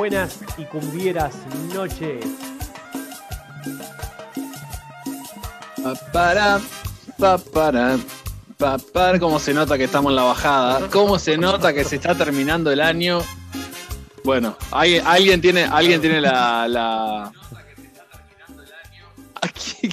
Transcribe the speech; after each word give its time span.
Buenas 0.00 0.40
y 0.56 0.64
cumbieras 0.64 1.36
noches. 1.74 2.24
Pa, 5.82 5.94
para, 6.10 6.60
pa, 7.18 7.36
para, 7.36 7.98
pa, 8.56 8.78
para. 8.78 9.20
¿Cómo 9.20 9.38
se 9.38 9.52
nota 9.52 9.76
que 9.76 9.84
estamos 9.84 10.08
en 10.08 10.16
la 10.16 10.22
bajada? 10.22 10.88
¿Cómo 10.88 11.18
se 11.18 11.36
nota 11.36 11.74
que 11.74 11.84
se 11.84 11.96
está 11.96 12.14
terminando 12.14 12.72
el 12.72 12.80
año? 12.80 13.20
Bueno, 14.24 14.56
¿alguien, 14.70 15.06
alguien 15.06 15.42
tiene, 15.42 15.64
alguien 15.64 16.00
tiene 16.00 16.22
la. 16.22 16.66
la... 16.66 17.32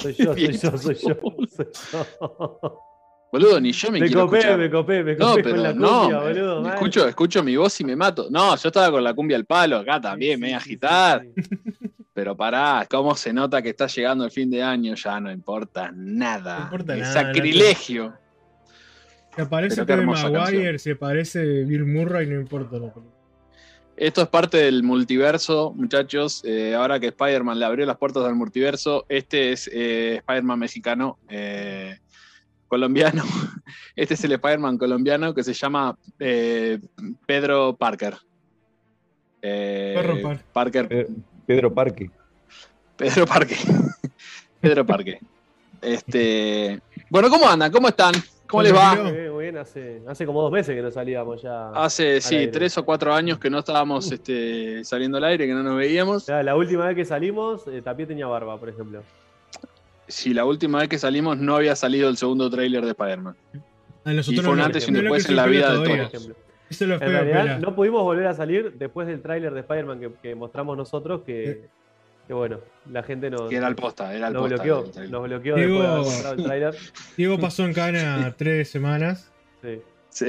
Soy 0.02 0.16
yo, 0.16 0.34
soy 0.34 0.58
yo, 0.58 0.78
soy 0.78 0.96
yo, 0.96 1.16
soy 1.58 1.68
yo. 1.92 2.87
Boludo, 3.32 3.60
ni 3.60 3.72
yo 3.74 3.92
me, 3.92 4.00
Me 4.00 4.08
quiero 4.08 4.26
copé, 4.26 4.38
escuchar. 4.40 4.58
me 4.60 4.70
copé, 4.72 5.04
me 5.04 5.16
No, 5.16 5.30
copé 5.32 5.44
pero 5.44 5.56
con 5.56 5.64
la 5.64 5.74
no, 5.74 6.00
cumbia, 6.02 6.20
me- 6.20 6.24
boludo. 6.34 6.62
me 6.62 6.70
escucho, 6.70 7.08
escucho 7.08 7.44
mi 7.44 7.56
voz 7.58 7.80
y 7.82 7.84
me 7.84 7.96
mato. 7.96 8.28
No, 8.30 8.56
yo 8.56 8.70
estaba 8.70 8.90
con 8.92 9.04
la 9.04 9.14
cumbia 9.14 9.36
al 9.38 9.46
palo, 9.46 9.78
acá 9.78 10.00
también, 10.00 10.36
Sí, 10.36 10.42
me 10.42 10.48
voy 10.48 10.54
a 10.54 10.58
agitar. 10.58 11.24
sí, 11.36 11.44
sí. 11.44 11.50
Pero 12.14 12.36
pará, 12.36 12.88
¿cómo 12.90 13.14
se 13.16 13.32
nota 13.32 13.62
que 13.62 13.70
está 13.70 13.86
llegando 13.88 14.24
el 14.26 14.32
fin 14.32 14.50
de 14.50 14.64
año? 14.64 14.96
Ya 14.96 15.20
no 15.20 15.32
importa 15.32 15.92
nada. 15.94 16.58
No 16.58 16.64
importa 16.64 16.96
Es 16.96 17.02
nada, 17.02 17.14
sacrilegio. 17.14 18.14
Se 19.36 19.46
parece 19.46 19.86
Tobey 19.86 20.06
Maguire, 20.06 20.42
canción. 20.64 20.80
se 20.80 20.96
parece 20.96 21.64
Bill 21.66 21.86
Murray, 21.86 22.26
no 22.26 22.40
importa 22.40 22.76
la 22.80 22.92
película. 22.92 23.14
Esto 23.96 24.22
es 24.24 24.28
parte 24.30 24.58
del 24.58 24.82
multiverso, 24.84 25.74
muchachos. 25.76 26.42
Eh, 26.46 26.74
ahora 26.76 27.00
que 27.00 27.08
Spider-Man 27.08 27.60
le 27.60 27.66
abrió 27.66 27.86
las 27.86 27.98
puertas 27.98 28.24
al 28.26 28.36
multiverso, 28.36 29.06
este 29.10 29.52
es 29.52 29.70
eh, 29.72 30.16
Spider-Man 30.18 30.58
mexicano, 30.60 31.20
eh, 31.30 31.98
colombiano. 32.68 33.24
Este 33.96 34.14
es 34.14 34.24
el 34.24 34.32
Spider-Man 34.34 34.78
colombiano 34.78 35.34
que 35.34 35.44
se 35.44 35.54
llama 35.54 35.98
eh, 36.20 36.80
Pedro 37.26 37.76
Parker. 37.76 38.16
Eh, 39.42 39.94
Perro 39.96 40.22
Par- 40.22 40.44
Parker. 40.54 40.88
Eh, 40.90 41.08
Pedro 41.46 41.74
Parque. 41.74 42.12
Pedro 42.96 43.26
Parque. 43.26 43.56
Pedro 44.62 44.86
Parque. 44.86 45.20
Este, 45.82 46.80
bueno, 47.10 47.30
¿cómo 47.30 47.48
andan? 47.48 47.72
¿Cómo 47.72 47.88
están? 47.88 48.14
¿Cómo 48.48 48.64
les 48.64 48.74
va? 48.74 48.96
Muy 48.96 49.44
bien, 49.44 49.58
hace, 49.58 50.02
hace 50.08 50.26
como 50.26 50.42
dos 50.42 50.52
meses 50.52 50.74
que 50.76 50.82
no 50.82 50.90
salíamos 50.90 51.42
ya. 51.42 51.70
Hace, 51.72 52.22
sí, 52.22 52.36
aire. 52.36 52.52
tres 52.52 52.78
o 52.78 52.86
cuatro 52.86 53.14
años 53.14 53.40
que 53.40 53.50
no 53.50 53.60
estábamos 53.60 54.10
este, 54.12 54.84
saliendo 54.86 55.18
al 55.18 55.26
aire, 55.26 55.46
que 55.48 55.54
no 55.54 55.64
nos 55.64 55.76
veíamos. 55.76 56.28
La 56.30 56.56
última 56.56 56.86
vez 56.88 56.96
que 56.96 57.06
salimos, 57.06 57.68
eh, 57.68 57.82
Tapie 57.82 58.06
tenía 58.06 58.26
barba, 58.28 58.58
por 58.58 58.70
ejemplo. 58.70 59.04
Sí, 60.08 60.34
la 60.34 60.46
última 60.46 60.80
vez 60.80 60.90
que 60.90 60.98
salimos 60.98 61.38
no 61.38 61.56
había 61.56 61.76
salido 61.76 62.10
el 62.10 62.18
segundo 62.18 62.50
tráiler 62.50 62.84
de 62.84 62.92
Spider-Man. 62.92 63.36
Y 64.06 64.38
fue 64.38 64.54
un 64.54 64.62
antes 64.62 64.88
y 64.88 64.92
un 64.92 64.96
después 65.02 65.28
en 65.28 65.36
la 65.36 65.46
vida 65.48 65.74
de 65.74 65.86
todos. 66.10 66.14
Eso 66.70 66.84
es 66.84 66.90
lo 66.90 66.96
En 66.96 67.00
realidad, 67.02 67.60
no 67.60 67.76
pudimos 67.76 68.04
volver 68.04 68.28
a 68.28 68.34
salir 68.34 68.74
después 68.74 69.08
del 69.08 69.22
tráiler 69.22 69.54
de 69.54 69.62
Spider-Man 69.62 70.00
que, 70.00 70.12
que 70.22 70.36
mostramos 70.36 70.76
nosotros, 70.78 71.22
que, 71.26 71.66
que 72.28 72.34
bueno, 72.34 72.60
la 72.92 73.04
gente 73.04 73.30
nos, 73.30 73.50
Que 73.50 73.56
era 73.58 73.68
el 73.68 73.76
posta, 73.76 74.14
era 74.14 74.28
el 74.28 74.34
nos 74.34 74.50
posta. 74.50 74.64
bloqueó. 74.64 74.92
el. 75.02 75.12
Nos 75.12 75.24
bloqueó 75.24 75.56
Digo- 75.56 75.68
después 75.68 75.82
de 75.82 75.88
haber 75.88 76.04
mostrado 76.06 76.36
el 76.36 76.44
tráiler. 76.44 76.76
Diego 77.18 77.40
pasó 77.40 77.66
en 77.66 77.74
Cana 77.74 78.34
tres 78.38 78.70
semanas. 78.70 79.32
Sí. 79.62 79.82
Sí. 80.10 80.28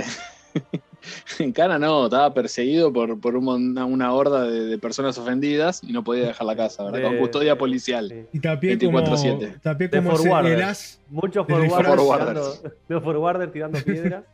En 1.38 1.52
Cana 1.52 1.78
no, 1.78 2.06
estaba 2.06 2.32
perseguido 2.34 2.92
por, 2.92 3.20
por 3.20 3.36
un 3.36 3.48
una, 3.48 3.84
una 3.84 4.12
horda 4.12 4.44
de, 4.48 4.64
de 4.66 4.78
personas 4.78 5.16
ofendidas 5.18 5.82
y 5.82 5.92
no 5.92 6.02
podía 6.04 6.26
dejar 6.26 6.46
la 6.46 6.56
casa, 6.56 6.84
¿verdad? 6.84 7.08
Con 7.08 7.18
custodia 7.18 7.56
policial. 7.56 8.08
sí. 8.08 8.24
Y 8.32 8.40
tapié 8.40 8.78
como, 8.78 9.00
24/7. 9.00 9.60
tapié 9.60 9.88
De 9.88 10.02
como 10.02 10.40
el 10.40 10.62
as. 10.62 11.00
Muchos 11.08 11.46
De 11.46 11.54
forwarders 11.54 12.62
forwarders. 13.02 13.52
tirando, 13.52 13.78
piedras. 13.84 14.24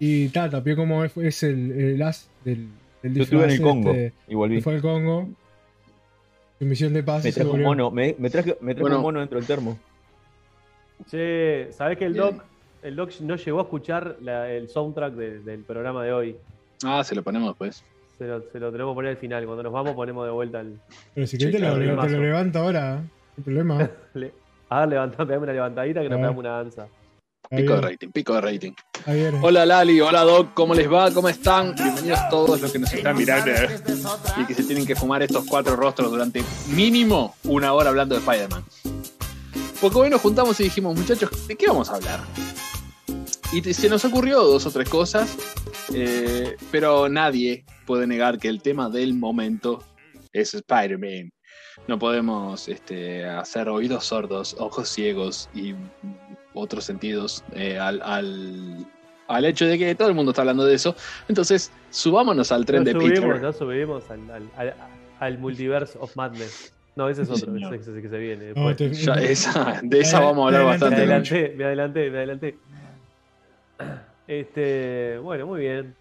Y 0.00 0.28
ta, 0.28 0.48
tapié 0.50 0.76
como 0.76 1.04
es, 1.04 1.16
es 1.16 1.42
el, 1.44 1.72
el 1.72 2.02
as 2.02 2.28
del, 2.44 2.68
del 3.02 3.14
Yo 3.14 3.22
estuve 3.22 3.44
en 3.44 3.50
el 3.50 3.60
Congo 3.62 3.90
este, 3.90 4.12
y 4.28 4.34
volví. 4.34 4.56
que 4.56 4.62
fue 4.62 4.74
al 4.74 4.82
Congo. 4.82 5.28
En 6.60 6.68
misión 6.68 6.92
de 6.92 7.02
paz. 7.04 7.22
Me 7.24 7.32
trajo 7.32 7.52
un 7.52 7.62
mono, 7.62 7.90
me, 7.92 8.16
me 8.18 8.30
traje, 8.30 8.56
me 8.60 8.74
trajo 8.74 8.82
Bueno. 8.82 8.96
un 8.96 9.02
mono 9.02 9.20
dentro 9.20 9.38
del 9.38 9.46
termo. 9.46 9.78
Che, 11.08 11.72
¿sabés 11.72 11.96
que 11.98 12.04
el 12.06 12.14
Bien. 12.14 12.24
doc, 12.24 12.44
el 12.82 12.96
doc 12.96 13.10
no 13.20 13.36
llegó 13.36 13.58
a 13.60 13.62
escuchar 13.62 14.16
la- 14.22 14.50
el 14.50 14.68
soundtrack 14.68 15.14
de- 15.14 15.40
del 15.40 15.60
programa 15.64 16.04
de 16.04 16.12
hoy? 16.12 16.36
Ah, 16.84 17.02
se 17.04 17.14
lo 17.14 17.22
ponemos 17.22 17.48
después. 17.48 17.82
Se 18.18 18.26
lo, 18.26 18.40
se 18.50 18.58
lo 18.58 18.70
tenemos 18.72 18.92
que 18.92 18.94
poner 18.96 19.10
al 19.12 19.16
final. 19.16 19.44
Cuando 19.46 19.62
nos 19.62 19.72
vamos 19.72 19.94
ponemos 19.94 20.24
de 20.24 20.30
vuelta 20.32 20.60
el... 20.60 20.78
Pero 21.14 21.26
si 21.26 21.38
querés 21.38 21.54
te, 21.54 21.58
lo, 21.60 21.74
te 22.02 22.08
lo 22.10 22.20
levanto 22.22 22.58
ahora. 22.58 23.02
No 23.36 23.44
problema. 23.44 23.90
le- 24.14 24.32
A 24.68 24.80
ver, 24.80 24.88
levantá, 24.90 25.18
pegame 25.24 25.44
una 25.44 25.52
levantadita 25.52 26.00
que 26.02 26.08
nos 26.08 26.18
pegamos 26.18 26.38
una 26.38 26.50
danza. 26.50 26.86
Pico 27.50 27.76
de 27.76 27.80
rating, 27.80 28.08
pico 28.10 28.34
de 28.34 28.40
rating. 28.42 28.72
Hola 29.40 29.64
Lali, 29.64 30.00
hola 30.02 30.22
Doc, 30.22 30.52
¿cómo 30.52 30.74
les 30.74 30.92
va? 30.92 31.10
¿Cómo 31.14 31.30
están? 31.30 31.74
Bienvenidos 31.74 32.18
todos 32.28 32.60
los 32.60 32.70
que 32.70 32.78
nos 32.78 32.92
están 32.92 33.16
mirando 33.16 33.50
y 34.36 34.44
que 34.44 34.52
se 34.54 34.64
tienen 34.64 34.84
que 34.84 34.94
fumar 34.94 35.22
estos 35.22 35.46
cuatro 35.46 35.74
rostros 35.74 36.10
durante 36.10 36.42
mínimo 36.74 37.34
una 37.44 37.72
hora 37.72 37.88
hablando 37.88 38.14
de 38.16 38.20
Spider-Man. 38.20 38.64
Porque 39.80 39.96
hoy 39.98 40.10
nos 40.10 40.20
juntamos 40.20 40.60
y 40.60 40.64
dijimos, 40.64 40.94
muchachos, 40.94 41.30
¿de 41.48 41.56
qué 41.56 41.68
vamos 41.68 41.88
a 41.88 41.94
hablar? 41.94 42.20
Y 43.52 43.62
se 43.72 43.88
nos 43.88 44.04
ocurrió 44.04 44.42
dos 44.42 44.66
o 44.66 44.70
tres 44.70 44.88
cosas, 44.88 45.36
eh, 45.94 46.56
pero 46.70 47.08
nadie 47.08 47.64
puede 47.86 48.06
negar 48.06 48.38
que 48.38 48.48
el 48.48 48.60
tema 48.60 48.90
del 48.90 49.14
momento 49.14 49.82
es 50.32 50.52
Spider-Man. 50.54 51.30
No 51.86 51.98
podemos 51.98 52.68
este, 52.68 53.24
hacer 53.26 53.68
oídos 53.70 54.04
sordos, 54.04 54.54
ojos 54.58 54.88
ciegos 54.90 55.48
y 55.54 55.74
otros 56.52 56.84
sentidos 56.84 57.42
eh, 57.54 57.78
al, 57.78 58.02
al, 58.02 58.86
al 59.28 59.44
hecho 59.46 59.64
de 59.64 59.78
que 59.78 59.94
todo 59.94 60.08
el 60.08 60.14
mundo 60.14 60.32
está 60.32 60.42
hablando 60.42 60.66
de 60.66 60.74
eso. 60.74 60.94
Entonces, 61.28 61.72
subámonos 61.88 62.52
al 62.52 62.66
tren 62.66 62.80
No 62.80 62.84
de 62.84 62.92
subimos, 62.92 63.18
Peter. 63.20 63.40
no 63.42 63.52
subimos 63.54 64.10
al, 64.10 64.30
al, 64.30 64.50
al, 64.58 64.74
al 65.20 65.38
Multiverse 65.38 65.96
of 65.98 66.14
Madness. 66.16 66.74
No, 66.96 67.08
ese 67.08 67.22
es 67.22 67.30
otro, 67.30 67.54
señor. 67.54 67.72
ese 67.76 67.90
es 67.92 67.96
el 67.96 68.02
que 68.02 68.08
se 68.08 68.18
viene. 68.18 68.52
No, 68.56 68.74
te- 68.74 68.92
Ya, 68.92 69.12
esa, 69.22 69.80
de 69.84 70.00
esa 70.00 70.18
vamos 70.18 70.42
a 70.42 70.46
hablar 70.48 70.62
me 70.62 70.66
bastante. 70.66 70.96
adelanté, 70.96 71.54
me 71.56 71.64
adelanté, 71.64 72.10
me 72.10 72.18
adelanté. 72.18 72.58
Este, 74.26 75.18
bueno, 75.18 75.46
muy 75.46 75.60
bien. 75.60 75.94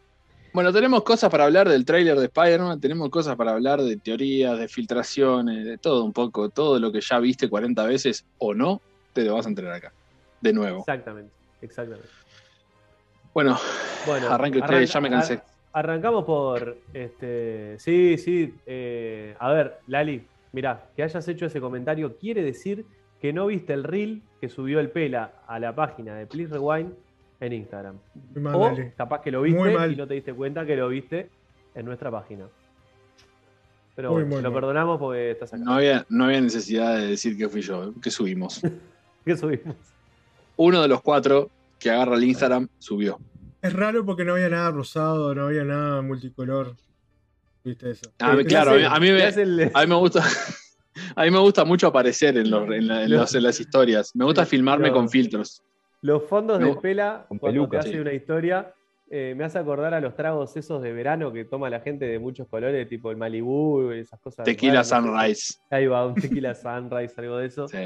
Bueno, 0.53 0.73
tenemos 0.73 1.03
cosas 1.03 1.29
para 1.29 1.45
hablar 1.45 1.69
del 1.69 1.85
tráiler 1.85 2.17
de 2.17 2.25
Spider-Man, 2.25 2.79
tenemos 2.79 3.09
cosas 3.09 3.35
para 3.35 3.51
hablar 3.51 3.81
de 3.81 3.97
teorías, 3.97 4.57
de 4.57 4.67
filtraciones, 4.67 5.65
de 5.65 5.77
todo 5.77 6.03
un 6.03 6.11
poco, 6.13 6.49
todo 6.49 6.79
lo 6.79 6.91
que 6.91 6.99
ya 7.01 7.19
viste 7.19 7.49
40 7.49 7.85
veces 7.85 8.25
o 8.39 8.53
no, 8.53 8.81
te 9.13 9.23
lo 9.23 9.35
vas 9.35 9.45
a 9.45 9.49
enterar 9.49 9.73
acá. 9.73 9.93
De 10.41 10.53
nuevo. 10.53 10.79
Exactamente, 10.79 11.31
exactamente. 11.61 12.07
Bueno, 13.33 13.57
Bueno, 14.07 14.29
arranque 14.29 14.59
usted, 14.59 14.73
arranca- 14.73 14.94
ya 14.94 15.01
me 15.01 15.09
cansé. 15.09 15.33
ar- 15.35 15.44
arrancamos 15.73 16.25
por 16.25 16.77
este. 16.94 17.77
Sí, 17.79 18.17
sí. 18.17 18.51
eh, 18.65 19.35
a 19.39 19.51
ver, 19.53 19.75
Lali, 19.88 20.27
mirá, 20.53 20.89
que 20.95 21.03
hayas 21.03 21.27
hecho 21.27 21.45
ese 21.45 21.61
comentario 21.61 22.17
quiere 22.17 22.41
decir 22.41 22.85
que 23.21 23.31
no 23.33 23.45
viste 23.47 23.73
el 23.73 23.83
reel 23.83 24.23
que 24.41 24.49
subió 24.49 24.79
el 24.79 24.89
Pela 24.89 25.44
a 25.47 25.59
la 25.59 25.75
página 25.75 26.15
de 26.15 26.25
Please 26.25 26.51
Rewind 26.53 26.94
en 27.39 27.53
Instagram. 27.53 27.95
Muy 28.33 28.41
mal, 28.43 28.55
O 28.55 28.59
dale. 28.65 28.93
capaz 28.97 29.21
que 29.21 29.31
lo 29.31 29.41
viste 29.41 29.73
y 29.91 29.95
no 29.95 30.07
te 30.07 30.13
diste 30.15 30.33
cuenta 30.33 30.65
que 30.65 30.75
lo 30.75 30.89
viste 30.89 31.29
en 31.75 31.85
nuestra 31.85 32.09
página. 32.11 32.45
Pero 33.95 34.11
Muy, 34.11 34.23
bueno, 34.23 34.35
muy 34.35 34.43
lo 34.43 34.51
mal. 34.51 34.59
perdonamos 34.61 34.99
porque 34.99 35.31
estás 35.31 35.53
acá. 35.53 35.63
No 35.63 35.73
había, 35.73 36.05
no 36.09 36.25
había 36.25 36.41
necesidad 36.41 36.97
de 36.97 37.07
decir 37.07 37.35
que 37.37 37.49
fui 37.49 37.61
yo, 37.61 37.93
que 38.01 38.11
subimos. 38.11 38.61
¿Qué 39.25 39.35
subimos? 39.35 39.75
Uno 40.55 40.81
de 40.81 40.87
los 40.87 41.01
cuatro 41.01 41.49
que 41.79 41.89
agarra 41.89 42.15
el 42.15 42.23
Instagram 42.23 42.67
subió. 42.79 43.19
Es 43.61 43.73
raro 43.73 44.05
porque 44.05 44.23
no 44.23 44.33
había 44.33 44.49
nada 44.49 44.71
rosado, 44.71 45.33
no 45.33 45.45
había 45.47 45.63
nada 45.63 46.01
multicolor. 46.01 46.75
¿Viste 47.63 47.91
eso? 47.91 48.11
Ah, 48.19 48.35
Eh, 48.39 48.45
claro, 48.45 48.71
a 48.71 48.75
mí, 48.75 48.83
a 48.83 48.99
mí 48.99 49.07
¿qué 49.07 49.13
me, 49.13 49.41
el- 49.63 49.71
a 49.73 49.81
mí 49.81 49.87
me 49.87 49.95
gusta. 49.95 50.23
A 51.15 51.23
mí 51.25 51.31
me 51.31 51.37
gusta 51.39 51.63
mucho 51.63 51.87
aparecer 51.87 52.37
en, 52.37 52.49
los- 52.49 52.67
en 52.71 52.87
la- 52.87 53.03
en 53.03 53.11
los- 53.11 53.33
en 53.35 53.44
las 53.44 53.59
historias. 53.59 54.15
Me 54.15 54.25
gusta 54.25 54.45
Sí, 54.45 54.51
filmarme 54.51 54.91
con 54.91 55.07
filtros. 55.09 55.62
Los 56.07 56.24
fondos 56.24 56.57
No, 56.62 56.68
del 56.68 56.77
Pela, 56.77 57.25
con 57.27 57.38
cuando 57.38 57.59
peluca, 57.59 57.71
te 57.71 57.77
hace 57.89 57.92
sí. 57.92 57.98
una 58.00 58.13
historia, 58.13 58.74
eh, 59.09 59.33
me 59.36 59.44
hace 59.44 59.59
acordar 59.59 59.94
a 59.94 60.00
los 60.00 60.15
tragos 60.15 60.56
esos 60.56 60.81
de 60.81 60.94
verano 60.94 61.33
que 61.33 61.44
toma 61.44 61.69
la 61.69 61.81
gente 61.81 62.06
de 62.06 62.18
muchos 62.18 62.48
colores, 62.48 62.88
tipo 62.88 63.12
el 63.12 63.18
Malibú 63.18 63.92
y 63.92 64.00
esas 64.00 64.18
cosas. 64.21 64.45
Tequila 64.45 64.75
raras, 64.83 64.92
no. 64.92 64.98
Sunrise. 65.12 65.56
Ahí 65.69 65.86
va, 65.86 66.07
un 66.07 66.15
tequila 66.15 66.56
sunrise, 66.56 67.13
algo 67.18 67.38
de 67.39 67.48
eso. 67.48 67.68
Sí. 67.68 67.77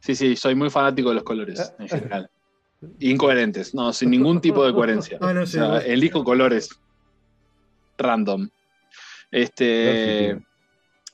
sí, 0.00 0.14
sí, 0.16 0.34
soy 0.34 0.56
muy 0.56 0.70
fanático 0.70 1.10
de 1.10 1.14
los 1.14 1.22
colores 1.22 1.72
en 1.78 1.88
general. 1.88 2.28
Incoherentes, 2.98 3.72
no, 3.76 3.92
sin 3.92 4.10
ningún 4.10 4.40
tipo 4.40 4.66
de 4.66 4.72
coherencia. 4.72 5.18
Ah, 5.20 5.32
no 5.32 5.42
O 5.42 5.46
sé. 5.46 5.58
sea, 5.58 5.68
vos- 5.68 5.84
elijo 5.86 6.24
colores 6.24 6.68
random. 7.96 8.48
Este. 9.30 10.36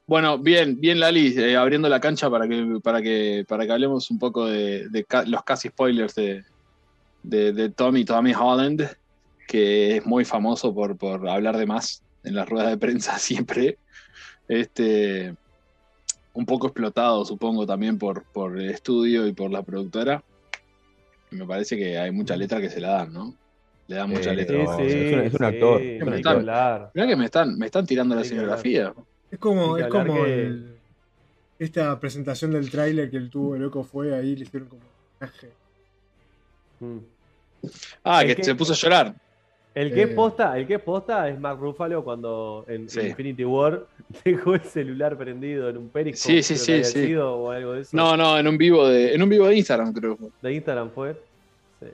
Bueno, 0.07 0.39
bien, 0.39 0.79
bien 0.79 1.01
Lali, 1.01 1.35
eh, 1.39 1.57
abriendo 1.57 1.89
la 1.89 1.99
cancha 2.01 2.29
para 2.29 2.47
que, 2.47 2.79
para 2.83 3.01
que, 3.01 3.45
para 3.49 3.65
que 3.67 3.73
hablemos 3.73 4.11
un 4.11 4.19
poco 4.19 4.45
de, 4.47 4.89
de 4.91 5.05
ca- 5.05 5.25
los 5.25 5.43
casi 5.43 5.69
spoilers 5.69 6.15
de, 6.15 6.43
de, 7.25 7.53
de 7.53 7.71
Tommy, 7.71 8.05
Tommy 8.05 8.33
Holland, 8.35 8.87
que 9.49 9.97
es 9.97 10.07
muy 10.07 10.25
famoso 10.25 10.73
por, 10.75 10.97
por 10.97 11.29
hablar 11.29 11.57
de 11.57 11.67
más 11.67 12.03
en 12.23 12.35
las 12.37 12.49
ruedas 12.49 12.71
de 12.71 12.79
prensa 12.79 13.19
siempre. 13.19 13.79
Este, 14.47 15.35
un 16.35 16.45
poco 16.47 16.67
explotado, 16.69 17.25
supongo, 17.25 17.67
también 17.67 17.99
por, 17.99 18.25
por 18.33 18.59
el 18.61 18.71
estudio 18.71 19.27
y 19.27 19.33
por 19.33 19.51
la 19.51 19.63
productora. 19.63 20.23
Me 21.31 21.47
parece 21.47 21.77
que 21.77 21.99
hay 21.99 22.11
mucha 22.13 22.37
letra 22.37 22.61
que 22.61 22.71
se 22.71 22.81
la 22.81 22.91
dan, 22.91 23.13
¿no? 23.13 23.35
Le 23.89 23.97
da 23.97 24.07
mucha 24.07 24.33
Eh, 24.33 24.37
letra. 24.37 24.57
no, 24.63 24.79
es 24.79 24.95
un- 24.95 25.21
es 25.21 25.35
un 25.35 25.45
actor, 25.45 25.81
Sí, 25.81 25.89
es 25.97 26.03
un 26.03 26.11
ni 26.11 26.17
actor. 26.17 26.37
hablar. 26.37 26.91
Mirá 26.95 27.07
que 27.09 27.17
me 27.17 27.25
están, 27.25 27.59
me 27.59 27.67
están 27.67 27.87
tirando 27.87 28.15
la 28.15 28.21
escenografía. 28.23 28.95
Es 29.31 29.39
como, 29.39 29.77
es 29.79 29.87
como 29.89 30.15
que- 30.25 30.43
el- 30.47 30.75
esta 31.59 31.99
presentación 31.99 32.51
del 32.53 32.71
tráiler 32.71 33.11
que 33.11 33.17
el 33.17 33.31
tuvo 33.31 33.57
loco 33.57 33.83
fue 33.85 34.15
ahí, 34.15 34.37
le 34.37 34.45
hicieron 34.45 34.69
como 34.69 34.83
un 34.83 34.89
homenaje. 35.21 35.49
Mm. 36.81 36.99
Ah, 38.03 38.23
El 38.23 38.29
que, 38.29 38.37
que- 38.37 38.45
se 38.45 38.55
puso 38.55 38.73
a 38.73 38.77
llorar. 38.77 39.15
El 39.75 39.93
que 39.93 40.03
Eh. 40.03 40.07
posta, 40.09 40.57
el 40.57 40.69
que 40.69 40.75
es 40.75 40.81
posta 40.81 41.29
es 41.29 41.39
Mark 41.41 41.59
Ruffalo 41.59 42.05
cuando 42.05 42.65
en, 42.69 42.89
Sí. 42.89 43.01
en 43.01 43.07
Infinity 43.09 43.45
War 43.45 43.85
dejó 44.25 44.55
el 44.55 44.63
celular 44.63 45.19
prendido 45.19 45.69
en 45.69 45.77
un 45.79 45.89
periscope. 45.89 46.43
Sí, 46.43 46.57
sí, 46.57 46.57
sí, 46.57 46.85
sí. 46.85 47.07
sido, 47.07 47.35
o 47.35 47.51
algo 47.51 47.73
de 47.73 47.81
eso. 47.81 47.97
No, 47.97 48.17
no, 48.17 48.39
en 48.39 48.47
un 48.47 48.57
vivo 48.57 48.87
de, 48.87 49.15
en 49.15 49.23
un 49.23 49.29
vivo 49.29 49.49
de 49.49 49.57
Instagram, 49.57 49.93
creo. 49.93 50.17
De 50.41 50.53
Instagram 50.55 50.91
fue. 50.91 51.21
Sí. 51.81 51.89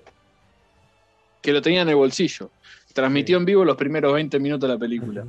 Que 1.41 1.53
lo 1.53 1.63
tenía 1.63 1.81
en 1.83 1.89
el 1.89 1.95
bolsillo. 1.97 2.51
Transmitió 2.93 3.39
Sí. 3.39 3.41
en 3.41 3.47
vivo 3.47 3.65
los 3.65 3.77
primeros 3.77 4.13
20 4.13 4.39
minutos 4.39 4.69
de 4.69 4.75
la 4.75 4.79
película. 4.79 5.25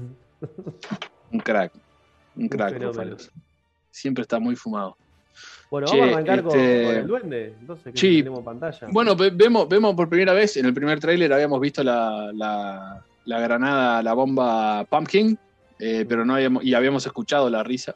Un 1.31 1.39
crack. 1.39 1.71
Un 2.35 2.49
crack. 2.49 2.81
Ruffalo. 2.81 3.15
Siempre 3.91 4.23
está 4.23 4.39
muy 4.39 4.57
fumado. 4.57 4.97
Bueno, 5.71 5.87
Che, 5.87 5.97
vamos 5.97 6.09
a 6.09 6.13
arrancar 6.17 6.43
con, 6.43 6.59
este- 6.59 6.83
con 6.85 6.95
el 6.95 7.07
duende. 7.07 7.53
Entonces, 7.61 7.93
que 7.93 7.99
Sí. 7.99 8.17
tenemos 8.17 8.43
pantalla. 8.43 8.87
Bueno, 8.91 9.15
ve- 9.15 9.31
vemos, 9.33 9.69
vemos 9.69 9.95
por 9.95 10.09
primera 10.09 10.33
vez, 10.33 10.57
en 10.57 10.65
el 10.65 10.73
primer 10.73 10.99
tráiler 10.99 11.31
habíamos 11.31 11.61
visto 11.61 11.81
la, 11.83 12.29
la- 12.33 13.03
la 13.25 13.39
granada, 13.39 14.03
la 14.03 14.13
bomba 14.13 14.83
Pumpkin, 14.85 15.39
eh, 15.79 16.05
pero 16.07 16.25
no 16.25 16.35
habíamos, 16.35 16.63
y 16.65 16.73
habíamos 16.73 17.05
escuchado 17.05 17.49
la 17.49 17.63
risa, 17.63 17.95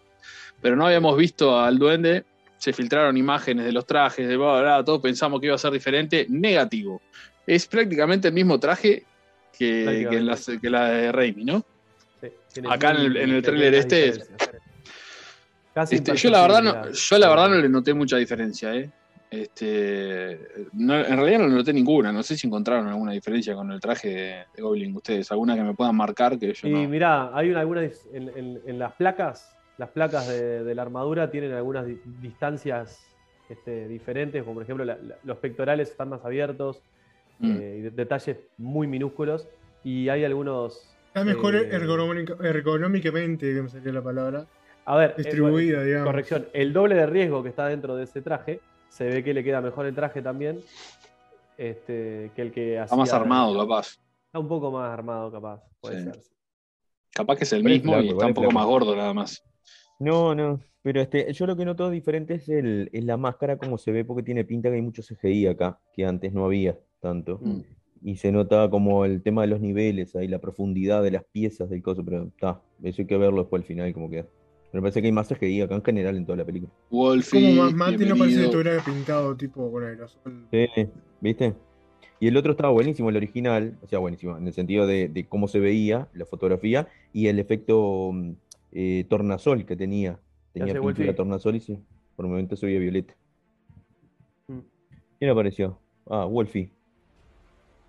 pero 0.61 0.77
no 0.77 0.87
habíamos 0.87 1.17
visto 1.17 1.59
al 1.59 1.77
duende. 1.77 2.23
Se 2.57 2.71
filtraron 2.71 3.17
imágenes 3.17 3.65
de 3.65 3.73
los 3.73 3.85
trajes, 3.85 4.25
de 4.27 4.37
bla, 4.37 4.53
bla, 4.53 4.61
bla, 4.61 4.83
todos 4.85 5.01
pensamos 5.01 5.41
que 5.41 5.47
iba 5.47 5.55
a 5.55 5.59
ser 5.59 5.71
diferente. 5.71 6.25
Negativo. 6.29 7.01
Es 7.45 7.67
prácticamente 7.67 8.29
el 8.29 8.33
mismo 8.33 8.57
traje 8.57 9.03
que, 9.55 10.07
que, 10.09 10.21
las- 10.21 10.49
que 10.61 10.69
la 10.69 10.89
de 10.91 11.11
Raimi, 11.11 11.43
¿no? 11.43 11.63
Sí, 12.47 12.61
acá 12.69 12.91
en 12.91 12.97
el- 12.97 13.17
en 13.17 13.29
el 13.31 13.41
tráiler 13.43 13.73
este. 13.75 14.13
Casi 15.75 15.95
Este, 15.95 16.15
yo 16.15 16.29
la 16.31 16.41
verdad 16.41 16.61
no, 16.63 16.89
yo 16.91 17.17
la 17.19 17.29
verdad 17.29 17.49
no 17.49 17.55
le 17.57 17.67
noté 17.69 17.93
mucha 17.93 18.15
diferencia, 18.15 18.73
¿eh? 18.73 18.89
Este, 19.29 20.39
no- 20.73 20.95
en 20.97 21.17
realidad 21.17 21.39
no 21.39 21.47
le 21.49 21.55
noté 21.55 21.73
ninguna. 21.73 22.11
No 22.13 22.23
sé 22.23 22.37
si 22.37 22.47
encontraron 22.47 22.87
alguna 22.87 23.11
diferencia 23.11 23.53
con 23.55 23.69
el 23.71 23.79
traje 23.81 24.07
de, 24.09 24.35
de 24.55 24.61
Goblin 24.61 24.95
ustedes. 24.95 25.29
Alguna 25.33 25.53
que 25.55 25.63
me 25.63 25.73
puedan 25.73 25.95
marcar 25.97 26.39
que 26.39 26.53
yo 26.53 26.67
Y 26.67 26.71
no. 26.71 26.87
mirá, 26.89 27.35
hay 27.37 27.49
una- 27.49 27.59
algunas 27.59 28.07
en, 28.13 28.29
en- 28.29 28.61
en 28.65 28.79
las 28.79 28.93
placas, 28.93 29.53
las 29.77 29.89
placas 29.89 30.27
de, 30.29 30.63
de 30.63 30.75
la 30.75 30.81
armadura 30.83 31.29
tienen 31.29 31.51
algunas 31.51 31.85
di- 31.85 31.99
distancias 32.21 33.05
este, 33.49 33.87
diferentes, 33.89 34.41
como 34.43 34.55
por 34.55 34.63
ejemplo 34.63 34.85
la- 34.85 34.97
la- 34.97 35.17
los 35.23 35.37
pectorales 35.39 35.89
están 35.91 36.07
más 36.09 36.23
abiertos, 36.23 36.81
Mm. 37.39 37.51
eh, 37.51 37.75
y 37.79 37.81
de- 37.81 37.91
detalles 37.91 38.37
muy 38.57 38.87
minúsculos, 38.87 39.49
y 39.83 40.07
hay 40.07 40.23
algunos... 40.23 40.95
Está 41.07 41.25
mejor 41.25 41.55
eh, 41.57 41.69
ergonómica- 41.75 42.37
ergonómicamente, 42.41 43.53
que 43.53 43.61
me 43.61 43.67
salió 43.69 43.91
la 43.91 44.01
palabra, 44.01 44.45
a 44.85 44.95
ver, 44.95 45.11
eh, 45.11 45.13
distribuida, 45.17 45.83
digamos. 45.83 46.05
corrección, 46.07 46.47
el 46.53 46.71
doble 46.73 46.95
de 46.95 47.05
riesgo 47.05 47.43
que 47.43 47.49
está 47.49 47.67
dentro 47.67 47.95
de 47.95 48.03
ese 48.03 48.21
traje, 48.21 48.59
se 48.89 49.05
ve 49.05 49.23
que 49.23 49.33
le 49.33 49.43
queda 49.43 49.59
mejor 49.61 49.85
el 49.85 49.95
traje 49.95 50.21
también 50.21 50.59
este, 51.57 52.31
que 52.35 52.41
el 52.41 52.51
que 52.51 52.81
Está 52.81 52.95
más 52.95 53.09
hacía- 53.09 53.21
armado, 53.21 53.57
capaz. 53.57 53.97
Está 54.27 54.39
un 54.39 54.47
poco 54.47 54.71
más 54.71 54.91
armado, 54.91 55.31
capaz, 55.31 55.61
puede 55.81 55.99
Sí. 55.99 56.03
ser. 56.03 56.19
Capaz 57.13 57.37
que 57.37 57.43
es 57.45 57.53
el 57.53 57.63
Pero 57.63 57.75
es 57.75 57.81
mismo 57.81 57.93
flaco, 57.93 58.05
y 58.05 58.09
está 58.09 58.25
un 58.27 58.33
poco 58.33 58.47
flaco. 58.49 58.59
más 58.59 58.65
gordo 58.67 58.95
nada 58.95 59.13
más. 59.13 59.43
No, 59.99 60.35
no, 60.35 60.59
pero 60.81 60.99
este, 61.01 61.31
yo 61.31 61.45
lo 61.47 61.55
que 61.55 61.63
noto 61.63 61.89
diferente 61.89 62.35
es, 62.35 62.49
el, 62.49 62.89
es 62.91 63.05
la 63.05 63.15
máscara 63.15 63.57
como 63.57 63.77
se 63.77 63.91
ve 63.93 64.03
porque 64.03 64.23
tiene 64.23 64.43
pinta 64.43 64.69
que 64.69 64.75
hay 64.75 64.81
mucho 64.81 65.01
CGI 65.01 65.47
acá, 65.47 65.79
que 65.93 66.05
antes 66.05 66.33
no 66.33 66.45
había 66.45 66.77
tanto. 66.99 67.39
Mm. 67.41 67.61
Y 68.03 68.17
se 68.17 68.31
nota 68.33 68.69
como 68.69 69.05
el 69.05 69.23
tema 69.23 69.41
de 69.43 69.47
los 69.47 69.61
niveles, 69.61 70.13
ahí 70.15 70.27
la 70.27 70.39
profundidad 70.39 71.01
de 71.01 71.11
las 71.11 71.23
piezas 71.23 71.69
del 71.69 71.81
coso, 71.81 72.03
pero 72.03 72.23
está, 72.25 72.61
eso 72.83 73.01
hay 73.01 73.07
que 73.07 73.17
verlo 73.17 73.39
después 73.41 73.61
al 73.61 73.67
final 73.67 73.93
como 73.93 74.09
queda. 74.09 74.25
Pero 74.75 74.81
me 74.81 74.87
parece 74.87 75.01
que 75.01 75.07
hay 75.07 75.13
más 75.13 75.29
CGI 75.29 75.61
acá 75.61 75.75
en 75.75 75.83
general 75.85 76.17
en 76.17 76.25
toda 76.25 76.35
la 76.37 76.43
película. 76.43 76.69
Wolfie, 76.89 77.53
Como 77.53 77.63
más 77.63 77.73
Mati 77.73 78.05
no 78.05 78.17
parece 78.17 78.39
que 78.39 78.43
estuviera 78.43 78.83
pintado 78.83 79.33
tipo 79.37 79.71
con 79.71 79.85
aerosol. 79.85 80.47
Sí, 80.51 80.67
¿viste? 81.21 81.53
Y 82.19 82.27
el 82.27 82.35
otro 82.35 82.51
estaba 82.51 82.71
buenísimo, 82.73 83.09
el 83.09 83.15
original, 83.15 83.77
o 83.81 83.87
sea, 83.87 83.99
buenísimo, 83.99 84.35
en 84.37 84.45
el 84.47 84.51
sentido 84.51 84.85
de, 84.85 85.07
de 85.07 85.27
cómo 85.27 85.47
se 85.47 85.61
veía 85.61 86.09
la 86.13 86.25
fotografía 86.25 86.89
y 87.13 87.27
el 87.27 87.39
efecto 87.39 88.11
mm, 88.11 88.31
eh, 88.73 89.05
tornasol 89.07 89.65
que 89.65 89.77
tenía. 89.77 90.19
Tenía 90.51 90.73
pintura 90.73 90.83
Wolfie? 90.83 91.13
tornasol 91.13 91.55
y 91.55 91.61
sí, 91.61 91.79
por 92.17 92.25
un 92.25 92.31
momento 92.31 92.57
se 92.57 92.65
veía 92.65 92.79
violeta. 92.79 93.15
Mm. 94.49 94.59
¿Quién 95.19 95.31
apareció? 95.31 95.79
Ah, 96.05 96.25
Wolfie. 96.25 96.69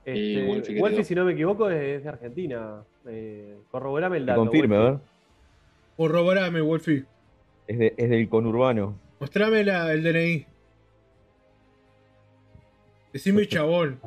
Este, 0.04 0.46
Wolfie, 0.46 0.62
querido. 0.62 0.82
Wolfie, 0.84 1.02
si 1.02 1.16
no 1.16 1.24
me 1.24 1.32
equivoco, 1.32 1.68
es 1.68 2.04
de 2.04 2.08
Argentina. 2.08 2.84
Eh, 3.08 3.56
corroborame 3.72 4.18
el 4.18 4.22
Que 4.22 4.30
dato. 4.30 4.40
confirme, 4.42 4.76
a 4.76 4.78
ver. 4.78 5.15
Corroborame, 5.96 6.60
Wolfie. 6.60 7.04
Es, 7.66 7.78
de- 7.78 7.94
es 7.96 8.10
del 8.10 8.28
conurbano. 8.28 8.98
Mostrame 9.18 9.64
la, 9.64 9.92
el 9.92 10.02
DNI. 10.02 10.46
Decime 13.12 13.46
chabón. 13.48 13.98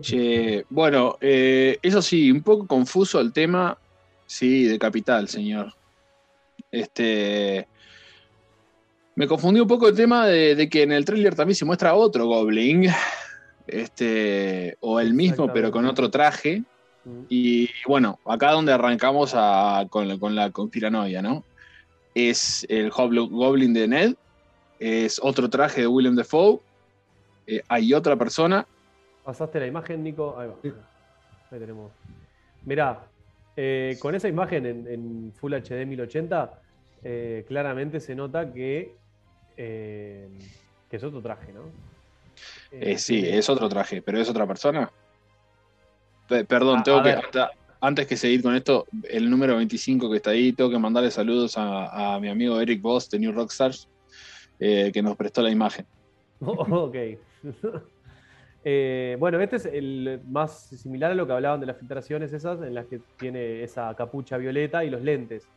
Che, 0.00 0.64
bueno, 0.70 1.18
eh, 1.20 1.78
eso 1.82 2.00
sí, 2.00 2.30
un 2.30 2.42
poco 2.42 2.66
confuso 2.66 3.20
el 3.20 3.32
tema, 3.32 3.76
sí, 4.24 4.64
de 4.64 4.78
Capital, 4.78 5.28
señor. 5.28 5.74
Este. 6.70 7.68
Me 9.14 9.26
confundió 9.26 9.62
un 9.64 9.68
poco 9.68 9.88
el 9.88 9.94
tema 9.94 10.26
de, 10.26 10.54
de 10.54 10.70
que 10.70 10.82
en 10.84 10.92
el 10.92 11.04
tráiler 11.04 11.34
también 11.34 11.54
se 11.54 11.66
muestra 11.66 11.94
otro 11.94 12.24
Goblin. 12.26 12.86
Este. 13.66 14.78
O 14.80 14.98
el 14.98 15.12
mismo, 15.12 15.52
pero 15.52 15.70
con 15.70 15.84
otro 15.84 16.10
traje. 16.10 16.62
Y 17.28 17.68
bueno, 17.86 18.18
acá 18.24 18.52
donde 18.52 18.72
arrancamos 18.72 19.32
a- 19.34 19.86
con, 19.90 20.06
la- 20.08 20.18
con 20.18 20.34
la 20.34 20.50
conspiranoia, 20.50 21.20
¿no? 21.22 21.44
Es 22.14 22.64
el 22.68 22.90
Hoblo- 22.92 23.28
Goblin 23.28 23.72
de 23.74 23.88
Ned, 23.88 24.14
es 24.78 25.20
otro 25.22 25.48
traje 25.48 25.82
de 25.82 25.86
William 25.86 26.14
Defoe, 26.14 26.60
eh, 27.46 27.62
hay 27.68 27.92
otra 27.94 28.16
persona, 28.16 28.66
Pasaste 29.24 29.60
la 29.60 29.68
imagen, 29.68 30.02
Nico. 30.02 30.36
Ahí 30.36 30.48
va. 30.48 30.54
Sí. 30.62 30.72
Ahí 31.52 31.60
tenemos. 31.60 31.92
Mirá, 32.64 33.04
eh, 33.56 33.96
con 34.00 34.16
esa 34.16 34.26
imagen 34.26 34.66
en, 34.66 34.88
en 34.88 35.32
Full 35.36 35.54
HD 35.54 35.86
1080, 35.86 36.58
eh, 37.04 37.44
claramente 37.46 38.00
se 38.00 38.16
nota 38.16 38.52
que, 38.52 38.96
eh, 39.56 40.28
que 40.90 40.96
es 40.96 41.04
otro 41.04 41.22
traje, 41.22 41.52
¿no? 41.52 41.62
Eh, 42.72 42.98
sí, 42.98 43.22
es 43.24 43.48
otro 43.48 43.68
traje, 43.68 44.02
pero 44.02 44.18
es 44.18 44.28
otra 44.28 44.44
persona. 44.44 44.90
Pe- 46.32 46.46
perdón, 46.46 46.78
A- 46.78 46.82
tengo 46.82 46.98
a 46.98 47.02
que. 47.02 47.16
Antes 47.84 48.06
que 48.06 48.16
seguir 48.16 48.42
con 48.42 48.54
esto, 48.54 48.86
el 49.02 49.28
número 49.28 49.56
25 49.56 50.08
que 50.08 50.16
está 50.18 50.30
ahí, 50.30 50.52
tengo 50.52 50.70
que 50.70 50.78
mandarle 50.78 51.10
saludos 51.10 51.58
a, 51.58 52.14
a 52.14 52.20
mi 52.20 52.28
amigo 52.28 52.60
Eric 52.60 52.80
Voss 52.80 53.10
de 53.10 53.18
New 53.18 53.32
Rockstars, 53.32 53.90
eh, 54.60 54.92
que 54.94 55.02
nos 55.02 55.16
prestó 55.16 55.42
la 55.42 55.50
imagen. 55.50 55.86
ok. 56.40 56.96
Eh, 58.64 59.16
bueno, 59.18 59.40
este 59.40 59.56
es 59.56 59.66
el 59.66 60.20
más 60.28 60.68
similar 60.68 61.10
a 61.10 61.14
lo 61.16 61.26
que 61.26 61.32
hablaban 61.32 61.58
de 61.58 61.66
las 61.66 61.76
filtraciones 61.80 62.32
esas, 62.32 62.62
en 62.62 62.72
las 62.72 62.86
que 62.86 63.00
tiene 63.18 63.64
esa 63.64 63.92
capucha 63.96 64.36
violeta 64.36 64.84
y 64.84 64.90
los 64.90 65.02
lentes. 65.02 65.48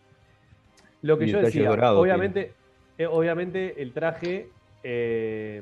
Lo 1.04 1.16
que 1.20 1.26
Y 1.26 1.32
yo 1.32 1.40
decía, 1.40 1.70
dorado 1.70 2.00
obviamente, 2.00 2.56
eh, 2.98 3.06
obviamente 3.06 3.80
el 3.80 3.94
traje 3.94 4.50
eh, 4.82 5.62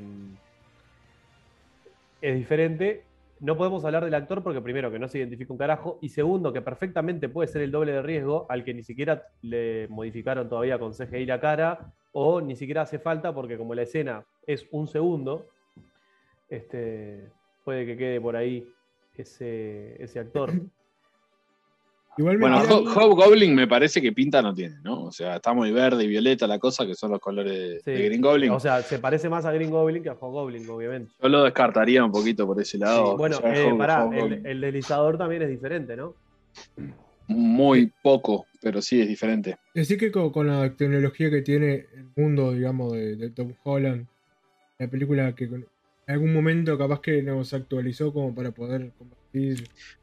es 2.22 2.34
diferente. 2.34 3.04
No 3.44 3.58
podemos 3.58 3.84
hablar 3.84 4.02
del 4.06 4.14
actor 4.14 4.42
porque 4.42 4.62
primero 4.62 4.90
que 4.90 4.98
no 4.98 5.06
se 5.06 5.18
identifica 5.18 5.52
un 5.52 5.58
carajo 5.58 5.98
y 6.00 6.08
segundo 6.08 6.50
que 6.50 6.62
perfectamente 6.62 7.28
puede 7.28 7.46
ser 7.46 7.60
el 7.60 7.70
doble 7.70 7.92
de 7.92 8.00
riesgo 8.00 8.46
al 8.48 8.64
que 8.64 8.72
ni 8.72 8.82
siquiera 8.82 9.24
le 9.42 9.86
modificaron 9.88 10.48
todavía 10.48 10.78
con 10.78 10.94
CGI 10.94 11.26
la 11.26 11.38
cara 11.40 11.92
o 12.12 12.40
ni 12.40 12.56
siquiera 12.56 12.80
hace 12.80 12.98
falta 12.98 13.34
porque 13.34 13.58
como 13.58 13.74
la 13.74 13.82
escena 13.82 14.24
es 14.46 14.66
un 14.70 14.86
segundo, 14.86 15.46
este, 16.48 17.30
puede 17.66 17.84
que 17.84 17.98
quede 17.98 18.18
por 18.18 18.34
ahí 18.34 18.66
ese, 19.14 20.02
ese 20.02 20.20
actor. 20.20 20.50
Igual 22.16 22.38
Bueno, 22.38 22.58
Hobgoblin 22.62 23.54
me 23.54 23.66
parece 23.66 24.00
que 24.00 24.12
pinta 24.12 24.40
no 24.40 24.54
tiene, 24.54 24.76
¿no? 24.82 25.04
O 25.06 25.12
sea, 25.12 25.36
está 25.36 25.52
muy 25.52 25.72
verde 25.72 26.04
y 26.04 26.06
violeta 26.06 26.46
la 26.46 26.58
cosa, 26.60 26.86
que 26.86 26.94
son 26.94 27.10
los 27.10 27.20
colores 27.20 27.52
de, 27.58 27.80
Sí. 27.80 27.90
de 27.90 28.04
Green 28.08 28.20
Goblin. 28.20 28.50
O 28.50 28.60
sea, 28.60 28.82
se 28.82 28.98
parece 29.00 29.28
más 29.28 29.44
a 29.44 29.52
Green 29.52 29.70
Goblin 29.70 30.02
que 30.02 30.10
a 30.10 30.14
Hobgoblin, 30.14 30.68
obviamente. 30.68 31.12
Yo 31.20 31.28
lo 31.28 31.42
descartaría 31.42 32.04
un 32.04 32.12
poquito 32.12 32.46
por 32.46 32.60
ese 32.60 32.78
lado. 32.78 33.12
Sí, 33.12 33.16
bueno, 33.18 33.36
O 33.38 33.40
sea, 33.40 33.52
eh, 33.54 33.72
Hob- 33.72 33.78
pará, 33.78 34.08
el, 34.12 34.46
el 34.46 34.60
deslizador 34.60 35.18
también 35.18 35.42
es 35.42 35.48
diferente, 35.48 35.96
¿no? 35.96 36.14
Muy 37.26 37.90
poco, 38.02 38.46
pero 38.60 38.80
sí 38.82 39.00
es 39.00 39.08
diferente. 39.08 39.56
Decir 39.74 39.98
que 39.98 40.12
con, 40.12 40.30
con 40.30 40.46
la 40.46 40.76
tecnología 40.76 41.30
que 41.30 41.42
tiene 41.42 41.86
el 41.94 42.10
mundo, 42.16 42.52
digamos, 42.52 42.92
de, 42.92 43.16
de 43.16 43.30
Tom 43.30 43.54
Holland, 43.64 44.06
la 44.78 44.88
película 44.88 45.34
que 45.34 45.44
en 45.44 45.64
algún 46.06 46.32
momento 46.34 46.76
capaz 46.76 47.00
que 47.00 47.22
nos 47.22 47.54
actualizó 47.54 48.12
como 48.12 48.34
para 48.34 48.50
poder 48.52 48.92
compartir. 48.98 49.23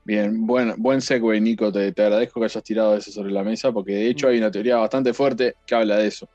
Bien, 0.04 0.46
buen, 0.46 0.74
buen 0.78 1.02
segue, 1.02 1.40
Nico. 1.40 1.72
Te, 1.72 1.92
te 1.94 2.02
agradezco 2.04 2.40
que 2.40 2.46
hayas 2.46 2.64
tirado 2.64 2.98
eso 2.98 3.12
sobre 3.12 3.32
la 3.32 3.44
mesa, 3.44 3.72
porque 3.72 3.94
de 3.94 4.08
hecho 4.08 4.28
Mm. 4.28 4.30
hay 4.32 4.38
una 4.40 4.52
teoría 4.52 4.78
bastante 4.78 5.14
fuerte 5.14 5.56
que 5.66 5.76
habla 5.76 5.98
de 5.98 6.08
eso. 6.08 6.28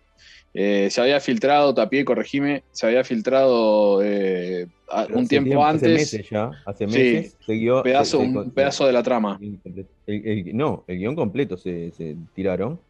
Eh, 0.55 0.89
se 0.91 1.01
había 1.03 1.21
filtrado, 1.21 1.75
Tapié, 1.75 2.05
corregime, 2.05 2.65
se 2.71 2.87
había 2.87 3.05
filtrado 3.05 4.03
eh, 4.03 4.67
un 5.11 5.25
hace 5.25 5.29
tiempo 5.29 5.63
Hace 5.63 5.77
antes 5.77 5.93
meses 5.93 6.31
ya, 6.31 6.51
hace 6.65 6.87
meses. 6.87 7.37
pedazo, 7.83 8.19
se- 8.19 8.25
se- 8.25 8.39
un 8.39 8.45
se- 8.45 8.51
pedazo 8.53 8.87
de 8.87 8.93
la 8.93 9.03
trama. 9.03 9.39
el- 9.43 9.61
el- 10.07 10.27
el- 10.49 10.57
no, 10.57 10.85
el 10.87 10.97
guion 10.99 11.15
completo 11.15 11.59
se, 11.59 11.91
se 11.91 12.17
tiraron. 12.35 12.81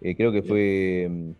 Eh, 0.00 0.14
creo 0.14 0.30
que 0.30 0.42
fue, 0.44 1.08
mm, 1.10 1.30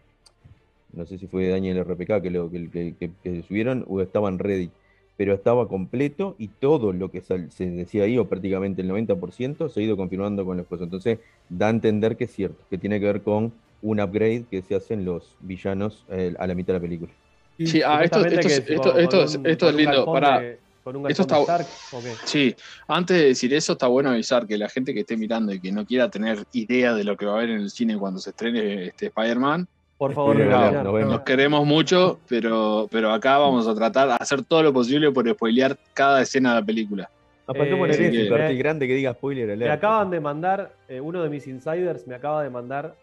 no 0.95 1.07
sé 1.07 1.17
si 1.19 1.29
fue 1.29 1.47
Daniel 1.47 1.79
RPK 1.79 2.21
que 2.23 2.31
lo 2.31 2.51
que, 2.51 2.69
que- 2.71 2.95
que- 2.99 3.11
que 3.23 3.43
subieron 3.45 3.85
o 3.89 4.01
estaban 4.01 4.41
ready, 4.41 4.71
pero 5.19 5.35
estaba 5.35 5.67
completo 5.69 6.37
y 6.39 6.47
todo 6.47 6.93
lo 6.93 7.11
que 7.11 7.21
sal- 7.21 7.51
se 7.51 7.67
decía 7.69 8.05
ahí, 8.05 8.17
o 8.19 8.29
prácticamente 8.29 8.83
el 8.83 8.89
90%, 8.89 9.69
se 9.69 9.81
ha 9.81 9.83
ido 9.83 9.97
confirmando 9.97 10.45
con 10.47 10.57
los 10.57 10.67
cosas. 10.67 10.85
Entonces, 10.85 11.19
da 11.49 11.67
a 11.67 11.71
entender 11.71 12.17
que 12.17 12.25
es 12.25 12.33
cierto, 12.33 12.65
que 12.71 12.79
tiene 12.79 13.01
que 13.01 13.07
ver 13.07 13.21
con 13.23 13.53
un 13.83 14.01
upgrade 14.01 14.45
que 14.49 14.63
se 14.63 14.77
hacen 14.77 15.05
los 15.05 15.35
villanos 15.41 16.05
eh, 16.09 16.35
a 16.39 16.47
la 16.47 16.55
mitad 16.55 16.69
de 16.69 16.79
la 16.79 16.83
película. 16.83 17.13
Sí, 17.59 17.83
ah, 17.85 18.05
esto, 18.05 18.19
Supuestamente 18.21 18.37
esto, 18.37 18.65
que 18.67 18.75
esto, 18.75 18.93
con- 18.93 19.01
esto 19.01 19.17
con 19.17 19.25
es, 19.27 19.35
un- 19.35 19.47
esto 19.47 19.51
es 19.51 19.59
con 19.59 19.75
un 19.75 19.77
lindo. 19.77 19.97
galpón 19.97 20.15
Pará. 20.15 20.41
de- 20.41 20.59
con 20.85 20.97
un 20.97 21.11
Esto 21.11 21.27
galpón 21.27 21.47
de 21.49 21.53
está- 21.53 21.63
Stark, 21.65 22.01
¿o 22.01 22.03
qué? 22.05 22.27
Sí, 22.29 22.55
antes 22.87 23.17
de 23.17 23.25
decir 23.27 23.53
eso, 23.55 23.73
está 23.73 23.89
bueno 23.89 24.11
avisar 24.11 24.47
que 24.47 24.57
la 24.57 24.69
gente 24.69 24.95
que 24.95 25.01
esté 25.01 25.17
mirando 25.17 25.53
y 25.53 25.61
que 25.61 25.73
no 25.73 25.85
quiera 25.85 26.09
tener 26.09 26.45
idea 26.53 26.95
de 26.95 27.03
lo 27.03 27.17
que 27.17 27.27
va 27.27 27.33
a 27.33 27.37
haber 27.39 27.51
en 27.51 27.61
el 27.63 27.71
cine 27.71 27.99
cuando 27.99 28.21
se 28.21 28.31
estrene 28.31 28.85
este 28.87 29.07
Spider-Man, 29.07 29.67
Por 29.99 30.15
favor, 30.15 30.37
nos 30.37 30.95
vemos. 30.95 31.13
nos 31.13 31.21
queremos 31.23 31.67
mucho, 31.67 32.21
pero, 32.29 32.89
pero 32.91 33.13
acá 33.13 33.37
vamos 33.39 33.67
a 33.67 33.75
tratar 33.75 34.09
de 34.09 34.15
hacer 34.21 34.43
todo 34.45 34.63
lo 34.63 34.73
posible 34.73 35.11
por 35.11 35.29
spoilear 35.29 35.77
cada 35.93 36.23
escena 36.23 36.55
de 36.55 36.61
la 36.61 36.67
película. 36.67 37.11
Aparte, 37.47 37.73
Eh, 37.73 37.93
sí, 37.95 38.11
que- 38.11 38.29
cartel 38.29 38.59
grande 38.59 38.87
que 38.87 38.95
diga 38.95 39.13
spoiler 39.15 39.51
alert. 39.51 39.69
Me 39.69 39.75
acaban 39.75 40.11
de 40.11 40.21
mandar, 40.21 40.73
eh, 40.89 41.01
uno 41.01 41.23
de 41.23 41.29
mis 41.31 41.47
insiders 41.49 42.07
me 42.07 42.15
acaba 42.15 42.43
de 42.45 42.51
mandar 42.51 42.95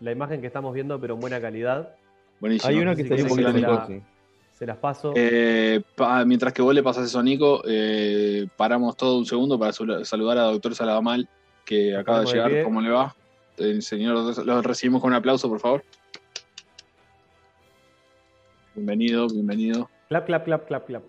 la 0.00 0.12
imagen 0.12 0.40
que 0.40 0.46
estamos 0.46 0.72
viendo, 0.74 1.00
pero 1.00 1.14
en 1.14 1.20
buena 1.20 1.40
calidad. 1.40 1.88
Buenísimo. 2.38 2.68
Hay 2.68 2.76
una 2.76 2.90
no 2.92 2.96
sé 2.98 3.02
que 3.02 3.08
salió 3.08 3.24
un 3.24 3.28
poquito 3.30 3.52
mejor, 3.52 3.74
la- 3.74 3.86
sí. 3.86 4.02
Se 4.52 4.66
las 4.66 4.76
paso. 4.76 5.12
Eh, 5.16 5.80
pa- 5.96 6.24
mientras 6.24 6.52
que 6.52 6.62
vos 6.62 6.72
le 6.74 6.82
pasas 6.82 7.06
eso 7.06 7.18
a 7.18 7.22
Nico, 7.24 7.62
eh, 7.66 8.46
paramos 8.56 8.96
todo 8.96 9.18
un 9.18 9.26
segundo 9.26 9.58
para 9.58 9.72
sal- 9.72 10.04
saludar 10.06 10.38
a 10.38 10.42
Doctor 10.44 10.74
Saladamal, 10.76 11.26
que 11.64 11.96
acaba 11.96 12.20
de 12.20 12.26
llegar. 12.26 12.62
¿Cómo 12.62 12.80
le 12.80 12.90
va? 12.90 13.16
El 13.56 13.82
señor, 13.82 14.36
lo 14.46 14.62
recibimos 14.62 15.00
con 15.00 15.10
un 15.10 15.16
aplauso, 15.16 15.48
por 15.48 15.58
favor. 15.58 15.82
Bienvenido, 18.74 19.28
bienvenido. 19.28 19.88
clap, 20.08 20.26
clap, 20.26 20.44
clap, 20.44 20.66
clap, 20.66 20.86
clap. 20.86 21.02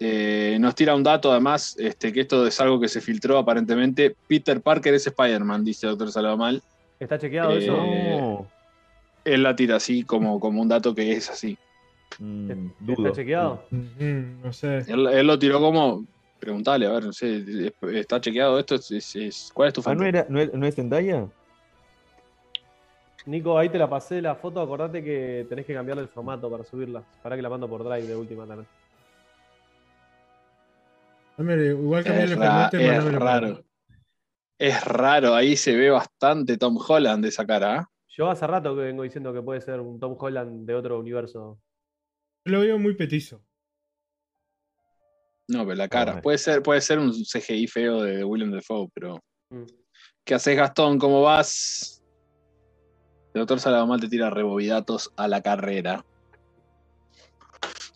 Eh, 0.00 0.56
nos 0.60 0.74
tira 0.74 0.94
un 0.96 1.02
dato, 1.02 1.30
además, 1.30 1.76
este, 1.78 2.12
que 2.12 2.20
esto 2.22 2.44
es 2.46 2.60
algo 2.60 2.80
que 2.80 2.88
se 2.88 3.00
filtró 3.00 3.38
aparentemente. 3.38 4.16
Peter 4.26 4.60
Parker 4.60 4.94
es 4.94 5.06
Spider-Man, 5.06 5.62
dice 5.64 5.86
Doctor 5.86 6.10
Saladamal. 6.10 6.60
¿Está 6.98 7.18
chequeado 7.18 7.52
Eh, 7.52 7.58
eso? 7.58 7.76
No. 7.76 8.48
Él 9.24 9.42
la 9.44 9.54
tira 9.54 9.76
así, 9.76 10.02
como, 10.02 10.40
como 10.40 10.60
un 10.60 10.68
dato 10.68 10.94
que 10.94 11.12
es 11.12 11.30
así. 11.30 11.56
Mm, 12.18 12.50
¿Está 12.50 12.74
dudo. 12.80 13.12
chequeado? 13.12 13.64
Ujú, 13.70 14.04
no 14.42 14.52
sé. 14.52 14.78
Él, 14.88 15.06
él 15.06 15.26
lo 15.26 15.38
tiró 15.38 15.60
como. 15.60 16.04
Preguntale, 16.40 16.86
a 16.86 16.90
ver, 16.90 17.04
no 17.04 17.12
sé, 17.12 17.72
¿está 17.92 18.20
chequeado 18.20 18.58
esto? 18.58 18.74
Es- 18.74 18.90
es- 18.90 19.14
es- 19.14 19.50
¿Cuál 19.54 19.68
es 19.68 19.74
tu 19.74 19.80
Ah, 19.82 19.84
fuente? 19.84 20.02
¿no, 20.02 20.08
era, 20.08 20.26
no, 20.28 20.40
es- 20.40 20.52
no 20.52 20.66
es 20.66 20.74
Zendaya? 20.74 21.28
Nico, 23.26 23.56
ahí 23.56 23.68
te 23.68 23.78
la 23.78 23.88
pasé 23.88 24.20
la 24.20 24.34
foto. 24.34 24.60
Acordate 24.60 25.02
que 25.02 25.46
tenés 25.48 25.64
que 25.64 25.74
cambiarle 25.74 26.02
el 26.02 26.08
formato 26.08 26.50
para 26.50 26.64
subirla. 26.64 27.02
Para 27.22 27.36
que 27.36 27.42
la 27.42 27.48
mando 27.48 27.68
por 27.68 27.84
Drive 27.84 28.06
de 28.06 28.16
última 28.16 28.46
también. 28.46 28.66
Dámele- 31.36 31.70
igual 31.70 32.04
cambiar 32.04 32.24
Es, 32.24 32.30
el 32.32 32.38
formato 32.38 32.76
es 32.76 33.04
para 33.04 33.18
raro. 33.18 33.64
Es 34.58 34.84
raro, 34.84 35.34
ahí 35.34 35.56
se 35.56 35.76
ve 35.76 35.90
bastante 35.90 36.56
Tom 36.56 36.76
Holland 36.76 37.22
de 37.22 37.28
esa 37.30 37.46
cara. 37.46 37.78
¿ah? 37.78 37.90
Yo 38.08 38.30
hace 38.30 38.46
rato 38.46 38.74
que 38.76 38.82
vengo 38.82 39.02
diciendo 39.02 39.32
que 39.32 39.42
puede 39.42 39.60
ser 39.60 39.80
un 39.80 39.98
Tom 39.98 40.16
Holland 40.18 40.66
de 40.66 40.74
otro 40.74 41.00
universo. 41.00 41.58
Yo 42.44 42.52
lo 42.52 42.60
veo 42.60 42.78
muy 42.78 42.94
petizo. 42.94 43.42
No, 45.48 45.64
pero 45.64 45.74
la 45.74 45.88
cara. 45.88 46.20
Puede 46.20 46.38
ser, 46.38 46.62
puede 46.62 46.80
ser 46.80 46.98
un 46.98 47.12
CGI 47.12 47.66
feo 47.66 48.02
de 48.02 48.22
William 48.24 48.50
Defoe, 48.52 48.88
pero. 48.94 49.18
Mm. 49.50 49.64
¿Qué 50.24 50.34
haces, 50.34 50.56
Gastón? 50.56 50.98
¿Cómo 50.98 51.22
vas? 51.22 51.91
El 53.34 53.40
doctor 53.40 53.60
Saladamal 53.60 54.00
te 54.00 54.08
tira 54.08 54.30
rebobidatos 54.30 55.12
a 55.16 55.28
la 55.28 55.40
carrera. 55.40 56.04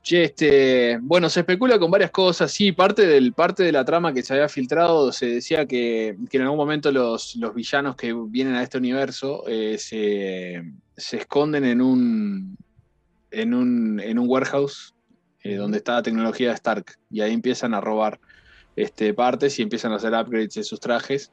Che, 0.02 0.22
este, 0.22 0.98
bueno, 1.02 1.28
se 1.28 1.40
especula 1.40 1.80
con 1.80 1.90
varias 1.90 2.12
cosas. 2.12 2.52
Sí, 2.52 2.70
parte, 2.70 3.06
del, 3.06 3.32
parte 3.32 3.64
de 3.64 3.72
la 3.72 3.84
trama 3.84 4.12
que 4.12 4.22
se 4.22 4.34
había 4.34 4.48
filtrado 4.48 5.10
se 5.10 5.26
decía 5.26 5.66
que, 5.66 6.16
que 6.30 6.36
en 6.36 6.44
algún 6.44 6.58
momento 6.58 6.92
los, 6.92 7.34
los 7.34 7.52
villanos 7.52 7.96
que 7.96 8.14
vienen 8.28 8.54
a 8.54 8.62
este 8.62 8.78
universo 8.78 9.42
eh, 9.48 9.76
se, 9.78 10.62
se 10.96 11.16
esconden 11.16 11.64
en 11.64 11.80
un, 11.80 12.56
en 13.32 13.52
un, 13.52 13.98
en 13.98 14.18
un 14.20 14.28
warehouse 14.28 14.94
eh, 15.42 15.56
donde 15.56 15.78
está 15.78 15.94
la 15.94 16.02
tecnología 16.02 16.50
de 16.50 16.54
Stark. 16.54 16.98
Y 17.10 17.20
ahí 17.20 17.32
empiezan 17.32 17.74
a 17.74 17.80
robar 17.80 18.20
este, 18.76 19.12
partes 19.12 19.58
y 19.58 19.62
empiezan 19.62 19.92
a 19.92 19.96
hacer 19.96 20.12
upgrades 20.12 20.54
de 20.54 20.62
sus 20.62 20.78
trajes. 20.78 21.32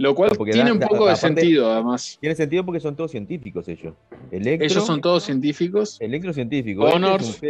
Lo 0.00 0.14
cual 0.14 0.30
porque 0.34 0.52
tiene 0.52 0.70
da- 0.70 0.72
un 0.74 0.78
da- 0.80 0.88
poco 0.88 1.06
de 1.08 1.14
sentido, 1.16 1.70
además. 1.70 2.16
Tiene 2.20 2.34
sentido 2.34 2.64
porque 2.64 2.80
son 2.80 2.96
todos 2.96 3.10
científicos 3.10 3.68
ellos. 3.68 3.92
Electro, 4.30 4.66
Ellos 4.66 4.86
son 4.86 5.00
todos 5.02 5.22
científicos. 5.24 5.98
Electro 6.00 6.32
científico. 6.32 6.86
este 6.86 6.92
Connors. 6.94 7.28
es. 7.28 7.42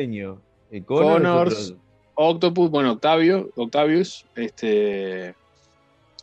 Eh, 0.73 0.83
Connors, 0.85 1.13
Connors, 1.13 1.71
otro- 1.71 1.81
Octopus, 2.15 2.71
bueno, 2.71 2.93
Octavio, 2.93 3.51
Octavius, 3.55 4.27
este, 4.35 5.35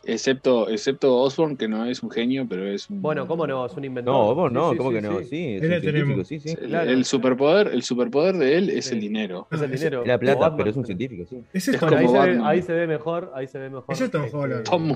excepto, 0.04 0.68
excepto 0.68 1.16
Osborn, 1.16 1.56
que 1.56 1.66
no 1.66 1.84
es 1.86 2.02
un 2.02 2.10
genio, 2.10 2.46
pero 2.48 2.66
es 2.68 2.88
un. 2.90 3.00
Bueno, 3.02 3.26
¿cómo 3.26 3.46
no? 3.46 3.64
Es 3.66 3.72
un 3.74 3.84
inventor. 3.84 4.14
No, 4.14 4.34
vos 4.34 4.48
Sí, 4.50 4.54
no, 4.54 4.70
sí, 4.72 4.76
¿cómo 4.76 4.90
sí, 4.90 4.94
que 4.96 5.02
no? 5.02 5.18
sí. 5.20 5.24
Sí, 5.24 5.44
es 5.54 5.62
un 5.62 5.68
científico, 5.68 5.92
tenemos. 5.92 6.28
sí, 6.28 6.40
sí. 6.40 6.48
El, 6.50 6.68
claro. 6.68 6.90
el 6.90 7.04
superpoder, 7.04 7.68
el 7.68 7.82
superpoder 7.82 8.36
de 8.36 8.58
él 8.58 8.70
es 8.70 8.84
Sí. 8.86 8.94
el 8.94 9.00
dinero. 9.00 9.46
Es 9.50 9.60
el 9.62 9.70
dinero. 9.70 10.04
La 10.04 10.18
plata, 10.18 10.54
pero 10.56 10.70
es 10.70 10.76
un 10.76 10.84
científico, 10.86 11.24
sí. 11.28 11.36
Ese 11.52 11.70
Es 11.70 11.74
es 11.76 11.80
Tom 11.80 11.88
Bueno, 11.90 11.98
ahí, 12.00 12.06
se 12.06 12.12
ve, 12.12 12.28
Batman. 12.28 12.46
ahí 12.46 12.62
se 12.62 12.72
ve 12.74 12.86
mejor, 12.86 13.32
ahí 13.34 13.46
se 13.46 13.58
ve 13.58 13.70
mejor. 13.70 13.84
Ese 13.88 14.04
es 14.04 14.10
Tom 14.10 14.24
Este, 14.24 14.36
Holland. 14.36 14.64
Tom, 14.64 14.94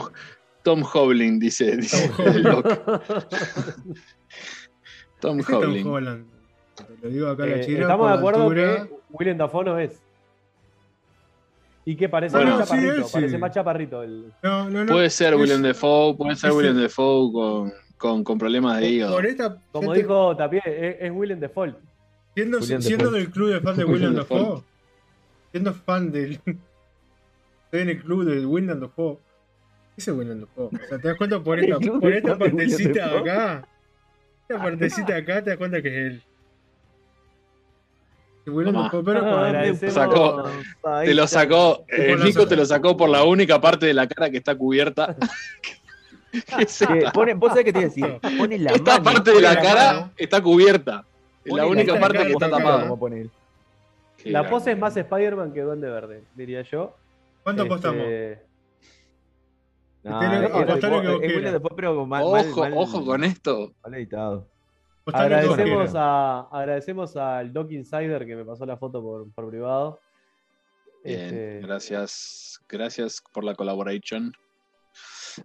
Tom 0.63 0.83
Howling, 0.83 1.39
dice. 1.39 1.77
dice 1.77 2.09
Tom 2.17 2.27
el 2.29 2.43
loco. 2.43 2.69
Tom 5.21 5.41
es 5.41 5.47
Tom. 5.47 5.87
Holland. 5.87 6.27
Te 6.77 6.85
Lo 7.03 7.09
digo 7.09 7.29
acá 7.29 7.45
a 7.45 7.47
la 7.47 7.57
Eh, 7.57 7.65
china. 7.67 7.81
estamos 7.83 8.07
de 8.07 8.13
la 8.15 8.19
acuerdo 8.19 8.43
altura. 8.43 8.87
que 8.89 8.95
Willem 9.11 9.39
Dafoe 9.39 9.65
no 9.65 9.79
es. 9.79 10.01
Y 11.85 11.97
que 11.97 12.09
parece 12.09 12.37
Bueno, 12.37 12.59
más 12.59 12.69
sí, 12.69 12.75
chaparrito, 12.77 12.95
él 12.97 13.05
sí. 13.05 13.13
parece 13.13 13.39
más 13.39 13.51
chaparrito 13.53 14.03
el. 14.05 14.33
No, 14.43 14.71
no, 14.71 14.85
no. 14.85 14.93
Puede 14.93 15.11
ser 15.11 15.35
es- 15.35 15.41
William 15.41 15.63
Defoe, 15.63 16.17
puede 16.17 16.37
ser 16.37 16.51
es- 16.51 16.57
William 16.57 16.77
Defoe 16.77 17.33
con, 17.33 17.73
con, 17.99 18.25
con 18.25 18.39
problemas 18.39 18.79
de 18.81 18.89
hígado. 18.89 19.15
Por 19.17 19.27
esta, 19.27 19.57
Como 19.73 19.89
gente- 19.93 19.99
dijo 20.07 20.37
Tapie, 20.37 20.63
es, 20.65 20.97
es 21.01 21.11
Willem 21.13 21.41
Dafoe. 21.41 21.75
siendo, 22.35 22.59
William 22.59 22.83
siendo 22.83 23.05
Dafoe. 23.07 23.19
del 23.19 23.31
club 23.31 23.49
de 23.53 23.61
fan 23.61 23.77
de 23.77 23.85
William 23.85 24.11
William 24.11 24.15
Dafoe. 24.15 24.39
Dafoe, 24.39 24.63
siendo 25.51 25.75
fan 25.75 26.13
del. 26.13 26.33
Estoy 27.65 27.81
en 27.81 27.89
el 27.89 28.03
club 28.03 28.25
de 28.27 28.47
William 28.47 28.81
Dafoe. 28.81 29.19
Ese 29.97 30.11
es 30.11 30.17
William 30.17 30.41
Dafoe. 30.41 30.67
O 30.67 30.71
sea, 30.89 30.99
te 30.99 31.09
das 31.09 31.17
cuenta 31.17 31.41
por 31.41 31.59
esta, 31.61 31.77
El 31.81 31.91
por 32.01 32.13
esta 32.13 32.39
partecita 32.39 33.19
acá. 33.19 33.69
Esta 34.49 34.63
partecita 34.63 35.13
de 35.15 35.19
acá 35.21 35.43
te 35.43 35.51
das 35.51 35.59
cuenta 35.59 35.83
que 35.83 35.89
es 35.89 35.95
él. 36.13 36.23
William 38.47 38.75
Tomá. 38.75 38.85
Dafoe, 38.87 39.05
pero 39.05 39.21
Agradecemos- 39.39 39.93
Sacó. 39.95 40.45
Te 41.05 41.15
lo 41.15 41.27
sacó, 41.29 41.85
eh, 41.89 42.09
Por 42.11 42.19
la 42.19 42.25
Nico 42.25 42.49
te 42.49 42.57
lo 42.57 42.65
sacó 42.67 42.97
por 42.97 43.09
la 43.09 43.23
única 43.25 43.61
parte 43.61 43.87
de 43.87 43.95
la 43.95 44.07
cara 44.09 44.31
que 44.31 44.39
está 44.39 44.57
cubierta. 44.57 45.15
¿Qué 46.33 46.41
es 46.63 46.85
pone, 47.13 47.35
vos 47.35 47.51
sabés 47.51 47.67
qué 47.67 47.73
te 47.73 47.79
iba 47.81 47.87
a 47.87 47.91
decir. 47.91 48.39
Pone 48.39 48.59
la 48.59 48.73
Esta 48.73 48.93
mano. 48.99 49.05
parte 49.05 49.31
de 49.33 49.41
la 49.41 49.55
la 49.55 49.61
cara 49.63 49.93
mano. 49.93 50.11
está 50.17 50.41
cubierta. 50.43 51.05
Es 51.45 51.53
la 51.53 51.67
única 51.67 51.99
parte 52.01 52.19
que 52.19 52.33
está 52.33 52.49
tapada. 52.51 52.79
La 54.25 54.41
grande. 54.41 54.49
pose 54.51 54.73
es 54.73 54.79
más 54.79 54.97
Spider-Man 54.97 55.53
que 55.53 55.61
Duende 55.63 55.89
Verde, 55.91 56.23
diría 56.35 56.63
yo. 56.63 56.97
¿Cuánto 57.43 57.63
Este, 57.63 57.73
apostamos? 57.75 58.05
No, 60.05 60.19
Ojo, 62.75 63.05
con 63.05 63.25
esto. 63.25 63.73
mal 63.83 63.95
editado. 63.95 64.49
Agradecemos, 65.07 65.95
a, 65.97 66.41
agradecemos 66.51 67.17
al 67.17 67.53
Doc 67.53 67.71
Insider 67.73 68.25
que 68.25 68.37
me 68.37 68.45
pasó 68.45 68.65
la 68.67 68.77
foto 68.77 69.03
por, 69.03 69.31
por 69.33 69.49
privado. 69.49 69.99
Bien, 71.05 71.21
Este, 71.21 71.61
gracias, 71.63 72.61
gracias 72.69 73.23
por 73.33 73.43
la 73.43 73.55
colaboración. 73.55 74.33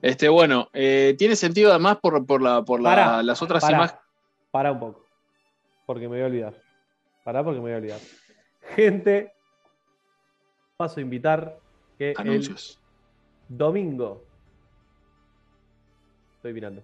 Este, 0.01 0.29
bueno, 0.29 0.67
eh, 0.73 1.15
tiene 1.17 1.35
sentido 1.35 1.71
además 1.71 1.97
por, 2.01 2.23
por, 2.25 2.41
la, 2.41 2.63
por 2.63 2.81
la- 2.81 2.89
Pará, 2.89 3.23
las 3.23 3.41
otras 3.41 3.67
imágenes. 3.69 3.99
Pará 4.51 4.71
un 4.71 4.79
poco. 4.79 5.05
Porque 5.85 6.03
me 6.03 6.17
voy 6.17 6.21
a 6.21 6.25
olvidar. 6.25 6.53
Pará 7.23 7.43
porque 7.43 7.57
me 7.57 7.63
voy 7.63 7.73
a 7.73 7.77
olvidar. 7.77 7.99
Gente, 8.75 9.31
paso 10.75 10.99
a 10.99 11.01
invitar 11.01 11.57
que 11.97 12.13
Anuncios. 12.17 12.79
el 13.49 13.57
domingo. 13.57 14.26
Estoy 16.47 16.53
mirando. 16.53 16.81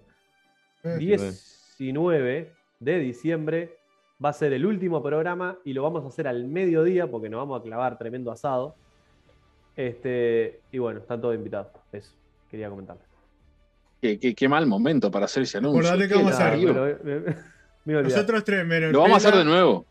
Eh, 0.84 0.98
19 1.00 2.52
de 2.80 3.00
diciembre 3.00 3.78
va 4.24 4.30
a 4.30 4.34
ser 4.34 4.52
el 4.54 4.66
último 4.66 5.02
programa 5.02 5.58
y 5.64 5.72
lo 5.74 5.84
vamos 5.84 6.04
a 6.04 6.08
hacer 6.10 6.28
al 6.28 6.44
mediodía 6.46 7.08
porque 7.08 7.30
nos 7.30 7.40
vamos 7.40 7.62
a 7.62 7.64
clavar 7.64 7.98
tremendo 7.98 8.30
asado. 8.32 8.76
Este, 9.76 10.60
y 10.72 10.78
bueno, 10.80 11.00
están 11.00 11.22
todos 11.22 11.36
invitados. 11.36 11.68
Eso, 11.94 12.12
quería 12.52 12.70
comentarles. 12.70 13.06
Qué, 14.02 14.20
qué- 14.20 14.36
qué 14.36 14.50
mal 14.50 14.66
momento 14.68 15.10
para 15.10 15.26
hacer 15.26 15.44
ese 15.44 15.58
anuncio. 15.60 15.80
Acordate 15.90 16.10
que 16.10 16.16
vamos 16.16 16.34
a 16.34 16.48
hacer. 16.50 17.00
eh, 17.06 17.36
Me. 17.86 18.04
Nosotros 18.04 18.44
tres 18.44 18.66
menos. 18.66 18.92
Lo 18.92 19.00
vamos 19.00 19.24
a 19.26 19.30
hacer 19.30 19.40
de 19.40 19.46
nuevo. 19.46 19.86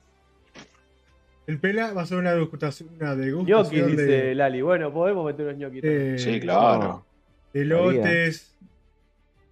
El 1.46 1.58
Pela 1.58 1.92
va 1.92 2.02
a 2.02 2.06
ser 2.06 2.18
una 2.18 2.32
degustación, 2.34 2.90
una 3.00 3.16
degustación 3.16 3.90
dice 3.90 4.02
de, 4.02 4.34
Lali. 4.34 4.60
Bueno, 4.62 4.92
podemos 4.92 5.24
meter 5.26 5.46
unos 5.46 5.60
también. 5.60 5.82
de- 5.82 6.18
Sí, 6.18 6.38
claro. 6.40 7.04
elotes, 7.52 8.54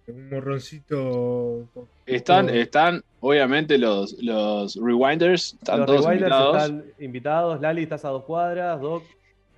un 0.07 0.29
morroncito. 0.29 1.65
Están, 2.05 2.49
están, 2.49 3.03
obviamente, 3.19 3.77
los, 3.77 4.13
los 4.21 4.75
rewinders, 4.75 5.53
están 5.53 5.79
Los 5.79 5.87
todos 5.87 6.05
rewinders 6.05 6.31
invitados. 6.31 6.61
están 6.63 6.83
invitados. 6.99 7.61
Lali, 7.61 7.83
estás 7.83 8.05
a 8.05 8.09
dos 8.09 8.23
cuadras. 8.23 8.81
Doc, 8.81 9.03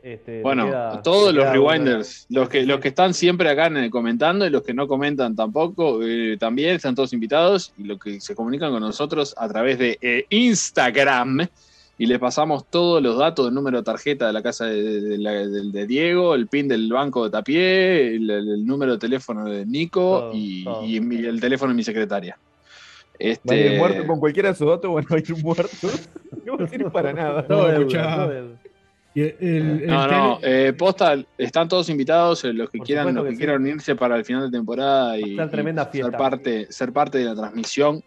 este, 0.03 0.37
te 0.37 0.41
Bueno, 0.41 0.65
queda- 0.65 1.01
todos 1.01 1.33
los 1.33 1.49
rewinders, 1.49 2.27
una- 2.29 2.39
los 2.41 2.49
que, 2.49 2.65
los 2.65 2.79
que 2.79 2.89
están 2.89 3.13
siempre 3.13 3.49
acá 3.49 3.67
en 3.67 3.77
el 3.77 3.89
comentando 3.89 4.45
y 4.45 4.49
los 4.49 4.61
que 4.61 4.73
no 4.73 4.87
comentan 4.87 5.35
tampoco, 5.35 6.03
eh, 6.03 6.37
también 6.37 6.75
están 6.75 6.93
todos 6.93 7.13
invitados 7.13 7.73
y 7.77 7.85
los 7.85 7.99
que 7.99 8.19
se 8.19 8.35
comunican 8.35 8.71
con 8.71 8.81
nosotros 8.81 9.33
a 9.37 9.47
través 9.47 9.79
de 9.79 9.97
eh, 10.01 10.25
Instagram 10.29 11.47
y 11.97 12.05
les 12.07 12.17
pasamos 12.19 12.65
todos 12.69 13.01
los 13.03 13.17
datos 13.17 13.45
del 13.45 13.53
número 13.53 13.77
de 13.77 13.83
tarjeta 13.83 14.27
de 14.27 14.33
la 14.33 14.41
casa 14.41 14.65
de, 14.65 15.85
Diego, 15.87 16.33
el 16.35 16.47
pin 16.47 16.67
del 16.67 16.91
banco 16.91 17.23
de 17.23 17.29
Tapié, 17.29 18.15
el, 18.15 18.29
el 18.29 18.65
número 18.65 18.93
de 18.93 18.97
teléfono 18.97 19.45
de 19.45 19.65
Nico 19.65 20.19
Todo, 20.21 20.31
y, 20.33 20.63
todo. 20.63 20.83
y 20.85 20.99
mi- 20.99 21.23
el 21.25 21.39
teléfono 21.39 21.71
de 21.71 21.75
mi 21.77 21.83
secretaria. 21.83 22.37
Este, 23.19 23.77
muerto 23.77 24.07
con 24.07 24.19
cualquiera 24.19 24.49
de 24.49 24.53
esos 24.55 24.67
datos, 24.67 24.89
bueno, 24.89 25.07
hay 25.11 25.23
un 25.33 25.41
muerto. 25.41 25.71
No 26.45 26.57
va 26.57 26.65
a 26.65 26.67
servir 26.67 26.91
para 26.91 27.13
nada. 27.13 27.45
No, 27.47 27.69
el- 27.69 28.57
el- 29.15 29.81
el 29.83 29.87
No, 29.87 30.07
no, 30.07 30.39
tele- 30.39 30.67
eh, 30.69 30.73
posta, 30.73 31.15
están 31.37 31.67
todos 31.67 31.87
invitados, 31.89 32.43
eh, 32.43 32.51
los 32.53 32.69
que 32.69 32.79
Por 32.79 32.87
quieran, 32.87 33.13
los 33.13 33.23
que 33.23 33.29
que 33.29 33.35
sí. 33.35 33.37
quieran 33.41 33.61
unirse 33.61 33.95
para 33.95 34.15
el 34.17 34.25
final 34.25 34.49
de 34.49 34.57
temporada 34.57 35.17
y, 35.19 35.35
Va 35.35 35.43
a 35.43 35.49
ser 35.49 35.59
y 35.93 36.01
ser 36.01 36.11
parte, 36.17 36.67
ser 36.71 36.91
parte 36.91 37.19
de 37.19 37.25
la 37.25 37.35
transmisión 37.35 38.01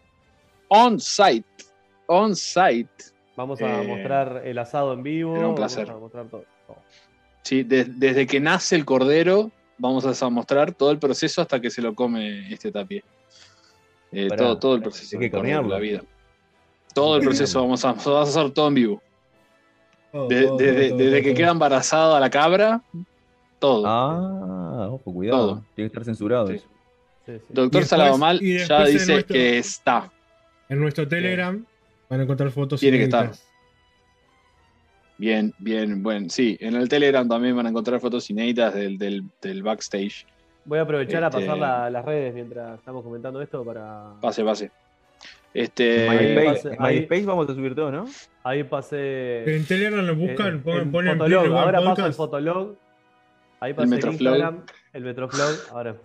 on 0.69 0.99
site, 0.99 1.47
on 2.09 2.35
site. 2.35 2.91
Vamos 3.37 3.61
a 3.61 3.83
Eh, 3.83 3.87
mostrar 3.87 4.43
el 4.45 4.59
asado 4.59 4.93
en 4.95 5.03
vivo. 5.03 5.35
será 5.35 5.49
un 5.49 5.55
placer. 5.55 5.87
Vamos 5.87 5.99
a 5.99 6.03
mostrar 6.05 6.27
todo. 6.27 6.45
todo. 6.67 6.77
Sí, 7.43 7.63
de- 7.63 7.85
desde 7.85 8.27
que 8.27 8.41
nace 8.41 8.75
el 8.77 8.85
cordero, 8.85 9.51
vamos 9.79 10.23
a 10.23 10.29
mostrar 10.31 10.73
todo 10.73 10.91
el 10.91 10.99
proceso 10.99 11.43
hasta 11.43 11.61
que 11.61 11.71
se 11.71 11.81
lo 11.83 11.95
come 11.95 12.53
este 12.53 12.73
tapie. 12.73 13.05
Eh, 14.13 14.29
Pará, 14.29 14.37
todo, 14.43 14.59
todo 14.59 14.75
el 14.77 14.83
proceso 14.83 15.17
hay 15.17 15.21
que 15.21 15.31
carnearlo. 15.31 15.69
la 15.69 15.79
vida. 15.79 16.03
Todo 16.95 17.17
el 17.17 17.23
proceso 17.23 17.61
vamos 17.61 17.85
a, 17.85 17.89
vamos 17.93 18.07
a 18.07 18.23
hacer 18.23 18.51
todo 18.53 18.69
en 18.69 18.75
vivo. 18.75 19.03
todo, 20.13 20.29
De- 20.29 20.47
todo, 20.47 20.57
desde 20.57 21.23
que 21.23 21.35
queda 21.35 21.51
embarazada 21.51 22.19
la 22.19 22.31
cabra, 22.31 22.81
todo. 23.59 23.85
Ah, 23.87 24.89
ojo, 24.91 25.13
cuidado. 25.13 25.39
Todo. 25.49 25.65
Tiene 25.75 25.91
que 25.91 25.93
estar 25.93 26.05
censurado 26.05 26.47
Sí. 26.47 26.55
eso. 26.55 26.67
Sí, 27.27 27.33
sí. 27.39 27.45
Doctor 27.51 27.85
Saladomal 27.85 28.41
ya 28.41 28.85
dice 28.87 29.13
nuestro- 29.13 29.35
que 29.35 29.59
está. 29.59 30.11
En 30.71 30.81
nuestro 30.81 31.07
Telegram 31.07 31.63
van 32.09 32.21
a 32.21 32.23
encontrar 32.25 32.51
fotos 32.51 32.81
Tiene 32.81 32.99
que 32.99 33.05
inéditas. 33.05 33.47
Bien, 35.19 35.55
bien, 35.59 36.03
bueno. 36.03 36.29
Sí, 36.29 36.57
en 36.61 36.75
el 36.77 36.89
Telegram 36.89 37.27
también 37.27 37.57
van 37.57 37.67
a 37.67 37.71
encontrar 37.71 38.01
fotos 38.01 38.29
inéditas 38.29 38.75
del, 38.75 38.99
del, 38.99 39.25
del 39.41 39.63
backstage. 39.63 40.27
Voy 40.67 40.79
a 40.79 40.83
aprovechar 40.83 41.25
a 41.25 41.29
Este- 41.29 41.41
pasar 41.41 41.57
la- 41.59 41.89
las 41.91 42.05
redes 42.05 42.35
mientras 42.35 42.79
estamos 42.79 43.03
comentando 43.03 43.41
esto 43.41 43.65
para. 43.65 44.13
Pase, 44.21 44.45
pase. 44.45 44.71
Este. 45.55 46.07
Ahí 46.09 46.37
MySpace, 46.37 46.77
ahí- 47.15 47.25
vamos 47.25 47.49
a 47.49 47.55
subir 47.55 47.75
todo, 47.75 47.91
¿no? 47.91 48.05
Ahí 48.43 48.65
pasé. 48.65 49.57
En 49.57 49.65
Telegram 49.65 50.05
lo 50.05 50.15
buscan, 50.17 50.57
eh, 50.57 50.61
pongan, 50.63 50.83
en 50.83 50.93
ponen 50.93 51.19
Fotolog. 51.19 51.47
Ahora 51.57 51.81
paso 51.83 52.07
el. 52.07 52.13
Fotolog. 52.13 52.75
Ahí 53.61 53.73
pasé 53.73 53.85
el, 53.85 53.91
Metroflog. 53.91 54.35
Instagram, 54.35 54.65
el 54.93 55.03
Metroflog. 55.05 55.55
Ahora. 55.71 55.97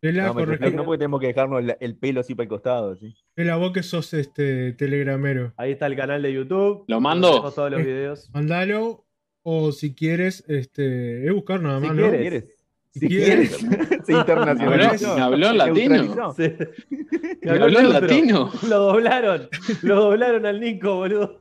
No, 0.00 0.34
porque 0.34 0.56
tenemos 0.58 1.20
que 1.20 1.26
dejarnos 1.26 1.62
el 1.80 1.96
pelo 1.96 2.20
así 2.20 2.34
para 2.34 2.44
el 2.44 2.48
costado. 2.48 2.94
¿sí? 2.96 3.14
Pela, 3.34 3.56
vos 3.56 3.72
que 3.72 3.82
sos 3.82 4.14
este 4.14 4.72
telegramero. 4.74 5.52
Ahí 5.56 5.72
está 5.72 5.86
el 5.86 5.96
canal 5.96 6.22
de 6.22 6.32
YouTube. 6.32 6.84
¿Lo 6.86 7.00
mando? 7.00 7.50
Todos 7.52 7.70
los 7.70 7.80
Eh, 7.80 7.84
videos. 7.84 8.30
Mandalo. 8.32 9.04
O 9.42 9.72
si 9.72 9.94
quieres, 9.94 10.44
este. 10.48 11.26
Es 11.26 11.32
buscar 11.32 11.60
nada 11.60 11.80
Si 11.80 11.86
más, 11.86 11.96
quieres. 11.96 12.12
¿no? 12.12 12.18
¿Quieres? 12.20 12.44
Si 12.90 13.00
Si 13.00 13.08
quieres. 13.08 13.56
quieres. 13.56 13.88
Se 14.06 14.12
¿Me 14.12 14.18
habló, 14.18 14.20
internacionalizó. 14.20 15.14
me 15.16 15.20
habló 15.22 15.46
en 15.50 15.58
latino? 15.58 16.34
¿Me 17.42 17.50
habló 17.50 17.80
en 17.80 17.92
latino? 17.92 18.50
Lo 18.68 18.78
doblaron. 18.78 19.48
Lo 19.82 19.96
doblaron 19.96 20.46
al 20.46 20.60
Nico, 20.60 20.94
boludo. 20.96 21.40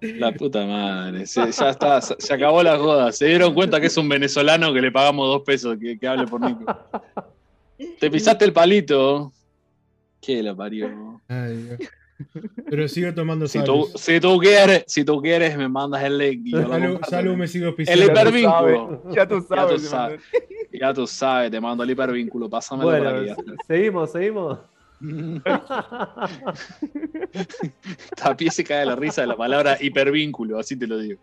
La 0.00 0.32
puta 0.32 0.64
madre. 0.66 1.26
Se- 1.26 1.50
ya 1.52 1.70
está, 1.70 2.00
se, 2.00 2.34
acabó 2.34 2.62
la 2.62 2.76
joda. 2.78 3.12
Se 3.12 3.26
dieron 3.26 3.54
cuenta 3.54 3.80
que 3.80 3.86
es 3.86 3.96
un 3.96 4.08
venezolano 4.08 4.72
que 4.72 4.80
le 4.80 4.92
pagamos 4.92 5.26
dos 5.28 5.42
pesos 5.42 5.76
que, 5.80 5.98
que 5.98 6.06
hable 6.08 6.26
por 6.26 6.40
Nico. 6.40 6.64
Te 8.00 8.10
pisaste 8.10 8.44
el 8.44 8.52
palito. 8.52 9.32
¿Qué 10.20 10.42
la 10.42 10.54
parió? 10.54 11.20
Ay, 11.28 11.56
Dios. 11.56 11.78
Pero 12.70 12.86
sigo 12.88 13.12
tomando 13.12 13.48
Si 13.48 13.58
tú, 13.58 13.64
salud. 13.86 13.88
si 13.96 14.20
tú 14.20 14.38
quieres, 14.38 14.84
si 14.86 15.04
tú 15.04 15.20
quieres, 15.20 15.56
me 15.58 15.68
mandas 15.68 16.02
el 16.04 16.16
link. 16.16 16.48
Salud, 16.56 17.00
salud, 17.08 17.34
me 17.36 17.48
sigo 17.48 17.68
El 17.68 17.74
pisando. 17.74 18.04
hipervínculo. 18.04 19.02
Ya 19.12 19.26
tú 19.26 19.40
Ya 19.40 19.66
tú 19.66 19.78
sabes. 19.78 19.82
sabes. 19.82 20.20
Ya 20.72 20.94
tú 20.94 21.06
sabes, 21.06 21.50
te 21.50 21.60
mando 21.60 21.82
el 21.82 21.90
hipervínculo. 21.90 22.48
Pásamelo 22.48 22.88
por 22.90 23.00
Bueno, 23.00 23.18
aquí. 23.18 23.26
ya 23.26 23.36
seguimos, 23.66 24.12
seguimos. 24.12 24.58
Está. 25.36 26.28
Tapie 28.16 28.50
se 28.50 28.64
cae 28.64 28.84
la 28.86 28.96
risa 28.96 29.22
de 29.22 29.26
la 29.28 29.36
palabra 29.36 29.76
hipervínculo, 29.80 30.58
así 30.58 30.76
te 30.76 30.86
lo 30.86 30.98
digo. 30.98 31.20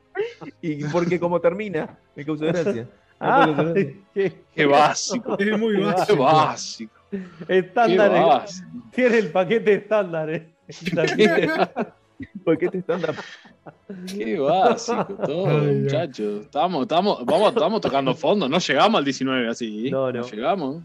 Y 0.61 0.83
porque 0.85 1.19
como 1.19 1.39
termina, 1.39 1.97
me 2.15 2.25
causa 2.25 2.45
gracia. 2.45 2.87
Ah, 3.19 3.45
No, 3.55 3.73
qué 3.73 4.33
Qué 4.55 4.65
básico. 4.65 5.37
Es 5.37 5.59
muy 5.59 5.73
Qué 5.75 5.79
Qué 5.79 5.85
básico. 5.85 6.23
básico. 6.23 6.93
Qué 7.47 7.57
estándar. 7.59 8.11
básico. 8.11 8.67
Tiene 8.93 9.17
el 9.19 9.31
paquete 9.31 9.73
estándar. 9.75 10.29
eh. 10.29 10.47
¿Por 12.43 12.57
qué 12.57 12.69
básico 14.39 15.05
todo, 15.25 15.47
muchachos. 15.47 16.45
Estamos, 16.45 16.81
estamos, 16.83 17.25
vamos, 17.25 17.49
estamos 17.49 17.81
tocando 17.81 18.13
fondo. 18.15 18.47
No 18.49 18.57
llegamos 18.59 18.97
al 18.99 19.05
19 19.05 19.49
así. 19.49 19.89
No, 19.91 20.11
no. 20.11 20.23
llegamos. 20.27 20.83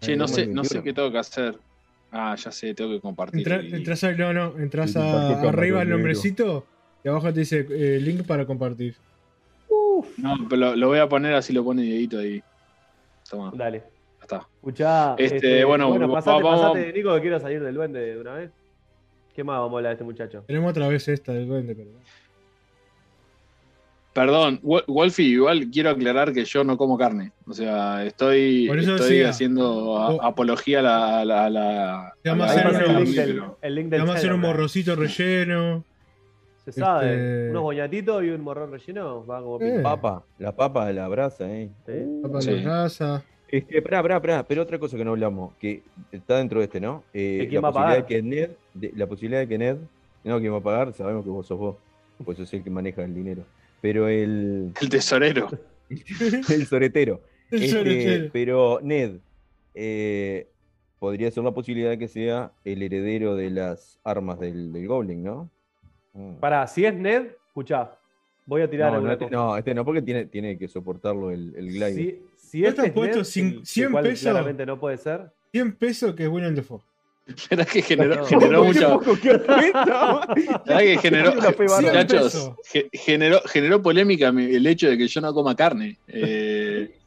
Che, 0.00 0.16
no 0.16 0.28
sé, 0.28 0.46
no 0.46 0.62
sé 0.64 0.74
21. 0.74 0.82
qué 0.84 0.92
tengo 0.92 1.10
que 1.12 1.18
hacer. 1.18 1.58
Ah, 2.12 2.34
ya 2.36 2.50
sé, 2.52 2.74
tengo 2.74 2.90
que 2.90 3.00
compartir. 3.00 3.40
Entra- 3.46 3.76
entras 3.76 4.04
a, 4.04 4.12
no, 4.12 4.32
no, 4.32 4.58
entras 4.58 4.96
a, 4.96 5.40
arriba 5.48 5.82
el 5.82 5.90
nombrecito 5.90 6.64
y 7.04 7.08
abajo 7.08 7.32
te 7.32 7.40
dice 7.40 7.66
eh, 7.70 7.98
link 8.00 8.24
para 8.26 8.46
compartir. 8.46 8.94
No, 10.18 10.36
pero 10.48 10.56
lo, 10.60 10.76
lo 10.76 10.88
voy 10.88 10.98
a 10.98 11.08
poner 11.08 11.34
así 11.34 11.52
lo 11.52 11.64
pone 11.64 11.82
Dieguito 11.82 12.18
ahí. 12.18 12.42
Toma, 13.28 13.50
ya 13.52 13.58
Dale. 13.58 13.82
está. 14.22 14.46
Escuchá. 14.56 15.14
Este, 15.18 15.64
bueno, 15.64 15.88
bueno 15.88 16.08
va- 16.08 16.14
pasate, 16.16 16.42
vamos- 16.42 16.60
pasate, 16.60 16.92
Nico, 16.92 17.14
que 17.14 17.20
quiero 17.22 17.40
salir 17.40 17.62
del 17.62 17.74
duende 17.74 18.00
de 18.00 18.18
una 18.20 18.34
vez. 18.34 18.50
¿Qué 19.34 19.42
más 19.44 19.58
vamos 19.58 19.74
a 19.74 19.76
hablar 19.78 19.90
de 19.90 19.94
este 19.94 20.04
muchacho? 20.04 20.44
Tenemos 20.46 20.70
otra 20.70 20.88
vez 20.88 21.08
esta 21.08 21.32
del 21.32 21.46
duende, 21.48 21.74
pero. 21.74 21.90
Perdón, 24.16 24.60
Wol- 24.62 24.84
Wolfie, 24.86 25.26
igual 25.26 25.68
quiero 25.70 25.90
aclarar 25.90 26.32
que 26.32 26.44
yo 26.46 26.64
no 26.64 26.78
como 26.78 26.96
carne. 26.96 27.32
O 27.46 27.52
sea, 27.52 28.02
estoy, 28.02 28.66
estoy 28.66 28.96
decía. 28.96 29.28
haciendo 29.28 29.98
a- 29.98 30.14
Oh. 30.14 30.22
apología 30.22 30.78
a 30.78 30.82
la. 30.82 31.20
a 31.20 31.24
la, 31.26 31.44
a 31.44 31.50
la- 31.50 32.14
Te 32.22 32.30
a 32.30 32.32
vamos 32.32 32.48
a 32.48 32.50
hacer 32.52 32.66
el 32.90 33.04
link 33.04 33.14
del, 33.14 33.42
el 33.60 33.74
link 33.74 33.86
del 33.90 34.00
a 34.08 34.14
hacer 34.14 34.32
un 34.32 34.40
morrocito 34.40 34.96
relleno. 34.96 35.84
Se 36.64 36.72
sabe. 36.72 37.10
este- 37.12 37.50
Unos 37.50 37.62
boñatitos 37.62 38.24
y 38.24 38.30
un 38.30 38.40
morrón 38.40 38.72
relleno. 38.72 39.24
Va 39.26 39.42
como 39.42 39.60
Eh. 39.60 39.80
Papa, 39.82 40.24
la 40.38 40.50
papa 40.56 40.86
de 40.86 40.94
la 40.94 41.08
brasa, 41.08 41.48
eh. 41.52 41.68
Sí. 41.86 41.92
Papa 42.22 42.38
a 42.38 42.40
Sí. 42.40 42.50
la 42.52 42.62
brasa. 42.62 43.24
Este, 43.48 43.82
pará, 43.82 44.02
pará, 44.02 44.20
pará, 44.22 44.42
pero 44.48 44.62
otra 44.62 44.78
cosa 44.78 44.96
que 44.96 45.04
no 45.04 45.10
hablamos, 45.10 45.52
que 45.60 45.82
está 46.10 46.38
dentro 46.38 46.58
de 46.58 46.64
este, 46.64 46.80
¿no? 46.80 47.04
Eh, 47.12 47.40
¿Que 47.42 47.48
quién 47.48 47.60
la 47.62 47.68
va 47.68 47.68
a 47.68 47.72
posibilidad 47.72 48.04
pagar? 48.04 48.08
de 48.08 48.14
que 48.16 48.22
Ned, 48.22 48.50
de- 48.72 48.92
la 48.96 49.06
posibilidad 49.06 49.40
de 49.40 49.46
que 49.48 49.58
Ned, 49.58 49.76
no, 50.24 50.40
¿quién 50.40 50.52
va 50.52 50.56
a 50.56 50.62
pagar? 50.62 50.92
Sabemos 50.94 51.22
que 51.22 51.30
vos 51.30 51.46
sos 51.46 51.58
vos, 51.58 51.76
pues 52.24 52.38
sos 52.38 52.52
el 52.54 52.64
que 52.64 52.70
maneja 52.70 53.04
el 53.04 53.14
dinero. 53.14 53.42
Pero 53.80 54.08
el, 54.08 54.72
El 54.80 54.88
tesorero. 54.88 55.48
el 55.90 56.66
soretero. 56.66 57.20
El 57.50 57.62
Este, 57.62 57.76
soretero. 57.78 58.30
pero 58.32 58.80
Ned, 58.82 59.18
eh, 59.74 60.48
podría 60.98 61.30
ser 61.30 61.44
la 61.44 61.52
posibilidad 61.52 61.90
de 61.90 61.98
que 61.98 62.08
sea 62.08 62.52
el 62.64 62.82
heredero 62.82 63.36
de 63.36 63.50
las 63.50 63.98
armas 64.02 64.40
del, 64.40 64.72
del 64.72 64.88
Goblin, 64.88 65.22
¿no? 65.22 65.50
Mm. 66.14 66.36
Pará, 66.36 66.66
si 66.66 66.84
es 66.84 66.94
Ned, 66.94 67.26
escuchá. 67.48 67.92
Voy 68.46 68.62
a 68.62 68.70
tirar 68.70 68.92
No, 68.92 69.10
este, 69.12 69.28
no, 69.30 69.56
este 69.56 69.74
no, 69.74 69.84
porque 69.84 70.02
tiene, 70.02 70.24
tiene 70.26 70.56
que 70.56 70.68
soportarlo 70.68 71.30
el, 71.32 71.52
el 71.56 71.66
glider. 71.68 71.92
Si, 71.94 72.22
si 72.36 72.60
¿No 72.62 72.68
este 72.68 72.82
te 72.82 72.88
es 72.88 72.94
puesto 72.94 73.18
Ned, 73.18 73.24
cin- 73.24 73.58
que- 73.60 73.66
100 73.66 73.90
cual 73.92 74.04
pesos? 74.04 74.20
claramente 74.22 74.66
no 74.66 74.78
puede 74.78 74.96
ser. 74.98 75.30
100 75.52 75.72
pesos 75.76 76.14
que 76.14 76.22
es 76.24 76.28
William 76.28 76.54
Defoe. 76.54 76.80
Era 77.50 77.64
que 77.64 77.82
generó, 77.82 78.24
generó 78.26 78.64
mucha. 78.64 78.96
¿Verdad 78.98 80.78
que 80.78 80.98
generó, 80.98 81.34
muchachos, 81.82 82.50
generó, 82.92 83.40
generó 83.46 83.82
polémica 83.82 84.30
mi- 84.32 84.54
el 84.54 84.66
hecho 84.66 84.88
de 84.88 84.96
que 84.98 85.08
yo 85.08 85.20
no 85.20 85.34
coma 85.34 85.54
carne. 85.56 85.98
Eh, 86.06 86.98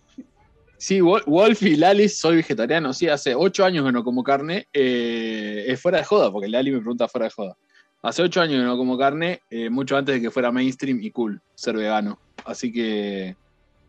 sí, 0.77 0.99
Wol- 0.99 1.23
Wolf 1.25 1.62
y 1.63 1.75
Lali, 1.77 2.10
soy 2.10 2.38
vegetariano, 2.38 2.93
sí, 2.93 3.08
hace 3.08 3.34
ocho 3.36 3.63
años 3.65 3.86
que 3.86 3.91
no 3.91 4.03
como 4.03 4.23
carne. 4.23 4.67
eh, 4.73 5.65
es 5.67 5.82
fuera 5.82 5.99
de 5.99 6.03
joda, 6.05 6.32
porque 6.32 6.47
Lali 6.49 6.71
me 6.71 6.79
pregunta 6.79 7.08
fuera 7.08 7.25
de 7.25 7.32
joda. 7.32 7.55
Hace 8.01 8.21
ocho 8.21 8.41
años 8.41 8.60
que 8.60 8.63
no 8.65 8.77
como 8.77 8.97
carne, 8.97 9.41
eh, 9.49 9.69
mucho 9.69 9.97
antes 9.97 10.15
de 10.15 10.21
que 10.21 10.32
fuera 10.32 10.51
mainstream 10.51 10.99
y 11.01 11.12
cool 11.12 11.41
ser 11.55 11.75
vegano. 11.75 12.19
Así 12.45 12.71
que. 12.71 13.36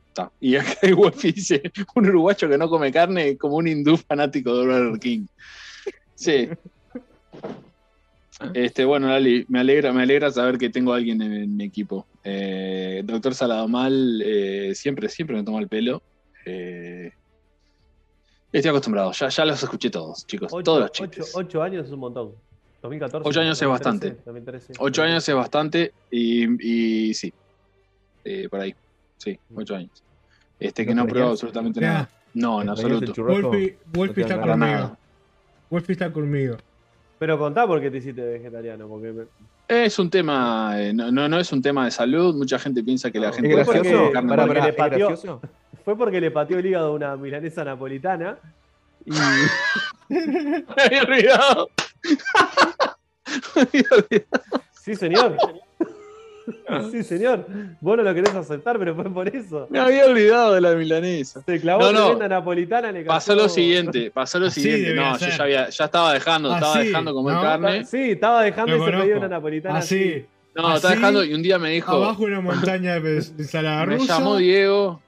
Está. 0.09 0.33
Y 0.41 0.57
acá 0.57 0.75
hay 0.83 0.93
Wolf 0.93 1.25
y 1.25 1.31
dice: 1.33 1.63
un 1.95 2.09
uruguayo 2.09 2.49
que 2.49 2.59
no 2.59 2.69
come 2.69 2.91
carne 2.91 3.37
como 3.37 3.57
un 3.57 3.69
hindú 3.69 3.97
fanático 3.97 4.57
de 4.59 4.67
Burger 4.67 4.99
King. 4.99 5.27
Sí, 6.21 6.49
Este, 8.55 8.85
bueno, 8.85 9.09
Lali, 9.09 9.45
me 9.49 9.61
alegra, 9.61 9.91
me 9.93 10.03
alegra 10.03 10.31
saber 10.31 10.59
que 10.59 10.69
tengo 10.71 10.93
a 10.93 10.97
alguien 10.97 11.21
en, 11.23 11.33
en 11.33 11.57
mi 11.57 11.65
equipo. 11.65 12.07
Eh, 12.23 13.03
Doctor 13.05 13.35
Saladomal 13.35 14.23
eh, 14.25 14.75
siempre, 14.75 15.09
siempre 15.09 15.37
me 15.37 15.45
toma 15.45 15.61
el 15.61 15.69
pelo. 15.69 16.03
Eh, 16.47 17.11
estoy 18.53 18.69
acostumbrado, 18.69 19.13
ya, 19.13 19.29
ya 19.29 19.45
los 19.47 19.63
escuché 19.63 19.89
todos, 19.91 20.27
chicos. 20.27 20.53
Ocho, 20.53 20.63
todos 20.63 20.81
los 20.81 20.91
ocho- 20.91 21.07
chistes. 21.07 21.33
ocho 21.35 21.63
años 21.63 21.87
es 21.87 21.93
un 21.93 22.01
montón. 22.01 22.35
2014. 22.83 23.29
Ocho 23.29 23.41
años 23.41 23.61
es 23.63 23.69
2013, 23.69 24.09
bastante. 24.09 24.23
2013. 24.25 24.73
Ocho 24.79 25.03
años 25.03 25.29
es 25.29 25.35
bastante 25.35 25.93
y, 26.11 27.09
y 27.11 27.15
sí. 27.15 27.33
Eh, 28.25 28.47
por 28.51 28.61
ahí. 28.61 28.75
Sí, 29.19 29.39
ocho 29.55 29.75
años. 29.75 30.03
Este 30.59 30.85
que 30.85 30.95
¿No 30.95 31.03
no 31.03 31.09
extrañas? 31.09 31.31
absolutamente 31.33 31.81
nada. 31.81 32.11
No, 32.33 32.63
en 32.63 32.69
¿Extrañas 32.69 32.79
el 32.79 32.93
absoluto. 33.09 33.13
churrasco? 33.13 33.49
Wolfie, 33.51 33.79
Wolfie 33.93 34.23
No 34.23 34.29
te 34.29 34.35
está 34.35 34.41
conmigo. 34.41 34.97
Wolfie 35.71 35.93
está 35.95 36.13
conmigo. 36.13 36.57
Pero 37.19 37.39
contá 37.39 37.67
por 37.67 37.81
qué 37.81 37.91
te 37.91 37.99
hiciste 37.99 38.23
vegetariano. 38.23 38.89
Porque 38.89 39.13
me- 39.13 39.25
Es 39.69 39.99
un 39.99 40.11
tema, 40.11 40.73
eh, 40.81 40.93
no, 40.93 41.11
no, 41.13 41.29
no 41.29 41.39
es 41.39 41.53
un 41.53 41.63
tema 41.63 41.85
de 41.85 41.91
salud. 41.91 42.35
Mucha 42.35 42.59
gente 42.59 42.83
piensa 42.83 43.11
que 43.11 43.21
la 43.21 43.33
gente 43.33 43.49
¿Es 43.61 43.67
Fue 43.67 43.77
porque- 43.77 43.91
pateó. 44.73 45.07
gracioso? 45.09 45.41
fue 45.85 45.97
porque 45.97 46.21
le 46.21 46.31
pateó 46.31 46.59
el 46.59 46.67
hígado 46.67 46.89
a 46.89 46.93
una 46.93 47.17
milanesa 47.17 47.65
napolitana. 47.65 48.39
Y 49.05 49.11
Me 49.13 50.65
había 50.83 51.03
olvidado. 51.03 51.69
Me 53.55 53.63
había 53.63 53.85
olvidado. 53.93 54.63
sí, 54.73 54.95
señor. 54.97 55.37
Sí, 56.91 57.03
señor. 57.03 57.47
Vos 57.81 57.97
no 57.97 58.03
lo 58.03 58.15
querés 58.15 58.35
aceptar, 58.35 58.79
pero 58.79 58.95
fue 58.95 59.05
por 59.13 59.29
eso. 59.29 59.67
Me 59.71 59.79
había 59.79 60.07
olvidado 60.07 60.55
de 60.55 60.61
la 60.61 60.75
milanesa. 60.75 61.43
Se 61.45 61.61
clavó 61.61 61.91
No, 61.93 62.15
no. 62.17 62.29
napolitana, 62.29 62.93
le 62.93 63.05
Pasó 63.05 63.35
lo 63.35 63.49
siguiente, 63.49 64.11
pasó 64.11 64.39
lo 64.39 64.47
Así 64.47 64.63
siguiente. 64.63 64.95
No, 64.95 65.17
yo 65.19 65.27
ya, 65.29 65.43
había, 65.43 65.69
ya 65.69 65.85
estaba 65.85 66.13
dejando, 66.15 66.53
estaba 66.55 66.75
Así, 66.75 66.87
dejando 66.89 67.15
comer 67.15 67.35
¿no? 67.35 67.43
carne. 67.43 67.85
Sí, 67.85 68.11
estaba 68.13 68.43
dejando 68.43 68.73
pedido 68.73 68.87
de 68.87 68.93
conozco. 69.03 69.19
una 69.19 69.29
napolitana. 69.29 69.79
Así, 69.79 70.27
No, 70.55 70.75
estaba 70.75 70.95
dejando 70.95 71.25
y 71.25 71.35
un 71.35 71.43
día 71.43 71.59
me 71.59 71.71
dijo, 71.71 71.93
abajo 71.93 72.25
una 72.25 72.41
montaña 72.41 72.95
de, 73.01 73.01
de 73.01 73.17
ensalada 73.39 73.87
me 73.87 73.99
llamó 73.99 74.37
Diego. 74.37 75.01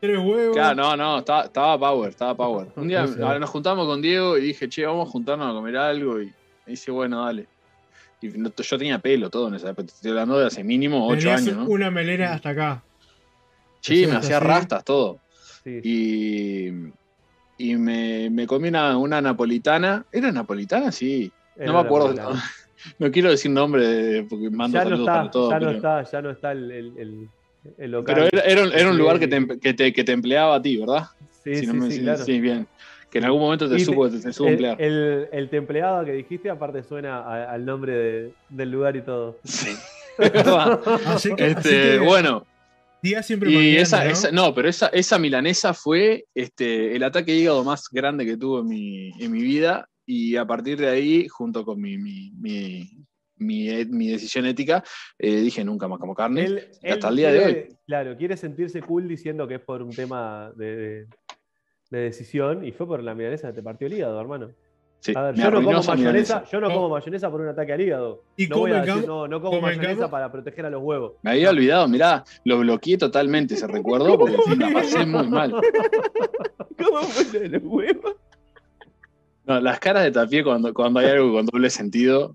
tres 0.00 0.18
huevos. 0.18 0.54
Claro, 0.56 0.74
no, 0.76 0.96
no, 0.96 1.18
estaba, 1.18 1.42
estaba 1.44 1.78
Power, 1.78 2.10
estaba 2.10 2.34
Power. 2.34 2.68
Un 2.76 2.88
día 2.88 3.06
Sí, 3.06 3.14
sí. 3.16 3.22
ahora 3.22 3.38
nos 3.38 3.50
juntamos 3.50 3.86
con 3.86 4.00
Diego 4.02 4.36
y 4.38 4.42
dije, 4.42 4.68
che, 4.68 4.84
vamos 4.86 5.08
a 5.08 5.10
juntarnos 5.10 5.50
a 5.50 5.52
comer 5.54 5.76
algo. 5.76 6.20
Y 6.20 6.26
me 6.26 6.32
dice, 6.66 6.90
bueno, 6.90 7.24
dale. 7.24 7.46
Y 8.20 8.28
no- 8.28 8.50
yo 8.54 8.78
tenía 8.78 8.98
pelo 8.98 9.30
todo 9.30 9.48
en 9.48 9.54
esa 9.54 9.70
época. 9.70 9.86
Estoy 9.86 10.10
hablando 10.10 10.38
de 10.38 10.46
hace 10.46 10.64
mínimo 10.64 11.06
ocho 11.06 11.20
Tenías 11.28 11.42
años, 11.42 11.56
¿no? 11.58 11.64
una 11.66 11.90
melera 11.90 12.34
hasta 12.34 12.50
acá. 12.50 12.82
Sí, 13.80 14.06
me 14.06 14.16
hacía 14.16 14.40
rastas 14.40 14.84
todo. 14.84 15.18
Sí. 15.62 15.80
Y, 15.84 16.68
y 17.58 17.76
me, 17.76 18.28
me 18.30 18.46
comí 18.46 18.68
una, 18.68 18.96
una 18.96 19.20
napolitana. 19.20 20.04
¿Era 20.10 20.32
napolitana? 20.32 20.90
Sí. 20.90 21.32
Era 21.56 21.66
No 21.66 21.72
me 21.74 21.78
acuerdo. 21.86 22.14
No, 23.00 23.10
quiero 23.10 23.28
decir 23.30 23.50
nombre 23.50 24.24
porque 24.30 24.50
mando 24.50 24.78
Ya 24.78 24.84
no 24.84 24.90
saludos 24.90 25.08
está, 25.08 25.18
para 25.18 25.30
todo. 25.32 25.50
ya 25.50 25.58
no 25.58 25.66
pero 25.66 25.76
está, 25.78 26.02
ya 26.04 26.22
no 26.22 26.30
está 26.30 26.52
el, 26.52 26.70
el, 27.76 27.90
local. 27.90 28.14
pero 28.14 28.28
era, 28.32 28.42
era 28.42 28.62
un, 28.62 28.72
era 28.72 28.86
un 28.86 28.92
Sí. 28.92 28.98
lugar 28.98 29.18
que 29.18 29.26
te, 29.26 29.58
que, 29.58 29.74
te, 29.74 29.92
que 29.92 30.04
te 30.04 30.12
empleaba 30.12 30.54
a 30.54 30.62
ti, 30.62 30.76
¿verdad? 30.76 31.06
Sí, 31.42 31.56
Si 31.56 31.60
sí, 31.62 31.66
no 31.66 31.74
me- 31.74 31.90
sí, 31.90 31.96
sí, 31.96 32.02
claro. 32.02 32.24
sí, 32.24 32.40
bien. 32.40 32.68
Que 33.10 33.18
en 33.18 33.24
algún 33.24 33.40
momento 33.40 33.68
te 33.68 33.78
supo, 33.80 34.10
te, 34.10 34.18
te 34.20 34.32
supo 34.32 34.48
El, 34.48 34.54
emplear. 34.54 34.82
el, 34.82 35.28
el 35.32 35.48
templeado 35.50 36.04
que 36.04 36.12
dijiste, 36.12 36.50
aparte 36.50 36.82
suena 36.82 37.20
a- 37.20 37.50
al 37.52 37.64
nombre 37.64 37.92
de- 37.96 38.32
del 38.50 38.70
lugar 38.70 38.96
y 38.96 39.02
todo. 39.02 39.38
Sí, 39.44 39.70
es 40.18 40.32
verdad. 40.32 40.80
Así 41.06 41.34
que, 41.34 41.44
así 41.44 41.52
Este, 41.56 41.70
que 41.70 41.98
bueno, 42.00 42.44
día 43.02 43.22
siempre 43.22 43.50
y 43.50 43.76
esa, 43.78 44.04
¿no? 44.04 44.10
esa- 44.10 44.30
no, 44.30 44.54
pero 44.54 44.68
esa, 44.68 44.88
esa 44.88 45.18
milanesa 45.18 45.72
fue 45.72 46.26
este, 46.34 46.94
el 46.96 47.02
ataque 47.02 47.32
de 47.32 47.38
hígado 47.38 47.64
más 47.64 47.88
grande 47.90 48.26
que 48.26 48.36
tuve 48.36 48.60
en 48.60 48.66
mi, 48.68 49.10
en 49.24 49.32
mi 49.32 49.42
vida. 49.42 49.88
Y 50.04 50.36
a 50.36 50.46
partir 50.46 50.78
de 50.78 50.88
ahí, 50.88 51.28
junto 51.28 51.64
con 51.64 51.80
mi, 51.80 51.96
mi, 51.98 52.30
mi, 52.38 52.90
mi, 53.36 53.84
mi 53.86 54.08
decisión 54.08 54.46
ética, 54.46 54.82
eh, 55.18 55.36
dije 55.36 55.62
nunca 55.64 55.86
más 55.88 55.98
como 55.98 56.14
carne. 56.14 56.44
Él, 56.44 56.68
Y 56.82 56.90
hasta 56.90 57.08
él 57.08 57.12
el 57.12 57.16
día 57.16 57.32
de 57.32 57.38
quiere- 57.40 57.68
Claro, 57.86 58.16
quiere 58.16 58.36
sentirse 58.36 58.80
cool 58.82 59.06
diciendo 59.08 59.46
que 59.48 59.54
es 59.56 59.60
por 59.60 59.82
un 59.82 59.90
tema 59.90 60.50
de, 60.56 60.76
de- 60.76 61.06
de 61.90 62.00
decisión 62.00 62.64
y 62.64 62.72
fue 62.72 62.86
por 62.86 63.02
la 63.02 63.14
milanesa 63.14 63.48
que 63.48 63.54
te 63.54 63.62
partió 63.62 63.86
el 63.86 63.94
hígado, 63.94 64.20
hermano. 64.20 64.50
Sí, 65.00 65.12
A 65.14 65.22
ver, 65.22 65.36
yo 65.36 65.50
no 65.50 65.62
como 65.62 65.78
esa 65.78 65.94
mayonesa, 65.94 66.44
yo 66.50 66.60
no 66.60 66.68
No. 66.68 66.74
como 66.74 66.88
mayonesa 66.88 67.30
por 67.30 67.40
un 67.40 67.48
ataque 67.48 67.72
al 67.72 67.80
hígado. 67.80 68.24
Y 68.36 68.48
no 68.48 68.58
voy 68.58 68.72
a 68.72 68.82
decir, 68.82 69.06
no, 69.06 69.28
no 69.28 69.40
como 69.40 69.60
mayonesa 69.60 70.10
para 70.10 70.30
proteger 70.32 70.66
a 70.66 70.70
los 70.70 70.82
huevos. 70.82 71.12
Me 71.22 71.30
había 71.30 71.50
olvidado, 71.50 71.86
mirá, 71.86 72.24
lo 72.44 72.58
bloqueé 72.58 72.98
totalmente 72.98 73.54
ese 73.54 73.68
recuerdo 73.68 74.18
porque 74.18 74.36
la 74.58 74.72
pasé 74.72 75.06
muy 75.06 75.28
mal. 75.28 75.52
¿Cómo 76.78 76.98
fue 77.02 77.24
lo 77.32 77.40
de 77.40 77.48
los 77.48 77.62
huevos? 77.62 78.16
No, 79.46 79.60
las 79.60 79.78
caras 79.80 80.02
de 80.02 80.10
Tapié 80.10 80.42
cuando, 80.44 80.74
cuando 80.74 80.98
hay 81.00 81.06
algo 81.06 81.32
con 81.32 81.46
doble 81.46 81.70
sentido. 81.70 82.34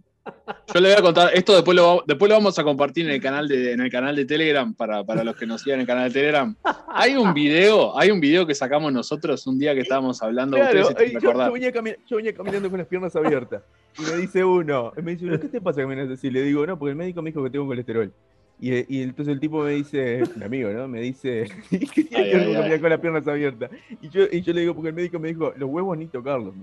Yo 0.73 0.79
le 0.79 0.89
voy 0.89 0.97
a 0.97 1.01
contar, 1.01 1.31
esto 1.33 1.53
después 1.53 1.75
lo, 1.75 2.03
después 2.07 2.29
lo 2.29 2.35
vamos 2.35 2.57
a 2.57 2.63
compartir 2.63 3.05
en 3.05 3.11
el 3.11 3.21
canal 3.21 3.47
de, 3.47 3.73
en 3.73 3.81
el 3.81 3.91
canal 3.91 4.15
de 4.15 4.25
Telegram 4.25 4.73
para, 4.73 5.03
para 5.03 5.23
los 5.23 5.35
que 5.35 5.45
nos 5.45 5.61
sigan 5.61 5.75
en 5.75 5.81
el 5.81 5.87
canal 5.87 6.07
de 6.11 6.19
Telegram. 6.19 6.55
Hay 6.87 7.15
un 7.15 7.33
video, 7.33 7.97
hay 7.97 8.09
un 8.09 8.19
video 8.19 8.47
que 8.47 8.55
sacamos 8.55 8.91
nosotros 8.91 9.45
un 9.45 9.59
día 9.59 9.73
que 9.75 9.81
estábamos 9.81 10.21
hablando, 10.23 10.57
Claro, 10.57 10.87
ustedes 10.87 11.11
que 11.11 11.19
yo, 11.19 11.33
yo 11.33 11.51
venía 11.51 11.71
yo 12.07 12.17
venía 12.17 12.33
caminando 12.33 12.69
con 12.69 12.79
las 12.79 12.87
piernas 12.87 13.15
abiertas. 13.15 13.61
Y 13.99 14.01
me 14.01 14.17
dice 14.17 14.43
uno, 14.43 14.91
me 15.01 15.11
dice 15.11 15.25
uno, 15.25 15.39
¿qué 15.39 15.49
te 15.49 15.61
pasa 15.61 15.81
caminando 15.81 16.13
así? 16.13 16.31
Le 16.31 16.41
digo, 16.41 16.65
no, 16.65 16.79
porque 16.79 16.91
el 16.91 16.97
médico 16.97 17.21
me 17.21 17.29
dijo 17.29 17.43
que 17.43 17.49
tengo 17.49 17.67
colesterol. 17.67 18.11
Y, 18.59 18.97
y 18.97 19.03
entonces 19.03 19.33
el 19.33 19.39
tipo 19.39 19.63
me 19.63 19.71
dice, 19.71 20.23
mi 20.35 20.45
amigo, 20.45 20.69
¿no? 20.71 20.87
Me 20.87 21.01
dice, 21.01 21.49
¿y 21.71 21.79
¿qué 21.79 22.03
tiene 22.05 22.31
que 22.31 22.69
ver 22.69 22.81
con 22.81 22.89
las 22.89 22.99
piernas 22.99 23.27
abiertas? 23.27 23.69
Y 24.01 24.09
yo, 24.09 24.23
y 24.31 24.41
yo 24.41 24.53
le 24.53 24.61
digo, 24.61 24.73
porque 24.73 24.89
el 24.89 24.95
médico 24.95 25.19
me 25.19 25.27
dijo, 25.27 25.53
los 25.57 25.69
huevos 25.69 25.97
ni 25.97 26.07
tocarlos. 26.07 26.53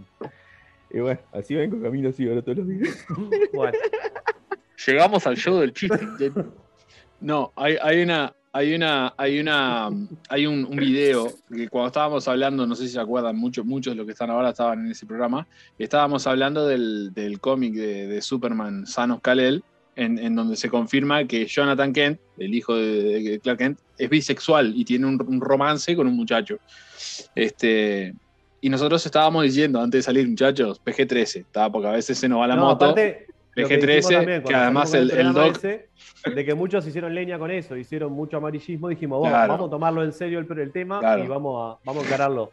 Y 0.92 1.00
bueno, 1.00 1.20
así 1.32 1.54
vengo 1.54 1.80
camino 1.80 2.08
así 2.08 2.28
ahora 2.28 2.42
todos 2.42 2.58
los 2.58 2.68
días. 2.68 3.06
Bueno, 3.52 3.76
Llegamos 4.86 5.26
al 5.26 5.36
show 5.36 5.58
del 5.58 5.72
chiste. 5.72 6.32
No, 7.20 7.52
hay, 7.54 7.76
hay 7.82 8.02
una, 8.02 8.34
hay 8.52 8.74
una, 8.74 9.14
hay 9.16 9.38
una, 9.38 9.90
hay 10.28 10.46
un, 10.46 10.64
un 10.64 10.76
video 10.76 11.28
que 11.54 11.68
cuando 11.68 11.88
estábamos 11.88 12.26
hablando, 12.28 12.66
no 12.66 12.74
sé 12.74 12.84
si 12.84 12.94
se 12.94 13.00
acuerdan, 13.00 13.36
muchos, 13.36 13.64
muchos 13.66 13.92
de 13.92 13.96
los 13.96 14.06
que 14.06 14.12
están 14.12 14.30
ahora 14.30 14.50
estaban 14.50 14.84
en 14.84 14.90
ese 14.90 15.04
programa, 15.04 15.46
estábamos 15.78 16.26
hablando 16.26 16.66
del, 16.66 17.12
del 17.12 17.40
cómic 17.40 17.74
de, 17.74 18.06
de 18.06 18.22
Superman, 18.22 18.86
Sanos 18.86 19.20
Kal-El, 19.20 19.62
en, 19.96 20.18
en 20.18 20.34
donde 20.34 20.56
se 20.56 20.70
confirma 20.70 21.26
que 21.26 21.46
Jonathan 21.46 21.92
Kent, 21.92 22.20
el 22.38 22.54
hijo 22.54 22.74
de, 22.74 23.22
de 23.22 23.40
Clark 23.40 23.58
Kent, 23.58 23.78
es 23.98 24.08
bisexual 24.08 24.72
y 24.74 24.84
tiene 24.84 25.06
un, 25.06 25.20
un 25.26 25.40
romance 25.40 25.94
con 25.94 26.06
un 26.06 26.16
muchacho. 26.16 26.58
Este, 27.34 28.14
y 28.60 28.68
nosotros 28.68 29.04
estábamos 29.06 29.42
diciendo 29.44 29.80
antes 29.80 29.98
de 29.98 30.02
salir, 30.02 30.28
muchachos, 30.28 30.80
PG-13, 30.84 31.40
estaba 31.40 31.70
porque 31.70 31.88
a 31.88 31.92
veces 31.92 32.18
se 32.18 32.28
nos 32.28 32.40
va 32.40 32.46
la 32.46 32.56
no, 32.56 32.62
moto. 32.66 32.84
aparte, 32.86 33.26
lo 33.54 33.66
que 33.68 33.76
dijimos 33.78 34.04
PG-13, 34.10 34.14
también 34.16 34.42
que 34.44 34.54
además 34.54 34.94
el, 34.94 35.10
el 35.10 35.32
doc 35.32 35.56
ese, 35.56 35.88
de 36.34 36.44
que 36.44 36.54
muchos 36.54 36.86
hicieron 36.86 37.14
leña 37.14 37.38
con 37.38 37.50
eso, 37.50 37.76
hicieron 37.76 38.12
mucho 38.12 38.36
amarillismo, 38.36 38.88
dijimos, 38.88 39.20
vamos, 39.20 39.30
Claro. 39.30 39.52
vamos 39.52 39.68
a 39.68 39.70
tomarlo 39.70 40.04
en 40.04 40.12
serio 40.12 40.38
el, 40.38 40.58
el 40.58 40.72
tema 40.72 41.00
Claro. 41.00 41.24
y 41.24 41.26
vamos 41.26 41.74
a, 41.76 41.78
vamos 41.84 42.02
a 42.04 42.06
encararlo. 42.06 42.52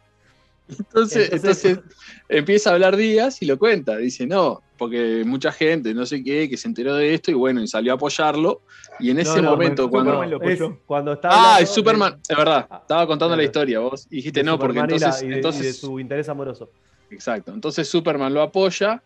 Entonces, 0.68 1.30
Entonces- 1.32 1.80
empieza 2.28 2.70
a 2.70 2.74
hablar 2.74 2.96
Díaz 2.96 3.40
y 3.42 3.46
lo 3.46 3.58
cuenta. 3.58 3.96
Dice, 3.96 4.26
no, 4.26 4.62
porque 4.76 5.22
mucha 5.24 5.50
gente, 5.50 5.94
no 5.94 6.04
sé 6.06 6.22
qué, 6.22 6.48
que 6.48 6.56
se 6.56 6.68
enteró 6.68 6.94
de 6.94 7.14
esto 7.14 7.30
y 7.30 7.34
bueno, 7.34 7.62
y 7.62 7.66
salió 7.66 7.92
a 7.92 7.94
apoyarlo. 7.96 8.60
Y 9.00 9.10
en 9.10 9.20
ese 9.20 9.40
no, 9.40 9.50
momento, 9.52 9.88
cuando. 9.88 10.24
lo 10.24 10.42
Es 10.42 10.60
cuando 10.86 11.12
estaba 11.14 11.34
Ah, 11.34 11.38
hablando 11.38 11.62
es 11.62 11.70
Superman, 11.70 12.12
de- 12.14 12.18
es 12.28 12.36
verdad. 12.36 12.68
Estaba 12.82 13.06
contando 13.06 13.36
la 13.36 13.44
historia. 13.44 13.78
Vos 13.80 14.08
dijiste 14.08 14.42
no, 14.42 14.58
porque 14.58 14.78
Superman 14.80 14.94
entonces. 15.02 15.22
y 15.22 15.24
de, 15.24 15.26
y 15.26 15.30
de 15.30 15.36
entonces 15.36 15.78
su 15.78 16.00
interés 16.00 16.28
amoroso. 16.28 16.70
Exacto. 17.10 17.52
Entonces 17.52 17.88
Superman 17.88 18.34
lo 18.34 18.42
apoya 18.42 19.02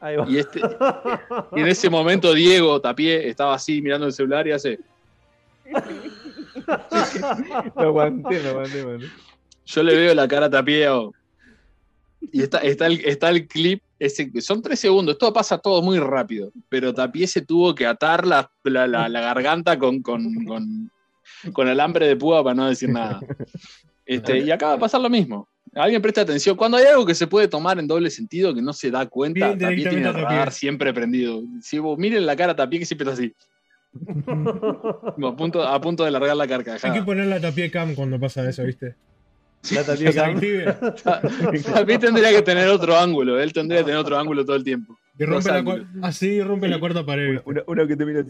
Ahí 0.00 0.16
va. 0.16 0.26
y, 0.28 0.38
este, 0.38 0.60
y 1.56 1.60
en 1.60 1.66
ese 1.68 1.88
momento 1.88 2.34
Diego 2.34 2.80
Tapié 2.80 3.28
estaba 3.28 3.54
así 3.54 3.80
mirando 3.80 4.06
el 4.06 4.12
celular 4.12 4.46
y 4.46 4.52
hace. 4.52 4.78
Lo 7.76 7.82
aguanté, 7.82 8.42
lo 8.42 8.50
aguanté, 8.50 8.84
mano. 8.84 9.06
Yo 9.70 9.82
le 9.82 9.94
veo 9.94 10.14
la 10.14 10.26
cara 10.26 10.46
a 10.46 10.50
Tapié. 10.50 10.88
oh. 10.88 11.12
Y 12.32 12.42
está, 12.42 12.58
está, 12.58 12.86
el, 12.86 13.00
está 13.04 13.28
el 13.28 13.46
clip, 13.46 13.80
ese, 13.98 14.28
son 14.40 14.60
tres 14.60 14.80
segundos, 14.80 15.12
esto 15.12 15.32
pasa 15.32 15.56
todo 15.58 15.82
muy 15.82 15.98
rápido, 16.00 16.50
pero 16.68 16.92
Tapié 16.92 17.26
se 17.28 17.42
tuvo 17.42 17.74
que 17.74 17.86
atar 17.86 18.26
la, 18.26 18.50
la, 18.64 18.86
la- 18.88 19.08
la 19.08 19.20
garganta 19.20 19.78
con, 19.78 20.02
con, 20.02 20.44
con, 20.44 20.90
con 21.52 21.68
alambre 21.68 22.06
de 22.08 22.16
púa 22.16 22.42
para 22.42 22.54
no 22.54 22.68
decir 22.68 22.88
nada. 22.88 23.20
Este, 24.04 24.38
y 24.38 24.50
acaba 24.50 24.72
de 24.72 24.78
pasar 24.78 25.00
lo 25.00 25.08
mismo. 25.10 25.46
Alguien 25.74 26.00
presta 26.02 26.22
atención. 26.22 26.56
Cuando 26.56 26.76
hay 26.78 26.86
algo 26.86 27.04
que 27.06 27.14
se 27.14 27.26
puede 27.26 27.46
tomar 27.46 27.78
en 27.78 27.86
doble 27.86 28.10
sentido 28.10 28.54
que 28.54 28.62
no 28.62 28.72
se 28.72 28.90
da 28.90 29.06
cuenta, 29.06 29.48
Bien 29.48 29.58
Tapié 29.58 29.76
tiene 29.88 29.96
el 29.98 30.12
Tapié. 30.12 30.22
radar 30.24 30.52
siempre 30.52 30.92
prendido. 30.94 31.42
Si 31.60 31.78
vos 31.78 31.96
miren 31.98 32.24
la 32.26 32.34
cara 32.34 32.52
a 32.52 32.56
Tapié 32.56 32.80
que 32.80 32.86
siempre 32.86 33.08
está 33.08 33.20
así, 33.22 33.34
a 34.26 35.36
punto, 35.36 35.62
a 35.62 35.80
punto 35.80 36.04
de 36.04 36.10
largar 36.10 36.36
la 36.36 36.44
Hay 36.44 36.48
que 36.48 36.54
carcajada. 36.54 37.04
poner 37.04 37.26
la 37.26 37.40
tapie 37.40 37.70
cam 37.70 37.94
cuando 37.94 38.18
pasa 38.18 38.48
eso, 38.48 38.64
¿viste? 38.64 38.94
La 39.70 40.24
active. 40.24 40.76
Tapié 41.62 41.98
tendría 41.98 42.30
que 42.30 42.42
tener 42.42 42.68
otro 42.68 42.96
ángulo, 42.96 43.40
él 43.40 43.52
tendría 43.52 43.80
que 43.80 43.84
tener 43.86 43.98
otro 44.00 44.18
ángulo 44.18 44.44
todo 44.44 44.56
el 44.56 44.64
tiempo. 44.64 44.96
Y 45.18 45.24
rompe 45.24 45.50
la 45.50 45.86
así 46.06 46.40
rompe 46.42 46.68
la 46.68 46.78
cuarta 46.78 47.04
pared. 47.04 47.40
Uno, 47.44 47.62
uno 47.66 47.86
que 47.86 47.96
te 47.96 48.04
mira. 48.06 48.24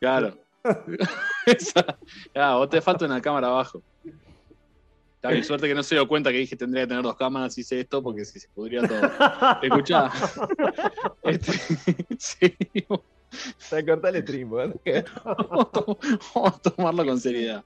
Claro. 0.00 0.38
Esa- 1.46 1.98
ah, 2.34 2.56
vos 2.56 2.68
te 2.70 2.80
falta 2.80 3.04
una 3.06 3.20
cámara 3.20 3.48
abajo. 3.48 3.82
Está 5.16 5.30
bien, 5.30 5.42
suerte 5.44 5.66
que 5.66 5.74
no 5.74 5.82
se 5.82 5.94
dio 5.96 6.06
cuenta 6.06 6.30
que 6.30 6.38
dije 6.38 6.54
tendría 6.56 6.84
que 6.84 6.88
tener 6.88 7.02
dos 7.02 7.16
cámaras, 7.16 7.56
hice 7.58 7.80
esto 7.80 8.02
porque 8.02 8.24
si 8.24 8.38
se 8.38 8.48
podría 8.54 8.86
todo. 8.86 9.10
Escuchá. 9.62 10.10
Este, 11.22 11.52
sí, 12.18 12.54
cortar 13.84 14.14
el 14.14 14.22
stream, 14.22 14.50
¿verdad? 14.50 14.76
vamos 15.24 15.66
a 15.66 15.70
to- 15.72 15.98
vamos 16.34 16.52
a 16.54 16.58
tomarlo 16.70 17.04
con 17.04 17.20
seriedad. 17.20 17.64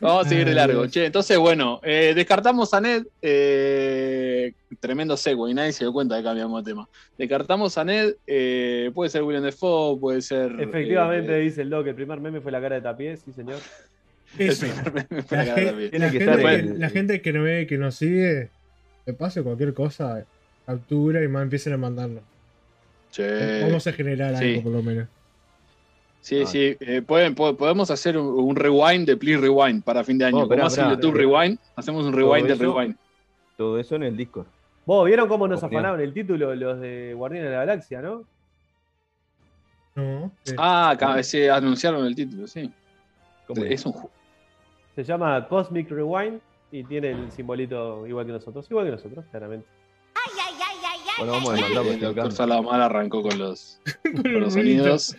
Vamos 0.00 0.26
a 0.26 0.28
seguir 0.28 0.46
de 0.46 0.54
largo. 0.54 0.86
Che, 0.86 1.06
entonces, 1.06 1.36
bueno, 1.38 1.80
eh, 1.82 2.12
descartamos 2.14 2.72
a 2.72 2.80
Ned. 2.80 3.04
eh, 3.22 4.52
tremendo 4.80 5.16
seco, 5.16 5.48
y 5.48 5.54
nadie 5.54 5.72
se 5.72 5.84
dio 5.84 5.92
cuenta 5.92 6.16
que 6.16 6.22
cambiamos 6.24 6.64
de 6.64 6.70
tema. 6.70 6.88
Descartamos 7.18 7.76
a 7.76 7.84
Ned. 7.84 8.14
eh, 8.26 8.90
puede 8.94 9.10
ser 9.10 9.22
William 9.22 9.42
Defoe, 9.44 9.98
puede 9.98 10.22
ser. 10.22 10.52
Efectivamente, 10.58 11.36
eh, 11.36 11.40
dice 11.40 11.62
el 11.62 11.70
Doc, 11.70 11.86
el 11.86 11.94
primer 11.94 12.20
meme 12.20 12.40
fue 12.40 12.50
la 12.52 12.60
cara 12.60 12.76
de 12.76 12.80
Tapié, 12.82 13.16
sí 13.16 13.32
señor. 13.32 13.58
Eso. 14.38 14.66
La, 15.30 15.44
gente, 15.44 15.90
que, 16.10 16.24
el- 16.54 16.78
la 16.80 16.88
gente 16.88 17.20
que 17.20 17.32
no 17.32 17.42
ve, 17.42 17.66
que 17.66 17.76
nos 17.78 17.96
sigue, 17.96 18.48
le 19.04 19.12
pase 19.12 19.42
cualquier 19.42 19.74
cosa, 19.74 20.24
captura 20.66 21.22
y 21.22 21.28
más 21.28 21.42
empiecen 21.42 21.72
a 21.72 21.76
mandarnos. 21.76 22.22
Che. 23.10 23.62
Vamos 23.62 23.86
a 23.86 23.92
generar 23.92 24.36
sí. 24.38 24.44
algo 24.44 24.62
por 24.62 24.72
lo 24.72 24.82
menos. 24.82 25.08
Sí, 26.20 26.42
Ah. 26.42 26.46
sí. 26.46 26.76
eh, 26.80 27.02
pueden, 27.02 27.34
po- 27.34 27.56
podemos 27.56 27.90
hacer 27.90 28.16
un, 28.18 28.26
un 28.26 28.54
rewind 28.56 29.06
de 29.06 29.16
Please 29.16 29.40
Rewind 29.40 29.82
para 29.82 30.04
fin 30.04 30.18
de 30.18 30.26
año. 30.26 30.36
Oh, 30.36 30.40
Como 30.42 30.52
esperá, 30.54 30.66
esperá. 30.68 30.90
YouTube 30.90 31.14
Rewind, 31.16 31.58
hacemos 31.76 32.04
un 32.04 32.12
rewind 32.12 32.46
del 32.46 32.58
rewind. 32.58 32.96
Todo 33.56 33.78
eso 33.78 33.96
en 33.96 34.02
el 34.04 34.16
Discord. 34.16 34.46
Vos, 34.86 35.06
¿vieron 35.06 35.28
cómo 35.28 35.46
nos 35.48 35.62
Opinión. 35.62 35.80
afanaron 35.84 36.00
el 36.04 36.12
título 36.12 36.54
los 36.54 36.80
de 36.80 37.14
Guardianes 37.14 37.50
de 37.50 37.56
la 37.56 37.64
Galaxia, 37.64 38.02
no? 38.02 38.24
No, 39.94 40.26
eh, 40.46 40.54
Ah, 40.56 40.90
acá, 40.90 41.22
sí, 41.22 41.46
anunciaron 41.48 42.04
el 42.06 42.14
título, 42.14 42.46
sí. 42.46 42.70
¿Cómo 43.46 43.64
Es 43.64 43.84
un 43.86 43.92
ju- 43.92 44.08
Se 44.94 45.04
llama 45.04 45.46
Cosmic 45.48 45.90
Rewind 45.90 46.40
y 46.72 46.84
tiene 46.84 47.10
el 47.10 47.32
simbolito 47.32 48.06
igual 48.06 48.26
que 48.26 48.32
nosotros. 48.32 48.66
Igual 48.70 48.86
que 48.86 48.92
nosotros, 48.92 49.24
claramente. 49.30 49.66
Bueno, 51.20 51.32
vamos 51.34 51.50
a 51.50 51.54
demandar 51.54 51.82
porque 51.84 51.94
El 51.94 52.00
doctor. 52.00 52.32
Salamar 52.32 52.80
arrancó 52.80 53.22
con 53.22 53.38
los, 53.38 53.80
con 54.22 54.40
los 54.40 54.52
sonidos. 54.54 55.16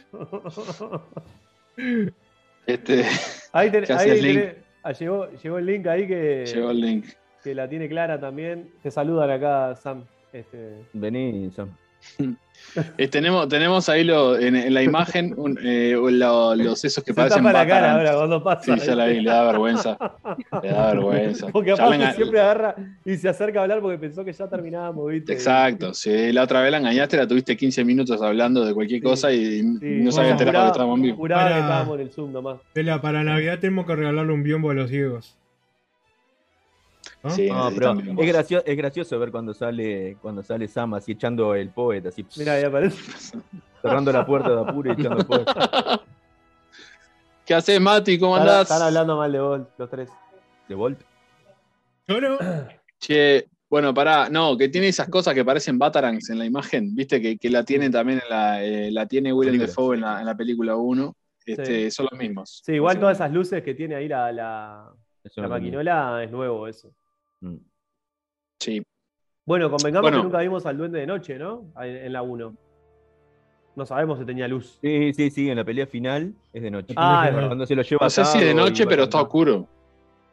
Este, 2.66 3.06
ahí 3.54 3.70
ten- 3.72 3.84
ahí 3.90 3.96
hacías 3.96 4.22
link. 4.22 4.40
tenés- 4.40 4.56
ah, 4.84 4.92
llegó, 4.94 5.30
llegó 5.32 5.58
el 5.58 5.66
link 5.66 5.88
ahí 5.88 6.08
que, 6.08 6.46
llegó 6.46 6.72
el 6.72 6.82
link. 6.82 7.06
que 7.44 7.56
la 7.56 7.68
tiene 7.68 7.88
clara 7.90 8.20
también. 8.20 8.72
Te 8.84 8.92
saludan 8.92 9.30
acá, 9.32 9.76
Sam. 9.76 10.04
Este, 10.34 10.86
Vení, 10.94 11.52
Sam. 11.56 11.70
Eh, 12.98 13.10
tenemos, 13.10 13.50
tenemos 13.50 13.90
ahí 13.90 14.06
lo, 14.06 14.40
en, 14.40 14.56
en 14.56 14.74
la 14.74 14.82
imagen 14.82 15.34
un, 15.36 15.60
eh, 15.62 15.92
lo- 15.94 16.56
los 16.56 16.86
esos 16.86 17.04
que 17.04 17.12
se 17.12 17.14
parecen 17.16 17.44
tapa 17.44 17.52
la 17.52 17.68
cara 17.68 17.82
Batarang. 17.82 17.98
ahora 17.98 18.14
cuando 18.18 18.44
pasa. 18.44 18.78
Sí, 18.78 18.86
ya 18.88 18.96
la 18.96 19.06
vi, 19.08 19.20
le 19.20 19.30
da 19.30 19.44
vergüenza. 19.44 19.98
Le 20.64 20.70
da 20.70 20.88
vergüenza. 20.94 21.48
Porque 21.52 21.72
aparte 21.74 21.98
enga- 21.98 22.16
siempre 22.16 22.40
agarra 22.40 22.76
y 23.04 23.18
se 23.18 23.28
acerca 23.28 23.60
a 23.60 23.64
hablar 23.64 23.82
porque 23.82 23.98
pensó 23.98 24.24
que 24.24 24.32
ya 24.32 24.48
terminábamos, 24.48 25.12
¿viste? 25.12 25.34
Exacto, 25.34 25.94
si 25.94 26.32
la 26.32 26.44
otra 26.44 26.62
vez 26.62 26.72
la 26.72 26.78
engañaste, 26.78 27.18
la 27.18 27.28
tuviste 27.28 27.58
15 27.58 27.84
minutos 27.84 28.22
hablando 28.22 28.64
de 28.64 28.74
cualquier 28.74 29.02
Sí. 29.02 29.04
cosa 29.06 29.34
y 29.34 29.60
Sí, 29.60 29.66
no 29.82 30.12
sabía 30.14 30.30
bueno, 30.30 30.32
enterar 30.32 30.54
juraba- 30.54 30.68
estábamos 30.68 30.96
en 30.98 31.02
vivo. 31.04 31.18
Juraba 31.18 31.44
Para- 31.44 31.56
que 31.56 31.62
estábamos 31.62 31.96
en 31.96 32.02
el 32.04 32.10
Zoom 32.12 32.32
nomás. 32.32 32.58
Vela, 32.74 33.02
para 33.02 33.22
Navidad 33.26 33.60
tenemos 33.60 33.86
que 33.86 33.96
regalarle 33.98 34.32
un 34.32 34.44
biombo 34.44 34.70
a 34.72 34.74
los 34.76 34.90
ciegos. 34.90 35.36
¿No? 37.24 37.30
Sí, 37.30 37.48
No, 37.48 37.66
necesitan 37.70 37.98
pero 38.00 38.22
es 38.22 38.28
gracioso, 38.28 38.66
es 38.66 38.78
gracioso 38.78 39.20
ver 39.20 39.32
cuando 39.32 39.54
sale, 39.54 40.18
cuando 40.22 40.42
sale 40.42 40.68
Sam 40.68 40.96
así 40.96 41.12
echando 41.12 41.54
el 41.54 41.70
poeta, 41.70 42.10
así 42.10 42.26
Mira, 42.38 42.54
ahí 42.54 42.64
aparece. 42.64 43.38
cerrando 43.82 44.12
la 44.12 44.26
puerta 44.26 44.50
de 44.50 44.60
apuro 44.62 44.90
y 44.90 44.94
echando 44.94 45.20
el 45.20 45.26
poeta. 45.26 46.02
¿Qué 47.46 47.54
haces, 47.54 47.80
Mati? 47.82 48.18
¿Cómo 48.20 48.36
andás? 48.36 48.64
están 48.64 48.82
hablando 48.82 49.18
mal 49.18 49.32
de 49.32 49.40
vos, 49.40 49.62
los 49.78 49.90
tres. 49.90 50.10
De 50.68 50.76
Volt. 50.76 51.00
Yo 52.08 52.22
no. 52.22 52.38
Che, 53.00 53.48
bueno, 53.70 53.94
pará, 53.94 54.30
no, 54.30 54.56
que 54.58 54.70
tiene 54.70 54.88
esas 54.88 55.10
cosas 55.10 55.34
que 55.34 55.44
parecen 55.46 55.80
Batarangs 55.80 56.30
en 56.30 56.38
la 56.40 56.46
imagen, 56.46 56.96
viste, 56.96 57.22
que, 57.22 57.38
que 57.38 57.50
la 57.50 57.64
tiene 57.64 57.90
también 57.90 58.22
en 58.24 58.30
la, 58.30 58.64
eh, 58.64 58.92
la 58.92 59.06
tiene 59.08 59.34
Willem. 59.34 59.60
Dafoe 59.60 59.96
en 59.96 60.02
la, 60.02 60.20
en 60.20 60.26
la 60.26 60.36
película 60.36 60.76
1. 60.76 61.16
Este, 61.46 61.90
Sí. 61.90 61.92
Son 61.92 62.08
los 62.12 62.20
mismos. 62.20 62.62
Sí, 62.64 62.74
igual 62.74 63.00
todas 63.00 63.18
esas 63.18 63.32
luces 63.32 63.64
que 63.64 63.74
tiene 63.74 63.96
ahí 63.96 64.08
la, 64.08 64.32
la, 64.32 64.94
maquinola 65.48 66.24
es 66.24 66.30
nuevo 66.32 66.68
eso. 66.68 66.94
Mm. 67.42 67.56
Sí. 68.60 68.84
Bueno, 69.46 69.70
convengamos 69.70 70.04
Bueno. 70.04 70.18
que 70.20 70.24
nunca 70.24 70.40
vimos 70.40 70.66
al 70.66 70.78
duende 70.78 71.00
de 71.00 71.08
noche, 71.08 71.38
¿no? 71.38 71.66
En 71.82 72.14
la 72.14 72.22
1. 72.22 72.56
No 73.76 73.86
sabemos 73.86 74.20
si 74.20 74.26
tenía 74.26 74.48
luz. 74.48 74.78
Sí, 74.82 75.14
sí, 75.14 75.30
sí, 75.32 75.50
en 75.50 75.58
la 75.58 75.64
pelea 75.64 75.88
final 75.88 76.34
es 76.54 76.62
de 76.62 76.72
noche. 76.72 76.94
Ah, 76.98 77.26
es 77.28 77.34
verdad. 77.34 77.50
cuando 77.50 77.66
se 77.66 77.76
lo 77.76 77.82
lleva 77.82 78.06
No 78.06 78.10
sé 78.10 78.26
si 78.26 78.38
es 78.38 78.46
de 78.46 78.54
noche, 78.54 78.86
pero 78.86 79.04
está 79.04 79.22
oscuro. 79.22 79.68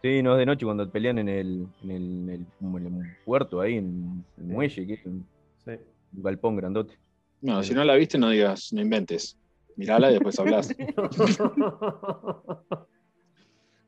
Sí, 0.03 0.23
no 0.23 0.33
es 0.33 0.39
de 0.39 0.47
noche 0.47 0.65
cuando 0.65 0.89
pelean 0.91 1.19
en 1.19 1.29
el, 1.29 1.67
en 1.83 1.91
el, 1.91 2.03
en 2.03 2.31
el- 2.31 2.47
como 2.59 2.79
en 2.79 2.87
el 2.87 3.17
puerto 3.25 3.61
ahí, 3.61 3.77
en 3.77 4.25
el 4.37 4.45
muelle, 4.45 4.87
que 4.87 4.93
es 4.95 5.07
un, 5.07 5.27
Sí. 5.65 5.73
un 6.17 6.23
galpón 6.23 6.57
grandote. 6.57 6.99
No, 7.41 7.63
si 7.63 7.75
no 7.75 7.85
la 7.85 7.95
viste, 7.95 8.19
no 8.19 8.31
digas, 8.31 8.73
no 8.73 8.81
inventes. 8.81 9.37
Mirala 9.77 10.11
y 10.11 10.15
después 10.15 10.39
hablas. 10.39 10.69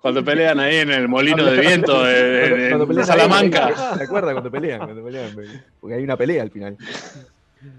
Cuando 0.00 0.24
pelean 0.24 0.58
ahí 0.60 0.76
en 0.76 0.90
el 0.90 1.08
molino 1.08 1.44
de 1.44 1.60
viento 1.60 2.02
de, 2.02 2.12
de- 2.22 2.78
de- 2.86 3.04
Salamanca. 3.04 3.96
¿Se 3.98 4.04
acuerdan 4.04 4.32
cuando 4.34 4.50
pelean? 4.50 4.78
Cuando 4.80 5.04
pelean? 5.04 5.30
Porque 5.80 5.94
hay 5.96 6.02
una 6.04 6.16
pelea 6.16 6.42
al 6.42 6.50
final. 6.50 6.76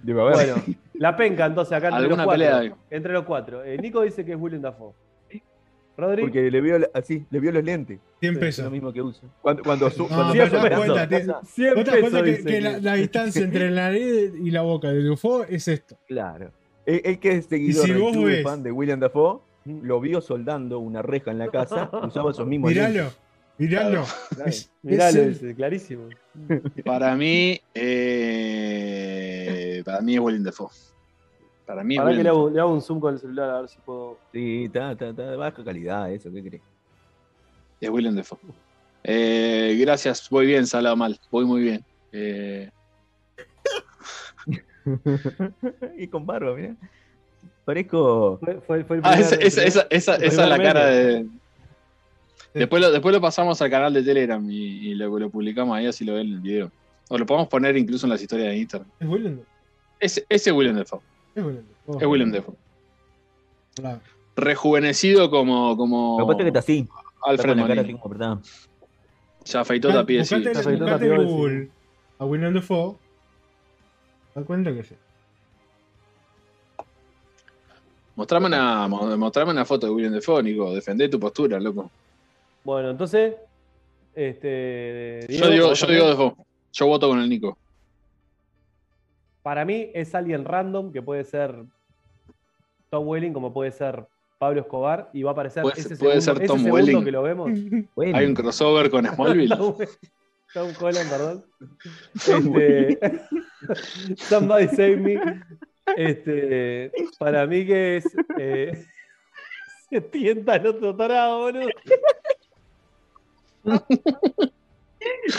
Digo, 0.03 0.21
a 0.21 0.25
ver. 0.25 0.33
bueno, 0.35 0.63
la 0.93 1.15
penca 1.17 1.47
entonces 1.47 1.73
acá 1.75 1.87
entre 1.87 2.01
los 2.03 2.19
Alguna 2.19 2.25
cuatro. 2.25 2.39
pelea. 2.59 2.75
Entre 2.91 3.13
los 3.13 3.23
cuatro. 3.25 3.63
Eh, 3.63 3.77
Nico 3.79 4.01
dice 4.03 4.23
que 4.23 4.33
es 4.33 4.37
Willem 4.39 4.61
Dafoe. 4.61 4.93
Rodri. 5.97 6.21
Porque 6.21 6.49
le 6.49 6.61
vio 6.61 6.77
así, 6.93 7.25
le 7.29 7.39
vio 7.39 7.51
los 7.51 7.63
lentes. 7.63 7.99
100 8.21 8.33
Es 8.33 8.39
pesos. 8.39 8.65
lo 8.65 8.71
mismo 8.71 8.93
que 8.93 9.01
usa. 9.01 9.27
Cuando, 9.41 9.63
cuando, 9.63 9.89
su- 9.89 10.03
No, 10.03 10.07
cuando 10.09 10.33
te 10.33 10.39
das 10.39 10.49
cuenta, 10.49 10.83
en 10.83 10.95
la 10.95 11.09
casa, 11.09 11.39
100 11.45 11.73
¿Vos 11.75 11.83
te 11.83 11.91
das 11.91 11.99
pesos 11.99 12.21
cuenta 12.21 12.49
que, 12.51 12.61
la, 12.61 12.79
la 12.79 12.93
distancia 12.95 13.41
entre 13.43 13.69
la 13.71 13.81
nariz 13.89 14.31
y 14.41 14.51
la 14.51 14.61
boca 14.61 14.87
de 14.91 15.01
Dufo 15.03 15.43
es 15.43 15.67
esto? 15.67 15.97
Claro. 16.07 16.51
El, 16.85 17.01
el 17.03 17.19
que 17.19 17.31
es 17.33 17.45
seguidor 17.47 17.89
Y 17.89 17.93
si 17.93 17.99
vos 17.99 18.23
ves- 18.23 18.43
fan 18.43 18.63
de 18.63 18.71
William 18.71 18.99
Dafoe, 18.99 19.39
lo 19.65 19.99
vio 19.99 20.21
soldando 20.21 20.79
una 20.79 21.01
reja 21.01 21.31
en 21.31 21.37
la 21.39 21.49
casa, 21.49 21.89
usaba 22.05 22.31
esos 22.31 22.47
mismos 22.47 22.71
Miralo, 22.71 22.93
lentes. 23.03 23.17
miralo. 23.57 24.03
Claro. 24.35 24.49
Es- 24.49 24.71
Miralo, 24.81 25.21
es 25.21 25.39
clarísimo. 25.55 26.09
Para 26.83 27.15
mí, 27.15 27.59
eh, 28.43 29.81
para 29.85 30.01
mí 30.01 30.15
es 30.15 30.19
Willem 30.19 30.43
Dafoe. 30.43 30.69
Para 31.65 31.83
mí 31.83 31.95
es 31.95 31.99
Para 32.01 32.09
que 32.11 32.17
Willem 32.17 32.23
le 32.23 32.29
Dafoe. 32.29 32.39
hago, 32.41 32.49
le 32.55 32.59
hago 32.61 32.73
un 32.73 32.81
zoom 32.81 32.99
con 32.99 33.13
el 33.13 33.19
celular 33.19 33.49
a 33.51 33.59
ver 33.61 33.69
si 33.69 33.77
puedo. 33.79 34.17
Sí, 34.31 34.63
está, 34.65 34.91
está, 34.93 35.09
está 35.09 35.29
de 35.31 35.37
baja 35.37 35.63
calidad 35.63 36.11
eso, 36.11 36.31
¿qué 36.31 36.43
crees? 36.43 36.63
Es 37.79 37.89
Willem 37.89 38.15
Dafoe. 38.15 38.39
Eh, 39.03 39.77
gracias, 39.81 40.27
voy 40.29 40.45
bien, 40.47 40.65
Sala 40.67 40.95
mal. 40.95 41.19
Voy 41.31 41.45
muy 41.45 41.61
bien. 41.61 41.85
Eh, 42.11 42.69
y 45.97 46.07
con 46.07 46.25
barba, 46.25 46.55
mira. 46.55 46.75
Parezco. 47.71 48.37
Fue, 48.43 48.55
fue- 48.67 48.83
fue 48.83 48.97
el 48.97 49.01
ah, 49.05 49.11
primer- 49.13 49.21
esa, 49.23 49.35
esa, 49.63 49.87
esa, 49.89 50.15
esa- 50.15 50.15
es 50.15 50.35
la 50.49 50.57
cara 50.57 50.85
de. 50.87 51.25
Después 52.53 52.81
lo, 52.81 52.91
después 52.91 53.15
lo 53.15 53.21
pasamos 53.21 53.61
al 53.61 53.69
canal 53.69 53.93
de 53.93 54.03
Telegram 54.03 54.45
y, 54.51 54.89
y 54.89 54.95
lo, 54.95 55.17
lo 55.17 55.29
publicamos 55.29 55.77
ahí, 55.77 55.85
así 55.85 56.03
lo 56.03 56.15
ven 56.15 56.27
en 56.27 56.33
el 56.33 56.39
video. 56.41 56.71
O 57.07 57.17
lo 57.17 57.25
podemos 57.25 57.47
poner 57.47 57.77
incluso 57.77 58.05
en 58.05 58.09
las 58.09 58.21
historias 58.21 58.49
de 58.49 58.57
Instagram. 58.57 58.89
Es 58.99 59.07
Willem. 59.07 59.39
Ese, 60.01 60.25
ese 60.27 60.49
es 60.49 60.53
Willem 60.55 60.75
Dafoe. 60.75 60.99
Es 61.33 61.43
Willem. 61.45 61.63
Oh, 61.87 61.97
Es 62.01 62.05
Willem 62.07 62.31
Dafoe. 62.33 62.55
claro. 63.75 64.01
Rejuvenecido 64.35 65.29
como, 65.29 65.77
como 65.77 66.19
Lo 66.19 66.25
que 66.25 66.31
pasa 66.33 66.39
es 66.39 66.43
que 66.43 66.47
está 66.49 66.59
así. 66.59 66.87
Alfred 67.23 67.55
Molina. 67.55 67.99
como. 68.01 68.41
Se 69.45 69.57
afeitó 69.57 69.89
la 69.93 70.05
piel, 70.05 70.25
sí. 70.25 70.35
Afeitado 70.35 70.71
buscate 70.71 71.07
la 71.07 71.17
piel, 71.17 71.71
a 72.19 72.25
Willem 72.25 72.53
Dafoe. 72.53 72.95
Te 74.33 74.39
das 74.41 74.45
cuenta 74.45 74.73
que 74.73 74.83
sí. 74.83 74.95
Mostrame 78.21 78.45
una, 78.45 78.87
mo- 78.87 79.17
mostrame 79.17 79.49
una 79.51 79.65
foto 79.65 79.87
de 79.87 79.93
William 79.93 80.13
Dafoe, 80.13 80.43
Nico. 80.43 80.71
Defendé 80.75 81.09
tu 81.09 81.19
postura, 81.19 81.59
loco. 81.59 81.89
Bueno, 82.63 82.91
entonces. 82.91 83.33
Este, 84.13 85.25
Yo 85.27 85.49
digo, 85.49 85.69
¿vos 85.69 85.79
yo 85.79 85.87
digo 85.87 86.07
Dafoe. 86.07 86.35
Yo 86.71 86.85
voto 86.85 87.09
con 87.09 87.19
el 87.19 87.27
Nico. 87.27 87.57
Para 89.41 89.65
mí 89.65 89.89
es 89.95 90.13
alguien 90.13 90.45
random 90.45 90.91
que 90.91 91.01
puede 91.01 91.23
ser 91.23 91.63
Tom 92.91 93.07
Welling, 93.07 93.33
como 93.33 93.51
puede 93.51 93.71
ser 93.71 94.05
Pablo 94.37 94.61
Escobar, 94.61 95.09
y 95.13 95.23
va 95.23 95.31
a 95.31 95.33
aparecer 95.33 95.63
Puede- 95.63 95.79
ese 95.79 95.95
puede 95.97 96.21
segundo, 96.21 96.21
ser 96.21 96.37
ese 96.43 96.45
Tom 96.47 96.57
segundo 96.59 96.75
Welling. 96.75 97.03
que 97.05 97.11
lo 97.11 97.23
vemos. 97.23 97.49
Hay 98.15 98.25
un 98.27 98.35
crossover 98.35 98.91
con 98.91 99.03
Smallville. 99.15 99.55
Tom, 99.57 99.75
Tom 100.53 100.67
Holland, 100.79 101.09
perdón. 101.09 101.45
Este, 102.13 102.99
somebody 104.29 104.67
save 104.67 104.97
me. 104.97 105.19
Este, 105.95 106.91
para 107.19 107.45
mí 107.47 107.65
que 107.65 107.97
es. 107.97 108.05
eh, 108.37 108.85
se 109.89 110.01
tienta 110.01 110.55
el 110.55 110.67
otro 110.67 110.95
tarado, 110.95 111.39
boludo. 111.39 111.69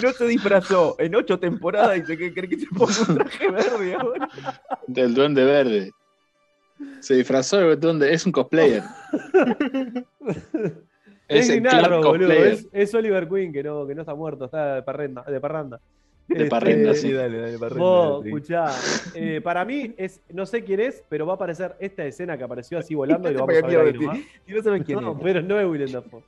no 0.02 0.12
se 0.12 0.26
disfrazó 0.26 0.96
en 0.98 1.14
ocho 1.14 1.38
temporadas 1.38 1.98
y 1.98 2.06
se 2.06 2.18
que 2.18 2.34
cree 2.34 2.48
que 2.48 2.58
se 2.58 2.66
ponga 2.66 2.92
un 3.08 3.14
traje 3.16 3.50
verde 3.50 3.94
ahora. 3.94 4.28
Del 4.86 5.14
Duende 5.14 5.92
Se 7.00 7.14
disfrazó 7.14 7.58
de 7.58 7.76
Duende. 7.76 8.12
Es 8.12 8.26
un 8.26 8.32
cosplayer. 8.32 8.82
Es, 11.28 11.50
Clark 11.50 12.04
boludo. 12.04 12.32
Es, 12.32 12.68
es 12.72 12.94
Oliver 12.94 13.28
Queen, 13.28 13.52
que 13.52 13.62
no, 13.62 13.86
que 13.86 13.94
no 13.94 14.02
está 14.02 14.14
muerto, 14.14 14.46
está 14.46 14.74
de 14.76 14.82
parranda. 14.82 15.22
De 15.22 15.40
parranda. 15.40 15.80
De 16.34 16.46
parranda, 16.46 16.90
Este, 16.92 17.08
sí, 17.08 17.12
dale, 17.12 17.38
dale, 17.38 17.58
parranda, 17.58 17.84
Vos, 17.84 18.22
sí. 18.22 18.28
escuchá, 18.28 18.66
eh, 19.14 19.40
para 19.42 19.64
mí 19.64 19.94
es, 19.96 20.20
no 20.32 20.46
sé 20.46 20.64
quién 20.64 20.80
es, 20.80 21.02
pero 21.08 21.26
va 21.26 21.32
a 21.32 21.36
aparecer 21.36 21.74
esta 21.80 22.04
escena 22.04 22.36
que 22.38 22.44
apareció 22.44 22.78
así 22.78 22.94
volando 22.94 23.30
y 23.30 23.34
lo 23.34 23.40
vamos 23.46 23.62
a 23.62 23.66
ver 23.66 23.80
ahí 23.86 23.92
nomás. 23.92 24.18
Si 24.46 24.52
no 24.52 24.62
sabes 24.62 24.82
quién 24.86 25.00
No, 25.00 25.12
es. 25.12 25.18
pero 25.22 25.42
no 25.42 25.58
es 25.60 25.66
Willem 25.66 25.92
Dafoe. 25.92 26.22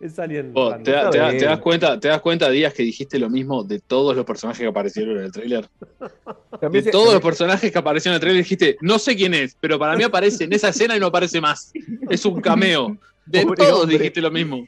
Es 0.00 0.18
alguien. 0.18 0.54
Vos, 0.54 0.70
random. 0.72 0.84
te, 0.84 0.90
da- 0.92 1.10
te 1.10 1.18
da- 1.18 1.26
te 1.28 1.36
bien. 1.36 1.44
das 1.46 1.58
cuenta, 1.60 2.00
te 2.00 2.08
das 2.08 2.20
cuenta, 2.22 2.48
Díaz, 2.48 2.72
que 2.72 2.82
dijiste 2.82 3.18
lo 3.18 3.28
mismo 3.28 3.62
de 3.64 3.80
todos 3.80 4.16
los 4.16 4.24
personajes 4.24 4.58
que 4.62 4.66
aparecieron 4.66 5.18
en 5.18 5.24
el 5.24 5.32
tráiler. 5.32 5.68
De 6.72 6.82
se- 6.82 6.90
todos 6.90 7.12
los 7.12 7.22
personajes 7.22 7.70
que 7.70 7.78
aparecieron 7.78 8.14
en 8.14 8.16
el 8.16 8.20
tráiler 8.20 8.42
dijiste, 8.42 8.76
no 8.80 8.98
sé 8.98 9.14
quién 9.14 9.34
es, 9.34 9.56
pero 9.60 9.78
para 9.78 9.96
mí 9.96 10.02
aparece 10.02 10.44
en 10.44 10.52
esa 10.54 10.70
escena 10.70 10.96
y 10.96 11.00
no 11.00 11.06
aparece 11.06 11.38
más. 11.40 11.72
Es 12.08 12.24
un 12.24 12.40
cameo. 12.40 12.96
De 13.26 13.42
Pobre 13.42 13.56
todos 13.58 13.82
hombre. 13.82 13.98
dijiste 13.98 14.20
lo 14.22 14.30
mismo. 14.30 14.66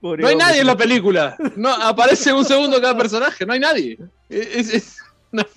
Pobre 0.00 0.22
No 0.22 0.28
hay 0.28 0.34
hombre. 0.34 0.46
nadie 0.46 0.60
en 0.60 0.66
la 0.66 0.76
película. 0.76 1.36
No, 1.56 1.70
aparece 1.70 2.32
un 2.32 2.44
segundo 2.44 2.80
cada 2.80 2.96
personaje, 2.96 3.44
no 3.44 3.52
hay 3.52 3.60
nadie. 3.60 3.98
Es, 4.28 4.72
es- 4.72 4.96
no. 5.32 5.42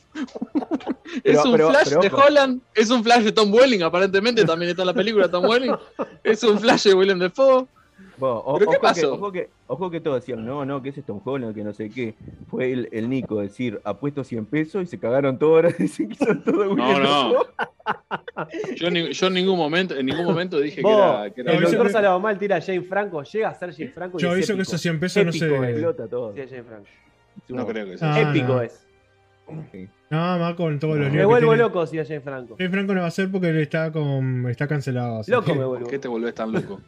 Es 1.15 1.21
Pero- 1.23 1.43
un 1.43 1.51
pero- 1.51 1.69
flash 1.71 1.89
pero 1.89 2.01
de. 2.01 2.07
Holland, 2.09 2.61
es 2.73 2.89
un 2.89 3.03
flash 3.03 3.23
de 3.23 3.31
Tom 3.33 3.53
Welling, 3.53 3.83
aparentemente 3.83 4.45
también 4.45 4.69
está 4.71 4.83
en 4.83 4.87
la 4.87 4.93
película 4.93 5.29
Tom 5.29 5.43
Welling. 5.45 5.75
Es 6.23 6.41
un 6.43 6.57
flash 6.59 6.83
de 6.85 6.93
Willem 6.93 7.19
Dafoe. 7.19 7.67
Vos, 8.17 8.43
o- 8.45 8.57
¿Pero 8.59 8.71
qué 8.71 8.77
ojo, 8.77 8.81
que, 8.81 8.87
pasó? 9.01 9.13
ojo, 9.13 9.31
que, 9.31 9.49
ojo 9.67 9.89
que 9.91 9.99
todos 10.01 10.21
decían, 10.21 10.45
no, 10.45 10.63
no, 10.65 10.81
que 10.81 10.89
ese 10.89 10.99
es 10.99 11.05
Tom 11.05 11.21
Holland, 11.23 11.55
que 11.55 11.63
no 11.63 11.73
sé 11.73 11.89
qué. 11.89 12.13
Fue 12.49 12.71
el, 12.71 12.89
el 12.91 13.09
Nico 13.09 13.39
decir, 13.41 13.79
apuesto 13.83 14.23
100 14.23 14.45
pesos 14.45 14.83
y 14.83 14.85
se 14.87 14.99
cagaron. 14.99 15.37
Ahora 15.41 15.69
dicen 15.79 16.09
que 16.09 16.15
son 16.15 16.43
todos 16.43 16.75
No, 16.75 16.99
no. 16.99 17.33
Yo, 18.75 18.89
ni- 18.91 19.11
yo 19.13 19.27
en 19.27 19.33
ningún 19.33 19.57
momento, 19.57 19.95
en 19.95 20.05
ningún 20.05 20.25
momento 20.25 20.59
dije 20.59 20.81
que 20.81 20.87
era, 20.89 21.29
que 21.33 21.41
era 21.41 21.53
el 21.53 21.61
No, 21.61 21.67
doctor 21.69 21.87
que- 21.87 21.93
Salado 21.93 22.19
Mal 22.19 22.37
tira 22.37 22.57
a 22.57 22.61
Jane 22.61 22.81
Franco, 22.83 23.23
llega 23.23 23.49
a 23.49 23.55
ser 23.55 23.73
Jane 23.73 23.89
Franco 23.89 24.17
y 24.17 24.21
Yo 24.21 24.27
es 24.29 24.33
aviso 24.33 24.55
que 24.55 24.61
esos 24.61 24.81
100 24.81 24.99
pesos 24.99 25.23
no 25.25 25.29
Épico, 25.31 25.45
se. 25.61 25.69
Explota 25.71 26.07
todo. 26.07 26.33
Sí, 26.33 26.41
Jane 26.49 26.63
Franco. 26.63 26.87
No 27.49 27.65
creo 27.67 27.85
que 27.85 27.97
sea. 27.97 28.13
Ah, 28.13 28.21
épico 28.29 28.47
no. 28.55 28.61
es. 28.61 28.85
No, 30.09 30.17
más 30.39 30.53
con 30.55 30.79
todos 30.79 30.97
los 30.97 31.07
Me 31.07 31.13
líos 31.13 31.21
que 31.23 31.25
vuelvo 31.25 31.51
tiene. 31.51 31.63
loco 31.63 31.85
si 31.87 31.97
es 31.97 32.07
Jane 32.07 32.21
Franco. 32.21 32.55
Jay 32.57 32.67
Franco 32.69 32.93
no 32.93 33.01
va 33.01 33.07
a 33.07 33.11
ser 33.11 33.31
porque 33.31 33.49
él 33.49 33.57
está 33.57 33.91
con 33.91 34.47
está 34.49 34.67
cancelado. 34.67 35.19
así 35.19 35.31
Loco 35.31 35.45
que- 35.45 35.53
me 35.53 35.59
¿Por 35.59 35.67
vuelvo. 35.69 35.87
qué 35.89 35.99
te 35.99 36.07
volvés 36.07 36.33
tan 36.35 36.51
loco? 36.51 36.79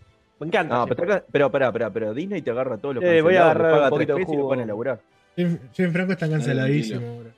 Me 0.43 0.47
encanta. 0.49 0.75
No, 0.75 0.87
pero, 0.87 1.03
acá- 1.03 1.25
pero 1.31 1.51
pará, 1.51 1.71
pará, 1.71 1.89
pero 1.89 2.13
Disney 2.13 2.41
te 2.41 2.51
agarra 2.51 2.77
todos 2.77 2.95
los 2.95 3.03
Eh, 3.03 3.21
voy 3.21 3.35
a 3.35 3.43
agarrar 3.43 3.71
paga 3.71 3.83
un 3.85 3.89
poquito 3.91 4.13
de 4.13 4.19
pesos 4.19 4.33
y 4.33 4.35
lo 4.35 4.41
jugo. 4.43 4.49
pone 4.51 4.63
a 4.63 4.65
laburar. 4.65 4.99
Jay 5.35 5.87
Franco 5.91 6.11
está 6.13 6.29
canceladísimo 6.29 7.07
ahora. 7.07 7.29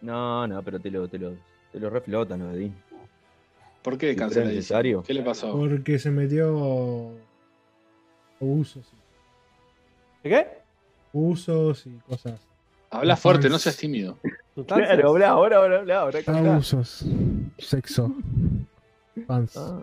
No, 0.00 0.46
no, 0.48 0.62
pero 0.62 0.80
te 0.80 0.90
lo, 0.90 1.06
te 1.08 1.18
lo, 1.18 1.34
te 1.70 1.78
lo 1.78 1.90
reflotan 1.90 2.40
los 2.40 2.52
de 2.52 2.58
Disney. 2.58 2.80
¿Por 3.82 3.98
qué 3.98 4.14
canceladísimo? 4.16 4.56
necesario. 4.56 5.02
¿Qué 5.02 5.14
le 5.14 5.22
pasó? 5.22 5.52
Porque 5.56 5.98
se 5.98 6.10
metió 6.10 7.12
abusos, 8.40 8.84
¿Qué? 10.22 10.46
usos 11.12 11.86
y 11.86 11.90
cosas. 12.08 12.40
Habla 12.90 13.16
fuerte, 13.16 13.48
no 13.48 13.58
seas 13.58 13.76
tímido. 13.76 14.18
Claro, 14.66 15.08
habla, 15.10 15.28
ahora, 15.30 15.56
ahora, 15.58 15.78
habla, 15.78 16.00
ahora. 16.00 16.18
Abusos, 16.26 17.04
sexo, 17.58 18.12
fans. 19.26 19.56
Ah. 19.56 19.80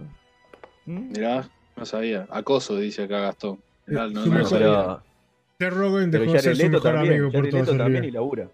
¿Mm? 0.86 1.10
Mirá, 1.12 1.50
no 1.80 1.86
sabía. 1.86 2.28
Acoso, 2.30 2.78
dice 2.78 3.04
acá 3.04 3.20
Gastón. 3.20 3.60
Mirá, 3.88 4.08
no, 4.08 4.26
no. 4.26 5.02
Pero, 5.58 5.76
Rogen 5.76 6.12
pero 6.12 6.24
dejó 6.24 6.34
de 6.34 6.40
ser 6.40 6.56
su 6.56 6.70
mejor 6.70 6.82
también, 6.82 7.14
amigo 7.14 7.32
por 7.32 7.40
Jared 7.40 7.52
todo 7.52 7.60
Leto 7.60 7.72
ese 7.72 7.78
también 7.78 8.04
y 8.06 8.12
labura. 8.12 8.50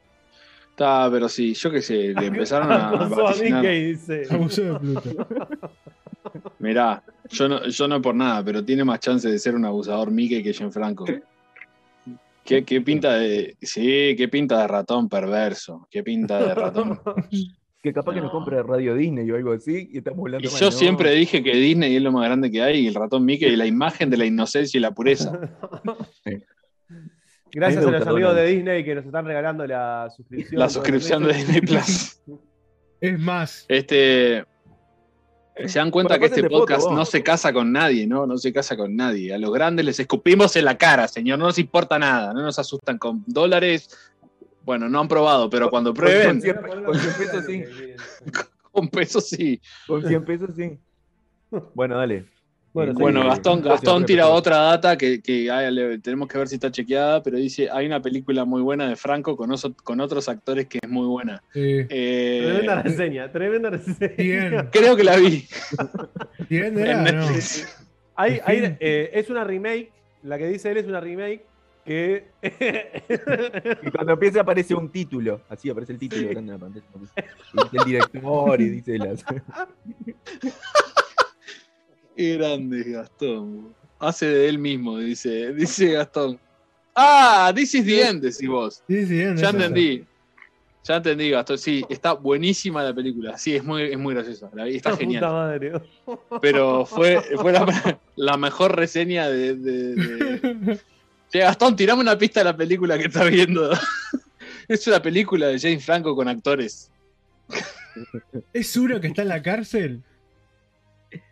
Está, 0.69 1.09
pero 1.11 1.29
sí, 1.29 1.53
yo 1.53 1.71
qué 1.71 1.81
sé, 1.81 2.13
le 2.13 2.25
empezaron 2.25 2.71
a 2.71 2.89
a 2.89 3.71
dice. 3.71 4.17
De 4.17 4.27
Pluto. 4.27 4.81
Mirá, 6.59 7.03
yo 7.29 7.47
no, 7.47 7.65
yo 7.67 7.88
no 7.88 8.01
por 8.01 8.15
nada, 8.15 8.43
pero 8.43 8.63
tiene 8.63 8.83
más 8.83 8.99
chance 8.99 9.29
de 9.29 9.39
ser 9.39 9.55
un 9.55 9.65
abusador 9.65 10.11
Mickey 10.11 10.43
que 10.43 10.53
Gianfranco. 10.53 11.05
¿Qué, 12.43 12.63
qué 12.63 12.81
pinta 12.81 13.13
de. 13.13 13.55
Sí, 13.61 14.15
qué 14.17 14.27
pinta 14.27 14.61
de 14.61 14.67
ratón 14.67 15.07
perverso. 15.07 15.88
Qué 15.89 16.03
pinta 16.03 16.39
de 16.39 16.53
ratón. 16.53 16.99
Que 17.85 17.93
capaz 17.93 18.15
que 18.15 18.21
nos 18.21 18.31
compre 18.31 18.63
Radio 18.63 18.95
Disney 18.95 19.29
o 19.29 19.35
algo 19.35 19.53
así 19.53 19.89
y 19.91 19.99
estamos 19.99 20.21
hablando 20.21 20.47
Y 20.47 20.51
mal, 20.51 20.59
yo 20.59 20.65
no. 20.65 20.71
siempre 20.71 21.11
dije 21.11 21.43
que 21.43 21.53
Disney 21.55 21.95
es 21.95 22.01
lo 22.01 22.11
más 22.11 22.25
grande 22.25 22.49
que 22.49 22.59
hay 22.63 22.79
y 22.79 22.87
el 22.87 22.95
ratón 22.95 23.23
Mickey 23.23 23.51
es 23.51 23.57
la 23.59 23.67
imagen 23.67 24.09
de 24.09 24.17
la 24.17 24.25
inocencia 24.25 24.75
y 24.79 24.81
la 24.81 24.89
pureza. 24.89 25.39
Gracias 27.51 27.85
A 27.85 27.91
los 27.91 28.01
amigos 28.07 28.31
Donald. 28.31 28.37
de 28.39 28.47
Disney 28.47 28.83
que 28.83 28.95
nos 28.95 29.05
están 29.05 29.25
regalando 29.25 29.67
la 29.67 30.09
suscripción. 30.15 30.59
La 30.59 30.67
suscripción 30.69 31.23
de 31.27 31.33
Disney 31.33 31.61
Plus. 31.61 32.19
Es 33.01 33.19
más, 33.19 33.65
Este. 33.67 34.43
Se 35.67 35.79
dan 35.79 35.89
cuenta 35.91 36.17
Bueno, 36.17 36.33
que 36.33 36.35
este 36.41 36.49
podcast 36.49 36.89
no 36.91 37.05
se 37.05 37.23
casa 37.23 37.53
con 37.53 37.71
nadie, 37.71 38.05
¿no? 38.07 38.25
No 38.27 38.37
se 38.37 38.51
casa 38.51 38.75
con 38.75 38.93
nadie. 38.95 39.33
A 39.33 39.37
los 39.37 39.53
grandes 39.53 39.85
les 39.85 39.97
escupimos 40.01 40.53
en 40.57 40.65
la 40.65 40.77
cara, 40.77 41.07
señor. 41.07 41.39
No 41.39 41.45
nos 41.45 41.57
importa 41.59 41.97
nada. 41.97 42.33
No 42.33 42.41
nos 42.41 42.59
asustan 42.59 42.97
con 42.97 43.23
dólares. 43.27 43.89
Bueno, 44.65 44.89
no 44.89 44.99
han 44.99 45.08
probado, 45.08 45.49
pero 45.49 45.69
cuando 45.69 45.93
prueben, 45.93 46.41
Con 46.41 46.41
100 46.41 46.56
con 46.86 46.99
100 46.99 47.13
pesos 47.15 47.45
sí. 47.45 47.63
con 48.71 48.89
pesos 48.89 49.30
sí. 49.30 49.62
Con 49.86 50.04
100 50.04 50.25
pesos 50.25 50.49
sí. 50.56 50.80
Bueno, 51.73 51.97
dale. 51.97 52.25
Bueno, 52.73 52.93
sí. 52.93 53.01
Bueno, 53.01 53.23
Gastón, 53.25 53.62
Gastón 53.62 54.06
tira 54.06 54.28
otra 54.28 54.58
data 54.58 54.97
que, 54.97 55.21
que 55.21 55.49
ah, 55.49 55.69
le- 55.71 55.99
tenemos 55.99 56.28
que 56.28 56.38
ver 56.38 56.47
si 56.49 56.56
está 56.56 56.69
chequeada, 56.69 57.23
pero 57.23 57.38
dice, 57.38 57.69
hay 57.71 57.86
una 57.86 58.01
película 58.01 58.43
muy 58.43 58.62
buena 58.62 58.89
de 58.89 58.97
Franco 58.97 59.38
con, 59.38 59.49
oso- 59.51 59.73
con 59.82 60.01
otros 60.01 60.28
actores 60.28 60.65
que 60.67 60.80
es 60.82 60.89
muy 60.89 61.06
buena. 61.08 61.41
eh, 61.54 61.88
Eh, 61.89 62.41
Tremenda 62.43 62.82
reseña, 62.82 63.32
tremenda 63.32 63.69
reseña. 63.69 64.15
bien. 64.17 64.69
creo 64.73 64.95
que 64.97 65.04
la 65.06 65.15
vi 65.15 65.47
¿Bien 66.49 66.65
en 66.78 66.80
era? 66.80 67.12
No. 67.13 67.28
Hay, 68.17 68.39
hay, 68.43 68.75
eh, 68.82 69.12
es 69.13 69.30
una 69.30 69.43
remake, 69.45 69.91
la 70.23 70.38
que 70.38 70.47
dice 70.47 70.69
él 70.71 70.78
es 70.78 70.86
una 70.86 70.99
remake 70.99 71.45
que... 71.85 72.27
Y 73.83 73.91
cuando 73.91 74.13
empieza 74.13 74.41
aparece 74.41 74.73
un 74.75 74.89
título. 74.89 75.41
Así 75.49 75.69
aparece 75.69 75.93
el 75.93 75.99
título 75.99 76.29
grande 76.29 76.53
en 76.53 76.59
la 76.59 76.65
pantalla. 76.65 76.85
Y 77.53 77.57
dice 77.63 77.77
el 77.77 77.83
director 77.85 78.61
y 78.61 78.69
dice 78.69 78.97
las. 78.97 79.23
Qué 82.15 82.37
grande 82.37 82.81
es 82.81 82.87
Gastón. 82.87 83.73
Hace 83.99 84.25
de 84.27 84.49
él 84.49 84.57
mismo, 84.57 84.97
dice, 84.99 85.53
dice 85.53 85.91
Gastón. 85.93 86.39
Ah, 86.95 87.51
this 87.53 87.73
is 87.75 87.85
the 87.85 88.01
end, 88.07 88.21
decís 88.21 88.47
vos. 88.47 88.81
Sí, 88.87 89.05
sí. 89.05 89.17
Ya 89.35 89.49
entendí. 89.49 90.05
Ya 90.85 90.95
entendí, 90.97 91.29
Gastón. 91.31 91.57
Sí, 91.57 91.83
está 91.89 92.13
buenísima 92.13 92.83
la 92.83 92.93
película. 92.93 93.37
Sí, 93.37 93.55
es 93.55 93.63
muy, 93.63 93.83
es 93.83 93.97
muy 93.97 94.13
graciosa. 94.13 94.49
La 94.53 94.67
está 94.67 94.91
Puta 94.91 95.01
genial. 95.01 95.21
madre. 95.23 95.73
Pero 96.41 96.85
fue, 96.85 97.21
fue 97.37 97.51
la, 97.51 97.99
la 98.15 98.37
mejor 98.37 98.75
reseña 98.75 99.27
de, 99.27 99.55
de- 99.55 99.95
de- 99.95 100.79
Che, 101.35 101.41
Gastón, 101.41 101.75
tirame 101.75 101.99
una 102.01 102.17
pista 102.17 102.39
de 102.39 102.45
la 102.45 102.55
película 102.55 102.97
que 102.97 103.07
estás 103.07 103.29
viendo. 103.29 103.69
Es 104.69 104.87
una 104.87 105.01
película 105.01 105.47
de 105.47 105.59
James 105.59 105.83
Franco 105.85 106.15
con 106.15 106.29
actores. 106.29 106.89
¿Es 108.53 108.75
uno 108.77 109.01
que 109.01 109.07
está 109.07 109.21
en 109.23 109.27
la 109.27 109.41
cárcel? 109.41 110.01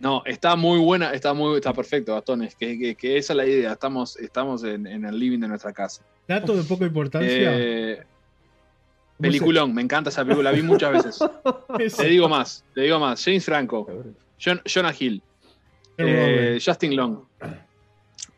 No, 0.02 0.22
está 0.26 0.56
muy 0.58 0.78
buena, 0.80 1.12
está 1.14 1.34
muy, 1.34 1.56
está 1.56 1.74
perfecto, 1.74 2.14
Gastón. 2.16 2.44
Es 2.44 2.54
que, 2.56 2.78
que- 2.78 2.96
que 2.96 3.18
esa 3.18 3.32
es 3.34 3.38
la 3.38 3.46
idea. 3.48 3.72
Estamos, 3.72 4.18
estamos 4.18 4.64
en, 4.66 4.86
en 4.88 5.06
el 5.06 5.18
living 5.18 5.40
de 5.40 5.48
nuestra 5.48 5.72
casa. 5.72 6.04
Dato 6.28 6.54
de 6.56 6.64
poca 6.64 6.86
importancia. 6.86 7.30
Eh, 7.58 7.96
¿Cómo 7.98 9.22
peliculón, 9.22 9.74
me 9.74 9.82
encanta 9.82 10.10
esa 10.10 10.24
película, 10.26 10.52
la 10.52 10.56
vi 10.58 10.64
muchas 10.64 10.92
veces. 10.92 11.16
se- 11.16 12.04
Te 12.04 12.10
digo 12.10 12.28
más, 12.28 12.66
te 12.76 12.82
digo 12.82 13.00
más. 13.00 13.24
James 13.24 13.46
Franco, 13.46 13.88
John- 14.44 14.62
Jonah 14.66 14.94
Hill, 15.00 15.24
eh, 15.98 16.60
Justin 16.64 16.94
Long. 16.96 17.20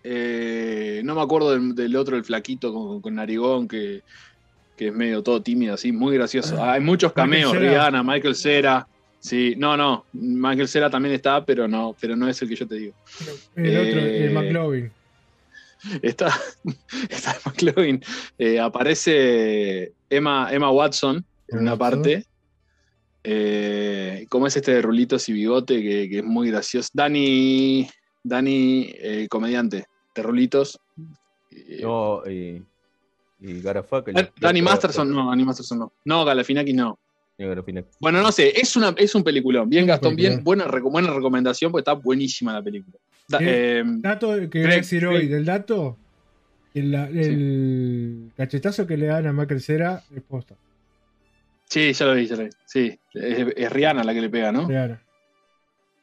Eh, 0.07 1.01
no 1.03 1.15
me 1.15 1.21
acuerdo 1.21 1.51
del, 1.51 1.73
del 1.73 1.95
otro, 1.95 2.15
el 2.15 2.23
flaquito 2.23 2.71
con, 2.71 3.01
con 3.01 3.15
narigón, 3.15 3.67
que, 3.67 4.03
que 4.77 4.89
es 4.89 4.93
medio 4.93 5.23
todo 5.23 5.41
tímido, 5.41 5.73
así, 5.73 5.91
muy 5.91 6.13
gracioso. 6.15 6.63
Hay 6.63 6.79
muchos 6.79 7.11
cameos, 7.11 7.53
Michael. 7.53 7.71
Rihanna, 7.71 8.03
Michael 8.03 8.35
Cera. 8.35 8.87
Sí, 9.19 9.55
no, 9.57 9.75
no, 9.75 10.05
Michael 10.13 10.67
Cera 10.67 10.91
también 10.91 11.15
está, 11.15 11.43
pero 11.43 11.67
no, 11.67 11.95
pero 11.99 12.15
no 12.15 12.29
es 12.29 12.39
el 12.39 12.49
que 12.49 12.55
yo 12.55 12.67
te 12.67 12.75
digo. 12.75 12.93
el 13.55 13.77
otro, 13.77 13.99
eh, 13.99 14.25
el 14.27 14.33
McLovin. 14.33 14.91
Está, 16.03 16.31
está 17.09 17.35
McLovin. 17.43 17.99
Eh, 18.37 18.59
aparece 18.59 19.91
Emma, 20.07 20.49
Emma 20.51 20.69
Watson 20.69 21.25
en 21.47 21.57
una 21.57 21.71
Watson. 21.73 21.79
parte. 21.79 22.25
Eh, 23.23 24.27
¿Cómo 24.29 24.45
es 24.45 24.55
este 24.55 24.75
de 24.75 24.81
rulitos 24.83 25.27
y 25.29 25.33
bigote? 25.33 25.81
Que, 25.81 26.07
que 26.09 26.17
es 26.19 26.23
muy 26.23 26.51
gracioso. 26.51 26.89
Dani, 26.93 27.89
Dani 28.23 28.93
eh, 28.99 29.27
comediante 29.27 29.87
de 30.15 30.23
rulitos. 30.23 30.79
Eh, 31.51 31.79
No, 31.81 32.23
y. 32.29 32.63
Y 33.41 33.61
Garafaca. 33.61 34.11
Dan- 34.11 34.29
Dani 34.39 34.61
Masterson, 34.61 35.11
no, 35.11 35.29
Dani 35.29 35.43
Masterson 35.45 35.77
no. 35.79 35.93
No, 36.05 36.25
Galafinaki 36.25 36.73
no. 36.73 36.97
Bueno, 37.99 38.21
no 38.21 38.31
sé, 38.31 38.57
es, 38.59 38.75
una, 38.77 38.95
es 38.97 39.13
un 39.13 39.21
peliculón. 39.23 39.69
Bien, 39.69 39.85
Gastón, 39.85 40.15
bien, 40.15 40.41
buena, 40.41 40.65
reco- 40.67 40.89
buena 40.89 41.13
recomendación 41.13 41.69
porque 41.69 41.81
está 41.81 41.91
buenísima 41.93 42.53
la 42.53 42.63
película. 42.63 42.97
Da- 43.27 43.39
eh, 43.41 43.83
Dato 43.85 44.33
que 44.35 44.47
Greg, 44.47 44.63
voy 44.65 44.71
a 44.73 44.75
decir 44.77 45.05
hoy 45.05 45.17
Greg. 45.17 45.29
del 45.31 45.45
dato. 45.45 45.97
El, 46.73 48.31
cachetazo 48.35 48.87
que 48.87 48.97
le 48.97 49.07
dan 49.07 49.27
a 49.27 49.33
Michael 49.33 49.61
Cera 49.61 50.01
es 50.15 50.21
posta. 50.23 50.55
sí, 51.69 51.91
ya 51.93 52.05
lo 52.05 52.13
vi, 52.15 52.25
ya 52.25 52.35
lo 52.37 52.43
vi. 52.45 52.49
Sí, 52.65 52.97
es, 53.13 53.47
es 53.55 53.71
Rihanna 53.71 54.03
la 54.03 54.13
que 54.13 54.21
le 54.21 54.29
pega, 54.29 54.51
¿no? 54.51 54.67
Real. 54.67 54.99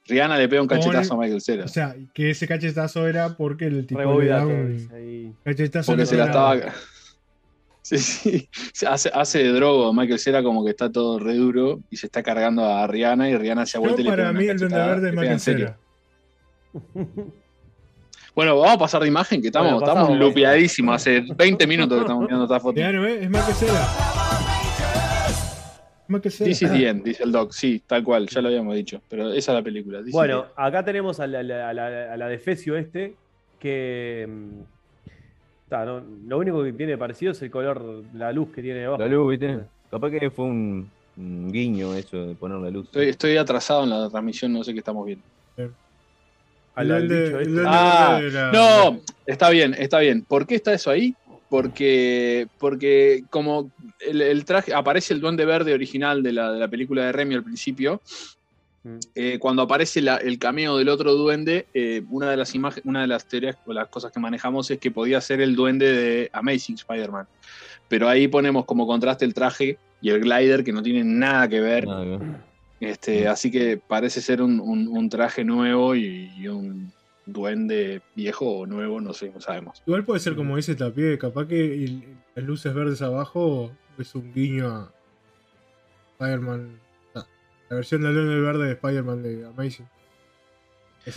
Rihanna 0.07 0.37
le 0.37 0.49
pega 0.49 0.63
un 0.63 0.69
Con- 0.69 0.79
cachetazo 0.79 1.15
a 1.15 1.17
Michael 1.19 1.41
Cera. 1.41 1.65
O 1.65 1.69
sea, 1.69 1.95
que 2.13 2.31
ese 2.31 2.47
cachetazo 2.49 3.07
era 3.07 3.37
porque 3.37 3.67
el 3.67 3.87
tipo 3.87 4.01
le 4.01 4.07
Rebobina 4.07 4.37
da 4.37 4.47
un 4.47 4.89
ahí. 4.95 5.33
cachetazo. 5.45 5.93
Porque 5.93 6.07
se 6.07 6.17
la 6.17 6.25
estaba. 6.27 6.57
Sí, 7.85 7.99
sí. 7.99 8.49
Hace, 8.87 9.11
hace 9.13 9.43
de 9.43 9.53
drogo. 9.53 9.93
Michael 9.93 10.19
Cera 10.21 10.41
como 10.43 10.65
que 10.65 10.71
está 10.71 10.91
todo 10.91 11.19
re 11.19 11.35
duro 11.35 11.81
y 11.91 11.97
se 11.97 12.07
está 12.07 12.23
cargando 12.23 12.65
a 12.65 12.87
Rihanna 12.87 13.29
y 13.29 13.37
Rihanna 13.37 13.67
se 13.67 13.77
ha 13.77 13.81
vuelto 13.81 14.01
y 14.01 14.05
le 14.05 14.11
pega 14.13 14.23
para 14.23 14.33
mí 14.33 14.47
el 14.47 14.57
Duende 14.57 14.77
Verde 14.79 15.09
es 15.09 15.15
le 15.15 15.21
Michael. 15.21 15.41
Cera. 15.41 15.77
Bueno, 18.35 18.57
vamos 18.57 18.77
a 18.77 18.79
pasar 18.79 19.03
de 19.03 19.09
imagen 19.09 19.43
que 19.43 19.49
estamos, 19.49 19.73
Bueno, 19.75 19.87
estamos 19.87 20.19
lupeadísimos. 20.19 20.95
Hace 20.95 21.23
20 21.37 21.67
minutos 21.67 21.99
que 21.99 22.03
estamos 22.03 22.27
viendo 22.27 22.45
esta 22.45 22.61
foto. 22.61 22.81
No 22.81 23.07
es, 23.07 23.23
es 23.25 23.29
Michael 23.29 23.55
Cera. 23.55 24.12
Michael 26.13 26.33
Cera. 26.33 26.49
This 26.49 26.63
is 26.63 26.71
the 26.71 26.89
end, 26.89 27.03
dice 27.05 27.23
el 27.25 27.33
doc. 27.33 27.53
Sí, 27.53 27.83
tal 27.87 28.05
cual, 28.05 28.29
ya 28.29 28.41
lo 28.41 28.49
habíamos 28.49 28.75
dicho. 28.77 29.01
Pero 29.09 29.33
esa 29.33 29.53
es 29.53 29.57
la 29.59 29.63
película. 29.63 30.03
This 30.03 30.13
Bueno, 30.13 30.47
acá 30.57 30.85
tenemos 30.85 31.19
a 31.21 31.27
la, 31.27 31.41
a 31.41 31.43
la- 31.43 31.69
a 31.71 31.73
la- 31.75 32.13
a 32.13 32.17
la 32.17 32.29
de 32.29 32.39
Fecio 32.39 32.77
este, 32.77 33.15
que 33.59 34.29
mm, 34.29 35.69
ta, 35.69 35.85
no, 35.85 36.03
lo 36.27 36.39
único 36.39 36.63
que 36.63 36.73
tiene 36.73 36.97
parecido 36.99 37.33
es 37.33 37.43
el 37.43 37.51
color, 37.51 38.05
la 38.15 38.33
luz 38.33 38.49
que 38.55 38.63
tiene 38.63 38.81
debajo. 38.81 39.01
La 39.01 39.09
luz, 39.09 39.31
¿viste? 39.31 39.59
Capaz 39.91 40.11
que 40.11 40.31
fue 40.31 40.45
un, 40.47 40.89
un 41.17 41.53
guiño 41.53 41.95
eso 41.95 42.27
de 42.29 42.35
poner 42.35 42.59
la 42.59 42.71
luz. 42.71 42.87
Estoy, 42.87 43.09
estoy 43.09 43.37
atrasado 43.37 43.85
en 43.85 43.91
la 43.91 44.09
transmisión, 44.09 44.53
no 44.53 44.63
sé 44.65 44.73
qué 44.73 44.79
estamos 44.81 45.05
viendo. 45.07 45.25
Al- 46.75 46.91
este. 46.91 47.31
duende 47.31 47.63
Ah, 47.67 48.19
era- 48.23 48.51
No, 48.51 49.01
está 49.27 49.51
bien, 49.51 49.75
está 49.79 49.99
bien. 49.99 50.23
¿Por 50.23 50.47
qué 50.47 50.55
está 50.55 50.73
eso 50.73 50.91
ahí? 50.91 51.15
Porque, 51.53 52.47
porque 52.59 53.25
como 53.29 53.71
el, 54.01 54.23
el 54.23 54.47
traje, 54.47 54.73
aparece 54.73 55.13
el 55.13 55.21
duende 55.21 55.45
verde 55.45 55.75
original 55.75 56.23
de 56.23 56.33
la, 56.33 56.51
de 56.51 56.59
la 56.59 56.67
película 56.67 57.05
de 57.05 57.13
Remy 57.13 57.35
al 57.35 57.45
principio, 57.45 58.01
Mm. 58.85 58.99
eh, 59.15 59.39
cuando 59.39 59.63
aparece 59.63 60.01
la- 60.01 60.17
el 60.17 60.39
cameo 60.41 60.77
del 60.79 60.89
otro 60.89 61.13
duende, 61.15 61.67
eh, 61.73 62.03
una 62.11 62.31
de 62.31 62.37
las 62.37 62.53
imágenes, 62.57 62.85
una 62.85 63.03
de 63.03 63.07
las 63.07 63.27
teorías 63.27 63.57
o 63.65 63.73
las 63.73 63.87
cosas 63.89 64.11
que 64.11 64.19
manejamos 64.19 64.69
es 64.73 64.79
que 64.81 64.91
podía 64.91 65.21
ser 65.21 65.41
el 65.41 65.55
duende 65.55 65.93
de 65.93 66.31
Amazing 66.33 66.75
Spider-Man. 66.77 67.27
Pero 67.87 68.09
ahí 68.09 68.27
ponemos 68.27 68.65
como 68.65 68.85
contraste 68.87 69.25
el 69.25 69.35
traje 69.35 69.79
y 70.01 70.09
el 70.11 70.21
glider 70.21 70.65
que 70.65 70.73
no 70.73 70.83
tienen 70.83 71.17
nada 71.19 71.47
que 71.49 71.61
ver. 71.61 71.87
Nada. 71.87 72.19
Este, 72.81 73.29
así 73.29 73.53
que 73.53 73.77
parece 73.77 74.21
ser 74.21 74.43
un, 74.43 74.59
un- 74.59 74.89
un 74.89 75.09
traje 75.09 75.45
nuevo 75.45 75.95
y, 75.95 76.33
y 76.37 76.49
un 76.49 76.93
duende 77.27 78.03
viejo 78.17 78.59
o 78.59 78.67
nuevo, 78.67 79.01
no 79.01 79.13
sé, 79.13 79.31
no 79.31 79.41
sabemos. 79.41 79.83
Igual 79.87 80.05
puede 80.05 80.21
ser 80.21 80.35
como 80.35 80.57
dice 80.57 80.75
Tapie, 80.75 81.19
capaz 81.19 81.47
que 81.47 81.85
el- 81.85 82.05
las 82.35 82.45
luces 82.45 82.75
verdes 82.75 83.01
abajo 83.03 83.71
es 83.99 84.15
un 84.15 84.33
guiño 84.33 84.69
a 84.69 84.93
Spider-Man. 86.19 86.79
ah, 87.15 87.27
La 87.69 87.77
versión 87.77 88.03
del 88.03 88.15
Duende 88.15 88.41
Verde 88.41 88.67
de 88.67 88.73
Spider-Man 88.73 89.23
de 89.23 89.47
Amazing. 89.47 89.87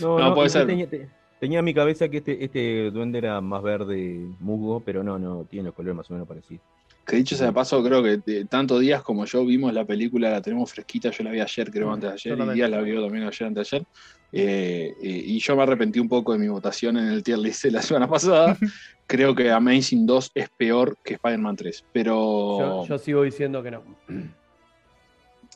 No, 0.00 0.18
No, 0.18 0.28
no, 0.30 0.34
puede 0.34 0.48
ser. 0.48 0.66
Tenía, 0.66 0.88
te- 0.88 1.08
tenía 1.38 1.58
en 1.60 1.64
mi 1.64 1.74
cabeza 1.74 2.08
que 2.08 2.18
este, 2.18 2.44
este 2.44 2.90
duende 2.90 3.18
era 3.18 3.40
más 3.40 3.62
verde 3.62 4.26
musgo, 4.40 4.80
pero 4.84 5.02
no, 5.04 5.18
no, 5.18 5.44
tiene 5.44 5.66
los 5.66 5.74
colores 5.74 5.96
más 5.96 6.10
o 6.10 6.14
menos 6.14 6.26
parecidos. 6.28 6.62
Que 7.06 7.16
dicho 7.16 7.36
sea 7.36 7.46
de 7.48 7.52
paso, 7.52 7.80
creo 7.84 8.02
que 8.02 8.16
de- 8.16 8.44
tanto 8.46 8.80
Díaz 8.80 9.02
como 9.02 9.24
yo 9.26 9.44
vimos 9.46 9.72
la 9.72 9.84
película, 9.84 10.28
la 10.30 10.42
tenemos 10.42 10.72
fresquita, 10.72 11.10
yo 11.10 11.22
la 11.22 11.30
vi 11.30 11.40
ayer, 11.40 11.70
creo, 11.70 11.88
Mm, 11.88 11.92
antes 11.92 12.08
de 12.10 12.14
ayer, 12.14 12.36
y. 12.36 12.54
Díaz 12.54 12.70
la 12.70 12.80
vio 12.80 13.00
también 13.02 13.24
ayer, 13.24 13.46
antes 13.46 13.70
de 13.70 13.76
ayer. 13.76 13.86
Eh, 14.32 14.94
y 15.00 15.38
yo 15.38 15.56
me 15.56 15.62
arrepentí 15.62 15.98
un 15.98 16.08
poco 16.08 16.32
de 16.32 16.38
mi 16.38 16.48
votación 16.48 16.96
en 16.98 17.06
el 17.08 17.22
tier 17.22 17.38
list 17.38 17.64
de 17.64 17.70
la 17.70 17.82
semana 17.82 18.08
pasada. 18.08 18.56
creo 19.06 19.34
que 19.34 19.50
Amazing 19.50 20.04
2 20.06 20.30
es 20.34 20.48
peor 20.56 20.96
que 21.04 21.14
Spider-Man 21.14 21.56
3, 21.56 21.84
pero 21.92 22.58
Yo, 22.58 22.86
yo 22.86 22.98
sigo 22.98 23.22
diciendo 23.22 23.62
que 23.62 23.70
no. 23.70 23.82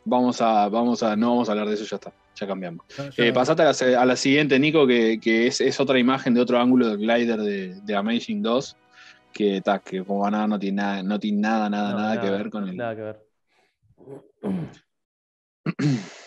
vamos 0.05 0.41
a, 0.41 0.69
vamos 0.69 1.03
a, 1.03 1.17
no 1.17 1.31
vamos 1.31 1.49
a 1.49 1.53
hablar 1.53 1.69
de 1.69 1.75
eso, 1.75 1.85
ya 1.85 1.97
está, 1.97 2.13
ya 2.37 2.47
cambiamos. 2.47 2.87
Ya- 2.97 3.11
Eh, 3.17 3.33
pasate 3.33 3.63
a 3.63 3.73
la, 4.05 4.13
a 4.13 4.17
siguiente, 4.17 4.59
Nico, 4.59 4.87
que, 4.87 5.19
que 5.21 5.49
es, 5.49 5.61
es 5.61 5.81
otra 5.81 5.99
imagen 5.99 6.33
de 6.35 6.41
otro 6.41 6.59
ángulo 6.59 6.89
del 6.89 6.99
glider 6.99 7.41
de, 7.41 7.81
de 7.81 7.97
Amazing 7.97 8.43
2, 8.43 8.77
que, 9.33 9.61
ta, 9.61 9.81
que 9.81 10.05
como 10.05 10.29
nada 10.31 10.47
no 10.47 10.59
tiene 10.59 10.77
nada, 10.83 11.03
no 11.03 11.19
tiene 11.19 11.41
nada, 11.41 11.69
nada, 11.69 11.93
No, 11.93 11.99
nada, 11.99 12.21
que 12.21 12.31
ver 12.31 12.51
con 12.51 12.69
el, 12.69 12.77
Nada 12.77 12.95
que 12.97 13.03
ver. 13.03 13.21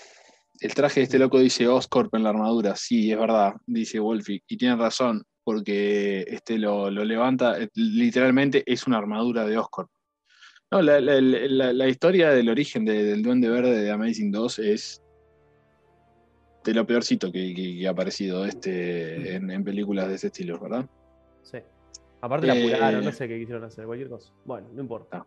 el 0.64 0.74
traje 0.74 1.02
de 1.02 1.04
este 1.06 1.20
loco 1.20 1.40
dice 1.40 1.68
Oscorp 1.68 2.14
en 2.16 2.24
la 2.24 2.30
armadura. 2.30 2.76
Sí, 2.76 3.12
es 3.12 3.18
verdad, 3.20 3.54
dice 3.66 4.00
Wolfie. 4.00 4.42
Y 4.48 4.58
tiene 4.58 4.76
razón, 4.76 5.24
porque 5.44 6.26
este 6.28 6.58
lo, 6.58 6.90
lo 6.90 7.04
levanta, 7.04 7.60
eh, 7.62 7.70
literalmente 7.76 8.64
es 8.66 8.88
una 8.88 8.98
armadura 8.98 9.46
de 9.46 9.58
Oscorp. 9.58 9.90
No, 10.72 10.82
la, 10.82 11.00
la- 11.00 11.22
la- 11.22 11.74
la 11.74 11.88
historia 11.88 12.30
del 12.32 12.50
origen 12.50 12.84
de- 12.86 13.04
del 13.04 13.22
Duende 13.22 13.50
Verde 13.50 13.82
de 13.82 13.92
Amazing 13.92 14.32
2 14.32 14.60
es 14.60 15.02
de 16.64 16.74
lo 16.74 16.88
peorcito 16.88 17.32
que, 17.32 17.54
que- 17.54 17.78
que 17.80 17.88
ha 17.88 17.92
aparecido 17.92 18.46
este, 18.46 19.36
en, 19.36 19.52
en 19.52 19.64
películas 19.64 20.08
de 20.08 20.16
ese 20.16 20.28
estilo, 20.28 20.58
¿verdad? 20.60 20.86
Sí. 21.44 21.58
Aparte 22.22 22.48
la 22.48 22.56
Eh, 22.56 22.74
apuraron, 22.74 23.04
no 23.04 23.12
sé 23.12 23.28
qué 23.28 23.38
quisieron 23.38 23.66
hacer, 23.66 23.86
cualquier 23.86 24.10
cosa. 24.10 24.32
Bueno, 24.46 24.70
no 24.74 24.82
importa. 24.82 25.26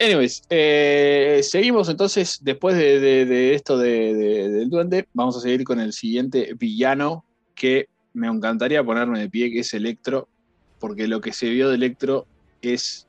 Anyways, 0.00 0.42
eh, 0.48 1.40
seguimos 1.42 1.88
entonces, 1.88 2.38
después 2.42 2.76
de, 2.76 3.00
de- 3.00 3.26
de 3.26 3.54
esto 3.54 3.76
de- 3.76 4.14
de- 4.14 4.48
del 4.48 4.70
duende, 4.70 5.08
vamos 5.12 5.36
a 5.36 5.40
seguir 5.40 5.64
con 5.64 5.80
el 5.80 5.92
siguiente 5.92 6.54
villano 6.56 7.24
que 7.54 7.88
me 8.14 8.28
encantaría 8.28 8.84
ponerme 8.84 9.18
de 9.18 9.28
pie, 9.28 9.50
que 9.50 9.60
es 9.60 9.74
Electro, 9.74 10.28
porque 10.78 11.08
lo 11.08 11.20
que 11.20 11.32
se 11.32 11.48
vio 11.50 11.68
de 11.68 11.74
Electro 11.74 12.26
es, 12.62 13.08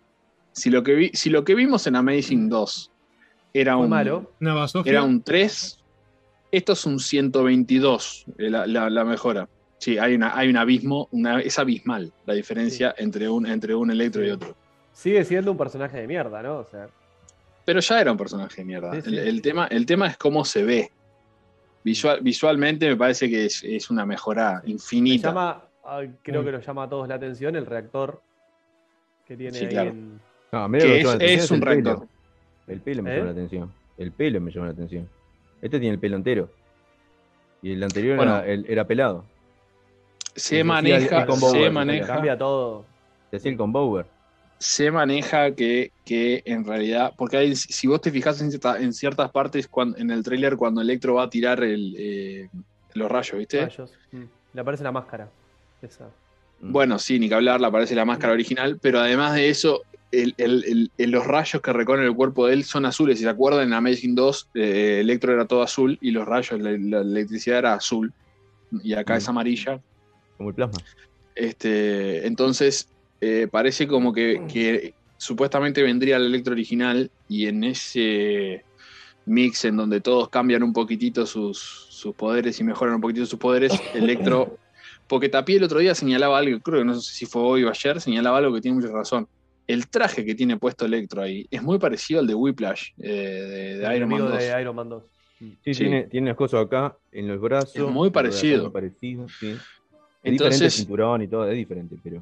si 0.51 0.71
lo 0.71 0.81
que, 0.81 0.95
vi- 0.95 1.11
si 1.13 1.29
lo 1.29 1.43
que 1.43 1.53
vimos 1.53 1.85
en 1.85 1.95
Amazing 1.95 2.49
2 2.49 2.91
era 3.53 3.75
Muy 3.75 3.83
un, 3.83 3.89
malo. 3.91 4.31
Era 4.89 5.03
un 5.03 5.21
3, 5.21 5.77
esto 6.51 6.73
es 6.73 6.85
un 6.87 6.99
122, 6.99 8.25
eh, 8.39 8.49
la, 8.49 8.65
la- 8.65 8.89
la 8.89 9.05
mejora. 9.05 9.47
Sí, 9.77 9.99
hay, 9.99 10.15
una, 10.15 10.35
hay 10.35 10.49
un 10.49 10.57
abismo, 10.57 11.07
una, 11.11 11.39
es 11.39 11.57
abismal 11.59 12.11
la 12.25 12.33
diferencia 12.33 12.93
entre, 12.97 13.29
un, 13.29 13.45
entre 13.45 13.75
un 13.75 13.91
Electro 13.91 14.23
y 14.23 14.27
Sí. 14.27 14.31
otro. 14.31 14.57
Sigue 14.93 15.23
siendo 15.23 15.51
un 15.51 15.57
personaje 15.57 15.97
de 15.97 16.07
mierda, 16.07 16.41
¿no? 16.41 16.57
O 16.59 16.65
sea, 16.65 16.87
Pero 17.65 17.79
ya 17.79 18.01
era 18.01 18.11
un 18.11 18.17
personaje 18.17 18.55
de 18.57 18.65
mierda. 18.65 18.93
Sí, 18.95 19.01
sí. 19.01 19.07
El, 19.09 19.19
el 19.27 19.41
tema, 19.41 19.67
el 19.67 19.85
tema 19.85 20.07
es 20.07 20.17
cómo 20.17 20.43
se 20.45 20.63
ve. 20.63 20.91
Visual, 21.83 22.19
visualmente 22.21 22.87
me 22.89 22.97
parece 22.97 23.29
que 23.29 23.45
es, 23.45 23.63
es 23.63 23.89
una 23.89 24.05
mejora 24.05 24.61
me 24.65 24.71
infinita. 24.71 25.29
llama, 25.29 25.63
creo 26.21 26.41
Mm. 26.41 26.45
que 26.45 26.51
lo 26.51 26.59
llama 26.59 26.83
a 26.83 26.89
todos 26.89 27.07
la 27.07 27.15
atención 27.15 27.55
el 27.55 27.65
reactor 27.65 28.21
que 29.25 29.37
tiene 29.37 29.57
Sí, 29.57 29.65
ahí 29.65 29.71
claro. 29.71 29.89
en. 29.91 30.19
No, 30.51 30.71
Que 30.71 30.99
es- 31.35 31.51
un 31.51 31.61
reactor. 31.61 32.07
El 32.67 32.81
pelo 32.81 33.03
me 33.03 33.11
¿Eh? 33.11 33.15
llama 33.17 33.25
la 33.27 33.31
atención. 33.31 33.71
El 33.97 34.11
pelo 34.11 34.41
me 34.41 34.51
llama 34.51 34.65
la 34.67 34.73
atención. 34.73 35.07
Este 35.61 35.79
tiene 35.79 35.93
el 35.93 35.99
pelo 35.99 36.15
entero. 36.17 36.49
Y 37.61 37.73
el 37.73 37.83
anterior 37.83 38.17
Bueno. 38.17 38.37
era, 38.39 38.47
el- 38.47 38.65
era 38.67 38.85
pelado. 38.85 39.25
Se 40.35 40.63
maneja, 40.63 41.23
el 41.23 41.37
se 41.39 41.69
maneja, 41.69 42.07
Cambia 42.07 42.37
todo. 42.37 42.85
Se 43.29 43.37
hacía 43.37 43.51
el 43.51 43.57
con 43.57 43.71
Bauer. 43.71 44.05
Se 44.59 44.91
maneja 44.91 45.55
que, 45.55 45.91
que 46.05 46.43
en 46.45 46.65
realidad, 46.65 47.13
porque 47.17 47.37
hay- 47.37 47.55
si 47.55 47.87
vos 47.87 48.01
te 48.01 48.11
fijas 48.11 48.41
en, 48.41 48.49
cierta- 48.51 48.79
en 48.79 48.93
ciertas 48.93 49.31
partes 49.31 49.67
cuando, 49.67 49.97
en 49.97 50.11
el 50.11 50.21
tráiler 50.23 50.57
cuando 50.57 50.81
Electro 50.81 51.13
va 51.15 51.23
a 51.23 51.29
tirar 51.29 51.63
el, 51.63 51.95
eh, 51.97 52.49
los 52.93 53.09
rayos, 53.09 53.37
¿viste? 53.39 53.61
Rayos. 53.65 53.91
Mm. 54.11 54.23
Le 54.53 54.61
aparece 54.61 54.83
la 54.83 54.91
máscara. 54.91 55.29
Esa. 55.81 56.05
Mm. 56.59 56.71
Bueno, 56.73 56.99
sí, 56.99 57.17
ni 57.19 57.29
que 57.29 57.35
hablar, 57.35 57.61
le 57.61 57.67
aparece 57.67 57.95
la 57.95 58.03
máscara 58.03 58.33
original, 58.33 58.77
pero 58.81 58.99
además 58.99 59.33
de 59.35 59.47
eso, 59.49 59.81
el- 60.11 60.33
el- 60.37 60.65
el- 60.67 60.91
el- 60.97 61.11
los 61.11 61.25
rayos 61.25 61.61
que 61.61 61.71
recorren 61.71 62.03
el 62.05 62.15
cuerpo 62.15 62.47
de 62.47 62.55
él 62.55 62.63
son 62.65 62.85
azules. 62.85 63.17
Si 63.19 63.23
se 63.23 63.29
acuerdan, 63.29 63.63
en 63.67 63.73
Amazing 63.73 64.13
2, 64.15 64.49
eh, 64.55 64.97
Electro 64.99 65.31
era 65.31 65.45
todo 65.45 65.61
azul 65.61 65.97
y 66.01 66.11
los 66.11 66.27
rayos, 66.27 66.59
la, 66.59 66.71
la 66.71 66.99
electricidad 67.01 67.59
era 67.59 67.73
azul. 67.75 68.11
Y 68.83 68.93
acá 68.93 69.13
Mm. 69.13 69.17
es 69.17 69.29
amarilla. 69.29 69.79
Como 70.35 70.49
el 70.49 70.55
plasma. 70.55 70.79
Este, 71.35 72.27
entonces, 72.27 72.89
eh, 73.21 73.47
parece 73.49 73.87
como 73.87 74.13
que, 74.13 74.41
que 74.51 74.93
supuestamente 75.17 75.81
vendría 75.83 76.17
el 76.17 76.25
Electro 76.25 76.53
original 76.53 77.09
y 77.27 77.47
en 77.47 77.63
ese 77.63 78.63
mix 79.25 79.65
en 79.65 79.77
donde 79.77 80.01
todos 80.01 80.29
cambian 80.29 80.63
un 80.63 80.73
poquitito 80.73 81.25
sus, 81.25 81.59
sus 81.59 82.15
poderes 82.15 82.59
y 82.59 82.63
mejoran 82.63 82.95
un 82.95 83.01
poquitito 83.01 83.25
sus 83.25 83.39
poderes, 83.39 83.73
Electro... 83.93 84.57
Porque 85.07 85.27
Tapie 85.27 85.57
el 85.57 85.63
otro 85.63 85.79
día 85.79 85.95
señalaba 85.95 86.37
algo, 86.37 86.59
creo 86.59 86.79
que 86.79 86.85
no 86.85 86.93
sé 86.93 87.11
si 87.11 87.25
fue 87.25 87.41
hoy 87.41 87.63
o 87.63 87.69
ayer, 87.71 87.99
señalaba 87.99 88.37
algo 88.37 88.53
que 88.53 88.61
tiene 88.61 88.79
mucha 88.79 88.93
razón. 88.93 89.27
El 89.65 89.87
traje 89.87 90.23
que 90.23 90.35
tiene 90.35 90.57
puesto 90.57 90.85
Electro 90.85 91.23
ahí 91.23 91.47
es 91.49 91.63
muy 91.63 91.79
parecido 91.79 92.19
al 92.19 92.27
de 92.27 92.35
Whiplash, 92.35 92.89
eh, 92.99 93.07
de, 93.09 93.77
de 93.79 93.85
el 93.85 93.95
Iron 93.97 94.09
Man 94.09 94.19
enemigo 94.19 94.29
2. 94.29 94.37
de 94.37 94.61
Iron 94.61 94.75
Man 94.75 94.89
2. 94.89 95.03
Sí, 95.39 95.57
Sí. 95.63 95.73
Tiene, 95.73 96.03
tiene 96.03 96.27
las 96.27 96.37
cosas 96.37 96.63
acá 96.63 96.95
en 97.11 97.27
los 97.27 97.41
brazos. 97.41 97.75
Es 97.75 97.81
muy 97.81 98.11
parecido. 98.11 98.63
Muy 98.65 98.71
parecido, 98.71 99.27
sí. 99.39 99.47
Es 99.49 99.59
Entonces- 100.23 100.59
diferente 100.59 100.65
el 100.65 100.71
cinturón 100.71 101.21
y 101.23 101.27
todo, 101.27 101.49
es 101.49 101.57
diferente, 101.57 101.95
pero. 102.03 102.21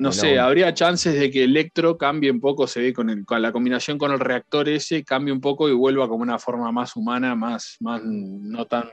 No 0.00 0.12
sé, 0.12 0.30
onda. 0.30 0.46
habría 0.46 0.72
chances 0.74 1.14
de 1.18 1.30
que 1.30 1.44
Electro 1.44 1.96
cambie 1.98 2.30
un 2.30 2.40
poco, 2.40 2.66
se 2.66 2.80
ve 2.80 2.92
con, 2.92 3.10
el- 3.10 3.24
con 3.24 3.40
la 3.42 3.52
combinación 3.52 3.98
con 3.98 4.10
el 4.12 4.18
reactor 4.20 4.68
ese, 4.68 5.04
cambie 5.04 5.32
un 5.32 5.40
poco 5.40 5.68
y 5.68 5.72
vuelva 5.74 6.08
como 6.08 6.22
una 6.22 6.38
forma 6.38 6.72
más 6.72 6.96
humana, 6.96 7.34
más, 7.34 7.76
más 7.80 8.00
no 8.04 8.64
tan 8.66 8.90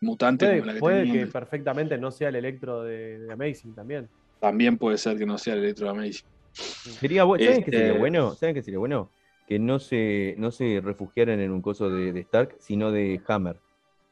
mutante 0.00 0.46
Puede, 0.46 0.58
como 0.58 0.66
la 0.66 0.74
que 0.74 0.78
puede 0.80 1.04
tenía. 1.06 1.26
que 1.26 1.26
perfectamente 1.32 1.98
no 1.98 2.10
sea 2.10 2.28
el 2.28 2.36
electro 2.36 2.82
de, 2.82 3.18
de 3.18 3.32
Amazing 3.32 3.74
también. 3.74 4.08
También 4.40 4.78
puede 4.78 4.96
ser 4.98 5.18
que 5.18 5.26
no 5.26 5.36
sea 5.36 5.54
el 5.54 5.60
Electro 5.64 5.86
de 5.86 5.90
Amazing. 5.90 6.28
Sería 6.52 7.24
bueno. 7.24 7.44
¿Saben 7.44 7.64
qué 7.64 7.70
Este- 7.70 7.78
sería 7.78 7.98
bueno? 7.98 8.34
¿Saben 8.36 8.54
qué 8.54 8.62
sería 8.62 8.78
bueno? 8.78 9.10
que 9.48 9.58
no 9.58 9.78
se, 9.80 10.34
no 10.38 10.50
se 10.52 10.80
refugiaran 10.84 11.40
en 11.40 11.50
un 11.50 11.62
coso 11.62 11.88
de, 11.90 12.12
de 12.12 12.20
Stark, 12.20 12.54
sino 12.60 12.92
de 12.92 13.20
Hammer 13.26 13.56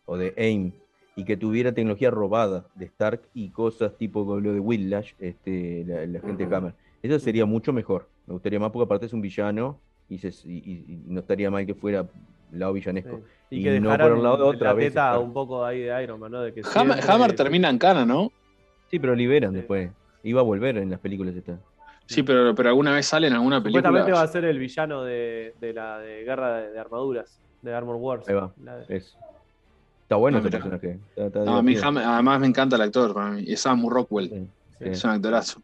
o 0.07 0.17
de 0.17 0.33
AIM, 0.37 0.73
y 1.19 1.25
que 1.25 1.37
tuviera 1.37 1.73
tecnología 1.73 2.11
robada 2.11 2.67
de 2.75 2.85
Stark 2.85 3.23
y 3.35 3.49
cosas 3.49 3.97
tipo 3.97 4.39
lo 4.39 4.53
de 4.53 4.61
Whiplash, 4.61 5.15
este, 5.19 5.83
la, 5.87 6.07
la 6.07 6.21
gente 6.21 6.47
de 6.47 6.55
Hammer. 6.55 6.75
Eso 7.03 7.19
sería 7.19 7.47
mucho 7.47 7.73
mejor. 7.73 8.07
Me 8.27 8.35
gustaría 8.35 8.61
más 8.61 8.71
porque 8.71 8.85
aparte 8.85 9.07
es 9.07 9.13
un 9.15 9.23
villano 9.23 9.79
y, 10.11 10.19
se- 10.19 10.29
y- 10.49 10.59
y- 10.59 10.85
y 10.89 11.03
no 11.07 11.21
estaría 11.21 11.51
mal 11.51 11.65
que 11.65 11.75
fuera 11.75 12.07
lado 12.53 12.73
villanesco. 12.75 13.17
Sí. 13.49 13.57
Y 13.57 13.61
Y 13.61 13.65
que 13.65 13.81
no 13.81 13.91
dejaran 13.91 14.09
por 14.09 14.17
el 14.19 14.23
lado 14.23 14.37
de 14.37 14.43
la 14.43 14.49
otra 14.51 14.73
vez 14.75 14.89
teta 14.93 15.19
un 15.19 15.33
poco 15.33 15.65
ahí 15.65 15.81
de 15.81 16.03
Iron 16.03 16.21
Man, 16.21 16.33
¿no? 16.33 16.43
De 16.43 16.53
que 16.53 16.61
Hammer, 16.75 16.97
siempre- 16.99 17.13
Hammer 17.13 17.33
termina 17.35 17.71
en 17.71 17.79
cana, 17.79 18.05
¿no? 18.05 18.31
Sí, 18.91 18.99
pero 18.99 19.15
liberan 19.15 19.51
Sí. 19.53 19.57
después. 19.57 19.91
Iba 20.23 20.41
a 20.41 20.45
volver 20.45 20.77
en 20.77 20.91
las 20.91 21.01
películas 21.01 21.35
esta. 21.35 21.59
Sí, 22.05 22.23
pero, 22.23 22.55
pero 22.55 22.69
alguna 22.69 22.93
vez 22.95 23.07
sale 23.07 23.27
en 23.29 23.33
alguna 23.33 23.57
Supuestamente 23.57 24.01
va 24.01 24.05
película. 24.05 24.23
a 24.23 24.29
ser 24.29 24.45
el 24.45 24.59
villano 24.59 25.03
de, 25.03 25.55
de 25.61 25.73
la 25.73 25.99
de 25.99 26.25
Guerra 26.25 26.59
de, 26.61 26.71
de 26.73 26.79
Armaduras, 26.79 27.41
de 27.63 27.75
Armor 27.75 27.97
Wars. 27.97 28.29
Ahí 28.29 28.35
va. 28.35 28.53
La 28.63 28.77
de- 28.79 28.97
Eso. 28.97 29.17
Está 30.07 30.17
bueno 30.17 30.39
Ah, 30.39 30.41
ese 30.41 30.51
personaje. 30.51 30.99
Está, 31.11 31.27
está 31.27 31.45
No, 31.45 31.57
a 31.57 31.63
mí 31.63 31.77
además 31.77 32.41
me 32.41 32.47
encanta 32.47 32.77
el 32.77 32.83
actor, 32.83 33.13
para 33.13 33.31
mí, 33.31 33.45
es 33.49 33.61
Sam 33.61 33.89
Rockwell, 33.89 34.29
Sí, 34.29 34.47
sí. 34.79 34.85
es 34.91 35.05
un 35.05 35.11
actorazo. 35.11 35.61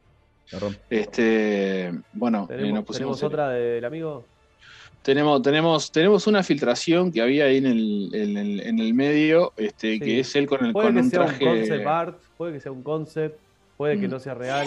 Este, 0.91 1.93
bueno, 2.13 2.45
eh, 2.51 2.57
¿Tenemos, 2.57 2.75
nos 2.75 2.85
pusimos 2.85 3.19
tenemos 3.19 3.23
otra 3.23 3.49
del 3.51 3.85
amigo? 3.85 4.25
Tenemos, 5.03 5.43
tenemos, 5.43 5.91
tenemos 5.93 6.27
una 6.27 6.43
filtración 6.43 7.11
que 7.11 7.23
había 7.23 7.45
ahí 7.47 7.57
en 7.59 7.67
el, 7.67 8.11
en 8.13 8.37
el, 8.37 8.61
en 8.61 8.79
el 8.79 8.95
medio, 8.95 9.53
este, 9.57 9.95
Sí. 9.95 10.01
que 10.01 10.21
es 10.21 10.37
él 10.37 10.47
con, 10.47 10.65
el, 10.67 10.73
Puede 10.73 10.89
con 10.89 10.95
que 10.97 11.01
un 11.03 11.11
sea 11.11 11.25
traje. 11.25 11.45
un 11.45 11.57
concept 11.59 11.87
art, 11.87 12.19
puede 12.37 12.53
que 12.53 12.61
sea 12.61 12.73
un 12.73 12.83
concept, 12.83 13.39
puede 13.77 13.99
que 14.01 14.07
Mm. 14.07 14.11
no 14.11 14.19
sea 14.21 14.35
real. 14.35 14.67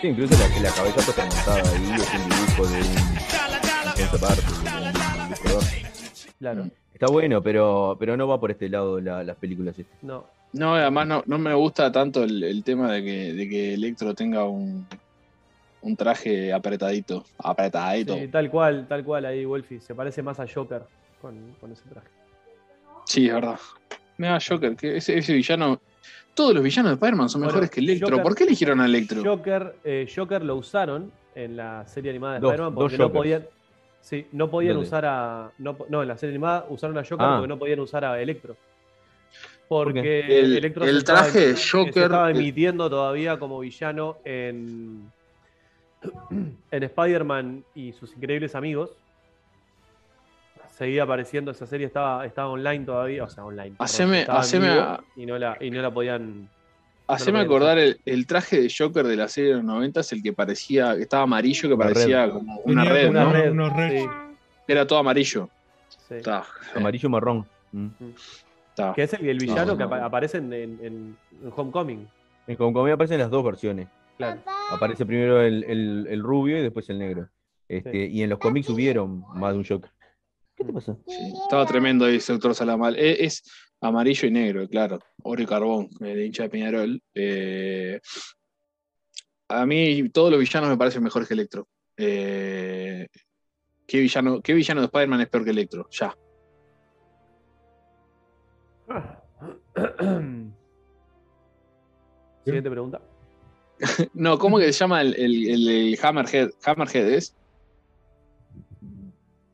Sí, 0.00 0.08
incluso 0.08 0.34
la, 0.34 0.60
la 0.62 0.70
cabeza 0.74 1.00
está 1.00 1.24
montada 1.24 1.56
ahí, 1.56 1.90
es 1.94 2.14
un 2.14 2.28
dibujo 2.30 2.66
de 2.66 2.80
un, 2.80 2.86
un 2.88 3.94
concept 3.96 4.24
art, 4.24 4.40
de 4.40 4.80
un 5.16 5.26
ilustrador. 5.26 5.64
Claro, 6.38 6.64
Mm. 6.64 6.70
Está 7.00 7.10
bueno, 7.10 7.42
pero, 7.42 7.96
pero 7.98 8.14
no 8.14 8.28
va 8.28 8.38
por 8.38 8.50
este 8.50 8.68
lado 8.68 9.00
la- 9.00 9.24
las 9.24 9.36
películas. 9.36 9.78
estas. 9.78 10.02
no. 10.02 10.26
No, 10.52 10.74
además 10.74 11.06
no, 11.06 11.22
no 11.26 11.38
me 11.38 11.54
gusta 11.54 11.92
tanto 11.92 12.24
el, 12.24 12.42
el 12.42 12.64
tema 12.64 12.90
de 12.92 13.04
que, 13.04 13.32
de 13.34 13.48
que 13.48 13.74
Electro 13.74 14.14
tenga 14.16 14.42
un, 14.44 14.84
un 15.82 15.96
traje 15.96 16.52
apretadito. 16.52 17.24
Apretadito. 17.38 18.16
Sí, 18.18 18.26
tal 18.26 18.50
cual, 18.50 18.86
tal 18.88 19.04
cual 19.04 19.26
ahí, 19.26 19.44
Wolfie. 19.44 19.80
Se 19.80 19.94
parece 19.94 20.22
más 20.24 20.40
a 20.40 20.46
Joker 20.52 20.82
con, 21.22 21.54
con 21.60 21.70
ese 21.70 21.84
traje. 21.88 22.08
Sí, 23.06 23.28
es 23.28 23.32
verdad. 23.34 23.60
Mira, 24.18 24.38
Joker, 24.46 24.74
que 24.74 24.96
ese, 24.96 25.16
ese 25.18 25.32
villano. 25.34 25.80
Todos 26.34 26.52
los 26.52 26.64
villanos 26.64 26.90
de 26.90 26.94
Spider-Man 26.94 27.28
son 27.28 27.42
Bueno, 27.42 27.52
mejores 27.52 27.70
que 27.70 27.78
Electro. 27.80 28.08
Joker- 28.08 28.22
¿Por 28.24 28.34
qué 28.34 28.42
eligieron 28.44 28.80
a 28.80 28.86
Electro? 28.86 29.22
Joker, 29.24 29.76
eh, 29.84 30.08
Joker 30.14 30.42
lo 30.44 30.56
usaron 30.56 31.12
en 31.36 31.56
la 31.56 31.86
serie 31.86 32.10
animada 32.10 32.40
de 32.40 32.46
Spider-Man 32.46 32.74
porque 32.74 32.98
no 32.98 33.12
podían. 33.12 33.46
Sí, 34.00 34.26
no 34.32 34.48
podían 34.50 34.74
¿Dónde? 34.74 34.86
usar 34.88 35.04
a. 35.06 35.50
No, 35.58 35.76
no, 35.88 36.02
en 36.02 36.08
la 36.08 36.16
serie 36.16 36.32
animada 36.34 36.66
usaron 36.68 36.96
a 36.98 37.02
Joker 37.02 37.18
Ah. 37.20 37.34
porque 37.36 37.48
no 37.48 37.58
podían 37.58 37.80
usar 37.80 38.04
a 38.04 38.20
Electro. 38.20 38.56
¿Por 39.68 39.86
Porque 39.92 40.20
El- 40.40 40.56
Electro 40.56 40.84
el 40.84 40.90
se 40.92 40.98
estaba- 40.98 41.20
traje 41.22 41.54
se 41.54 41.70
Joker- 41.70 42.02
estaba 42.04 42.30
el- 42.30 42.36
emitiendo 42.36 42.90
todavía 42.90 43.38
como 43.38 43.60
villano 43.60 44.16
en. 44.24 45.10
En 46.70 46.82
Spider-Man 46.82 47.62
y 47.74 47.92
sus 47.92 48.12
increíbles 48.16 48.54
amigos. 48.54 48.90
Seguía 50.70 51.02
apareciendo, 51.02 51.50
esa 51.50 51.66
serie 51.66 51.86
estaba, 51.86 52.24
estaba 52.24 52.48
online 52.48 52.86
todavía, 52.86 53.24
o 53.24 53.28
sea, 53.28 53.44
online. 53.44 53.76
Haceme- 53.78 54.20
estaba 54.20 54.40
haceme 54.40 54.68
a- 54.70 55.00
y, 55.14 55.26
no 55.26 55.36
la, 55.38 55.56
y 55.60 55.70
no 55.70 55.82
la 55.82 55.90
podían. 55.90 56.48
Haceme 57.14 57.38
no 57.38 57.44
lo 57.44 57.50
acordar 57.50 57.78
el, 57.78 58.00
el 58.04 58.26
traje 58.26 58.60
de 58.62 58.72
Joker 58.76 59.06
de 59.06 59.16
la 59.16 59.28
serie 59.28 59.50
de 59.50 59.56
los 59.56 59.64
90 59.64 60.00
es 60.00 60.12
el 60.12 60.22
que 60.22 60.32
parecía, 60.32 60.94
que 60.96 61.02
estaba 61.02 61.22
amarillo, 61.24 61.68
que 61.68 61.74
Una 61.74 61.84
parecía 61.84 62.26
red. 62.26 62.32
como 62.32 62.58
una 62.60 62.82
Tenía 62.84 62.92
red, 62.98 63.06
como 63.08 63.20
¿no? 63.20 63.32
red, 63.32 63.50
unos 63.52 63.76
red. 63.76 64.00
sí, 64.02 64.08
Era 64.68 64.86
todo 64.86 64.98
amarillo. 64.98 65.48
sí. 66.08 66.14
Está, 66.14 66.44
Amarillo 66.74 67.08
marrón. 67.10 67.46
Mm. 67.72 67.86
está. 68.70 68.92
Que 68.94 69.02
es 69.04 69.12
el, 69.14 69.28
el 69.28 69.38
villano 69.38 69.64
No, 69.66 69.76
que 69.76 69.84
no. 69.84 69.86
apa- 69.86 70.04
aparece 70.04 70.38
en, 70.38 70.52
en- 70.52 71.16
Homecoming. 71.54 72.08
En 72.46 72.56
Comedia 72.56 72.94
aparecen 72.94 73.18
las 73.20 73.30
dos 73.30 73.44
versiones. 73.44 73.88
Claro. 74.16 74.40
Aparece 74.70 75.06
primero 75.06 75.40
el, 75.40 75.64
el- 75.64 76.06
el 76.10 76.22
rubio 76.22 76.58
y 76.58 76.62
después 76.62 76.88
el 76.90 76.98
negro. 76.98 77.28
Este, 77.68 78.06
Y 78.06 78.22
en 78.22 78.30
los 78.30 78.38
cómics 78.40 78.68
hubieron 78.68 79.22
más 79.34 79.52
de 79.52 79.58
un 79.58 79.64
Joker. 79.64 79.90
¿Qué 80.56 80.64
te 80.64 80.72
pasa? 80.72 80.96
Sí, 81.06 81.32
estaba 81.44 81.64
tremendo 81.66 82.04
ahí, 82.04 82.18
doctor 82.18 82.54
Salamal. 82.54 82.96
Es, 82.98 83.20
es 83.20 83.42
amarillo 83.80 84.28
y 84.28 84.30
negro, 84.30 84.68
claro. 84.68 84.98
Oro 85.22 85.42
y 85.42 85.46
carbón, 85.46 85.88
el 86.00 86.22
hincha 86.22 86.44
de 86.44 86.50
Peñarol. 86.50 87.02
Eh, 87.14 88.00
a 89.48 89.66
mí 89.66 90.08
todos 90.10 90.30
los 90.30 90.40
villanos 90.40 90.70
me 90.70 90.76
parecen 90.76 91.02
mejores 91.02 91.26
que 91.28 91.34
Electro. 91.34 91.66
Eh, 91.96 93.08
¿qué, 93.86 94.00
villano, 94.00 94.40
¿Qué 94.40 94.54
villano 94.54 94.80
de 94.80 94.86
Spider-Man 94.86 95.20
es 95.22 95.28
peor 95.28 95.44
que 95.44 95.50
Electro? 95.50 95.88
Ya. 95.90 96.14
Siguiente 102.44 102.70
pregunta. 102.70 103.00
No, 104.14 104.38
¿cómo 104.38 104.58
que 104.58 104.72
se 104.72 104.78
llama 104.78 105.00
el, 105.00 105.14
el- 105.18 105.48
el- 105.48 105.68
el 105.68 105.98
Hammerhead? 106.02 106.50
Hammerhead 106.64 107.08
es. 107.08 107.34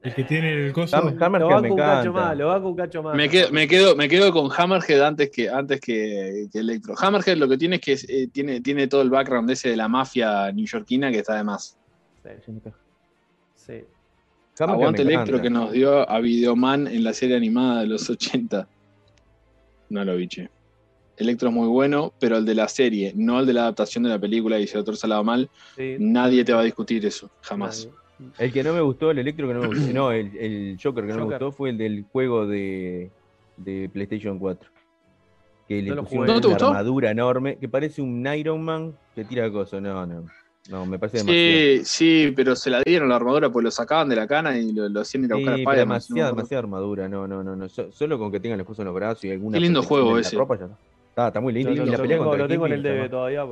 El 0.06 0.14
que 0.14 0.22
tiene 0.24 0.66
el 0.66 0.72
coso. 0.72 0.96
Ham- 0.96 1.16
Hammerhead 1.20 1.48
Lo 1.48 1.54
banco 1.54 1.62
me 1.62 1.70
un 1.72 1.76
cacho 1.78 2.00
encanta. 2.10 2.20
más, 2.28 2.36
lo 2.38 2.46
banco 2.48 2.68
un 2.68 2.76
cacho 2.76 3.02
más. 3.02 3.16
Me 3.16 3.28
quedo, 3.28 3.50
me 3.50 3.66
quedo, 3.66 3.96
me 3.96 4.08
quedo 4.08 4.32
con 4.32 4.48
Hammerhead 4.56 5.02
antes 5.02 5.30
que, 5.30 5.48
antes 5.50 5.80
que, 5.80 6.46
que 6.52 6.58
Electro. 6.60 6.94
Hammerhead 6.96 7.36
lo 7.38 7.48
que 7.48 7.58
tiene 7.58 7.76
es 7.76 7.82
que 7.82 7.92
eh, 8.08 8.28
tiene, 8.32 8.60
tiene 8.60 8.86
todo 8.86 9.02
el 9.02 9.10
background 9.10 9.50
ese 9.50 9.70
de 9.70 9.76
la 9.76 9.88
mafia 9.88 10.52
neoyorquina 10.52 11.10
que 11.10 11.18
está 11.18 11.34
de 11.34 11.42
más. 11.44 11.76
Sí, 12.22 12.52
sí. 13.56 13.84
Aguante 14.60 15.02
Electro 15.02 15.36
encanta. 15.38 15.42
que 15.42 15.50
nos 15.50 15.72
dio 15.72 16.08
a 16.08 16.20
Videoman 16.20 16.86
en 16.86 17.02
la 17.04 17.12
serie 17.12 17.36
animada 17.36 17.80
de 17.80 17.88
los 17.88 18.08
80. 18.10 18.68
No 19.90 20.04
lo 20.04 20.16
vi, 20.16 20.28
che. 20.28 20.48
Electro 21.16 21.48
es 21.48 21.54
muy 21.54 21.66
bueno, 21.68 22.12
pero 22.20 22.36
el 22.36 22.44
de 22.44 22.54
la 22.54 22.68
serie, 22.68 23.12
no 23.16 23.40
el 23.40 23.46
de 23.46 23.54
la 23.54 23.62
adaptación 23.62 24.04
de 24.04 24.10
la 24.10 24.18
película, 24.18 24.58
y 24.60 24.66
si 24.66 24.74
el 24.74 24.80
otro 24.80 24.94
salado 24.94 25.24
mal, 25.24 25.48
sí. 25.74 25.96
nadie 25.98 26.44
te 26.44 26.52
va 26.52 26.60
a 26.60 26.64
discutir 26.64 27.04
eso, 27.06 27.30
jamás. 27.40 27.86
Nadie. 27.86 28.05
El 28.38 28.52
que 28.52 28.62
no 28.62 28.72
me 28.72 28.80
gustó, 28.80 29.10
el 29.10 29.18
electro 29.18 29.46
que 29.46 29.54
no 29.54 29.60
me 29.60 29.66
gustó, 29.66 29.92
no, 29.92 30.10
el, 30.12 30.36
el 30.36 30.78
Joker 30.82 31.04
que 31.04 31.12
no 31.12 31.18
me 31.18 31.24
gustó 31.24 31.52
fue 31.52 31.70
el 31.70 31.78
del 31.78 32.06
juego 32.10 32.46
de, 32.46 33.10
de 33.58 33.90
PlayStation 33.92 34.38
4. 34.38 34.70
Que 35.68 35.82
le 35.82 35.94
No 35.94 36.02
pusieron. 36.02 36.26
¿No 36.26 36.32
una 36.36 36.46
gustó? 36.48 36.66
armadura 36.68 37.10
enorme, 37.10 37.58
que 37.58 37.68
parece 37.68 38.00
un 38.00 38.26
Iron 38.34 38.62
Man 38.62 38.94
que 39.14 39.24
tira 39.24 39.50
cosas. 39.50 39.82
No, 39.82 40.06
no, 40.06 40.24
no, 40.70 40.86
me 40.86 40.98
parece 40.98 41.18
demasiado. 41.18 41.58
Sí, 41.58 41.84
sí, 41.84 42.32
pero 42.34 42.56
se 42.56 42.70
la 42.70 42.82
dieron 42.82 43.08
la 43.08 43.16
armadura 43.16 43.50
porque 43.50 43.64
lo 43.64 43.70
sacaban 43.70 44.08
de 44.08 44.16
la 44.16 44.26
cana 44.26 44.56
y 44.58 44.72
lo, 44.72 44.88
lo 44.88 45.00
hacían 45.00 45.24
ir 45.24 45.32
a 45.32 45.36
Sí, 45.36 45.40
buscar 45.42 45.52
a 45.54 45.56
pero 45.56 45.70
Spider-Man. 45.70 45.88
demasiada, 45.88 46.30
demasiada 46.30 46.58
armadura, 46.62 47.08
no, 47.08 47.26
no, 47.28 47.42
no, 47.42 47.56
no. 47.56 47.68
So- 47.68 47.90
solo 47.92 48.18
con 48.18 48.30
que 48.32 48.40
tengan 48.40 48.58
los 48.58 48.66
cosas 48.66 48.80
en 48.80 48.86
los 48.86 48.94
brazos 48.94 49.24
y 49.24 49.30
alguna 49.30 49.56
Qué 49.58 49.60
lindo 49.60 49.82
juego 49.82 50.18
ese. 50.18 50.36
ropa, 50.36 50.56
ya 50.58 50.64
está. 50.66 50.78
Está, 51.08 51.26
está 51.28 51.40
muy 51.40 51.52
lindo. 51.52 51.70
Lo, 51.70 51.74
y 51.74 51.78
lo- 51.78 51.84
la 51.86 51.92
lo 51.92 52.02
pelea 52.02 52.18
tengo, 52.18 52.36
lo 52.36 52.48
tengo 52.48 52.66
en 52.66 52.72
el 52.72 52.82
DB 52.82 53.10
todavía. 53.10 53.44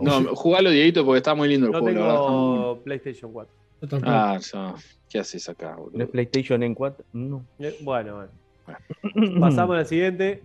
No, 0.00 0.34
jugalo, 0.34 0.70
Dieguito, 0.70 1.04
porque 1.04 1.18
está 1.18 1.34
muy 1.34 1.48
lindo 1.48 1.66
el 1.66 1.72
No 1.72 1.80
juego, 1.80 2.00
la 2.00 2.06
verdad. 2.06 2.26
tengo 2.26 2.80
PlayStation 2.82 3.32
4. 3.32 3.54
Yo 3.82 3.88
tampoco. 3.88 4.12
Ah, 4.12 4.38
ya. 4.40 4.74
¿Qué 5.10 5.18
haces 5.18 5.48
acá, 5.48 5.72
¿No 5.76 5.86
es 5.86 5.92
boludo? 5.92 6.10
PlayStation 6.10 6.62
en 6.62 6.74
4? 6.74 7.04
No. 7.12 7.44
Eh, 7.58 7.76
Bueno, 7.82 8.14
bueno. 8.16 9.40
Pasamos 9.40 9.76
al 9.76 9.86
siguiente. 9.86 10.42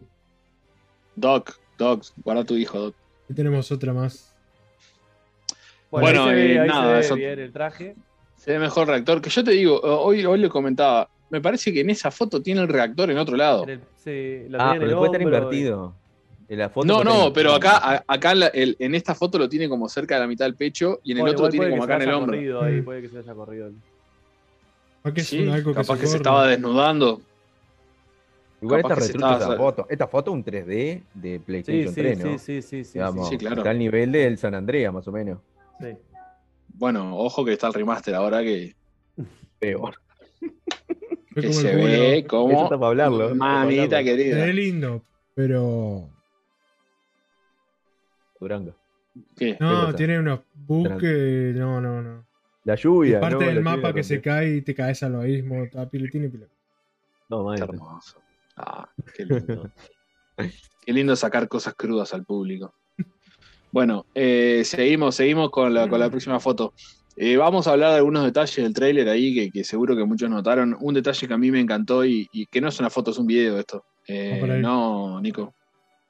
Doc, 1.15 1.57
Doc, 1.77 2.03
guarda 2.23 2.43
tu 2.43 2.55
hijo, 2.55 2.79
Doc. 2.79 2.95
Aquí 3.25 3.33
tenemos 3.33 3.71
otra 3.71 3.93
más. 3.93 4.33
Bueno, 5.89 6.21
Bueno, 6.21 6.23
ahí 6.25 6.29
se 6.29 6.35
ve, 6.35 6.53
eh, 6.55 6.59
ahí 6.59 6.67
nada, 6.67 6.87
se 6.87 6.93
ve 6.93 6.99
eso- 6.99 7.15
bien 7.15 7.39
el 7.39 7.51
traje. 7.53 7.95
Se 8.35 8.51
ve 8.51 8.59
mejor 8.59 8.87
reactor. 8.87 9.21
Que 9.21 9.29
yo 9.29 9.43
te 9.43 9.51
digo, 9.51 9.79
hoy, 9.81 10.25
hoy 10.25 10.39
le 10.39 10.49
comentaba, 10.49 11.09
me 11.29 11.39
parece 11.41 11.71
que 11.73 11.81
en 11.81 11.89
esa 11.89 12.11
foto 12.11 12.41
tiene 12.41 12.61
el 12.61 12.67
reactor 12.67 13.09
en 13.09 13.17
otro 13.17 13.37
lado. 13.37 13.63
En 13.63 13.69
el- 13.69 13.81
sí, 13.95 14.49
lo 14.49 14.57
Ah, 14.61 14.71
tenía 14.71 14.73
en 14.73 14.79
pero 14.79 14.83
el 14.83 14.89
después 14.89 15.07
estar 15.07 15.21
invertido. 15.21 15.93
En 16.49 16.59
la 16.59 16.69
foto 16.69 16.87
No, 16.87 17.03
no, 17.03 17.33
pero 17.33 17.53
acá, 17.53 17.77
a- 17.77 18.03
acá 18.07 18.31
en, 18.31 18.39
la- 18.39 18.47
el- 18.47 18.75
en 18.79 18.95
esta 18.95 19.13
foto 19.13 19.37
lo 19.37 19.49
tiene 19.49 19.67
como 19.67 19.89
cerca 19.89 20.15
de 20.15 20.21
la 20.21 20.27
mitad 20.27 20.45
del 20.45 20.55
pecho 20.55 20.99
y 21.03 21.11
en 21.11 21.17
el 21.19 21.27
otro 21.29 21.49
tiene 21.49 21.69
como 21.71 21.85
que 21.85 21.93
acá 21.93 21.95
en 21.95 21.99
se 21.99 22.03
el 22.05 22.09
haya 22.09 22.17
hombro. 22.17 22.35
corrido 22.37 22.61
ahí, 22.61 22.81
Mm. 22.81 22.85
puede 22.85 23.01
que 23.01 23.09
se 23.09 23.17
haya 23.19 23.33
corrido. 23.33 23.71
¿Para 25.01 25.13
qué 25.13 25.21
es 25.21 25.27
Sí, 25.27 25.49
algo 25.49 25.71
que 25.71 25.75
capaz 25.81 25.95
se 25.95 26.01
que 26.01 26.07
se 26.07 26.17
estaba 26.17 26.47
desnudando. 26.47 27.21
Igual 28.61 28.81
capaz 28.81 28.95
que 28.95 29.01
se 29.01 29.07
retrucha 29.09 29.33
estaba- 29.33 29.53
esa 29.53 29.61
foto. 29.63 29.87
Esta 29.89 30.07
foto 30.07 30.31
es 30.31 30.35
un 30.35 30.43
3D 30.43 31.03
de 31.13 31.39
PlayStation 31.39 31.93
sí, 31.93 32.01
3, 32.01 32.17
sí, 32.17 32.23
¿no? 32.23 32.37
sí, 32.39 32.61
sí, 32.61 32.83
sí, 32.83 32.93
Digamos, 32.93 33.29
Sí, 33.29 33.37
claro. 33.37 33.57
Está 33.57 33.69
al 33.69 33.77
nivel 33.79 34.11
del 34.11 34.37
San 34.37 34.55
Andreas, 34.55 34.93
más 34.93 35.07
o 35.07 35.11
menos. 35.11 35.39
sí. 35.79 35.87
Bueno, 36.69 37.17
ojo 37.17 37.43
que 37.43 37.53
está 37.53 37.67
el 37.67 37.73
remaster 37.73 38.13
ahora 38.15 38.41
que, 38.43 38.75
Peor. 39.59 39.95
Que 41.35 41.51
se 41.53 41.75
ve 41.75 42.17
Eso 42.19 42.27
como 42.27 42.63
está 42.63 42.77
para 42.77 42.87
hablarlo. 42.87 43.25
está 43.27 43.37
para 43.39 43.53
mamita 43.65 44.03
querida. 44.03 44.45
ve 44.45 44.53
lindo, 44.53 45.03
pero. 45.35 46.09
Durango. 48.39 48.75
¿Qué? 49.35 49.57
No, 49.59 49.93
tiene 49.95 50.19
unos 50.19 50.41
bugs 50.53 50.97
que. 50.99 51.53
No, 51.55 51.81
no, 51.81 52.01
no. 52.01 52.25
La 52.63 52.75
lluvia. 52.75 53.19
parte 53.19 53.35
¿no? 53.35 53.45
del 53.45 53.55
La 53.55 53.61
mapa 53.61 53.77
lluvia 53.77 53.93
que 53.93 54.03
se 54.03 54.21
cae 54.21 54.57
y 54.57 54.61
te 54.61 54.75
caes 54.75 55.01
al 55.03 55.15
abismo. 55.15 55.63
Está 55.63 55.89
piletín 55.89 56.25
y 56.25 56.27
piletín. 56.27 56.55
No, 57.29 57.39
Qué 57.39 57.43
maestro. 57.45 57.73
hermoso. 57.73 58.21
Ah, 58.57 58.89
qué 59.15 59.25
lindo. 59.25 59.69
qué 60.85 60.93
lindo 60.93 61.15
sacar 61.15 61.47
cosas 61.47 61.73
crudas 61.75 62.13
al 62.13 62.25
público. 62.25 62.73
Bueno, 63.71 64.05
eh, 64.15 64.63
seguimos, 64.65 65.15
seguimos 65.15 65.49
con 65.51 65.73
la, 65.73 65.89
con 65.89 65.99
la 65.99 66.09
próxima 66.09 66.39
foto. 66.39 66.73
Eh, 67.15 67.35
vamos 67.35 67.67
a 67.67 67.71
hablar 67.71 67.91
de 67.91 67.97
algunos 67.97 68.23
detalles 68.23 68.55
del 68.55 68.73
tráiler 68.73 69.09
ahí 69.09 69.33
que, 69.33 69.51
que 69.51 69.63
seguro 69.63 69.95
que 69.95 70.05
muchos 70.05 70.29
notaron. 70.29 70.75
Un 70.79 70.93
detalle 70.93 71.27
que 71.27 71.33
a 71.33 71.37
mí 71.37 71.51
me 71.51 71.59
encantó 71.59 72.05
y, 72.05 72.27
y 72.31 72.45
que 72.45 72.61
no 72.61 72.69
es 72.69 72.79
una 72.79 72.89
foto, 72.89 73.11
es 73.11 73.17
un 73.17 73.27
video 73.27 73.59
esto. 73.59 73.83
Eh, 74.07 74.39
ahí. 74.41 74.61
no, 74.61 75.19
Nico. 75.21 75.53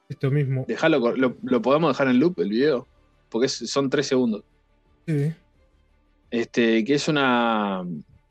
Esto 0.09 0.31
mismo. 0.31 0.65
Déjalo, 0.67 1.01
cor- 1.01 1.17
lo, 1.17 1.37
lo 1.43 1.61
podemos 1.61 1.91
dejar 1.91 2.07
en 2.07 2.19
loop 2.19 2.39
el 2.39 2.49
video. 2.49 2.87
Porque 3.29 3.47
es- 3.47 3.69
son 3.69 3.89
tres 3.89 4.07
segundos. 4.07 4.43
Sí. 5.05 5.33
Este, 6.31 6.83
que 6.83 6.93
es 6.93 7.07
una. 7.07 7.83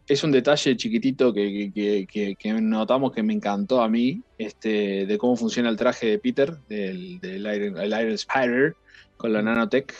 Es 0.08 0.22
un 0.22 0.30
detalle 0.30 0.76
chiquitito 0.76 1.32
que, 1.34 1.72
que- 1.74 2.06
que- 2.06 2.36
que 2.36 2.52
notamos 2.60 3.12
que 3.12 3.22
me 3.24 3.32
encantó 3.32 3.82
a 3.82 3.88
mí, 3.88 4.22
este, 4.38 5.04
de 5.04 5.18
cómo 5.18 5.36
funciona 5.36 5.68
el 5.68 5.76
traje 5.76 6.06
de 6.06 6.18
Peter, 6.20 6.56
del, 6.68 7.18
del 7.18 7.40
Iron, 7.40 7.78
el 7.78 7.88
Iron 7.88 8.12
Spider, 8.12 8.76
con 9.16 9.32
la 9.32 9.42
nanotech. 9.42 9.92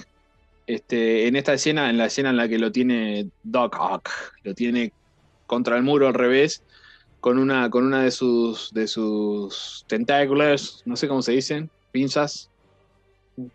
Este, 0.68 1.27
en 1.27 1.35
esta 1.37 1.55
escena, 1.55 1.91
en 1.91 1.99
la 1.99 2.07
escena 2.07 2.31
en 2.31 2.37
la 2.37 2.49
que 2.49 2.59
lo 2.59 2.70
tiene 2.72 3.29
Doc 3.43 3.77
Ock, 3.81 4.09
lo 4.45 4.55
tiene 4.55 4.93
contra 5.47 5.77
el 5.77 5.83
muro 5.83 6.07
al 6.09 6.14
revés, 6.14 6.62
con 7.21 7.39
una, 7.39 7.69
con 7.71 7.85
una 7.85 8.03
de 8.03 8.11
sus, 8.11 8.71
de 8.73 8.87
sus 8.87 9.85
tentáculos, 9.89 10.83
no 10.85 10.97
sé 10.97 11.09
cómo 11.09 11.23
se 11.23 11.33
dicen, 11.33 11.71
pinzas, 11.91 12.51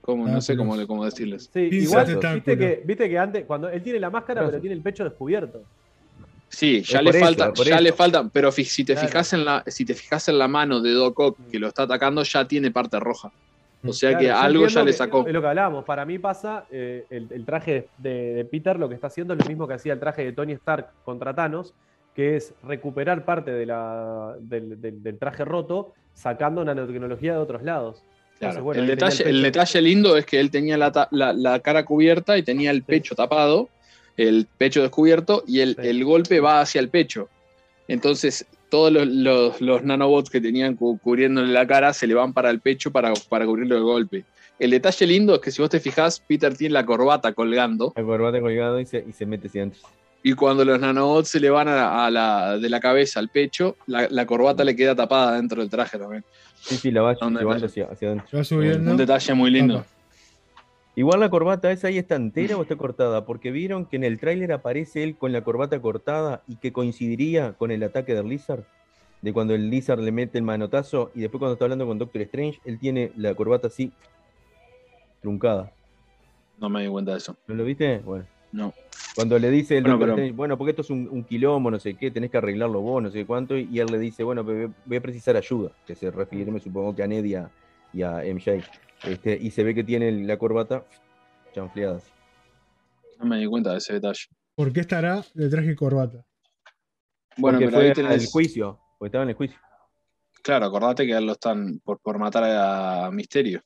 como, 0.01 0.27
no 0.27 0.41
sé 0.41 0.55
cómo, 0.57 0.75
cómo 0.87 1.05
decirles. 1.05 1.49
Sí, 1.53 1.69
Pinza 1.69 2.03
igual, 2.03 2.33
viste 2.35 2.57
que, 2.57 2.81
viste 2.85 3.09
que 3.09 3.17
antes, 3.17 3.45
cuando 3.45 3.69
él 3.69 3.81
tiene 3.83 3.99
la 3.99 4.09
máscara, 4.09 4.45
pero 4.45 4.59
tiene 4.59 4.75
el 4.75 4.81
pecho 4.81 5.03
descubierto. 5.03 5.65
Sí, 6.49 6.81
ya 6.83 6.97
Es 6.97 7.03
le 7.03 7.11
por 7.11 7.15
eso, 7.15 7.25
falta, 7.25 7.53
por 7.53 7.65
ya 7.67 7.75
eso. 7.75 7.83
le 7.83 7.93
falta, 7.93 8.29
pero 8.29 8.51
fi- 8.51 8.65
si 8.65 8.83
te 8.83 8.93
Claro. 8.93 9.07
fijas 9.07 9.33
en 9.33 9.45
la, 9.45 9.63
si 9.67 9.85
te 9.85 9.93
fijas 9.93 10.27
en 10.27 10.37
la 10.37 10.47
mano 10.49 10.81
de 10.81 10.91
Doc 10.91 11.17
Ock 11.19 11.39
que 11.49 11.59
lo 11.59 11.67
está 11.67 11.83
atacando, 11.83 12.23
ya 12.23 12.45
tiene 12.45 12.71
parte 12.71 12.99
roja. 12.99 13.31
O 13.83 13.93
sea 13.93 14.15
que 14.17 14.25
Claro, 14.29 14.47
algo 14.47 14.67
ya 14.67 14.83
le 14.83 14.93
sacó. 14.93 15.25
Es 15.25 15.33
lo 15.33 15.41
que 15.41 15.47
hablábamos. 15.47 15.85
Para 15.85 16.05
mí 16.05 16.19
pasa, 16.19 16.67
eh, 16.69 17.05
el, 17.09 17.27
el 17.31 17.45
traje 17.45 17.89
de, 17.97 18.33
de 18.33 18.45
Peter 18.45 18.77
lo 18.77 18.89
que 18.89 18.95
está 18.95 19.07
haciendo 19.07 19.33
es 19.33 19.39
lo 19.39 19.47
mismo 19.47 19.67
que 19.67 19.73
hacía 19.75 19.93
el 19.93 19.99
traje 19.99 20.25
de 20.25 20.33
Tony 20.33 20.51
Stark 20.53 20.89
contra 21.03 21.33
Thanos, 21.33 21.73
que 22.15 22.35
es 22.35 22.53
recuperar 22.63 23.23
parte 23.25 23.51
de 23.51 23.65
la, 23.65 24.35
del, 24.39 24.79
del- 24.81 25.01
del 25.01 25.17
traje 25.17 25.45
roto, 25.45 25.93
sacando 26.13 26.63
nanotecnología 26.65 27.33
de 27.33 27.39
otros 27.39 27.63
lados. 27.63 28.03
Claro. 28.39 28.53
Entonces, 28.59 28.63
bueno, 28.63 28.81
el, 28.81 28.87
detalle, 28.87 29.23
el 29.23 29.29
pecho. 29.35 29.43
detalle 29.43 29.81
lindo 29.81 30.17
es 30.17 30.25
que 30.25 30.39
él 30.39 30.51
tenía 30.51 30.77
la, 30.77 31.07
la- 31.11 31.33
la 31.33 31.59
cara 31.59 31.85
cubierta 31.85 32.37
y 32.37 32.43
tenía 32.43 32.71
el 32.71 32.83
pecho 32.83 33.15
tapado, 33.15 33.69
el 34.17 34.47
pecho 34.57 34.81
descubierto, 34.81 35.43
y 35.47 35.61
el, 35.61 35.75
Sí. 35.75 35.87
el 35.87 36.03
golpe 36.03 36.39
va 36.39 36.59
hacia 36.61 36.79
el 36.81 36.89
pecho. 36.89 37.29
Entonces, 37.87 38.45
todos 38.69 38.91
los, 38.91 39.07
los- 39.07 39.61
los 39.61 39.83
nanobots 39.83 40.29
que 40.29 40.41
tenían 40.41 40.75
cu- 40.75 40.97
cubriéndole 40.99 41.51
la 41.51 41.65
cara 41.67 41.93
se 41.93 42.07
le 42.07 42.13
van 42.13 42.33
para 42.33 42.49
el 42.49 42.59
pecho 42.59 42.91
para, 42.91 43.13
para 43.29 43.45
cubrirle 43.45 43.75
el 43.75 43.83
golpe. 43.83 44.25
El 44.59 44.71
detalle 44.71 45.07
lindo 45.07 45.35
es 45.35 45.41
que 45.41 45.49
si 45.51 45.61
vos 45.61 45.69
te 45.71 45.79
fijás, 45.79 46.19
Peter 46.19 46.55
tiene 46.55 46.73
la 46.73 46.85
corbata 46.85 47.33
colgando. 47.33 47.93
El 47.95 48.05
corbata 48.05 48.39
colgado 48.39 48.79
y 48.79 48.85
se, 48.85 49.03
y 49.07 49.11
se 49.11 49.25
mete 49.25 49.47
hacia 49.47 49.61
adentro. 49.63 49.81
Y 50.23 50.33
cuando 50.33 50.63
los 50.63 50.79
nanobots 50.79 51.29
se 51.29 51.39
le 51.39 51.49
van 51.49 51.67
a, 51.67 52.05
a 52.05 52.11
la, 52.11 52.57
de 52.57 52.69
la 52.69 52.79
cabeza 52.79 53.19
al 53.19 53.29
pecho, 53.29 53.75
la, 53.87 54.07
la 54.09 54.25
corbata 54.25 54.63
le 54.63 54.75
queda 54.75 54.95
tapada 54.95 55.35
dentro 55.35 55.61
del 55.61 55.69
traje 55.69 55.97
también. 55.97 56.23
Sí, 56.59 56.77
sí, 56.77 56.91
la 56.91 57.01
va 57.01 57.15
¿Dónde 57.15 57.39
llevando 57.39 57.65
hacia, 57.65 57.85
hacia 57.85 58.09
adentro. 58.09 58.27
Se 58.29 58.37
va 58.37 58.43
subiendo. 58.43 58.91
Un 58.91 58.97
detalle 58.97 59.33
muy 59.33 59.49
lindo. 59.49 59.83
Igual 60.95 61.21
la 61.21 61.29
corbata 61.29 61.71
esa 61.71 61.87
ahí 61.87 61.97
está 61.97 62.15
entera 62.15 62.57
o 62.57 62.61
está 62.61 62.75
cortada, 62.75 63.25
porque 63.25 63.49
vieron 63.49 63.85
que 63.85 63.95
en 63.95 64.03
el 64.03 64.19
tráiler 64.19 64.51
aparece 64.51 65.03
él 65.03 65.15
con 65.15 65.31
la 65.31 65.41
corbata 65.41 65.81
cortada 65.81 66.43
y 66.47 66.57
que 66.57 66.73
coincidiría 66.73 67.53
con 67.53 67.71
el 67.71 67.81
ataque 67.81 68.13
del 68.13 68.27
Lizard, 68.27 68.63
de 69.21 69.33
cuando 69.33 69.55
el 69.55 69.69
Lizard 69.69 70.01
le 70.01 70.11
mete 70.11 70.37
el 70.37 70.43
manotazo 70.43 71.09
y 71.15 71.21
después 71.21 71.39
cuando 71.39 71.53
está 71.53 71.65
hablando 71.65 71.87
con 71.87 71.97
Doctor 71.97 72.21
Strange, 72.23 72.59
él 72.65 72.77
tiene 72.77 73.11
la 73.15 73.33
corbata 73.33 73.67
así 73.67 73.91
truncada. 75.21 75.71
No 76.59 76.69
me 76.69 76.83
di 76.83 76.89
cuenta 76.89 77.11
de 77.11 77.17
eso. 77.17 77.37
¿No 77.47 77.55
lo 77.55 77.63
viste? 77.63 77.99
Bueno. 77.99 78.25
No. 78.51 78.73
Cuando 79.15 79.37
le 79.39 79.49
dice 79.49 79.77
el 79.77 79.83
Bueno, 79.83 79.93
Doctor 79.97 80.07
pero- 80.07 80.15
Strange, 80.17 80.35
bueno, 80.35 80.57
porque 80.57 80.69
esto 80.71 80.81
es 80.81 80.89
un, 80.89 81.07
un 81.09 81.23
quilombo, 81.23 81.69
no 81.71 81.79
sé 81.79 81.95
qué, 81.95 82.11
tenés 82.11 82.31
que 82.31 82.37
arreglarlo 82.37 82.81
vos, 82.81 83.01
no 83.03 83.09
sé 83.11 83.25
cuánto, 83.25 83.57
y 83.57 83.79
él 83.79 83.87
le 83.91 83.99
dice, 83.99 84.23
bueno, 84.23 84.45
pero 84.45 84.73
voy 84.85 84.97
a 84.97 85.01
precisar 85.01 85.35
ayuda, 85.37 85.71
que 85.85 85.95
se 85.95 86.11
refiere, 86.11 86.51
me 86.51 86.59
supongo 86.59 86.95
que 86.95 87.03
a 87.03 87.07
Ned 87.07 87.23
y 87.25 87.35
a, 87.35 87.49
y 87.93 88.01
a 88.03 88.21
MJ. 88.25 88.61
Este, 89.03 89.37
y 89.41 89.51
se 89.51 89.63
ve 89.63 89.73
que 89.75 89.83
tiene 89.83 90.11
la 90.11 90.37
corbata 90.37 90.85
chanfleada 91.53 91.97
así. 91.97 92.11
No 93.19 93.25
me 93.25 93.37
di 93.39 93.45
cuenta 93.47 93.71
de 93.71 93.77
ese 93.79 93.93
detalle. 93.93 94.25
¿Por 94.55 94.71
qué 94.71 94.81
estará 94.81 95.23
de 95.33 95.49
traje 95.49 95.71
y 95.71 95.75
corbata? 95.75 96.25
Bueno, 97.37 97.57
porque 97.59 97.65
pero 97.71 97.77
fue 97.77 97.87
ahí 97.87 97.93
tenés- 97.93 98.31
juicio, 98.31 98.79
porque 98.99 99.07
estaba 99.09 99.23
en 99.23 99.29
el 99.29 99.35
juicio. 99.35 99.57
Claro, 100.43 100.65
acordate 100.67 101.05
que 101.05 101.13
a 101.13 101.17
él 101.19 101.25
lo 101.25 101.33
están 101.33 101.79
por, 101.83 101.99
por 101.99 102.17
matar 102.17 102.43
a 102.45 103.11
Misterio. 103.11 103.61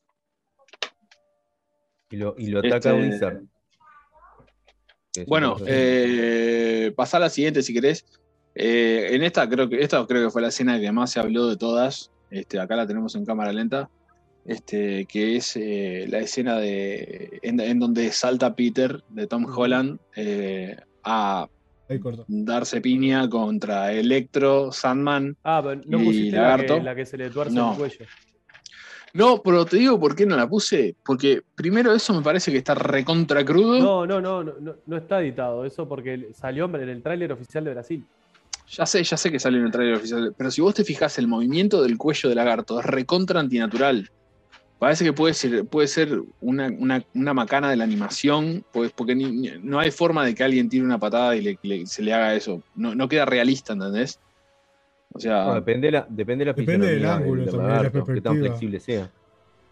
Y 2.10 2.18
lo, 2.18 2.36
y 2.38 2.48
lo 2.48 2.60
ataca 2.60 2.92
Este, 2.92 2.94
Wizard. 2.94 3.42
Bueno, 5.28 5.58
eh, 5.66 6.92
pasá 6.96 7.18
a 7.18 7.22
la 7.22 7.30
siguiente 7.30 7.62
si 7.62 7.74
querés. 7.74 8.06
Eh, 8.54 9.10
en 9.12 9.24
esta 9.24 9.48
creo 9.50 9.68
que 9.70 9.82
esta 9.82 10.06
creo 10.06 10.26
que 10.26 10.32
fue 10.32 10.42
la 10.42 10.48
escena 10.48 10.80
que 10.80 10.92
más 10.92 11.12
se 11.12 11.20
habló 11.20 11.48
de 11.48 11.58
todas. 11.58 12.12
Este, 12.32 12.60
acá 12.60 12.76
la 12.76 12.88
tenemos 12.88 13.16
en 13.16 13.26
cámara 13.26 13.52
lenta. 13.54 13.90
Este, 14.46 15.06
que 15.06 15.38
es 15.38 15.56
eh, 15.56 16.06
la 16.08 16.20
escena 16.20 16.58
de 16.60 17.40
en, 17.42 17.60
en 17.60 17.80
donde 17.80 18.12
salta 18.12 18.56
Peter 18.56 19.04
de 19.10 19.26
Tom 19.26 19.46
Holland 19.46 20.00
eh, 20.16 20.76
a 21.04 21.48
darse 22.28 22.80
piña 22.82 23.28
contra 23.30 23.92
Electro, 23.92 24.72
Sandman. 24.72 25.36
Ah, 25.44 25.62
pero 25.64 25.82
no 25.86 26.00
y 26.02 26.06
pusiste 26.06 26.36
la 26.38 26.42
Lagarto. 26.44 26.76
que, 26.78 26.84
la 26.84 26.96
que 26.96 27.06
se 27.06 27.18
le 27.18 27.30
tuerce 27.32 27.56
No. 27.56 27.72
el 27.72 27.78
cuello. 27.78 28.06
No, 29.16 29.42
pero 29.42 29.66
te 29.66 29.78
digo 29.78 29.98
por 29.98 30.14
qué 30.14 30.26
no 30.26 30.36
la 30.36 30.48
puse. 30.48 30.94
Porque 31.06 31.42
primero 31.56 31.94
eso 31.94 32.14
me 32.14 32.22
parece 32.22 32.52
que 32.52 32.58
está 32.58 32.76
recontra 32.76 33.46
crudo. 33.46 33.80
No, 33.80 34.06
no, 34.06 34.20
no, 34.20 34.44
no, 34.44 34.54
no, 34.60 34.76
no 34.86 34.98
está 34.98 35.22
editado 35.22 35.64
eso 35.64 35.88
porque 35.88 36.30
salió 36.34 36.66
en 36.66 36.90
el 36.90 37.02
tráiler 37.02 37.32
oficial 37.32 37.64
de 37.64 37.72
Brasil. 37.72 38.06
Ya 38.72 38.86
sé, 38.86 39.04
ya 39.04 39.16
sé 39.16 39.32
que 39.32 39.40
sale 39.40 39.58
en 39.60 39.66
el 39.66 39.72
trailer 39.72 39.96
oficial, 39.96 40.34
pero 40.38 40.52
si 40.52 40.60
vos 40.60 40.74
te 40.74 40.84
fijas, 40.84 41.18
el 41.18 41.28
movimiento 41.28 41.82
del 41.82 41.98
cuello 41.98 42.28
del 42.30 42.36
lagarto 42.38 42.80
es 42.80 42.86
recontra 42.86 43.40
antinatural. 43.40 44.10
Parece 44.80 45.06
que 45.06 45.14
puede 45.14 45.34
ser, 45.34 45.66
puede 45.66 45.88
ser 45.88 46.20
una, 46.42 46.68
una- 46.78 47.02
una 47.14 47.34
macana 47.34 47.70
de 47.70 47.78
la 47.78 47.86
animación, 47.86 48.66
pues, 48.74 48.92
porque 48.92 49.16
ni- 49.16 49.32
ni- 49.32 49.52
no 49.62 49.80
hay 49.80 49.92
forma 49.92 50.26
de 50.26 50.36
que 50.36 50.44
alguien 50.44 50.68
tire 50.68 50.84
una 50.84 50.98
patada 51.00 51.36
y 51.38 51.42
le- 51.42 51.60
le- 51.62 51.86
se 51.86 52.02
le 52.02 52.12
haga 52.14 52.34
eso. 52.36 52.62
No, 52.76 52.94
no 52.96 53.08
queda 53.08 53.24
realista, 53.26 53.72
¿entendés? 53.74 54.20
O 55.16 55.20
sea, 55.20 55.46
No, 55.46 55.56
depende, 55.56 55.90
la, 55.92 56.06
depende 56.10 56.44
de 56.44 56.52
la 56.52 56.54
Depende 56.54 56.88
del 56.88 57.06
ángulo 57.06 57.42
del 57.44 57.52
también, 57.52 57.68
de 57.70 57.74
la 57.76 57.76
lagarto, 57.84 57.92
qué 57.92 58.00
tan 58.00 58.06
perspectiva. 58.34 58.46
flexible 58.48 58.80
sea. 58.82 59.12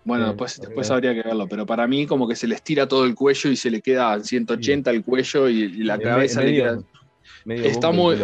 bueno, 0.06 0.24
sí, 0.26 0.30
después, 0.32 0.60
después 0.62 0.92
habría 0.92 1.14
que 1.14 1.22
verlo, 1.24 1.48
pero 1.50 1.66
para 1.66 1.86
mí 1.86 2.08
como 2.08 2.28
que 2.28 2.36
se 2.38 2.48
les 2.48 2.62
tira 2.64 2.88
todo 2.88 3.04
el 3.06 3.14
cuello 3.14 3.50
y 3.50 3.56
se 3.58 3.70
le 3.70 3.82
queda 3.82 4.14
a 4.14 4.20
180 4.22 4.90
el 4.92 5.04
cuello 5.04 5.50
y, 5.50 5.64
y 5.64 5.84
la 5.84 6.00
cabeza 6.00 6.40
me- 6.40 6.46
le 6.46 6.52
medio- 6.52 6.64
queda... 6.64 6.84
medio 7.46 7.66
Está 7.66 7.92
muy-. 7.92 8.18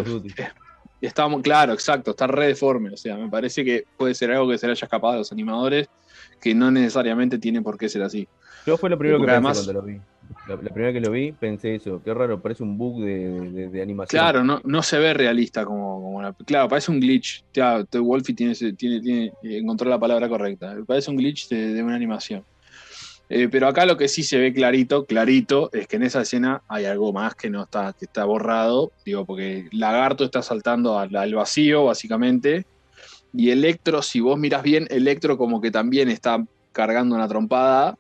Está 1.02 1.28
muy 1.30 1.42
claro, 1.42 1.72
exacto, 1.74 2.12
está 2.12 2.28
re 2.28 2.48
deforme. 2.48 2.90
O 2.92 2.98
sea, 2.98 3.16
me 3.18 3.30
parece 3.30 3.64
que 3.64 3.86
puede 3.98 4.14
ser 4.14 4.32
algo 4.32 4.50
que 4.50 4.58
se 4.58 4.66
le 4.68 4.72
haya 4.74 4.84
escapado 4.86 5.14
a 5.14 5.18
los 5.18 5.32
animadores, 5.32 5.88
que 6.42 6.54
no 6.54 6.72
necesariamente 6.72 7.38
tiene 7.40 7.62
por 7.62 7.78
qué 7.78 7.88
ser 7.88 8.02
así. 8.04 8.28
Yo 8.66 8.78
fue 8.78 8.90
lo 8.90 8.98
primero 8.98 9.20
que 9.20 9.26
pensé 9.26 9.36
además- 9.38 9.58
cuando 9.66 9.74
lo 9.82 9.86
vi. 9.88 10.00
La, 10.48 10.56
la 10.56 10.70
primera 10.70 10.94
que 10.94 11.00
lo 11.00 11.12
vi, 11.12 11.32
pensé 11.32 11.76
eso. 11.76 12.02
Qué 12.04 12.14
raro, 12.14 12.40
parece 12.42 12.62
un 12.64 12.78
bug 12.78 13.02
de, 13.04 13.52
de- 13.52 13.68
de 13.70 13.82
animación. 13.82 14.20
Claro, 14.22 14.44
no, 14.44 14.62
no 14.64 14.84
se 14.84 15.00
ve 15.00 15.14
realista 15.14 15.66
como, 15.66 16.02
como 16.02 16.22
la- 16.22 16.34
Claro, 16.46 16.68
parece 16.68 16.92
un 16.92 17.00
glitch. 17.00 17.44
Ya, 17.54 17.84
te- 17.84 18.00
Wolfie 18.00 18.36
tiene, 18.36 18.54
tiene, 18.56 19.02
tiene, 19.02 19.32
encontró 19.42 19.90
la 19.90 20.00
palabra 20.00 20.30
correcta. 20.30 20.76
Parece 20.88 21.10
un 21.10 21.18
glitch 21.18 21.48
de, 21.50 21.74
de 21.74 21.84
una 21.84 21.96
animación. 21.96 22.44
Eh, 23.32 23.48
pero 23.48 23.68
acá 23.68 23.86
lo 23.86 23.96
que 23.96 24.08
sí 24.08 24.24
se 24.24 24.40
ve 24.40 24.52
clarito, 24.54 25.06
clarito, 25.06 25.70
es 25.72 25.88
que 25.88 25.98
en 25.98 26.04
esa 26.04 26.22
escena 26.22 26.62
hay 26.68 26.86
algo 26.86 27.14
más 27.14 27.36
que 27.36 27.50
no 27.50 27.64
está, 27.64 27.94
que 27.98 28.06
está 28.06 28.26
borrado. 28.26 28.92
Digo, 29.06 29.26
porque 29.26 29.68
Lagarto 29.72 30.24
está 30.26 30.42
saltando 30.42 30.98
al, 30.98 31.16
al 31.16 31.34
vacío, 31.36 31.86
básicamente. 31.86 32.64
Y 33.34 33.52
Electro, 33.52 34.02
si 34.02 34.20
vos 34.20 34.38
mirás 34.40 34.64
bien, 34.64 34.88
Electro 34.90 35.38
como 35.38 35.62
que 35.62 35.70
también 35.70 36.10
está 36.10 36.44
cargando 36.72 37.16
una 37.16 37.28
trompada. 37.28 37.96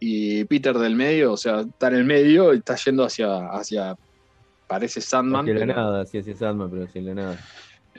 Y 0.00 0.44
Peter 0.44 0.76
del 0.78 0.94
medio, 0.94 1.32
o 1.32 1.36
sea, 1.36 1.60
está 1.60 1.88
en 1.88 1.94
el 1.94 2.04
medio 2.04 2.54
y 2.54 2.58
está 2.58 2.76
yendo 2.76 3.04
hacia, 3.04 3.48
hacia 3.48 3.96
parece 4.66 5.00
Sandman. 5.00 5.42
Hacia 5.42 5.54
la 5.54 5.60
pero, 5.60 5.74
nada, 5.74 6.06
sí, 6.06 6.18
hacia 6.18 6.36
Sandman, 6.36 6.70
pero 6.70 6.84
hacia 6.84 7.02
la 7.02 7.14
nada. 7.14 7.36
Sí, 7.36 7.42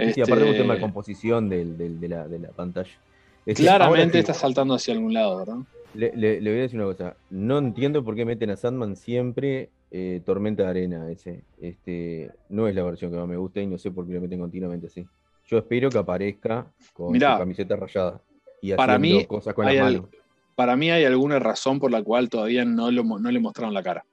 este, 0.03 0.13
Sí, 0.13 0.21
aparte 0.21 0.45
es 0.45 0.51
un 0.51 0.57
tema 0.57 0.75
de 0.75 0.79
composición 0.81 1.49
del- 1.49 1.77
del- 1.77 1.99
de, 1.99 2.07
la, 2.07 2.27
de 2.27 2.39
la 2.39 2.49
pantalla. 2.49 2.89
Este, 3.45 3.63
claramente 3.63 4.19
está 4.19 4.33
saltando 4.33 4.75
hacia 4.75 4.93
algún 4.93 5.13
lado, 5.13 5.39
¿verdad? 5.39 5.57
le, 5.95 6.15
le- 6.15 6.39
le 6.39 6.49
voy 6.51 6.59
a 6.59 6.61
decir 6.63 6.79
una 6.79 6.85
cosa. 6.93 7.17
No 7.31 7.57
entiendo 7.57 8.03
por 8.05 8.15
qué 8.15 8.23
meten 8.23 8.51
a 8.51 8.55
Sandman 8.55 8.95
siempre 8.95 9.69
eh, 9.91 10.21
Tormenta 10.23 10.63
de 10.63 10.69
Arena 10.69 11.09
ese. 11.09 11.43
Este, 11.59 12.29
no 12.49 12.67
es 12.67 12.75
la 12.75 12.83
versión 12.83 13.11
que 13.11 13.17
más 13.17 13.27
me 13.27 13.37
gusta 13.37 13.59
y 13.59 13.67
no 13.67 13.77
sé 13.79 13.89
por 13.91 14.05
qué 14.07 14.13
lo 14.13 14.21
meten 14.21 14.39
continuamente 14.39 14.87
así. 14.87 15.05
Yo 15.47 15.57
espero 15.57 15.89
que 15.89 15.97
aparezca 15.97 16.67
con 16.93 17.11
Mirá, 17.11 17.33
su 17.33 17.39
camiseta 17.39 17.75
rayada 17.75 18.21
y 18.61 18.71
para 18.73 18.95
haciendo 18.95 19.17
mí 19.19 19.25
cosas 19.25 19.53
con 19.55 19.65
las 19.65 19.75
manos. 19.75 20.05
Para 20.59 20.75
mí 20.75 20.91
hay 20.91 21.05
alguna 21.05 21.39
razón 21.39 21.79
por 21.79 21.89
la 21.89 22.03
cual 22.03 22.27
todavía 22.27 22.65
no, 22.65 22.91
lo 22.91 23.05
mo- 23.05 23.17
no 23.17 23.31
le 23.31 23.39
mostraron 23.39 23.73
la 23.73 23.81
cara. 23.81 24.03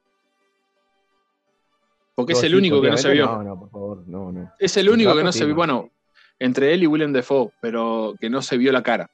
Porque 2.14 2.34
es 2.34 2.42
el 2.44 2.53
sí, 2.53 2.57
único 2.57 2.80
que 2.80 2.88
no 2.88 2.97
se 2.97 3.11
vio. 3.11 3.26
No, 3.26 3.42
no, 3.42 3.59
por 3.59 3.68
favor, 3.70 4.05
no, 4.07 4.30
no. 4.30 4.53
Es 4.61 4.76
el 4.76 4.88
único 4.88 5.12
que 5.16 5.24
no 5.24 5.32
se 5.32 5.40
vio. 5.44 5.55
no. 5.55 5.57
Bueno, 5.57 5.90
entre 6.38 6.72
él 6.72 6.84
y 6.84 6.86
Willem 6.86 7.12
Dafoe, 7.12 7.51
pero 7.61 8.14
que 8.20 8.30
no 8.30 8.42
se 8.42 8.57
vio 8.59 8.70
la 8.70 8.80
cara. 8.84 9.11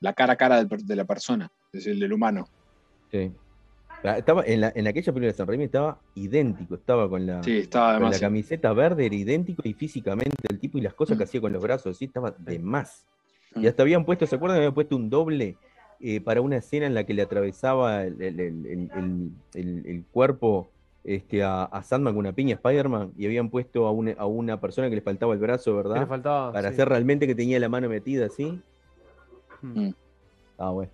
La 0.00 0.14
cara 0.14 0.32
a 0.32 0.36
cara 0.36 0.64
de 0.64 0.96
la 0.96 1.04
persona, 1.04 1.52
es 1.70 1.86
el 1.86 2.00
del 2.00 2.14
humano. 2.14 2.48
Sí. 3.12 3.30
Ah, 4.02 4.16
Estaba 4.16 4.42
en, 4.46 4.62
la, 4.62 4.72
en 4.74 4.86
aquella 4.88 5.12
película 5.12 5.26
de 5.32 5.34
San 5.36 5.46
Raimi 5.46 5.64
estaba 5.64 6.00
idéntico, 6.14 6.76
estaba 6.76 7.10
con 7.10 7.26
la, 7.26 7.42
Sí, 7.42 7.58
estaba 7.58 7.98
con 8.00 8.10
la 8.10 8.18
camiseta 8.18 8.72
verde, 8.72 9.04
era 9.04 9.14
idéntico 9.16 9.60
y 9.66 9.74
físicamente 9.74 10.34
el 10.48 10.58
tipo 10.58 10.78
y 10.78 10.80
las 10.80 10.94
cosas 10.94 11.18
que 11.18 11.24
Mm. 11.24 11.28
hacía 11.28 11.40
con 11.42 11.52
los 11.52 11.62
brazos, 11.62 11.98
sí, 11.98 12.06
estaba 12.06 12.30
de 12.30 12.58
más. 12.58 13.04
Mm. 13.54 13.64
Y 13.64 13.66
hasta 13.66 13.82
habían 13.82 14.06
puesto, 14.06 14.26
¿se 14.26 14.36
acuerdan? 14.36 14.56
Habían 14.56 14.72
puesto 14.72 14.96
un 14.96 15.10
doble 15.10 15.58
eh, 16.00 16.20
para 16.20 16.40
una 16.40 16.56
escena 16.58 16.86
en 16.86 16.94
la 16.94 17.04
que 17.04 17.14
le 17.14 17.22
atravesaba 17.22 18.04
el, 18.04 18.20
el- 18.22 18.40
el- 18.40 18.66
el- 18.66 18.90
el- 18.96 19.30
el- 19.54 19.86
el 19.86 20.04
cuerpo 20.10 20.70
este, 21.04 21.42
a, 21.42 21.64
a 21.64 21.82
Sandman 21.82 22.14
con 22.14 22.20
una 22.20 22.32
piña 22.34 22.54
Spider-Man 22.56 23.12
y 23.16 23.24
habían 23.26 23.48
puesto 23.48 23.86
a 23.86 23.90
una, 23.92 24.12
a 24.12 24.26
una 24.26 24.60
persona 24.60 24.88
que 24.90 24.96
le 24.96 25.00
faltaba 25.02 25.32
el 25.34 25.38
brazo, 25.40 25.70
¿Qué 25.72 25.76
le 25.82 25.88
¿verdad? 25.88 26.06
faltaba? 26.08 26.52
Para 26.52 26.68
Sí. 26.68 26.74
hacer 26.74 26.88
realmente 26.88 27.26
que 27.26 27.34
tenía 27.34 27.58
la 27.58 27.68
mano 27.68 27.88
metida 27.88 28.26
así. 28.26 28.60
Mm. 29.62 29.90
Ah, 30.58 30.70
bueno. 30.70 30.90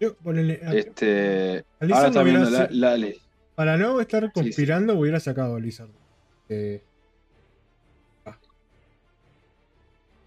Yo, 0.00 0.14
ponele, 0.16 0.60
a- 0.64 0.74
Este, 0.74 1.64
ahora 1.80 2.08
está 2.08 2.22
viendo 2.22 2.50
la, 2.50 2.68
la- 2.70 3.08
para 3.54 3.76
no 3.76 4.00
estar 4.00 4.24
sí. 4.24 4.30
conspirando, 4.34 4.98
hubiera 4.98 5.20
sacado 5.20 5.56
a 5.56 5.60
Lizard. 5.60 5.88
Eh, 6.48 6.82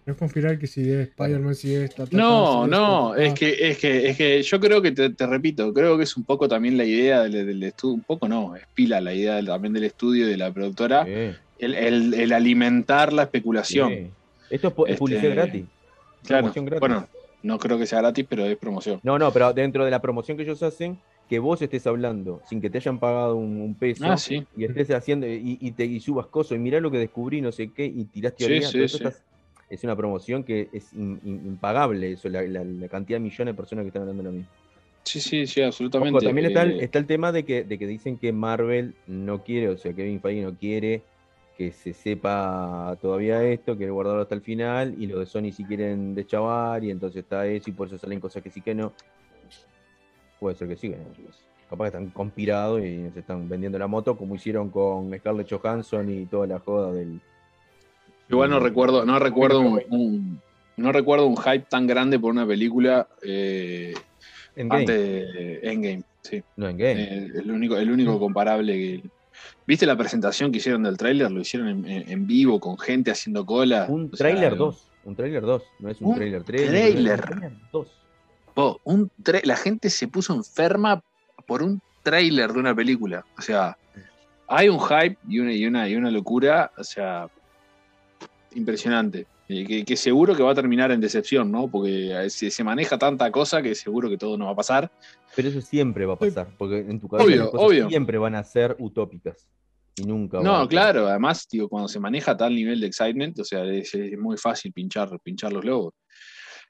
No 0.08 0.12
es 0.12 0.18
conspirar 0.18 0.58
que 0.58 0.66
si 0.66 0.90
es 0.90 1.08
Spider-Man, 1.10 1.54
si 1.54 1.74
es. 1.74 1.90
ta, 1.94 2.04
ta, 2.04 2.10
ta, 2.10 2.16
No, 2.16 2.64
si 2.64 2.70
no, 2.70 3.14
es 3.14 3.34
que, 3.34 3.68
es 3.68 3.76
que, 3.76 4.08
es 4.08 4.16
que 4.16 4.42
yo 4.42 4.58
creo 4.58 4.80
que 4.80 4.92
te, 4.92 5.10
te 5.10 5.26
repito, 5.26 5.70
creo 5.74 5.98
que 5.98 6.04
es 6.04 6.16
un 6.16 6.24
poco 6.24 6.48
también 6.48 6.78
la 6.78 6.86
idea 6.86 7.24
del, 7.24 7.46
del 7.46 7.62
estudio, 7.62 7.96
un 7.96 8.00
poco 8.04 8.26
no, 8.26 8.56
es 8.56 8.62
pila 8.72 9.02
la 9.02 9.12
idea 9.12 9.34
del- 9.34 9.48
también 9.48 9.74
del 9.74 9.84
estudio 9.84 10.26
y 10.26 10.30
de 10.30 10.38
la 10.38 10.50
productora, 10.50 11.04
Sí, 11.04 11.10
el, 11.58 11.74
el- 11.74 12.14
el 12.14 12.32
alimentar 12.32 13.12
la 13.12 13.24
especulación. 13.24 13.90
sí. 13.90 14.10
Esto 14.48 14.68
es, 14.68 14.74
Este, 14.86 14.96
publicidad 14.98 15.30
gratis. 15.34 15.66
Claro, 16.26 16.44
Promoción 16.44 16.64
gratis. 16.64 16.80
bueno, 16.80 17.08
no 17.42 17.58
creo 17.58 17.78
que 17.78 17.84
sea 17.84 17.98
gratis, 18.00 18.24
pero 18.26 18.46
es 18.46 18.56
promoción. 18.56 19.00
No, 19.02 19.18
no, 19.18 19.30
pero 19.30 19.52
dentro 19.52 19.84
de 19.84 19.90
la 19.90 20.00
promoción 20.00 20.38
que 20.38 20.44
ellos 20.44 20.62
hacen, 20.62 20.96
que 21.28 21.38
vos 21.38 21.60
estés 21.60 21.86
hablando 21.86 22.40
sin 22.48 22.62
que 22.62 22.70
te 22.70 22.78
hayan 22.78 22.98
pagado 22.98 23.36
un, 23.36 23.60
un 23.60 23.74
peso 23.74 24.06
Ah, 24.06 24.16
sí. 24.16 24.42
y 24.56 24.64
estés 24.64 24.90
haciendo 24.90 25.26
y, 25.26 25.58
y 25.60 25.72
te 25.72 25.84
y 25.84 26.00
subas 26.00 26.28
cosas 26.28 26.52
y 26.56 26.60
mirá 26.60 26.80
lo 26.80 26.90
que 26.90 26.96
descubrí, 26.96 27.42
no 27.42 27.52
sé 27.52 27.70
qué, 27.74 27.84
y 27.84 28.06
tirás 28.06 28.32
Sí, 28.38 28.46
teoría. 28.46 28.68
sí, 28.68 28.88
sí. 28.88 28.96
estás- 28.96 29.22
es 29.70 29.84
una 29.84 29.96
promoción 29.96 30.44
que 30.44 30.68
es 30.72 30.92
in- 30.92 31.20
in- 31.24 31.46
impagable, 31.46 32.12
eso, 32.12 32.28
la, 32.28 32.42
la- 32.42 32.64
la 32.64 32.88
cantidad 32.88 33.18
de 33.18 33.24
millones 33.24 33.54
de 33.54 33.56
personas 33.56 33.82
que 33.84 33.88
están 33.88 34.02
hablando 34.02 34.22
de 34.22 34.28
lo 34.28 34.34
mismo. 34.34 34.50
Sí, 35.04 35.20
sí, 35.20 35.46
sí, 35.46 35.62
absolutamente. 35.62 36.16
Ojo, 36.18 36.24
también 36.26 36.46
está 36.46 36.62
el, 36.62 36.72
Eh, 36.80 36.84
está 36.84 36.98
el 36.98 37.06
tema 37.06 37.32
de 37.32 37.44
que, 37.44 37.64
de 37.64 37.78
que 37.78 37.86
dicen 37.86 38.18
que 38.18 38.32
Marvel 38.32 38.94
no 39.06 39.42
quiere, 39.42 39.68
o 39.70 39.78
sea, 39.78 39.92
Kevin 39.94 40.20
Feige 40.20 40.42
no 40.42 40.54
quiere 40.54 41.02
que 41.56 41.72
se 41.72 41.92
sepa 41.92 42.96
todavía 43.02 43.42
esto, 43.42 43.76
quiere 43.76 43.90
guardarlo 43.90 44.22
hasta 44.22 44.34
el 44.34 44.42
final, 44.42 44.94
y 44.96 45.06
los 45.06 45.18
de 45.18 45.26
Sony 45.26 45.50
sí 45.50 45.64
quieren 45.64 46.14
deschavar, 46.14 46.84
y 46.84 46.90
entonces 46.90 47.24
está 47.24 47.46
eso, 47.46 47.70
y 47.70 47.72
por 47.72 47.88
eso 47.88 47.98
salen 47.98 48.20
cosas 48.20 48.42
que 48.42 48.50
sí 48.50 48.60
que 48.60 48.74
no. 48.74 48.92
Puede 50.38 50.54
ser 50.54 50.68
que 50.68 50.76
sí, 50.76 50.90
que 50.90 50.96
no. 50.96 51.04
capaz 51.68 51.84
que 51.86 51.88
están 51.96 52.10
conspirados 52.10 52.80
y 52.84 53.10
se 53.10 53.20
están 53.20 53.48
vendiendo 53.48 53.76
la 53.76 53.88
moto, 53.88 54.16
como 54.16 54.36
hicieron 54.36 54.70
con 54.70 55.12
Scarlett 55.18 55.50
Johansson 55.50 56.08
y 56.10 56.26
toda 56.26 56.46
la 56.46 56.60
joda 56.60 56.92
del... 56.92 57.20
Igual 58.28 58.50
no 58.50 58.60
recuerdo, 58.60 59.04
no 59.04 59.18
recuerdo 59.18 59.60
un, 59.60 59.80
un- 59.90 60.40
no 60.76 60.92
recuerdo 60.92 61.26
un 61.26 61.36
hype 61.36 61.66
tan 61.68 61.86
grande 61.86 62.18
por 62.20 62.30
una 62.32 62.46
película 62.46 63.08
eh, 63.22 63.94
Endgame. 64.54 64.80
antes 64.80 64.96
de 65.02 65.60
Endgame, 65.62 66.02
sí. 66.22 66.42
No, 66.56 66.68
en 66.68 66.76
game. 66.78 67.02
Eh, 67.02 67.30
el 67.36 67.50
único, 67.50 67.76
el 67.76 67.90
único 67.90 68.18
comparable 68.18 68.72
que. 68.74 69.02
¿Viste 69.66 69.86
la 69.86 69.96
presentación 69.96 70.50
que 70.50 70.58
hicieron 70.58 70.82
del 70.82 70.96
tráiler? 70.96 71.30
Lo 71.30 71.40
hicieron 71.40 71.84
en, 71.86 72.26
vivo, 72.26 72.58
con 72.60 72.78
gente 72.78 73.10
haciendo 73.10 73.44
cola. 73.46 73.86
un 73.88 74.10
trailer 74.10 74.56
2, 74.56 74.86
un 75.04 75.14
trailer 75.16 75.42
2, 75.42 75.62
no 75.80 75.90
es 75.90 76.00
un, 76.00 76.08
Un 76.08 76.14
trailer 76.16 76.42
3. 76.42 76.68
tráiler. 76.68 77.20
un 77.20 77.26
trailer 77.26 77.52
2. 77.72 77.88
po, 78.54 78.80
un 78.84 79.10
la 79.44 79.56
gente 79.56 79.90
se 79.90 80.08
puso 80.08 80.34
enferma 80.34 81.02
por 81.46 81.62
un 81.62 81.80
tráiler 82.02 82.52
de 82.52 82.58
una 82.58 82.74
película. 82.74 83.24
O 83.36 83.42
sea, 83.42 83.76
hay 84.48 84.68
un 84.68 84.80
hype 84.80 85.18
y 85.28 85.38
una, 85.40 85.52
y 85.52 85.66
una, 85.66 85.88
y 85.88 85.96
una 85.96 86.10
locura, 86.10 86.72
o 86.78 86.82
sea, 86.84 87.28
impresionante. 88.54 89.26
Eh, 89.48 89.64
que, 89.66 89.84
que 89.84 89.96
seguro 89.96 90.34
que 90.36 90.42
va 90.42 90.50
a 90.52 90.54
terminar 90.54 90.92
en 90.92 91.00
decepción, 91.00 91.50
¿no? 91.50 91.68
Porque 91.70 92.12
eh, 92.12 92.28
se, 92.28 92.50
se 92.50 92.62
maneja 92.64 92.98
tanta 92.98 93.30
cosa 93.30 93.62
que 93.62 93.74
seguro 93.74 94.10
que 94.10 94.18
todo 94.18 94.36
no 94.36 94.44
va 94.46 94.50
a 94.52 94.56
pasar. 94.56 94.90
Pero 95.34 95.48
eso 95.48 95.60
siempre 95.62 96.04
va 96.04 96.14
a 96.14 96.18
pasar, 96.18 96.48
porque 96.58 96.80
en 96.80 97.00
tu 97.00 97.08
cabeza 97.08 97.26
Obvio, 97.26 97.36
las 97.42 97.48
cosas 97.50 97.66
obvio. 97.66 97.88
siempre 97.88 98.18
van 98.18 98.34
a 98.34 98.44
ser 98.44 98.76
utópicas. 98.78 99.48
Y 99.96 100.02
nunca 100.04 100.38
a 100.38 100.42
No, 100.42 100.60
ser. 100.60 100.68
claro, 100.68 101.06
además, 101.08 101.46
digo, 101.50 101.68
cuando 101.68 101.88
se 101.88 101.98
maneja 101.98 102.36
tal 102.36 102.54
nivel 102.54 102.78
de 102.80 102.86
excitement, 102.88 103.38
o 103.38 103.44
sea, 103.44 103.64
es, 103.64 103.94
es 103.94 104.18
muy 104.18 104.36
fácil 104.36 104.72
pinchar, 104.72 105.08
pinchar 105.22 105.52
los 105.52 105.64
logos. 105.64 105.94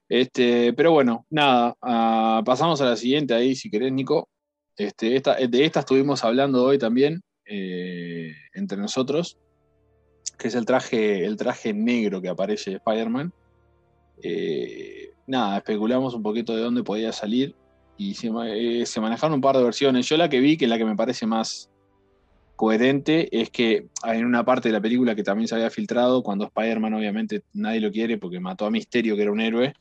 Este, 0.09 0.73
pero 0.73 0.93
bueno, 0.93 1.27
nada, 1.31 1.75
ah, 1.83 2.43
pasamos 2.45 2.81
a 2.81 2.87
la 2.87 2.97
siguiente 2.97 3.35
ahí, 3.35 3.55
si 3.55 3.71
querés, 3.71 3.93
Nico. 3.93 4.29
Este, 4.77 5.17
esta, 5.17 5.35
de 5.35 5.65
esta 5.65 5.81
estuvimos 5.81 6.23
hablando 6.25 6.65
hoy 6.65 6.79
también, 6.79 7.21
eh, 7.45 8.33
entre 8.55 8.79
nosotros, 8.79 9.37
que 10.39 10.49
es 10.49 10.55
el 10.55 10.65
traje, 10.65 11.25
el 11.25 11.37
traje 11.37 11.75
negro 11.75 12.23
que 12.23 12.29
aparece 12.29 12.71
de 12.71 12.77
Spider-Man. 12.77 13.33
Eh, 14.23 15.11
nada, 15.27 15.59
especulamos 15.59 16.15
un 16.15 16.23
poquito 16.23 16.55
de 16.55 16.63
dónde 16.63 16.83
podía 16.83 17.13
salir 17.13 17.55
y 17.97 18.13
eh, 18.13 18.87
se 18.87 19.01
manejaron 19.01 19.35
un 19.35 19.41
par 19.41 19.57
de 19.57 19.65
versiones. 19.65 20.09
Yo 20.09 20.17
la 20.17 20.29
que 20.29 20.41
vi, 20.41 20.57
que 20.57 20.65
es 20.67 20.71
la 20.71 20.79
que 20.79 20.85
me 20.85 20.97
parece 20.97 21.27
más, 21.27 21.69
coherente 22.59 23.29
es 23.41 23.51
que 23.51 23.87
en 24.05 24.25
una 24.27 24.45
parte 24.45 24.69
de 24.69 24.73
la 24.73 24.81
película 24.81 25.15
que 25.15 25.23
también 25.23 25.47
se 25.47 25.55
había 25.55 25.71
filtrado, 25.71 26.25
cuando 26.25 26.47
Spider-Man 26.47 26.93
obviamente 26.93 27.43
nadie 27.55 27.81
lo 27.81 27.93
quiere 27.93 28.19
porque 28.19 28.41
mató 28.41 28.67
a 28.67 28.71
Misterio, 28.71 29.15
que 29.15 29.23
era 29.23 29.31
un 29.31 29.41
héroe, 29.41 29.75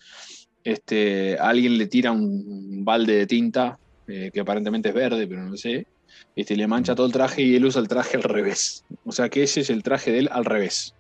este, 0.64 1.38
alguien 1.40 1.76
le 1.80 1.88
tira 1.88 2.12
un 2.12 2.86
balde 2.86 3.16
de 3.16 3.26
tinta, 3.26 3.80
eh, 4.08 4.30
que 4.32 4.42
aparentemente 4.42 4.90
es 4.90 4.96
verde, 4.96 5.26
pero 5.26 5.44
no 5.44 5.58
sé, 5.58 5.88
este, 6.36 6.56
le 6.56 6.68
mancha 6.68 6.96
todo 6.96 7.06
el 7.08 7.12
traje 7.14 7.42
y 7.42 7.56
él 7.56 7.66
usa 7.66 7.82
el 7.82 7.88
traje 7.88 8.18
al 8.18 8.24
revés. 8.24 8.86
O 9.06 9.12
sea 9.12 9.30
que 9.30 9.44
ese 9.44 9.62
es 9.62 9.70
el 9.70 9.84
traje 9.84 10.12
de 10.12 10.20
él 10.20 10.30
al 10.32 10.46
revés. 10.46 10.94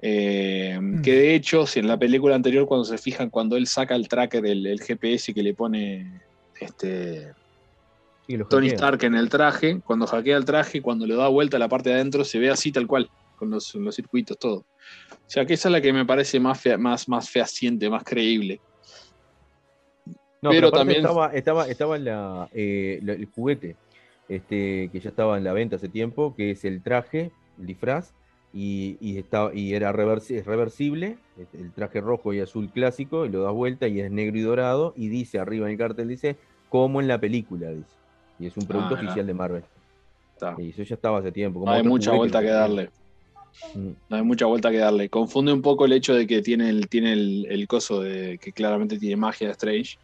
Eh, 0.00 0.78
Que 1.02 1.12
de 1.14 1.34
hecho, 1.34 1.66
si 1.66 1.78
en 1.80 1.86
la 1.86 1.96
película 1.98 2.34
anterior, 2.34 2.66
cuando 2.66 2.84
se 2.84 2.98
fijan, 2.98 3.30
cuando 3.30 3.56
él 3.56 3.66
saca 3.66 3.94
el 3.94 4.08
tracker, 4.08 4.44
el, 4.46 4.66
el 4.66 4.80
GPS 4.80 5.32
que 5.32 5.42
le 5.42 5.54
pone 5.54 6.20
este, 6.60 7.32
Tony 8.48 8.68
hackea. 8.68 8.74
Stark 8.74 9.04
en 9.04 9.14
el 9.14 9.28
traje, 9.28 9.80
cuando 9.80 10.06
hackea 10.06 10.36
el 10.36 10.44
traje, 10.44 10.82
cuando 10.82 11.06
le 11.06 11.14
da 11.14 11.28
vuelta 11.28 11.56
a 11.56 11.60
la 11.60 11.68
parte 11.68 11.90
de 11.90 11.96
adentro, 11.96 12.24
se 12.24 12.38
ve 12.40 12.50
así 12.50 12.72
tal 12.72 12.86
cual, 12.88 13.08
con 13.36 13.50
los, 13.50 13.74
los 13.76 13.94
circuitos, 13.94 14.36
todo. 14.38 14.64
O 15.10 15.28
sea 15.28 15.44
que 15.46 15.54
esa 15.54 15.68
es 15.68 15.72
la 15.72 15.80
que 15.80 15.92
me 15.92 16.04
parece 16.04 16.40
más, 16.40 16.60
fea- 16.60 16.78
más, 16.78 17.08
más 17.08 17.30
fehaciente, 17.30 17.88
más 17.88 18.02
creíble. 18.02 18.60
No, 20.40 20.50
pero 20.50 20.72
también- 20.72 21.00
estaba, 21.00 21.32
estaba, 21.32 21.68
estaba 21.68 21.98
la, 21.98 22.48
eh, 22.52 22.98
la- 23.02 23.12
el 23.12 23.26
juguete, 23.26 23.76
este, 24.34 24.88
que 24.92 25.00
ya 25.00 25.10
estaba 25.10 25.36
en 25.38 25.44
la 25.44 25.52
venta 25.52 25.76
hace 25.76 25.88
tiempo, 25.88 26.34
que 26.36 26.50
es 26.52 26.64
el 26.64 26.82
traje, 26.82 27.30
el 27.58 27.66
disfraz, 27.66 28.12
y, 28.54 28.96
y, 29.00 29.16
estaba, 29.18 29.54
y 29.54 29.74
era 29.74 29.92
reversi- 29.92 30.36
es 30.36 30.44
reversible, 30.44 31.16
el 31.54 31.72
traje 31.72 32.00
rojo 32.00 32.32
y 32.34 32.40
azul 32.40 32.70
clásico, 32.70 33.24
y 33.24 33.30
lo 33.30 33.42
das 33.42 33.52
vuelta 33.54 33.88
y 33.88 34.00
es 34.00 34.10
negro 34.10 34.36
y 34.38 34.42
dorado, 34.42 34.92
y 34.96 35.08
dice 35.08 35.38
arriba 35.38 35.66
en 35.66 35.72
el 35.72 35.78
cartel, 35.78 36.08
dice, 36.08 36.36
como 36.68 37.00
en 37.00 37.08
la 37.08 37.18
película, 37.20 37.70
dice. 37.70 37.88
Y 38.38 38.46
es 38.46 38.56
un 38.56 38.66
producto 38.66 38.94
Ah, 38.94 38.98
oficial 38.98 39.26
de 39.26 39.34
Marvel. 39.34 39.64
Está. 40.34 40.56
Y 40.58 40.70
eso 40.70 40.82
ya 40.82 40.94
estaba 40.96 41.18
hace 41.18 41.30
tiempo. 41.32 41.60
como 41.60 41.70
No 41.70 41.76
hay 41.78 41.82
mucha 41.84 42.12
vuelta 42.12 42.40
que 42.40 42.46
que 42.46 42.50
darle. 42.52 42.90
Mm. 43.74 43.90
No 44.08 44.16
hay 44.16 44.22
mucha 44.22 44.46
vuelta 44.46 44.70
que 44.70 44.78
darle. 44.78 45.08
Confunde 45.08 45.52
un 45.52 45.62
poco 45.62 45.84
el 45.84 45.92
hecho 45.92 46.14
de 46.14 46.26
que 46.26 46.42
tiene 46.42 46.68
el, 46.70 46.88
tiene 46.88 47.12
el, 47.12 47.46
el 47.48 47.68
coso 47.68 48.00
de 48.00 48.38
que 48.38 48.52
claramente 48.52 48.98
tiene 48.98 49.16
magia 49.16 49.46
de 49.48 49.52
Strange. 49.52 49.98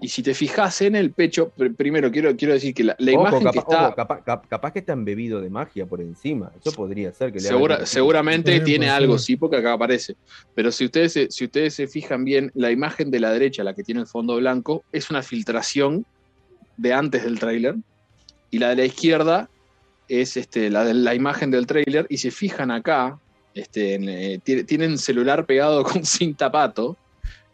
Y 0.00 0.08
si 0.08 0.22
te 0.22 0.34
fijas 0.34 0.82
en 0.82 0.96
el 0.96 1.12
pecho, 1.12 1.52
pr- 1.56 1.74
primero 1.76 2.10
quiero, 2.10 2.34
quiero 2.36 2.52
decir 2.52 2.74
que 2.74 2.84
la, 2.84 2.96
la 2.98 3.12
Ojo, 3.12 3.20
imagen 3.22 3.38
capa- 3.40 3.52
que 3.52 3.58
está. 3.60 3.88
ojo, 3.88 4.42
capaz 4.48 4.72
que 4.72 4.78
está 4.80 4.92
embebido 4.92 5.40
de 5.40 5.48
magia 5.50 5.86
por 5.86 6.00
encima. 6.00 6.52
Eso 6.60 6.72
podría 6.72 7.12
ser 7.12 7.32
que 7.32 7.38
le 7.38 7.46
Segura- 7.48 7.86
seguramente 7.86 8.60
tiene 8.60 8.90
algo, 8.90 9.18
sí, 9.18 9.36
porque 9.36 9.56
acá 9.56 9.72
aparece. 9.72 10.16
Pero 10.54 10.72
si 10.72 10.84
ustedes, 10.86 11.12
se- 11.12 11.30
si 11.30 11.44
ustedes 11.44 11.74
se 11.74 11.86
fijan 11.86 12.24
bien, 12.24 12.50
la 12.54 12.70
imagen 12.70 13.10
de 13.10 13.20
la 13.20 13.30
derecha, 13.32 13.64
la 13.64 13.72
que 13.74 13.82
tiene 13.84 14.00
el 14.02 14.06
fondo 14.06 14.36
blanco, 14.36 14.84
es 14.92 15.10
una 15.10 15.22
filtración 15.22 16.04
de 16.76 16.92
antes 16.92 17.22
del 17.24 17.38
tráiler. 17.38 17.76
Y 18.50 18.58
la 18.58 18.70
de 18.70 18.76
la 18.76 18.84
izquierda 18.84 19.48
es 20.08 20.36
este, 20.36 20.70
la, 20.70 20.84
de 20.84 20.92
la 20.94 21.14
imagen 21.14 21.50
del 21.50 21.66
tráiler. 21.66 22.06
Y 22.10 22.18
se 22.18 22.30
fijan 22.30 22.70
acá, 22.72 23.18
este, 23.54 23.94
en, 23.94 24.08
eh, 24.08 24.40
tiene- 24.44 24.64
tienen 24.64 24.98
celular 24.98 25.46
pegado 25.46 25.82
con 26.02 26.04
cinta 26.04 26.50
pato. 26.50 26.96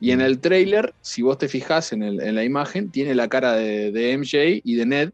Y 0.00 0.12
en 0.12 0.20
el 0.22 0.40
tráiler, 0.40 0.94
si 1.02 1.20
vos 1.22 1.36
te 1.38 1.46
fijas 1.48 1.92
en, 1.92 2.02
el- 2.02 2.20
en 2.22 2.34
la 2.34 2.42
imagen, 2.44 2.90
tiene 2.90 3.14
la 3.14 3.28
cara 3.28 3.52
de, 3.54 3.92
de 3.92 4.16
MJ 4.16 4.60
y 4.64 4.74
de 4.76 4.86
Ned 4.86 5.10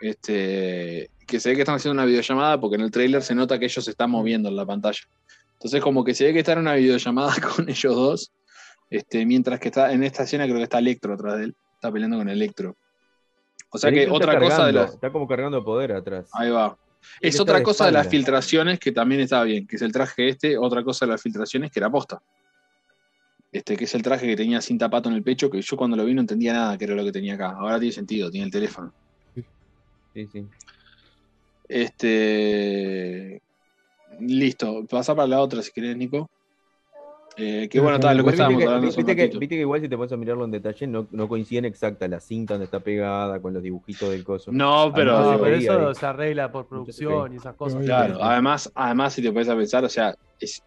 este, 0.00 1.10
que 1.26 1.40
se 1.40 1.48
ve 1.50 1.54
que 1.56 1.62
están 1.62 1.76
haciendo 1.76 1.94
una 1.94 2.04
videollamada 2.06 2.60
porque 2.60 2.76
en 2.76 2.82
el 2.82 2.90
tráiler 2.90 3.22
se 3.22 3.34
nota 3.34 3.58
que 3.58 3.64
ellos 3.66 3.84
se 3.84 3.90
están 3.90 4.10
moviendo 4.10 4.48
en 4.48 4.56
la 4.56 4.66
pantalla. 4.66 5.00
Entonces 5.54 5.80
como 5.82 6.04
que 6.04 6.14
se 6.14 6.24
ve 6.24 6.32
que 6.32 6.40
está 6.40 6.52
en 6.52 6.58
una 6.60 6.74
videollamada 6.74 7.34
con 7.56 7.68
ellos 7.68 7.94
dos, 7.94 8.32
este, 8.90 9.24
mientras 9.26 9.58
que 9.58 9.68
está 9.68 9.92
en 9.92 10.02
esta 10.04 10.22
escena 10.24 10.44
creo 10.44 10.58
que 10.58 10.62
está 10.64 10.78
Electro 10.78 11.14
atrás 11.14 11.38
de 11.38 11.44
él, 11.44 11.56
está 11.74 11.90
peleando 11.90 12.18
con 12.18 12.28
Electro. 12.28 12.76
O 13.70 13.78
sea 13.78 13.90
que 13.90 14.04
Electro 14.04 14.16
está 14.20 14.30
otra 14.36 14.40
cosa 14.48 14.66
de 14.66 14.72
las... 14.72 14.94
Está 14.94 15.10
como 15.10 15.26
cargando 15.26 15.64
poder 15.64 15.92
atrás. 15.92 16.28
Ahí 16.34 16.50
va. 16.50 16.76
Es 17.20 17.34
está 17.34 17.42
otra 17.42 17.58
de 17.58 17.62
cosa 17.64 17.86
de 17.86 17.92
las 17.92 18.02
espalda. 18.06 18.10
filtraciones 18.18 18.78
que 18.78 18.92
también 18.92 19.20
estaba 19.22 19.44
bien, 19.44 19.66
que 19.66 19.76
es 19.76 19.82
el 19.82 19.92
traje 19.92 20.28
este, 20.28 20.58
otra 20.58 20.82
cosa 20.84 21.06
de 21.06 21.12
las 21.12 21.22
filtraciones 21.22 21.70
que 21.70 21.78
era 21.80 21.90
posta. 21.90 22.20
Este, 23.56 23.74
que 23.74 23.84
es 23.84 23.94
el 23.94 24.02
traje 24.02 24.26
que 24.26 24.36
tenía 24.36 24.60
cinta 24.60 24.90
pato 24.90 25.08
en 25.08 25.14
el 25.14 25.22
pecho, 25.22 25.50
que 25.50 25.62
yo 25.62 25.76
cuando 25.78 25.96
lo 25.96 26.04
vi 26.04 26.12
no 26.12 26.20
entendía 26.20 26.52
nada 26.52 26.76
que 26.76 26.84
era 26.84 26.94
lo 26.94 27.02
que 27.04 27.12
tenía 27.12 27.34
acá. 27.34 27.52
Ahora 27.52 27.78
tiene 27.78 27.92
sentido, 27.92 28.30
tiene 28.30 28.44
el 28.46 28.52
teléfono. 28.52 28.92
Sí, 30.12 30.26
sí. 30.26 30.44
Este. 31.66 33.40
Listo, 34.20 34.84
pasa 34.86 35.14
para 35.14 35.28
la 35.28 35.40
otra 35.40 35.62
si 35.62 35.72
querés, 35.72 35.96
Nico. 35.96 36.26
Eh, 37.38 37.68
que 37.70 37.80
bueno, 37.80 37.98
tal, 37.98 38.18
lo 38.18 38.24
que 38.24 38.30
estábamos 38.30 38.58
viste, 38.58 38.64
que, 38.64 38.74
hablando 38.74 38.96
viste 38.96 39.16
que- 39.16 39.38
viste 39.38 39.54
que 39.56 39.60
igual 39.60 39.80
si 39.80 39.88
te 39.88 39.96
pones 39.96 40.12
a 40.12 40.16
mirarlo 40.16 40.44
en 40.44 40.50
detalle, 40.50 40.86
no, 40.86 41.06
no 41.10 41.28
coinciden 41.28 41.64
exacta 41.66 42.08
la 42.08 42.20
cinta 42.20 42.54
donde 42.54 42.64
está 42.66 42.80
pegada 42.80 43.40
con 43.40 43.54
los 43.54 43.62
dibujitos 43.62 44.10
del 44.10 44.22
coso. 44.22 44.52
No, 44.52 44.92
pero. 44.94 45.38
Pero 45.42 45.56
eso 45.56 45.88
ahí. 45.88 45.94
se 45.94 46.06
arregla 46.06 46.52
por 46.52 46.66
producción 46.68 47.32
y 47.32 47.36
esas 47.36 47.54
cosas. 47.56 47.82
Claro, 47.84 48.22
además, 48.22 48.70
además, 48.74 49.14
si 49.14 49.22
te 49.22 49.32
pones 49.32 49.48
a 49.48 49.56
pensar, 49.56 49.84
o 49.84 49.88
sea, 49.88 50.14
es, 50.38 50.62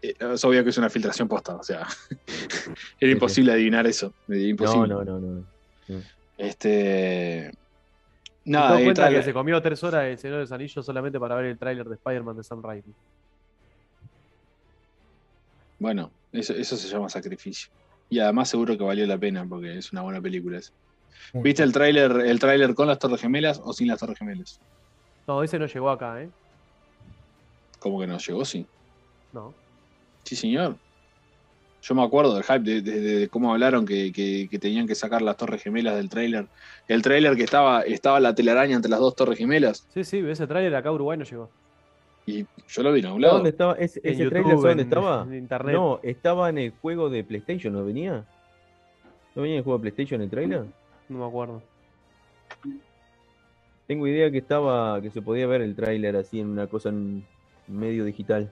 es 0.00 0.44
obvio 0.44 0.62
que 0.62 0.70
es 0.70 0.78
una 0.78 0.90
filtración 0.90 1.28
posta, 1.28 1.56
o 1.56 1.62
sea, 1.62 1.86
era 3.00 3.12
imposible 3.12 3.52
adivinar 3.52 3.86
eso, 3.86 4.08
eh, 4.28 4.36
no, 4.36 4.38
imposible. 4.38 4.88
no, 4.94 5.04
no, 5.04 5.18
no. 5.20 5.44
Este, 6.36 7.50
¿Te 7.50 8.50
nada, 8.50 8.80
eh, 8.80 8.84
cuenta 8.84 9.02
tal- 9.04 9.14
que 9.14 9.22
se 9.22 9.32
comió 9.32 9.60
tres 9.62 9.82
horas 9.84 10.04
el 10.04 10.18
Señor 10.18 10.36
de 10.36 10.42
los 10.42 10.52
Anillos 10.52 10.84
solamente 10.84 11.18
para 11.18 11.34
ver 11.36 11.46
el 11.46 11.58
tráiler 11.58 11.86
de 11.88 11.94
Spider-Man 11.94 12.36
de 12.36 12.44
Sam 12.44 12.62
Raimi? 12.62 12.94
bueno, 15.78 16.12
eso, 16.32 16.54
eso 16.54 16.76
se 16.76 16.88
llama 16.88 17.08
sacrificio. 17.08 17.68
Y 18.08 18.18
además 18.18 18.48
seguro 18.48 18.76
que 18.78 18.84
valió 18.84 19.06
la 19.06 19.18
pena 19.18 19.44
porque 19.46 19.76
es 19.76 19.92
una 19.92 20.02
buena 20.02 20.20
película 20.20 20.58
esa. 20.58 20.72
Muy 21.34 21.44
¿Viste 21.44 21.62
el 21.62 21.72
tráiler 21.72 22.12
el 22.12 22.38
tráiler 22.38 22.74
con 22.74 22.86
las 22.88 22.98
Torres 22.98 23.20
Gemelas 23.20 23.60
o 23.62 23.72
sin 23.72 23.88
las 23.88 23.98
Torres 23.98 24.18
Gemelas? 24.18 24.60
No, 25.26 25.42
ese 25.42 25.58
no 25.58 25.66
llegó 25.66 25.90
acá, 25.90 26.22
¿eh? 26.22 26.30
¿Cómo 27.78 28.00
que 28.00 28.06
no 28.06 28.18
llegó? 28.18 28.44
Sí. 28.44 28.66
No. 29.32 29.54
Sí, 30.26 30.34
señor. 30.36 30.76
Yo 31.82 31.94
me 31.94 32.02
acuerdo 32.02 32.34
del 32.34 32.42
hype, 32.42 32.58
de, 32.58 32.82
de- 32.82 33.00
de 33.00 33.28
cómo 33.28 33.52
hablaron 33.52 33.86
que, 33.86 34.10
que- 34.12 34.48
que 34.50 34.58
tenían 34.58 34.88
que 34.88 34.96
sacar 34.96 35.22
las 35.22 35.36
torres 35.36 35.62
gemelas 35.62 35.94
del 35.94 36.08
tráiler. 36.08 36.48
El 36.88 37.00
tráiler 37.00 37.36
que 37.36 37.44
estaba, 37.44 37.82
estaba 37.82 38.18
la 38.18 38.34
telaraña 38.34 38.74
entre 38.74 38.90
las 38.90 38.98
dos 38.98 39.14
torres 39.14 39.38
gemelas. 39.38 39.86
Sí, 39.94 40.02
sí, 40.02 40.18
ese 40.18 40.48
tráiler 40.48 40.74
acá 40.74 40.88
a 40.88 40.92
Uruguay 40.92 41.16
no 41.16 41.24
llegó. 41.24 41.48
Y 42.26 42.44
yo 42.66 42.82
lo 42.82 42.92
vi 42.92 43.00
en 43.00 43.06
algún 43.06 43.22
lado. 43.22 43.34
¿Dónde 43.34 43.50
estaba? 43.50 43.74
¿Ese, 43.74 44.00
En 44.02 44.14
ese 44.14 44.24
YouTube, 44.24 44.30
trailer 44.30 44.50
¿sabes 44.58 44.62
dónde 44.62 44.82
en- 44.82 44.88
estaba? 44.88 45.22
en 45.28 45.34
internet. 45.34 45.74
No, 45.76 46.00
estaba 46.02 46.48
en 46.50 46.58
el 46.58 46.70
juego 46.72 47.08
de 47.08 47.22
PlayStation, 47.22 47.72
¿no 47.72 47.84
venía? 47.84 48.24
¿No 49.36 49.42
venía 49.42 49.54
en 49.54 49.58
el 49.58 49.64
juego 49.64 49.78
de 49.78 49.82
PlayStation 49.82 50.20
el 50.22 50.30
trailer? 50.30 50.64
No 51.08 51.18
me 51.20 51.24
acuerdo. 51.24 51.62
Tengo 53.86 54.08
idea 54.08 54.28
que 54.32 54.38
estaba, 54.38 55.00
que 55.00 55.10
se 55.10 55.22
podía 55.22 55.46
ver 55.46 55.60
el 55.60 55.76
tráiler 55.76 56.16
así 56.16 56.40
en 56.40 56.48
una 56.48 56.66
cosa 56.66 56.88
en 56.88 57.24
medio 57.68 58.04
digital. 58.04 58.50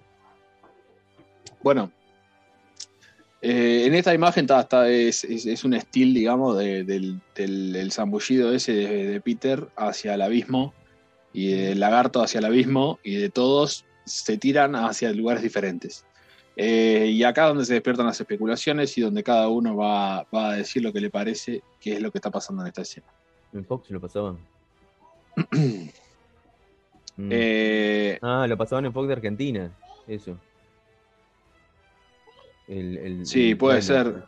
Bueno, 1.64 1.90
eh, 3.40 3.84
en 3.86 3.94
esta 3.94 4.12
imagen 4.12 4.44
está, 4.44 4.60
está- 4.60 4.88
es, 4.90 5.24
es- 5.24 5.46
es 5.46 5.64
un 5.64 5.72
estilo, 5.72 6.12
digamos, 6.12 6.58
de- 6.58 6.84
del, 6.84 7.20
del- 7.34 7.72
del 7.72 7.90
zambullido 7.90 8.52
ese 8.52 8.72
de, 8.74 9.06
de 9.06 9.20
Peter 9.22 9.66
hacia 9.74 10.12
el 10.14 10.20
abismo 10.20 10.74
y 11.32 11.52
del 11.52 11.80
lagarto 11.80 12.22
hacia 12.22 12.38
el 12.40 12.44
abismo 12.44 12.98
y 13.02 13.14
de 13.16 13.30
todos 13.30 13.86
se 14.04 14.36
tiran 14.36 14.76
hacia 14.76 15.10
lugares 15.12 15.42
diferentes. 15.42 16.04
Eh, 16.54 17.06
y 17.12 17.24
acá 17.24 17.46
donde 17.46 17.64
se 17.64 17.72
despiertan 17.72 18.04
las 18.06 18.20
especulaciones 18.20 18.96
y 18.98 19.00
donde 19.00 19.22
cada 19.24 19.48
uno 19.48 19.74
va, 19.74 20.24
va 20.34 20.50
a 20.50 20.56
decir 20.56 20.82
lo 20.82 20.92
que 20.92 21.00
le 21.00 21.08
parece 21.08 21.62
que 21.80 21.94
es 21.94 22.00
lo 22.02 22.12
que 22.12 22.18
está 22.18 22.30
pasando 22.30 22.60
en 22.62 22.68
esta 22.68 22.82
escena. 22.82 23.06
En 23.54 23.64
Fox 23.64 23.88
lo 23.90 24.00
pasaban. 24.02 24.36
Mm. 27.16 27.28
Eh, 27.30 28.18
Ah, 28.22 28.44
lo 28.48 28.56
pasaban 28.56 28.86
en 28.86 28.92
Fox 28.92 29.06
de 29.06 29.12
Argentina. 29.14 29.70
Eso. 30.08 30.36
El, 32.68 32.96
el- 32.98 33.26
sí, 33.26 33.50
el 33.50 33.56
puede 33.58 33.82
ser. 33.82 34.24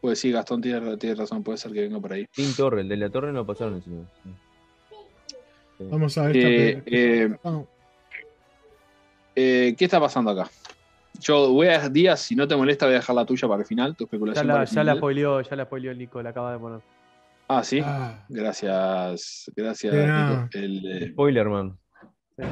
Pues 0.00 0.20
sí, 0.20 0.30
Gastón 0.30 0.60
tiene, 0.62 0.96
tiene 0.96 1.16
razón, 1.16 1.42
puede 1.42 1.58
ser 1.58 1.72
que 1.72 1.80
venga 1.82 1.98
por 2.00 2.12
ahí. 2.12 2.26
Sin 2.32 2.54
Torre, 2.54 2.82
el 2.82 2.88
de 2.88 2.96
la 2.96 3.10
Torre 3.10 3.28
no 3.28 3.38
lo 3.40 3.46
pasaron 3.46 3.74
encima. 3.74 4.04
Sí. 4.22 5.84
Vamos 5.90 6.16
a 6.18 6.26
ver 6.26 6.36
esta 6.36 6.48
Eh, 6.48 6.82
eh. 6.86 7.36
Eh, 9.34 9.74
¿Qué 9.78 9.84
está 9.84 10.00
pasando 10.00 10.30
acá? 10.30 10.50
Yo 11.20 11.52
voy 11.52 11.68
a 11.68 11.88
Díaz, 11.88 12.20
si 12.20 12.34
no 12.36 12.46
te 12.46 12.56
molesta, 12.56 12.86
voy 12.86 12.94
a 12.94 12.98
dejar 12.98 13.14
la 13.16 13.24
tuya 13.24 13.48
para 13.48 13.60
el 13.60 13.66
final, 13.66 13.94
tu 13.96 14.04
Ya 14.04 14.06
especulación 14.06 14.46
la, 14.46 14.64
ya 14.64 14.84
la 14.84 14.94
spoileó, 14.96 15.40
ya 15.40 15.56
la 15.56 15.64
spoileó 15.64 15.90
el 15.90 15.98
Nico, 15.98 16.22
la 16.22 16.30
acaba 16.30 16.52
de 16.52 16.58
poner. 16.58 16.80
Ah, 17.48 17.64
sí. 17.64 17.80
Ah, 17.82 18.24
Gracias, 18.28 19.50
gracias, 19.56 19.94
Nico. 19.94 20.48
El 20.52 20.86
eh, 20.86 21.08
Spoiler, 21.12 21.48
man. 21.48 21.76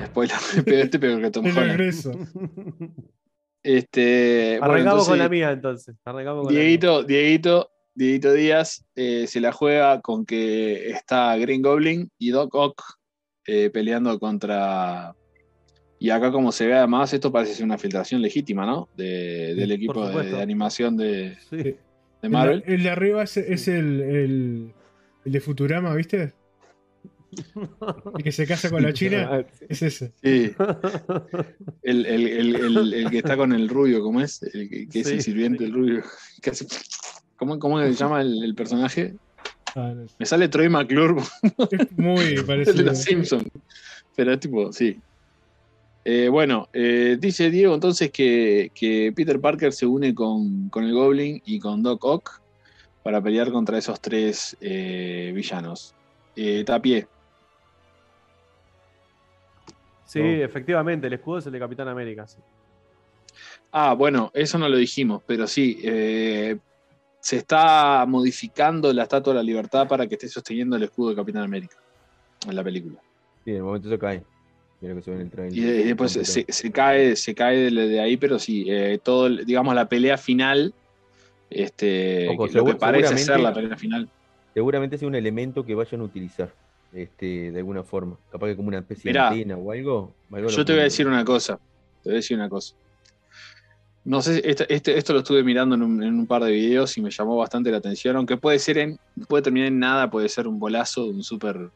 spoiler, 0.07 0.37
este 0.66 0.99
peor 0.99 1.20
que 1.20 1.31
Tom 1.31 1.47
el 1.47 1.57
Holland. 1.59 1.93
Este, 3.67 4.59
bueno, 4.61 4.75
Arrancamos 4.75 5.09
con 5.09 5.19
la 5.19 5.29
mía 5.29 5.51
entonces. 5.51 5.97
Arrancamos 6.05 6.45
con 6.45 6.53
la 6.55 6.59
mía. 6.59 6.61
Dieguito, 6.61 7.03
Dieguito, 7.03 7.71
Dieguito 7.95 8.33
Díaz 8.33 8.85
eh, 8.95 9.27
se 9.27 9.41
la 9.41 9.51
juega 9.53 10.01
con 10.01 10.25
que 10.25 10.91
está 10.91 11.37
Green 11.37 11.62
Goblin 11.62 12.09
y 12.19 12.31
Doc 12.31 12.55
Ock 12.55 12.83
eh, 13.47 13.71
peleando 13.71 14.19
contra. 14.21 15.14
Y 15.99 16.11
acá, 16.11 16.31
como 16.31 16.53
se 16.53 16.67
ve, 16.67 16.75
además, 16.75 17.12
esto 17.14 17.33
parece 17.33 17.55
ser 17.55 17.64
una 17.64 17.79
filtración 17.79 18.21
legítima, 18.23 18.67
¿no? 18.67 18.89
De- 18.97 19.55
del 19.55 19.73
equipo 19.73 20.07
de, 20.07 20.41
animación 20.43 20.97
de, 20.97 21.37
Sí. 21.49 21.57
de 21.57 21.77
El, 22.23 22.31
Marvel. 22.31 22.62
el 22.67 22.83
de 22.83 22.91
arriba 22.91 23.23
es, 23.23 23.37
es 23.39 23.67
el, 23.67 24.01
el, 24.03 24.75
el 25.25 25.33
de 25.33 25.41
Futurama, 25.41 25.95
¿viste? 25.95 26.35
El 28.16 28.22
que 28.24 28.32
se 28.32 28.47
casa 28.47 28.70
con 28.70 28.82
la 28.82 28.93
china. 28.93 29.45
Es 29.68 29.82
ese. 29.82 30.12
Sí. 30.22 30.53
El, 31.82 32.07
el- 32.07 32.26
el- 32.28 32.55
el- 32.57 32.95
el 32.95 33.11
que 33.11 33.18
está 33.18 33.37
con 33.37 33.53
el 33.53 33.68
rubio, 33.68 34.03
¿cómo 34.03 34.20
es? 34.20 34.43
El 34.43 34.68
que, 34.68 34.89
que 34.89 35.01
es 35.01 35.07
el 35.09 35.20
Sí. 35.20 35.30
sirviente, 35.30 35.64
el 35.64 35.72
rubio. 35.72 36.03
que 36.43 36.51
hace- 36.51 36.66
¿Cómo, 37.37 37.59
cómo 37.59 37.80
se 37.80 37.93
llama 37.93 38.22
el, 38.22 38.43
el 38.43 38.55
personaje? 38.55 39.14
Ah, 39.74 39.93
no 39.95 40.09
sé. 40.09 40.14
Me 40.18 40.26
sale 40.26 40.49
Troy 40.49 40.68
McClure, 40.68 41.20
Es 41.70 41.99
muy 41.99 42.20
el 42.24 42.37
de 42.37 42.43
parecido. 42.45 42.82
los 42.82 42.99
Simpsons. 42.99 43.49
Pero 44.14 44.32
es 44.32 44.41
tipo, 44.41 44.72
sí. 44.72 44.99
Eh, 46.09 46.28
bueno, 46.30 46.68
eh, 46.72 47.18
dice 47.20 47.51
Diego 47.51 47.74
entonces 47.74 48.11
que, 48.12 48.70
que 48.74 49.12
Peter 49.14 49.41
Parker 49.41 49.72
se 49.72 49.87
une 49.87 50.14
con, 50.14 50.68
con 50.70 50.84
el 50.84 50.95
Goblin 50.95 51.43
y 51.45 51.59
con 51.59 51.82
Doc 51.82 52.05
Ock 52.05 52.41
para 53.03 53.20
pelear 53.20 53.51
contra 53.51 53.76
esos 53.76 54.01
tres 54.01 54.57
eh, 54.61 55.32
villanos. 55.34 55.95
Eh, 56.37 56.62
Tapié. 56.64 57.07
Sí, 60.07 60.21
No. 60.21 60.27
efectivamente, 60.45 61.07
el 61.09 61.13
escudo 61.15 61.39
es 61.39 61.47
el 61.47 61.53
de 61.53 61.59
Capitán 61.59 61.89
América. 61.89 62.27
sí. 62.27 62.41
Ah, 63.73 63.95
bueno, 63.95 64.31
eso 64.33 64.59
no 64.59 64.69
lo 64.69 64.77
dijimos, 64.77 65.23
pero 65.27 65.47
sí, 65.47 65.79
eh, 65.83 66.57
se 67.21 67.37
está 67.39 68.07
modificando 68.07 68.93
la 68.93 69.03
Estatua 69.03 69.33
de 69.35 69.39
la 69.39 69.43
Libertad 69.43 69.87
para 69.89 70.07
que 70.07 70.15
esté 70.15 70.29
sosteniendo 70.29 70.77
el 70.77 70.85
escudo 70.85 71.11
de 71.11 71.17
Capitán 71.17 71.43
América 71.43 71.77
en 72.49 72.57
la 72.57 72.65
película. 72.65 73.01
Sí, 73.45 73.51
en 73.51 73.57
el 73.57 73.63
momento 73.65 73.89
se 73.89 73.99
cae. 73.99 74.25
Mira 74.81 74.95
que 74.95 75.03
se 75.03 75.11
ve 75.11 75.17
en 75.17 75.23
el 75.23 75.31
trailer. 75.31 75.59
Y, 75.59 75.61
de- 75.63 75.81
y 75.81 75.85
después 75.85 76.13
se, 76.13 76.45
se 76.49 76.71
cae, 76.73 77.17
se 77.17 77.35
cae 77.35 77.71
de, 77.71 77.89
de 77.89 78.01
ahí, 78.01 78.17
pero 78.17 78.39
sí, 78.39 78.65
eh, 78.69 78.99
todo, 79.03 79.29
digamos, 79.29 79.75
la 79.75 79.89
pelea 79.89 80.17
final, 80.17 80.73
este, 81.51 82.29
Ojo, 82.29 82.47
que- 82.47 82.55
lo 82.55 82.65
que 82.65 82.75
parece 82.77 83.17
ser 83.19 83.41
la 83.41 83.53
pelea 83.53 83.77
final. 83.77 84.09
Seguramente 84.55 84.97
sea 84.97 85.09
un 85.09 85.15
elemento 85.15 85.65
que 85.65 85.75
vayan 85.75 86.01
a 86.01 86.05
utilizar. 86.05 86.55
Este, 86.93 87.53
de 87.53 87.59
alguna 87.59 87.82
forma. 87.82 88.16
Capaz 88.30 88.47
que 88.49 88.57
como 88.57 88.68
una 88.68 88.78
especie 88.78 89.11
Mirá, 89.11 89.24
de 89.24 89.28
antena 89.28 89.57
o 89.57 89.72
algo. 89.72 90.14
Yo 90.49 90.64
te 90.64 90.72
voy 90.72 90.80
a 90.80 90.84
decir 90.84 91.07
una 91.07 91.24
cosa, 91.24 91.57
te 92.03 92.11
voy 92.11 92.12
a 92.12 92.16
decir 92.16 92.37
una 92.37 92.49
cosa. 92.49 92.74
No 94.05 94.22
sé, 94.22 94.41
este, 94.45 94.72
este- 94.72 94.97
esto 94.97 95.12
lo 95.12 95.18
estuve 95.18 95.43
mirando 95.43 95.74
en 95.74 95.82
un, 95.82 96.03
en 96.03 96.14
un 96.14 96.26
par 96.26 96.45
de 96.45 96.53
videos 96.53 96.97
y 96.97 97.03
me 97.03 97.11
llamó 97.11 97.37
bastante 97.37 97.72
la 97.72 97.78
atención, 97.78 98.16
aunque 98.16 98.37
puede 98.37 98.59
ser 98.61 98.78
en, 98.78 98.99
puede 99.28 99.43
terminar 99.43 99.68
en 99.68 99.80
nada, 99.80 100.11
puede 100.11 100.28
ser 100.28 100.47
un 100.47 100.61
bolazo, 100.61 101.07
un 101.07 101.24
súper 101.24 101.70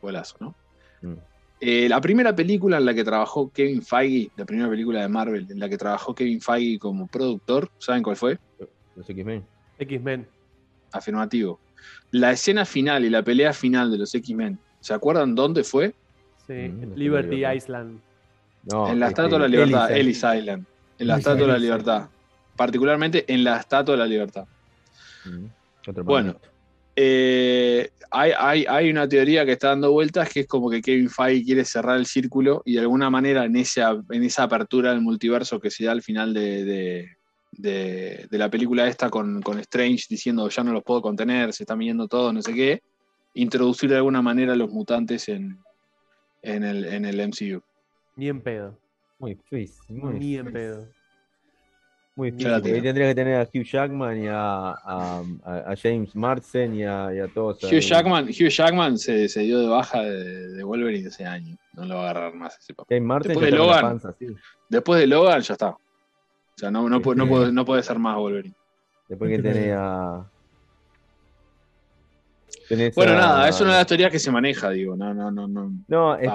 bolazo, 0.00 0.36
¿no? 0.40 0.54
Mm. 1.02 1.18
Eh, 1.60 1.88
la 1.88 2.00
primera 2.00 2.34
película 2.34 2.78
en 2.78 2.84
la 2.86 2.94
que 2.94 3.04
trabajó 3.04 3.50
Kevin 3.50 3.82
Feige, 3.82 4.30
la 4.36 4.46
primera 4.46 4.70
película 4.70 5.02
de 5.02 5.08
Marvel, 5.08 5.46
en 5.50 5.58
la 5.58 5.68
que 5.68 5.76
trabajó 5.76 6.14
Kevin 6.14 6.40
Feige 6.40 6.78
como 6.78 7.06
productor, 7.06 7.68
¿saben 7.78 8.02
cuál 8.02 8.16
fue? 8.16 8.38
Los 8.94 9.10
X-Men. 9.10 9.44
X-Men. 9.78 10.26
Afirmativo. 10.92 11.60
La 12.10 12.32
escena 12.32 12.64
final 12.64 13.04
y 13.04 13.10
la 13.10 13.22
pelea 13.22 13.52
final 13.52 13.90
de 13.90 13.98
los 13.98 14.14
X-Men, 14.14 14.58
¿se 14.80 14.94
acuerdan 14.94 15.34
dónde 15.34 15.62
fue? 15.64 15.94
Sí, 16.46 16.52
Mm, 16.54 16.94
Liberty. 16.96 17.44
Island. 17.44 18.00
No, 18.64 18.88
en 18.90 19.00
la 19.00 19.08
Estatua 19.08 19.38
de 19.38 19.38
la 19.40 19.48
Libertad, 19.48 19.90
Ellis 19.92 20.22
Ellis 20.22 20.40
Island. 20.40 20.66
En 20.98 21.06
la 21.06 21.16
Estatua 21.18 21.40
de 21.40 21.46
la 21.46 21.58
Island. 21.58 21.62
Libertad. 21.62 22.08
Particularmente 22.56 23.24
en 23.32 23.44
la 23.44 23.58
Estatua 23.58 23.94
de 23.94 23.98
la 23.98 24.06
Libertad. 24.06 24.44
Mm, 25.24 25.46
Bueno. 26.04 26.36
Eh, 27.00 27.90
hay, 28.10 28.32
hay- 28.36 28.64
hay 28.68 28.90
una 28.90 29.08
teoría 29.08 29.44
que 29.46 29.52
está 29.52 29.68
dando 29.68 29.92
vueltas 29.92 30.28
que 30.32 30.40
es 30.40 30.46
como 30.48 30.68
que 30.68 30.82
Kevin 30.82 31.08
Feige 31.08 31.44
quiere 31.44 31.64
cerrar 31.64 31.96
el 31.96 32.06
círculo 32.06 32.60
y 32.64 32.72
de 32.74 32.80
alguna 32.80 33.08
manera 33.08 33.44
en 33.44 33.54
esa, 33.56 33.96
en 34.10 34.24
esa 34.24 34.42
apertura 34.42 34.90
del 34.90 35.00
multiverso 35.00 35.60
que 35.60 35.70
se 35.70 35.84
da 35.84 35.92
al 35.92 36.02
final 36.02 36.34
de, 36.34 36.64
de- 36.64 37.17
de- 37.52 38.26
de 38.30 38.38
la 38.38 38.48
película 38.50 38.86
esta 38.86 39.10
con, 39.10 39.40
con 39.42 39.58
Strange 39.60 40.04
diciendo 40.08 40.48
ya 40.48 40.62
no 40.64 40.72
los 40.72 40.82
puedo 40.84 41.02
contener, 41.02 41.52
se 41.52 41.62
está 41.64 41.74
midiendo 41.76 42.06
todo, 42.08 42.32
no 42.32 42.42
sé 42.42 42.54
qué, 42.54 42.82
introducir 43.34 43.90
de 43.90 43.96
alguna 43.96 44.22
manera 44.22 44.52
a 44.52 44.56
los 44.56 44.70
mutantes 44.70 45.28
en, 45.28 45.58
en, 46.42 46.64
el, 46.64 46.84
en 46.84 47.04
el 47.04 47.20
MCU. 47.28 47.62
Ni 48.16 48.28
en 48.28 48.40
pedo. 48.40 48.78
Muy 49.18 49.34
difícil. 49.34 49.96
Muy 49.96 50.14
Ni 50.14 50.36
en 50.36 50.44
difícil. 50.46 50.52
pedo. 50.52 50.88
Muy 52.16 52.30
difícil. 52.32 52.52
Ahí 52.54 52.62
tendría 52.82 53.08
que 53.08 53.14
tener 53.14 53.34
a 53.36 53.42
Hugh 53.42 53.64
Jackman 53.64 54.22
y 54.24 54.26
a, 54.28 54.70
a- 54.72 55.74
James 55.80 56.14
Marsden 56.16 56.74
y 56.74 56.82
a, 56.84 57.14
y 57.14 57.20
a 57.20 57.28
todos. 57.28 57.62
Hugh 57.62 57.74
ahí. 57.74 57.80
Jackman, 57.80 58.24
Hugh 58.24 58.48
Jackman 58.50 58.98
se, 58.98 59.28
se 59.28 59.40
dio 59.42 59.60
de 59.60 59.68
baja 59.68 60.02
de, 60.02 60.48
de 60.48 60.64
Wolverine 60.64 61.08
ese 61.08 61.24
año. 61.24 61.56
No 61.74 61.84
lo 61.84 61.94
va 61.94 62.00
a 62.08 62.10
agarrar 62.10 62.34
más 62.34 62.58
ese 62.58 62.74
papel. 62.74 62.96
James 62.98 63.06
Marsden 63.06 63.28
Después 63.34 63.50
de 63.52 63.56
Logan. 63.56 63.80
panza, 63.82 64.12
sí. 64.18 64.26
Después 64.68 65.00
de 65.00 65.06
Logan 65.06 65.40
ya 65.42 65.52
está. 65.54 65.76
O 66.58 66.60
sea, 66.60 66.72
no, 66.72 66.88
no, 66.88 66.98
no, 66.98 67.28
puede, 67.28 67.52
no 67.52 67.64
puede 67.64 67.84
ser 67.84 68.00
más 68.00 68.16
Wolverine. 68.16 68.52
Después 69.08 69.30
que 69.30 69.40
tenés 69.40 69.72
a. 69.76 70.28
tenés 72.68 72.96
Bueno, 72.96 73.12
a- 73.12 73.16
nada, 73.16 73.48
es 73.48 73.60
una 73.60 73.70
de 73.70 73.76
las 73.76 73.86
teorías 73.86 74.10
que 74.10 74.18
se 74.18 74.32
maneja, 74.32 74.70
digo. 74.70 74.96
No, 74.96 75.14
no, 75.14 75.30
no, 75.30 75.46
no. 75.46 75.72
No, 75.86 76.16
es- 76.16 76.28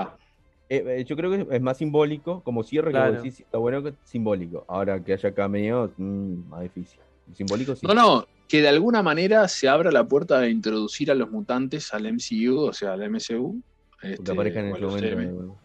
eh, 0.69 0.83
eh, 0.99 1.03
yo 1.03 1.17
creo 1.17 1.29
que 1.29 1.53
es 1.57 1.61
más 1.61 1.77
simbólico, 1.77 2.41
como 2.41 2.63
cierre 2.63 2.87
que 2.87 2.91
Claro. 2.93 3.15
vos 3.15 3.23
decís, 3.23 3.41
está 3.41 3.57
bueno 3.57 3.83
que 3.83 3.89
es 3.89 3.95
simbólico. 4.05 4.63
Ahora 4.69 5.03
que 5.03 5.11
haya 5.11 5.33
cameos, 5.35 5.91
mm, 5.97 6.47
más 6.47 6.61
difícil. 6.61 7.01
Simbólico 7.33 7.75
sí. 7.75 7.85
No, 7.85 7.93
no, 7.93 8.25
que 8.47 8.61
de 8.61 8.69
alguna 8.69 9.03
manera 9.03 9.45
se 9.49 9.67
abra 9.67 9.91
la 9.91 10.05
puerta 10.07 10.39
de 10.39 10.49
introducir 10.51 11.11
a 11.11 11.15
los 11.15 11.29
mutantes 11.29 11.93
al 11.93 12.05
MCU, 12.05 12.59
o 12.59 12.71
sea, 12.71 12.93
al 12.93 13.03
MCU. 13.03 13.61
que 13.99 14.13
este, 14.13 14.31
aparezcan 14.31 14.65
en 14.67 14.71
o 14.71 14.75
a 14.75 14.77
ese 14.77 14.85
los 14.85 14.91
momento. 15.15 15.59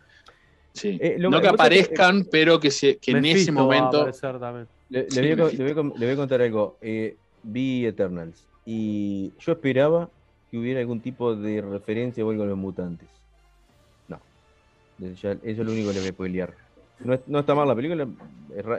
Eh, 0.85 0.99
bueno. 0.99 0.99
Sí. 0.99 0.99
Eh, 1.01 1.17
lo- 1.19 1.31
no 1.31 1.37
que 1.39 1.43
que- 1.43 1.49
aparezcan, 1.49 2.27
pero 2.31 2.61
que, 2.61 2.71
se, 2.71 2.97
que 2.99 3.11
en 3.13 3.19
ese 3.19 3.29
Mephisto 3.35 3.55
va 3.55 3.61
a 3.61 3.65
momento. 3.65 3.97
aparecer 3.99 4.39
también. 4.39 4.69
Le, 4.91 5.03
le 5.03 5.11
Sí, 5.11 5.21
voy 5.21 5.31
a, 5.31 5.35
le 5.53 5.63
voy 5.63 5.71
a 5.71 5.75
con- 5.75 5.93
le 5.97 6.07
voy 6.07 6.15
a 6.15 6.17
contar 6.17 6.41
algo. 6.43 6.77
Eh, 6.81 7.17
vi 7.43 7.87
Eternals 7.87 8.45
y 8.65 9.33
yo 9.39 9.53
esperaba 9.53 10.09
que 10.51 10.59
hubiera 10.59 10.81
algún 10.81 11.01
tipo 11.01 11.35
de 11.35 11.61
referencia 11.61 12.25
o 12.25 12.31
algo 12.31 12.43
a 12.43 12.47
los 12.47 12.57
mutantes. 12.59 13.09
No. 14.09 14.19
Ya, 14.99 15.33
eso 15.33 15.39
es 15.43 15.59
lo 15.59 15.71
único 15.73 15.89
que 15.89 15.95
le 15.95 16.01
voy 16.01 16.09
a 16.09 16.13
spoilear. 16.13 16.55
No, 17.01 17.15
es- 17.15 17.21
no 17.29 17.39
está 17.39 17.55
mal 17.55 17.69
la 17.69 17.77
película, 17.77 18.09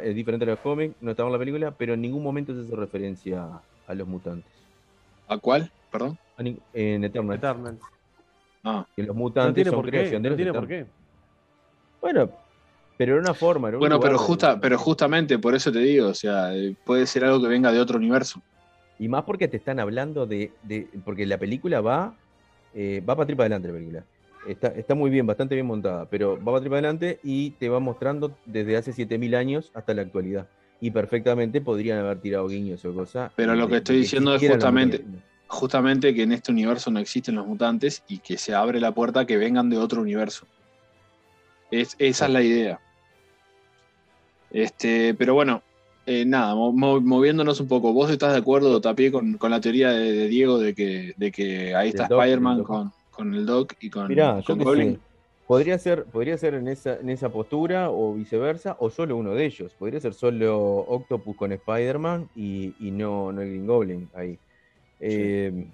es, 0.03 0.15
diferente 0.15 0.43
a 0.45 0.49
los 0.49 0.59
cómics, 0.59 0.93
no 0.99 1.11
está 1.11 1.23
mal 1.23 1.31
la 1.31 1.39
película, 1.39 1.71
pero 1.71 1.93
en 1.93 2.01
ningún 2.01 2.21
momento 2.21 2.53
se 2.53 2.61
hace 2.61 2.75
referencia 2.75 3.43
a, 3.43 3.61
a 3.87 3.93
los 3.93 4.07
mutantes. 4.07 4.51
¿A 5.27 5.37
cuál? 5.37 5.71
Perdón. 5.91 6.17
A 6.37 6.41
en 6.73 7.03
Eternals. 7.03 7.37
Eternals. 7.37 7.79
Ah, 8.63 8.85
Que 8.95 9.03
los 9.03 9.15
No 9.15 9.21
mutantes 9.21 9.55
tiene 9.55 9.69
son 9.69 9.77
por 9.79 9.85
qué. 9.85 9.91
creación 9.91 10.21
de 10.21 10.29
No 10.29 10.31
los 10.31 10.37
tiene 10.37 10.53
por 10.53 10.67
qué. 10.67 10.85
Bueno, 12.01 12.31
pero 12.97 13.13
era 13.13 13.21
una 13.21 13.33
forma. 13.33 13.67
era 13.69 13.77
un 13.77 13.79
bueno, 13.81 13.99
pero, 13.99 14.13
de- 14.13 14.19
justa, 14.19 14.59
pero 14.59 14.77
justamente 14.77 15.39
por 15.39 15.55
eso 15.55 15.71
te 15.71 15.79
digo, 15.79 16.07
o 16.07 16.13
sea, 16.13 16.51
puede 16.83 17.05
ser 17.05 17.25
algo 17.25 17.41
que 17.41 17.47
venga 17.47 17.71
de 17.71 17.79
otro 17.79 17.97
universo. 17.97 18.41
Y 18.97 19.07
más 19.07 19.23
porque 19.23 19.47
te 19.47 19.57
están 19.57 19.79
hablando 19.79 20.25
de. 20.25 20.53
de- 20.61 20.89
porque 21.05 21.25
la 21.25 21.37
película 21.37 21.81
va. 21.81 22.17
eh, 22.73 23.01
va 23.07 23.15
para 23.15 23.27
para 23.35 23.43
adelante 23.43 23.67
la 23.69 23.73
película. 23.73 24.05
Está, 24.47 24.67
está 24.69 24.95
muy 24.95 25.09
bien, 25.09 25.25
bastante 25.25 25.55
bien 25.55 25.65
montada, 25.67 26.07
pero 26.09 26.37
va 26.37 26.53
para 26.53 26.63
para 26.65 26.75
adelante 26.75 27.19
y 27.23 27.51
te 27.51 27.67
va 27.67 27.79
mostrando 27.79 28.37
desde 28.45 28.77
hace 28.77 28.93
7000 28.93 29.35
años 29.35 29.71
hasta 29.73 29.93
la 29.93 30.01
actualidad. 30.03 30.49
Y 30.81 30.91
perfectamente 30.91 31.59
podrían 31.61 31.99
haber 31.99 32.21
tirado 32.21 32.47
guiños 32.47 32.85
o 32.85 32.93
cosas. 32.93 33.31
Pero 33.35 33.55
lo 33.55 33.67
que 33.67 33.77
estoy 33.77 33.97
diciendo 33.97 34.33
es 34.35 34.41
justamente-. 34.47 35.03
Justamente 35.47 36.13
que 36.13 36.23
en 36.23 36.31
este 36.31 36.51
universo 36.51 36.91
no 36.91 36.99
existen 36.99 37.35
los 37.35 37.47
mutantes 37.47 38.03
y 38.07 38.19
que 38.19 38.37
se 38.37 38.53
abre 38.53 38.79
la 38.79 38.93
puerta 38.93 39.21
a 39.21 39.25
que 39.25 39.35
vengan 39.37 39.69
de 39.69 39.77
otro 39.77 40.01
universo. 40.01 40.47
Es, 41.71 41.95
esa 41.99 42.25
es 42.25 42.31
la 42.31 42.41
idea. 42.41 42.79
Este, 44.51 45.13
pero 45.13 45.35
bueno, 45.35 45.61
eh, 46.05 46.25
nada, 46.25 46.55
mo- 46.55 46.71
mo- 46.71 47.01
moviéndonos 47.01 47.59
un 47.59 47.67
poco. 47.67 47.93
¿Vos 47.93 48.09
estás 48.09 48.33
de 48.33 48.39
acuerdo, 48.39 48.81
Tapié, 48.81 49.11
con, 49.11 49.37
con 49.37 49.51
la 49.51 49.61
teoría 49.61 49.91
de, 49.91 50.11
de 50.11 50.27
Diego 50.27 50.57
de 50.57 50.73
que, 50.73 51.13
de 51.15 51.31
que 51.31 51.75
ahí 51.75 51.89
está 51.89 52.03
Spider-Man 52.05 52.63
con, 52.63 52.91
con 53.11 53.33
el 53.35 53.45
Doc 53.45 53.73
y 53.79 53.89
con, 53.89 54.07
Mirá, 54.07 54.41
con 54.43 54.57
Goblin? 54.59 54.99
Podría 55.45 55.79
ser, 55.79 56.05
podría 56.05 56.37
ser 56.37 56.53
en 56.53 56.67
esa, 56.67 56.97
en 56.97 57.09
esa 57.09 57.29
postura 57.29 57.89
o 57.89 58.13
viceversa, 58.13 58.77
o 58.79 58.89
solo 58.91 59.15
uno 59.17 59.33
de 59.33 59.45
ellos. 59.45 59.73
Podría 59.73 59.99
ser 59.99 60.13
solo 60.13 60.57
Octopus 60.59 61.35
con 61.35 61.51
Spider-Man 61.51 62.29
y, 62.35 62.75
y 62.79 62.91
no, 62.91 63.31
no 63.31 63.41
el 63.41 63.49
Green 63.49 63.65
Goblin 63.67 64.09
ahí. 64.15 64.37
Eh, 64.99 65.65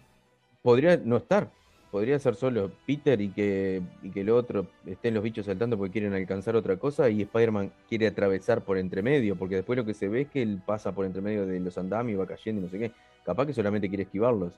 Podría 0.62 0.98
no 0.98 1.18
estar. 1.18 1.50
Podría 1.96 2.20
ser 2.20 2.36
solo 2.36 2.74
Peter 2.86 3.22
y 3.22 3.30
que, 3.30 3.82
y 4.04 4.10
que 4.10 4.20
el 4.20 4.30
otro 4.30 4.68
estén 4.86 5.14
los 5.14 5.24
bichos 5.24 5.46
saltando 5.46 5.78
porque 5.78 5.94
quieren 5.94 6.14
alcanzar 6.14 6.54
otra 6.58 6.76
cosa 6.76 7.10
y 7.10 7.22
Spider-Man 7.22 7.72
quiere 7.88 8.06
atravesar 8.08 8.66
por 8.66 8.78
entre 8.78 9.02
medio, 9.02 9.38
porque 9.38 9.56
después 9.56 9.78
lo 9.78 9.86
que 9.86 9.94
se 9.94 10.10
ve 10.10 10.24
es 10.24 10.28
que 10.30 10.42
él 10.42 10.62
pasa 10.66 10.94
por 10.94 11.06
entre 11.06 11.22
medio 11.22 11.46
de 11.46 11.58
los 11.62 11.78
andamios 11.78 12.16
y 12.16 12.18
va 12.20 12.28
cayendo 12.28 12.60
y 12.60 12.66
no 12.66 12.70
sé 12.70 12.80
qué. 12.80 12.92
Capaz 13.26 13.46
que 13.46 13.54
solamente 13.54 13.88
quiere 13.88 14.04
esquivarlos. 14.04 14.52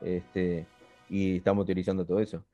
Este, 0.00 0.66
y 1.08 1.36
estamos 1.36 1.62
utilizando 1.62 2.04
todo 2.04 2.18
eso. 2.18 2.44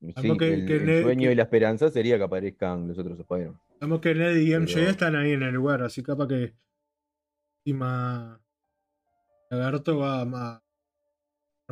Sí, 0.00 0.38
que- 0.38 0.54
el, 0.54 0.66
que 0.66 0.76
el 0.76 1.02
sueño 1.02 1.26
que- 1.28 1.32
y 1.32 1.34
la 1.34 1.42
esperanza 1.42 1.90
sería 1.90 2.16
que 2.16 2.24
aparezcan 2.24 2.88
los 2.88 2.98
otros 2.98 3.20
Spider-Man. 3.20 3.60
Sabemos 3.80 4.00
que 4.00 4.14
Ned 4.14 4.36
y 4.38 4.54
MJ 4.54 4.74
Pero- 4.76 4.90
están 4.90 5.16
ahí 5.16 5.32
en 5.32 5.42
el 5.42 5.52
lugar, 5.52 5.82
así 5.82 6.02
capaz 6.02 6.26
que 6.26 6.54
encima 7.66 8.40
Lagarto 9.50 9.98
va 9.98 10.22
a 10.22 10.62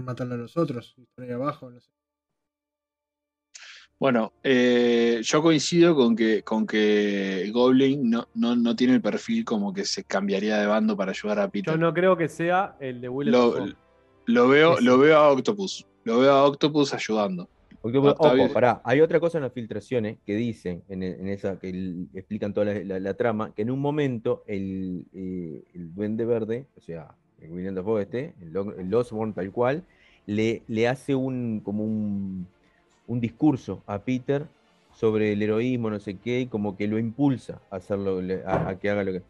ma- 0.01 0.13
a 0.13 0.15
matar 0.15 0.33
a 0.33 0.37
los 0.37 0.57
otros. 0.57 0.95
y 0.99 1.03
están 1.03 1.25
ahí 1.27 1.33
abajo, 1.33 1.71
no 1.71 1.81
sé. 1.81 1.91
Bueno, 3.99 4.33
eh, 4.43 5.21
yo 5.23 5.43
coincido 5.43 5.95
con 5.95 6.17
que, 6.17 6.43
con 6.43 6.67
que 6.67 7.51
Goblin 7.53 8.09
no, 8.09 8.29
no, 8.35 8.57
no 8.57 8.75
tiene 8.75 8.95
el 8.95 9.03
perfil 9.03 9.45
como 9.45 9.75
que 9.75 9.85
se 9.85 10.05
cambiaría 10.05 10.57
de 10.57 10.67
bando 10.67 10.97
para 10.97 11.11
ayudar 11.11 11.39
a 11.41 11.49
Peter. 11.51 11.75
Yo 11.75 11.79
no 11.79 11.93
creo 11.93 12.17
que 12.17 12.29
sea 12.31 12.77
el 12.81 13.03
de 13.03 13.09
Will 13.11 13.31
lo, 13.31 14.49
veo, 14.49 14.81
lo 14.81 14.97
veo 14.99 15.19
a 15.19 15.31
Octopus. 15.31 15.87
Lo 16.05 16.19
veo 16.21 16.33
a 16.33 16.45
Octopus 16.45 16.95
ayudando. 16.95 17.51
Octopus- 17.83 18.13
Octavio- 18.13 18.45
ojo, 18.45 18.53
pará, 18.55 18.81
hay 18.85 19.01
otra 19.03 19.21
cosa 19.21 19.37
en 19.39 19.45
las 19.45 19.53
filtraciones 19.53 20.19
que 20.25 20.35
dicen, 20.35 20.83
en, 20.89 21.03
en 21.03 21.29
esa 21.29 21.59
que 21.59 21.69
el- 21.69 22.09
explican 22.15 22.55
toda 22.55 22.67
la, 22.73 22.85
la- 22.85 23.01
la 23.01 23.15
trama, 23.15 23.53
que 23.55 23.63
en 23.63 23.71
un 23.71 23.81
momento 23.81 24.45
el, 24.47 25.05
eh, 25.13 25.63
el 25.75 25.95
Duende 25.95 26.25
Verde, 26.25 26.69
o 26.77 26.81
sea, 26.81 27.15
el 27.43 27.51
William 27.51 27.75
Dafoe 27.75 28.03
este, 28.03 28.35
el, 28.41 28.57
el 28.57 29.35
tal 29.35 29.53
cual, 29.53 29.85
le, 30.27 30.63
le 30.69 30.89
hace 30.89 31.15
un 31.15 31.61
como 31.65 31.85
un, 31.85 32.47
un 33.07 33.21
discurso 33.21 33.83
a 33.87 33.99
Peter 33.99 34.47
sobre 34.95 35.33
el 35.33 35.43
heroísmo, 35.43 35.91
no 35.91 35.99
sé 35.99 36.19
qué, 36.19 36.41
y 36.41 36.47
como 36.47 36.77
que 36.77 36.87
lo 36.87 36.99
impulsa 36.99 37.61
a 37.71 37.77
hacerlo, 37.77 38.21
a 38.47 38.75
que 38.77 38.91
haga 38.91 39.05
lo 39.05 39.13
que. 39.13 39.23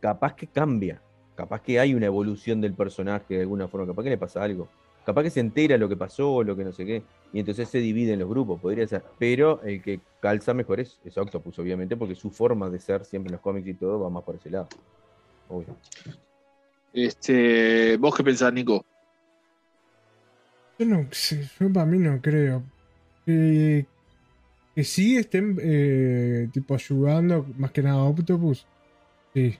Capaz 0.00 0.34
que 0.34 0.46
cambia, 0.46 1.00
capaz 1.34 1.62
que 1.62 1.80
hay 1.80 1.94
una 1.94 2.06
evolución 2.06 2.60
del 2.60 2.74
personaje 2.74 3.34
de 3.34 3.40
alguna 3.42 3.68
forma, 3.68 3.86
capaz 3.86 4.02
que 4.02 4.10
le 4.10 4.18
pasa 4.18 4.42
algo. 4.42 4.68
Capaz 5.04 5.22
que 5.22 5.30
se 5.30 5.40
entera 5.40 5.78
lo 5.78 5.88
que 5.88 5.96
pasó, 5.96 6.42
lo 6.42 6.56
que 6.56 6.64
no 6.64 6.72
sé 6.72 6.84
qué, 6.84 7.02
y 7.32 7.38
entonces 7.38 7.68
se 7.68 7.78
divide 7.78 8.14
en 8.14 8.18
los 8.18 8.28
grupos, 8.28 8.60
podría 8.60 8.86
ser. 8.88 9.04
Pero 9.18 9.62
el 9.62 9.80
que 9.80 10.00
calza 10.20 10.52
mejor 10.52 10.80
es, 10.80 10.98
es 11.04 11.16
Octopus, 11.16 11.58
obviamente, 11.60 11.96
porque 11.96 12.16
su 12.16 12.30
forma 12.30 12.68
de 12.68 12.80
ser 12.80 13.04
siempre 13.04 13.28
en 13.28 13.34
los 13.34 13.40
cómics 13.40 13.68
y 13.68 13.74
todo 13.74 14.00
va 14.00 14.10
más 14.10 14.24
por 14.24 14.34
ese 14.34 14.50
lado. 14.50 14.68
Obvio. 15.48 15.76
Este, 16.92 17.96
¿Vos 17.98 18.14
qué 18.14 18.24
pensás, 18.24 18.52
Nico? 18.52 18.84
Yo 20.78 20.86
no 20.86 21.06
sé, 21.10 21.48
yo 21.58 21.72
para 21.72 21.86
mí 21.86 21.98
no 21.98 22.20
creo. 22.20 22.62
Que, 23.24 23.86
que 24.74 24.84
sí 24.84 25.16
estén 25.16 25.58
eh, 25.60 26.48
tipo 26.52 26.74
ayudando, 26.74 27.46
más 27.56 27.72
que 27.72 27.82
nada 27.82 27.96
a 27.96 28.04
Octopus. 28.04 28.66
Sí. 29.34 29.58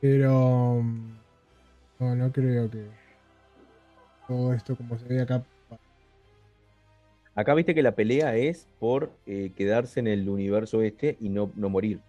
Pero 0.00 0.82
mm, 0.82 1.18
no, 2.00 2.16
no 2.16 2.32
creo 2.32 2.70
que 2.70 2.86
todo 4.26 4.52
esto 4.52 4.76
como 4.76 4.98
se 4.98 5.06
ve 5.06 5.20
acá. 5.22 5.44
Acá 7.34 7.54
viste 7.54 7.74
que 7.74 7.82
la 7.82 7.94
pelea 7.94 8.36
es 8.36 8.66
por 8.78 9.12
eh, 9.26 9.52
quedarse 9.56 10.00
en 10.00 10.08
el 10.08 10.28
universo 10.28 10.82
este 10.82 11.16
y 11.20 11.28
no, 11.28 11.52
no 11.54 11.68
morir. 11.68 12.00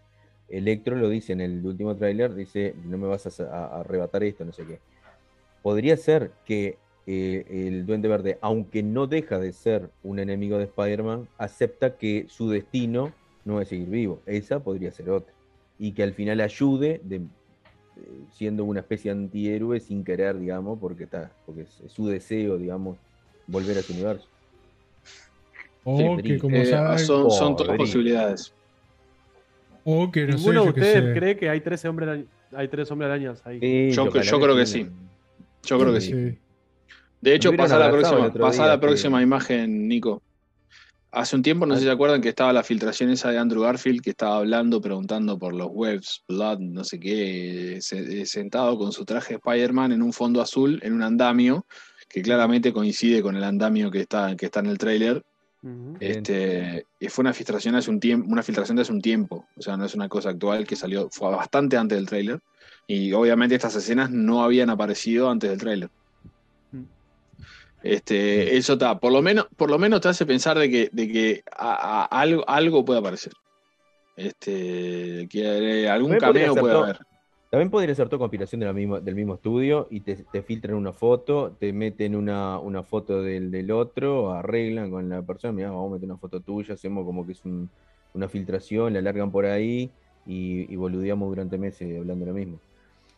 Electro 0.51 0.95
lo 0.95 1.09
dice 1.09 1.33
en 1.33 1.41
el 1.41 1.65
último 1.65 1.95
tráiler, 1.95 2.33
dice, 2.33 2.73
no 2.85 2.97
me 2.97 3.07
vas 3.07 3.25
a, 3.25 3.29
sa- 3.29 3.49
a- 3.51 3.67
a 3.77 3.79
arrebatar 3.81 4.23
esto, 4.23 4.45
no 4.45 4.51
sé 4.53 4.63
qué. 4.65 4.79
Podría 5.61 5.97
ser 5.97 6.31
que 6.45 6.77
eh, 7.05 7.45
el 7.67 7.85
Duende 7.85 8.07
Verde, 8.07 8.37
aunque 8.41 8.83
no 8.83 9.07
deja 9.07 9.39
de 9.39 9.51
ser 9.51 9.89
un 10.03 10.19
enemigo 10.19 10.57
de 10.57 10.65
Spider-Man, 10.65 11.27
acepta 11.37 11.97
que 11.97 12.25
su 12.29 12.49
destino 12.49 13.11
no 13.45 13.59
es 13.61 13.67
seguir 13.69 13.89
vivo. 13.89 14.21
Esa 14.25 14.59
podría 14.59 14.91
ser 14.91 15.09
otra. 15.09 15.33
Y 15.77 15.91
que 15.93 16.03
al 16.03 16.13
final 16.13 16.39
ayude 16.41 17.01
de, 17.03 17.15
eh, 17.17 17.21
siendo 18.31 18.63
una 18.63 18.81
especie 18.81 19.11
de 19.13 19.19
antihéroe 19.19 19.79
sin 19.79 20.03
querer, 20.03 20.37
digamos, 20.39 20.77
porque, 20.79 21.05
está, 21.05 21.31
porque 21.45 21.61
es, 21.61 21.79
es 21.81 21.91
su 21.91 22.07
deseo, 22.07 22.57
digamos, 22.57 22.97
volver 23.47 23.77
a 23.77 23.81
su 23.81 23.93
universo. 23.93 24.27
O 25.83 25.97
Sí, 26.17 26.23
que 26.23 26.37
como 26.37 26.55
Eh, 26.57 26.97
son, 26.97 27.31
son 27.31 27.55
todas 27.55 27.69
Podría. 27.69 27.77
posibilidades. 27.77 28.53
O 29.89 30.11
que 30.11 30.25
no 30.25 30.33
sé, 30.33 30.37
Ninguno 30.37 30.63
de 30.63 30.69
ustedes 30.69 31.17
cree 31.17 31.37
que 31.37 31.49
hay 31.49 31.61
13 31.61 31.87
hombres, 31.87 32.09
arañ- 32.09 32.25
hay 32.55 32.67
13 32.67 32.93
hombres 32.93 33.07
arañas 33.09 33.41
ahí. 33.45 33.59
Sí, 33.59 33.91
Yo- 33.95 34.09
creo 34.09 34.55
que 34.55 34.65
sí. 34.65 34.87
Yo 35.63 35.79
creo 35.79 35.93
que 35.93 36.01
sí. 36.01 36.11
Sí. 36.13 36.37
De 37.21 37.35
hecho, 37.35 37.53
pasa 37.55 37.77
la 37.77 37.91
próxima, 37.91 38.33
pasa 38.33 38.65
la 38.67 38.79
próxima 38.79 39.17
que- 39.17 39.23
imagen, 39.23 39.87
Nico. 39.87 40.21
Hace 41.11 41.35
un 41.35 41.41
tiempo, 41.41 41.65
no 41.65 41.73
sé 41.73 41.81
si 41.81 41.85
se 41.87 41.91
acuerdan, 41.91 42.21
que 42.21 42.29
estaba 42.29 42.53
la 42.53 42.61
filtración 42.63 43.09
esa 43.09 43.31
de 43.31 43.39
Andrew 43.39 43.63
Garfield 43.63 44.01
que 44.01 44.11
estaba 44.11 44.37
hablando, 44.37 44.79
preguntando 44.79 45.39
por 45.39 45.53
los 45.55 45.67
webs, 45.71 46.23
Blood, 46.27 46.59
no 46.59 46.83
sé 46.83 46.99
qué, 46.99 47.79
se- 47.81 48.21
eh, 48.21 48.25
sentado 48.27 48.77
con 48.77 48.91
su 48.91 49.05
traje 49.05 49.33
de 49.33 49.35
Spider-Man 49.43 49.91
en 49.91 50.03
un 50.03 50.13
fondo 50.13 50.39
azul, 50.39 50.79
en 50.83 50.93
un 50.93 51.01
andamio, 51.01 51.65
que 52.07 52.21
claramente 52.21 52.71
coincide 52.71 53.21
con 53.23 53.35
el 53.35 53.43
andamio 53.43 53.89
que 53.89 54.01
está, 54.01 54.35
que 54.35 54.45
está 54.45 54.59
en 54.59 54.67
el 54.67 54.77
tráiler. 54.77 55.23
Este, 55.99 56.85
y 56.99 57.09
fue 57.09 57.23
una 57.23 57.33
filtración 57.33 57.75
hace 57.75 57.89
un 57.91 57.99
tiempo, 57.99 58.27
una 58.31 58.43
filtración 58.43 58.75
de 58.77 58.83
hace 58.83 58.91
un 58.93 59.01
tiempo. 59.01 59.45
O 59.57 59.61
sea, 59.61 59.75
no 59.75 59.85
es 59.85 59.93
una 59.95 60.07
cosa 60.07 60.29
actual 60.29 60.65
que 60.65 60.75
salió, 60.75 61.09
fue 61.11 61.29
bastante 61.31 61.75
antes 61.77 61.97
del 61.97 62.07
tráiler. 62.07 62.39
Y 62.87 63.11
obviamente 63.13 63.55
estas 63.55 63.75
escenas 63.75 64.09
no 64.09 64.43
habían 64.43 64.69
aparecido 64.69 65.29
antes 65.29 65.49
del 65.49 65.59
tráiler. 65.59 65.89
Mm. 66.71 66.83
Este, 67.83 68.57
eso 68.57 68.73
está, 68.73 68.99
por 68.99 69.11
lo 69.11 69.21
menos, 69.21 69.47
por 69.55 69.69
lo 69.69 69.77
menos 69.77 70.01
te 70.01 70.09
hace 70.09 70.25
pensar 70.25 70.57
de 70.57 70.69
que, 70.69 70.89
de 70.91 71.07
que 71.11 71.43
a- 71.55 72.03
a- 72.03 72.21
algo, 72.21 72.43
algo 72.47 72.83
puede 72.85 72.99
aparecer. 72.99 73.33
Este, 74.15 75.27
que 75.29 75.83
eh, 75.83 75.89
algún 75.89 76.11
cameo 76.19 76.53
puede 76.61 76.73
haber. 76.83 76.99
También 77.49 77.71
podría 77.71 77.95
ser 77.95 78.07
de 78.09 78.65
la 78.65 78.73
misma, 78.73 78.99
del 78.99 79.15
mismo 79.15 79.33
estudio 79.33 79.87
y 79.89 80.01
te, 80.01 80.17
te 80.31 80.43
filtran 80.43 80.75
una 80.75 80.93
foto, 80.93 81.55
te 81.59 81.73
meten 81.73 82.15
una, 82.15 82.59
una 82.59 82.83
foto 82.83 83.23
del, 83.23 83.49
del 83.49 83.71
otro, 83.71 84.31
arreglan 84.33 84.91
con 84.91 85.09
la 85.09 85.23
persona, 85.23 85.53
mira, 85.53 85.71
vamos 85.71 85.89
a 85.89 85.93
meter 85.95 86.09
una 86.09 86.19
foto 86.19 86.41
tuya, 86.41 86.75
hacemos 86.75 87.05
como 87.05 87.25
que 87.25 87.31
es 87.31 87.43
un- 87.45 87.69
una 88.13 88.27
filtración, 88.27 88.93
la 88.93 89.01
largan 89.01 89.31
por 89.31 89.45
ahí 89.45 89.89
y, 90.27 90.71
y 90.71 90.75
boludeamos 90.75 91.29
durante 91.29 91.57
meses 91.57 91.97
hablando 91.97 92.25
de 92.25 92.31
lo 92.31 92.37
mismo. 92.37 92.59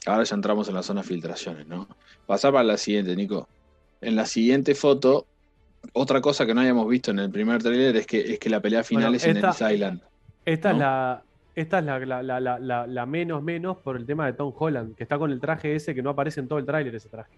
Ahora 0.05 0.23
ya 0.23 0.36
entramos 0.36 0.67
en 0.69 0.75
la 0.75 0.84
zona 0.84 1.01
de 1.01 1.07
filtraciones, 1.07 1.67
¿no? 1.67 1.88
Pasar 2.25 2.51
para 2.51 2.63
la 2.63 2.77
siguiente, 2.77 3.15
Nico. 3.15 3.47
En 4.01 4.15
la 4.15 4.25
siguiente 4.25 4.75
foto, 4.75 5.25
otra 5.93 6.21
cosa 6.21 6.45
que 6.45 6.53
no 6.53 6.61
habíamos 6.61 6.88
visto 6.88 7.11
en 7.11 7.19
el 7.19 7.29
primer 7.32 7.61
tráiler 7.61 7.95
es 7.97 8.07
que, 8.07 8.34
es 8.34 8.39
que 8.39 8.49
la 8.49 8.61
pelea 8.61 8.84
final 8.84 9.11
Bueno, 9.11 9.17
es 9.17 9.25
en 9.25 9.38
Ellis 9.38 9.61
Island. 9.61 10.01
Esta 10.45 10.69
¿no? 10.69 10.75
es, 10.75 10.79
la, 10.79 11.23
esta 11.56 11.80
es 11.80 11.86
la, 11.86 11.99
la- 11.99 12.24
la- 12.24 12.39
la- 12.39 12.60
la- 12.60 12.88
la 12.88 13.06
menos 13.06 13.43
menos 13.43 13.78
por 13.78 13.97
el 13.97 14.06
tema 14.06 14.26
de 14.26 14.34
Tom 14.34 14.54
Holland, 14.58 14.95
que 14.95 15.04
está 15.04 15.18
con 15.18 15.32
el 15.32 15.39
traje 15.39 15.76
ese 15.76 15.93
que 15.95 16.02
no 16.02 16.10
aparece 16.12 16.39
en 16.39 16.47
todo 16.47 16.60
el 16.60 16.66
tráiler 16.66 16.95
ese 16.95 17.10
traje. 17.10 17.32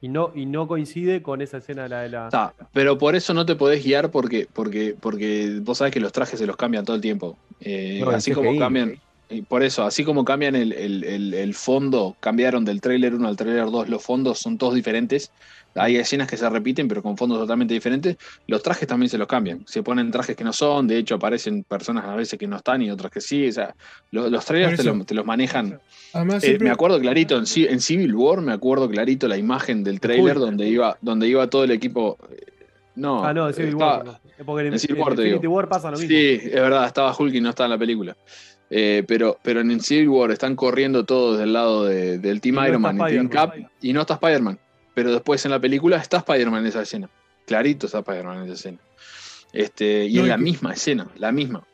Y 0.00 0.08
no, 0.08 0.30
y 0.34 0.46
no 0.46 0.68
coincide 0.68 1.22
con 1.22 1.42
esa 1.42 1.56
escena 1.56 1.82
de 1.84 1.88
la 1.88 2.00
de 2.02 2.08
la. 2.10 2.54
Pero 2.72 2.96
por 2.98 3.16
eso 3.16 3.34
no 3.34 3.44
te 3.44 3.56
podés 3.56 3.82
guiar 3.84 4.12
porque, 4.12 4.46
porque, 4.52 4.94
porque 5.00 5.58
vos 5.60 5.78
sabés 5.78 5.92
que 5.92 5.98
los 5.98 6.12
trajes 6.12 6.38
se 6.38 6.46
los 6.46 6.56
cambian 6.56 6.84
todo 6.84 6.94
el 6.94 7.02
tiempo. 7.02 7.36
Eh, 7.60 7.98
No, 8.04 8.10
así 8.10 8.30
como 8.30 8.56
cambian, 8.58 8.94
y 9.30 9.42
por 9.42 9.62
eso, 9.62 9.84
así 9.84 10.04
como 10.04 10.24
cambian 10.24 10.54
el, 10.56 10.72
el- 10.72 11.04
el- 11.04 11.34
el 11.34 11.54
fondo, 11.54 12.16
cambiaron 12.20 12.64
del 12.64 12.80
tráiler 12.80 13.14
1 13.14 13.28
al 13.28 13.36
tráiler 13.36 13.66
2, 13.70 13.88
los 13.88 14.02
fondos 14.02 14.38
son 14.38 14.56
todos 14.58 14.74
diferentes. 14.74 15.30
Hay 15.74 15.96
escenas 15.96 16.26
que 16.28 16.36
se 16.38 16.48
repiten, 16.48 16.88
pero 16.88 17.02
con 17.02 17.16
fondos 17.16 17.38
totalmente 17.38 17.74
diferentes. 17.74 18.16
Los 18.46 18.62
trajes 18.62 18.88
también 18.88 19.10
se 19.10 19.18
los 19.18 19.28
cambian. 19.28 19.64
Se 19.66 19.82
ponen 19.82 20.10
trajes 20.10 20.34
que 20.34 20.42
no 20.42 20.52
son, 20.52 20.88
de 20.88 20.96
hecho 20.96 21.16
aparecen 21.16 21.62
personas 21.62 22.06
a 22.06 22.16
veces 22.16 22.38
que 22.38 22.46
no 22.48 22.56
están 22.56 22.80
y 22.82 22.90
otras 22.90 23.12
que 23.12 23.20
sí. 23.20 23.46
O 23.48 23.52
sea, 23.52 23.74
lo- 24.10 24.30
los 24.30 24.44
trailers 24.46 24.78
te, 24.78 24.82
lo- 24.84 25.04
te 25.04 25.14
los 25.14 25.26
manejan. 25.26 25.78
Además, 26.14 26.42
Eh, 26.42 26.46
siempre- 26.46 26.64
me 26.64 26.70
acuerdo 26.72 26.98
clarito, 26.98 27.36
en, 27.36 27.44
Ci- 27.44 27.68
en 27.70 27.80
Civil 27.80 28.14
War 28.14 28.40
me 28.40 28.52
acuerdo 28.52 28.88
clarito 28.88 29.28
la 29.28 29.36
imagen 29.36 29.84
del 29.84 30.00
trailer 30.00 30.38
donde 30.38 30.66
iba, 30.68 30.96
donde 31.02 31.28
iba 31.28 31.46
todo 31.48 31.64
el 31.64 31.70
equipo. 31.70 32.16
eh, 32.30 32.46
No, 32.96 33.22
ah, 33.24 33.32
no, 33.32 33.52
Civil 33.52 33.74
estaba- 33.74 33.98
War. 33.98 34.06
no. 34.06 34.18
Porque 34.46 34.66
en, 34.68 34.72
en 34.72 34.78
Civil 34.80 35.00
War 35.00 35.14
te 35.14 35.22
Infinity 35.22 35.40
digo. 35.42 35.52
War 35.54 35.68
pasa 35.68 35.90
lo 35.90 35.98
mismo. 35.98 36.08
Sí, 36.08 36.40
es 36.42 36.52
verdad, 36.54 36.86
estaba 36.86 37.14
Hulk 37.16 37.34
y 37.34 37.40
no 37.40 37.50
estaba 37.50 37.66
en 37.66 37.70
la 37.72 37.78
película. 37.78 38.16
Eh, 38.70 39.02
pero, 39.08 39.38
pero 39.42 39.60
en 39.60 39.80
Civil 39.80 40.08
War 40.10 40.30
están 40.30 40.54
corriendo 40.54 41.04
todos 41.04 41.38
del 41.38 41.52
lado 41.54 41.84
de- 41.86 42.18
del 42.18 42.40
Team 42.40 42.58
Y 42.62 42.68
Iron 42.68 42.82
Man 42.82 42.96
y 43.00 43.12
Team. 43.12 43.28
Cap 43.28 43.54
y 43.80 43.92
no 43.92 44.02
está 44.02 44.14
Spider-Man. 44.14 44.58
Pero 44.94 45.12
después 45.12 45.44
en 45.44 45.52
la 45.52 45.60
película 45.60 45.96
está 45.96 46.18
Spider-Man 46.18 46.60
en 46.62 46.66
esa 46.66 46.82
escena. 46.82 47.08
Clarito 47.46 47.86
está 47.86 48.00
Spider-Man 48.00 48.38
en 48.38 48.44
esa 48.44 48.54
escena. 48.54 48.78
Este, 49.52 50.04
y 50.04 50.14
No, 50.16 50.22
es 50.22 50.28
la 50.28 50.36
que- 50.36 50.42
misma 50.42 50.72
escena, 50.74 51.08
la 51.16 51.32
misma. 51.32 51.64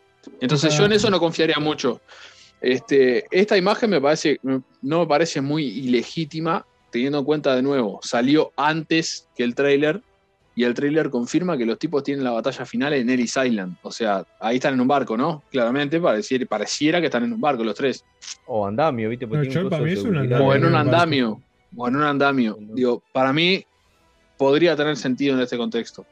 Entonces 0.40 0.72
Ah. 0.74 0.78
yo 0.78 0.84
en 0.86 0.92
eso 0.92 1.11
no 1.11 1.18
confiaría 1.18 1.59
mucho. 1.59 2.01
Este, 2.61 3.26
esta 3.30 3.57
imagen 3.57 3.90
me 3.90 4.01
parece, 4.01 4.38
no 4.42 5.01
me 5.01 5.07
parece 5.07 5.40
muy 5.40 5.64
ilegítima, 5.64 6.64
teniendo 6.90 7.18
en 7.18 7.24
cuenta 7.24 7.55
de 7.57 7.62
nuevo, 7.62 7.99
salió 8.03 8.53
antes 8.57 9.28
que 9.36 9.42
el 9.42 9.55
tráiler 9.55 10.01
y 10.57 10.64
el 10.64 10.74
tráiler 10.74 11.11
confirma 11.11 11.57
que 11.57 11.66
los 11.66 11.78
tipos 11.78 12.02
tienen 12.05 12.22
la 12.22 12.30
batalla 12.30 12.64
final 12.64 12.92
en 12.92 13.11
Ellis 13.11 13.36
Island. 13.36 13.76
O 13.82 13.90
sea, 13.90 14.24
ahí 14.38 14.57
están 14.57 14.74
en 14.74 14.80
un 14.80 14.88
barco, 14.88 15.16
¿no? 15.16 15.42
Claramente 15.50 16.00
pareciera, 16.00 16.46
pareciera 16.46 17.00
que 17.00 17.07
están 17.07 17.24
en 17.24 17.32
un 17.32 17.40
barco 17.40 17.64
los 17.64 17.74
tres. 17.74 18.05
O 18.46 18.66
andamio, 18.66 19.09
¿viste? 19.09 19.26
Porque 19.26 19.48
No, 19.48 19.68
para 19.68 19.82
mí 19.82 19.92
es 19.92 20.02
un 20.02 20.16
andamio. 20.16 20.46
O 20.46 20.55
en 20.55 20.64
un 20.64 20.74
andamio. 20.76 21.42
O 21.76 21.88
en 21.88 21.96
un 21.96 22.02
andamio. 22.02 22.57
Digo, 22.61 23.02
para 23.12 23.32
mí 23.32 23.64
podría 24.36 24.76
tener 24.76 24.96
sentido 24.96 25.34
en 25.34 25.40
este 25.40 25.57
contexto. 25.57 26.07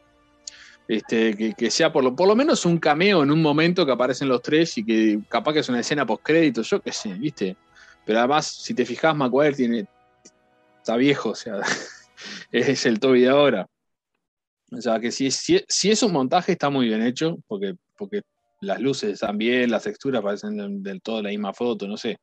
Este, 0.88 1.36
que, 1.36 1.54
que 1.54 1.70
sea 1.70 1.92
por 1.92 2.02
lo, 2.02 2.16
por 2.16 2.26
lo 2.26 2.34
menos 2.34 2.66
un 2.66 2.78
cameo 2.78 3.22
en 3.22 3.30
un 3.30 3.40
momento 3.40 3.86
que 3.86 3.92
aparecen 3.92 4.28
los 4.28 4.42
tres 4.42 4.76
y 4.76 4.84
que 4.84 5.20
capaz 5.28 5.52
que 5.52 5.60
es 5.60 5.68
una 5.68 5.78
escena 5.78 6.04
post 6.04 6.24
crédito, 6.24 6.62
yo 6.62 6.82
qué 6.82 6.90
sé, 6.90 7.14
¿viste? 7.14 7.56
Pero 8.04 8.18
además, 8.18 8.46
si 8.46 8.74
te 8.74 8.84
fijas, 8.84 9.14
Maguire 9.14 9.54
tiene. 9.54 9.86
está 10.78 10.96
viejo, 10.96 11.30
o 11.30 11.34
sea, 11.36 11.60
es 12.52 12.84
el 12.86 12.98
Toby 12.98 13.20
de 13.20 13.28
ahora. 13.28 13.68
O 14.76 14.80
sea 14.80 14.98
que 15.00 15.10
si, 15.12 15.30
si, 15.30 15.60
si 15.68 15.90
es 15.90 16.02
un 16.02 16.12
montaje, 16.12 16.52
está 16.52 16.70
muy 16.70 16.86
bien 16.88 17.02
hecho, 17.02 17.38
porque, 17.46 17.74
porque 17.98 18.22
las 18.60 18.80
luces 18.80 19.12
están 19.14 19.36
bien, 19.38 19.70
las 19.70 19.82
texturas 19.84 20.22
parecen 20.22 20.82
del, 20.82 21.00
todo 21.02 21.22
la 21.22 21.28
misma 21.30 21.52
foto, 21.52 21.86
no 21.86 21.96
sé. 21.96 22.16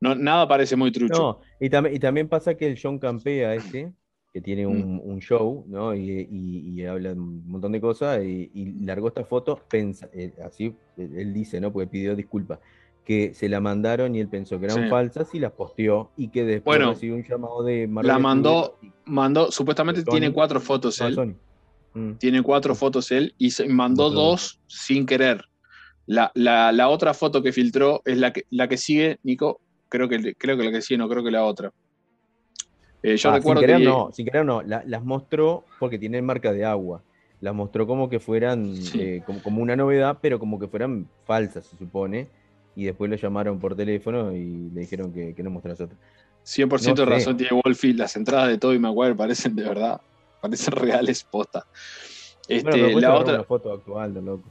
No, 0.00 0.14
nada 0.16 0.48
parece 0.48 0.74
muy 0.74 0.90
trucho. 0.90 1.14
No, 1.14 1.40
y, 1.60 1.70
también 1.70 1.94
y 1.94 1.98
también 2.00 2.28
pasa 2.28 2.54
que 2.56 2.66
el 2.66 2.78
John 2.82 2.98
Campea 2.98 3.54
este, 3.54 3.92
que 4.32 4.40
tiene 4.40 4.66
un, 4.66 5.00
un 5.04 5.20
show, 5.20 5.64
¿no? 5.68 5.94
Y, 5.94 6.26
y- 6.30 6.68
y 6.80 6.84
habla 6.84 7.12
un 7.12 7.46
montón 7.46 7.70
de 7.70 7.80
cosas, 7.80 8.24
y, 8.24 8.50
largó 8.84 9.08
esta 9.08 9.24
foto, 9.24 9.60
pensa, 9.70 10.08
eh, 10.12 10.32
así 10.44 10.74
eh, 10.96 11.08
él 11.16 11.32
dice, 11.32 11.60
¿no? 11.60 11.72
Porque 11.72 11.86
pidió 11.86 12.16
disculpas, 12.16 12.58
que 13.04 13.34
se 13.34 13.48
la 13.48 13.60
mandaron 13.60 14.16
y 14.16 14.20
él 14.20 14.28
pensó 14.28 14.58
que 14.58 14.64
eran 14.66 14.84
Sí. 14.84 14.88
falsas 14.88 15.32
y 15.34 15.38
las 15.38 15.52
posteó, 15.52 16.10
y 16.16 16.28
que 16.28 16.44
después 16.44 16.78
Bueno, 16.78 16.94
recibió 16.94 17.14
un 17.14 17.22
llamado 17.24 17.62
de 17.62 17.86
Marvel 17.86 18.08
la 18.08 18.18
mandó- 18.18 18.78
Mandó, 19.04 19.50
supuestamente 19.52 20.00
Sony. 20.02 20.10
tiene 20.10 20.32
cuatro 20.32 20.60
fotos 20.60 21.00
no, 21.00 21.06
él. 21.08 21.14
Sony. 21.14 21.34
Mm. 21.94 22.12
Tiene 22.14 22.42
cuatro 22.42 22.74
fotos 22.74 23.10
él 23.10 23.34
y 23.38 23.50
se 23.50 23.68
mandó 23.68 24.10
dos 24.10 24.60
sin 24.66 25.04
querer. 25.06 25.44
La, 26.06 26.30
la- 26.34 26.72
la 26.72 26.88
otra 26.88 27.14
foto 27.14 27.42
que 27.42 27.52
filtró 27.52 28.02
es 28.04 28.18
la 28.18 28.32
que, 28.32 28.44
la 28.50 28.68
que 28.68 28.76
sigue, 28.76 29.18
Nico. 29.22 29.60
Creo 29.88 30.08
que, 30.08 30.34
creo 30.34 30.56
que 30.56 30.64
la 30.64 30.70
que 30.72 30.80
sigue, 30.82 30.98
no 30.98 31.08
creo 31.08 31.22
que 31.22 31.30
la 31.30 31.44
otra. 31.44 31.70
Eh, 33.02 33.16
yo 33.16 33.30
Ah, 33.30 33.34
recuerdo 33.36 33.60
sin 33.60 33.66
querer 33.68 33.78
que. 33.82 33.84
no, 33.88 34.10
sin 34.12 34.24
querer 34.24 34.44
no, 34.44 34.62
la- 34.62 34.84
las 34.86 35.04
mostró 35.04 35.64
porque 35.78 35.98
tienen 35.98 36.24
marca 36.24 36.52
de 36.52 36.64
agua. 36.64 37.02
Las 37.40 37.54
mostró 37.54 37.86
como 37.86 38.08
que 38.08 38.20
fueran, 38.20 38.76
Sí. 38.76 39.00
eh, 39.00 39.22
como, 39.26 39.42
como 39.42 39.60
una 39.62 39.74
novedad, 39.76 40.18
pero 40.22 40.38
como 40.38 40.58
que 40.60 40.68
fueran 40.68 41.08
falsas, 41.24 41.66
se 41.66 41.76
supone. 41.76 42.28
Y 42.76 42.84
después 42.84 43.10
lo 43.10 43.16
llamaron 43.16 43.58
por 43.58 43.74
teléfono 43.76 44.32
y 44.32 44.70
le 44.72 44.80
dijeron 44.82 45.12
que, 45.12 45.34
que 45.34 45.42
no 45.42 45.50
mostrase 45.50 45.84
otra. 45.84 45.98
100% 46.44 46.68
no 46.68 46.94
de 46.94 46.96
sé. 46.96 47.04
razón 47.04 47.36
tiene 47.36 47.60
Wolfie. 47.64 47.94
Las 47.94 48.16
entradas 48.16 48.48
de 48.48 48.58
Toby 48.58 48.78
Maguire 48.78 49.14
parecen 49.14 49.54
de 49.54 49.64
verdad. 49.64 50.00
Parecen 50.42 50.72
reales 50.74 51.22
posta. 51.24 51.64
Este, 52.48 52.68
Bueno, 52.68 53.00
la 53.00 53.14
otra, 53.14 53.34
una 53.36 53.44
foto 53.44 53.72
actual, 53.72 54.12
de 54.12 54.20
loco. 54.20 54.50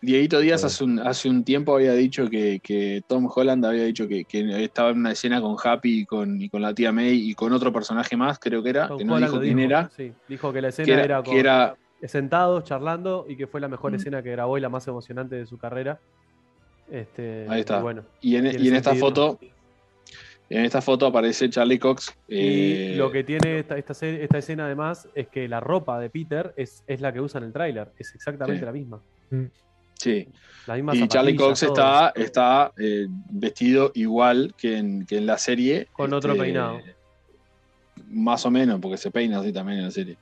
Dieguito 0.00 0.38
Díaz 0.40 0.64
hace 0.64 0.82
un, 0.84 0.98
hace 1.00 1.28
un 1.28 1.44
tiempo 1.44 1.74
había 1.74 1.92
dicho 1.94 2.28
que, 2.30 2.60
que 2.60 3.02
Tom 3.06 3.28
Holland 3.32 3.64
había 3.66 3.84
dicho 3.84 4.08
que, 4.08 4.24
que 4.24 4.64
estaba 4.64 4.90
en 4.90 4.98
una 4.98 5.12
escena 5.12 5.40
con 5.40 5.56
Happy 5.62 6.00
y 6.00 6.06
con, 6.06 6.40
y 6.40 6.48
con 6.48 6.62
la 6.62 6.72
tía 6.74 6.90
May 6.92 7.30
y 7.30 7.34
con 7.34 7.52
otro 7.52 7.72
personaje 7.72 8.16
más, 8.16 8.38
creo 8.38 8.62
que 8.62 8.70
era, 8.70 8.88
Tom 8.88 8.98
que 8.98 9.04
no 9.04 9.14
Holland 9.14 9.32
dijo 9.32 9.42
quién 9.42 9.56
dijo, 9.58 9.66
era, 9.68 9.90
sí. 9.96 10.12
Dijo 10.28 10.52
que 10.52 10.60
la 10.62 10.68
escena 10.68 10.86
que 10.86 10.92
era, 10.92 11.04
era, 11.04 11.22
con- 11.22 11.36
era 11.36 11.76
sentados, 12.06 12.64
charlando, 12.64 13.26
y 13.28 13.36
que 13.36 13.46
fue 13.46 13.60
la 13.60 13.68
mejor 13.68 13.92
Mm. 13.92 13.94
escena 13.96 14.22
que 14.24 14.30
grabó 14.32 14.58
y 14.58 14.60
la 14.60 14.68
más 14.68 14.86
emocionante 14.88 15.36
de 15.36 15.46
su 15.46 15.56
carrera. 15.58 16.00
Este, 16.90 17.46
Ahí 17.48 17.60
está. 17.60 17.78
y 17.78 17.82
bueno, 17.82 18.02
y 18.20 18.36
en, 18.36 18.46
y 18.60 18.68
en 18.68 18.74
esta 18.74 18.94
foto 18.96 19.38
en 20.52 20.64
esta 20.64 20.82
foto 20.82 21.06
aparece 21.06 21.48
Charlie 21.48 21.78
Cox. 21.78 22.14
Y 22.28 22.72
eh, 22.72 22.94
lo 22.96 23.10
que 23.10 23.24
tiene 23.24 23.60
esta, 23.60 23.78
esta, 23.78 24.38
escena 24.38 24.66
además 24.66 25.08
es 25.14 25.28
que 25.28 25.48
la 25.48 25.60
ropa 25.60 25.98
de 25.98 26.10
Peter 26.10 26.52
es, 26.56 26.84
es 26.86 27.00
la 27.00 27.12
que 27.12 27.20
usa 27.20 27.38
en 27.38 27.46
el 27.46 27.52
tráiler. 27.52 27.88
Es 27.98 28.14
exactamente 28.14 28.60
Sí. 28.60 28.66
la 28.66 28.72
misma. 28.72 29.00
sí. 29.94 30.28
La 30.66 30.74
misma 30.74 30.94
Y 30.94 31.08
Charlie 31.08 31.36
Cox 31.36 31.60
todo. 31.60 31.70
está, 31.70 32.12
está 32.14 32.72
eh, 32.78 33.06
vestido 33.30 33.92
igual 33.94 34.54
que 34.56 34.76
en, 34.76 35.06
que 35.06 35.16
en 35.16 35.26
la 35.26 35.38
serie. 35.38 35.88
Con 35.92 36.12
otro 36.12 36.32
este, 36.32 36.44
peinado. 36.44 36.80
Más 38.08 38.44
o 38.44 38.50
menos, 38.50 38.78
porque 38.80 38.98
se 38.98 39.10
peina 39.10 39.40
así 39.40 39.52
también 39.52 39.78
en 39.78 39.84
la 39.86 39.90
serie. 39.90 40.16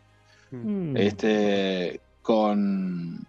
Mm. 0.53 0.97
Este, 0.97 2.01
con. 2.23 3.27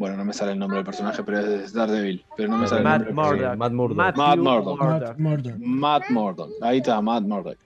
Bueno, 0.00 0.16
no 0.16 0.24
me 0.24 0.32
sale 0.32 0.52
el 0.52 0.58
nombre 0.58 0.76
del 0.78 0.86
personaje, 0.86 1.22
pero 1.22 1.40
es 1.40 1.74
Daredevil. 1.74 2.24
Pero 2.34 2.48
no 2.48 2.56
me 2.56 2.66
sale 2.66 2.78
el 2.80 2.84
Matt 2.84 3.06
nombre. 3.08 3.12
Murdock. 3.12 3.56
Matt 3.58 3.72
Murdock. 3.72 3.96
Matthew 3.98 4.16
Matt 4.24 4.38
Murdock. 4.38 4.80
Murdock. 4.80 5.18
Matt 5.18 5.18
Murdock. 5.18 5.56
Matt 5.58 6.02
Murdock. 6.10 6.50
Ahí 6.62 6.78
está, 6.78 7.00
Matt 7.02 7.22
Murdock. 7.24 7.58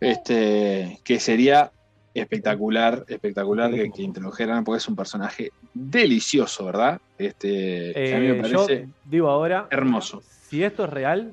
Este, 0.00 0.98
que 1.04 1.20
sería 1.20 1.70
espectacular, 2.14 3.04
espectacular 3.08 3.70
que, 3.72 3.90
que 3.92 4.02
introdujeran, 4.02 4.64
porque 4.64 4.78
es 4.78 4.88
un 4.88 4.96
personaje 4.96 5.52
delicioso, 5.72 6.64
¿verdad? 6.64 7.00
Este, 7.16 7.92
que 7.94 8.14
a 8.14 8.18
mí 8.18 8.26
me 8.26 8.32
Eh, 8.40 8.42
yo 8.50 8.58
parece 8.64 8.88
digo 9.04 9.28
ahora, 9.28 9.68
hermoso. 9.70 10.20
si 10.48 10.64
esto 10.64 10.84
es 10.84 10.90
real, 10.90 11.32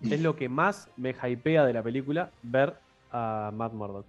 Mm. 0.00 0.12
es 0.12 0.20
lo 0.20 0.34
que 0.36 0.48
más 0.48 0.88
me 0.96 1.10
hypea 1.22 1.64
de 1.64 1.72
la 1.72 1.82
película, 1.82 2.30
ver 2.42 2.74
a 3.12 3.52
Matt 3.54 3.72
Murdock. 3.74 4.06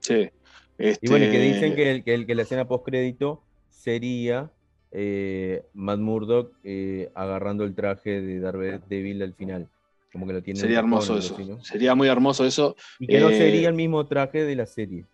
Sí. 0.00 0.28
Este, 0.76 1.06
Y 1.06 1.08
bueno, 1.10 1.24
y 1.24 1.30
que 1.30 1.40
dicen 1.40 1.74
que, 1.74 1.90
el, 1.90 2.04
que, 2.04 2.14
el- 2.14 2.26
que 2.26 2.34
la 2.34 2.42
escena 2.42 2.66
post-crédito 2.66 3.42
sería 3.70 4.50
eh, 4.92 5.62
Matt 5.74 5.98
Murdock 5.98 6.52
eh, 6.64 7.10
agarrando 7.14 7.64
el 7.64 7.74
traje 7.74 8.20
de 8.20 8.40
Daredevil 8.40 9.22
al 9.22 9.34
final. 9.34 9.68
Como 10.12 10.26
que 10.26 10.32
lo 10.32 10.42
tiene 10.42 10.58
en 10.58 10.62
sería 10.62 10.78
el 10.78 10.84
hermoso 10.84 11.18
eso. 11.18 11.34
así, 11.34 11.44
¿no? 11.44 11.62
Sería 11.62 11.94
muy 11.94 12.08
hermoso 12.08 12.44
eso. 12.44 12.74
Y 12.98 13.06
que 13.06 13.20
no 13.20 13.28
Eh, 13.30 13.34
sería 13.38 13.68
el 13.68 13.74
mismo 13.74 14.06
traje 14.06 14.44
de 14.44 14.56
la 14.56 14.66
serie. 14.66 15.04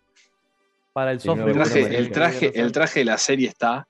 Para 0.93 1.11
el 1.11 1.19
Sí, 1.19 1.27
soft 1.27 1.39
no, 1.39 1.47
El 1.47 1.53
traje, 1.53 1.79
de 1.89 1.97
el 1.97 2.03
la 2.05 2.11
traje, 2.13 2.39
serie, 2.39 2.61
el 2.61 2.71
traje 2.71 2.99
de 2.99 3.05
la 3.05 3.17
serie 3.17 3.47
está 3.49 3.87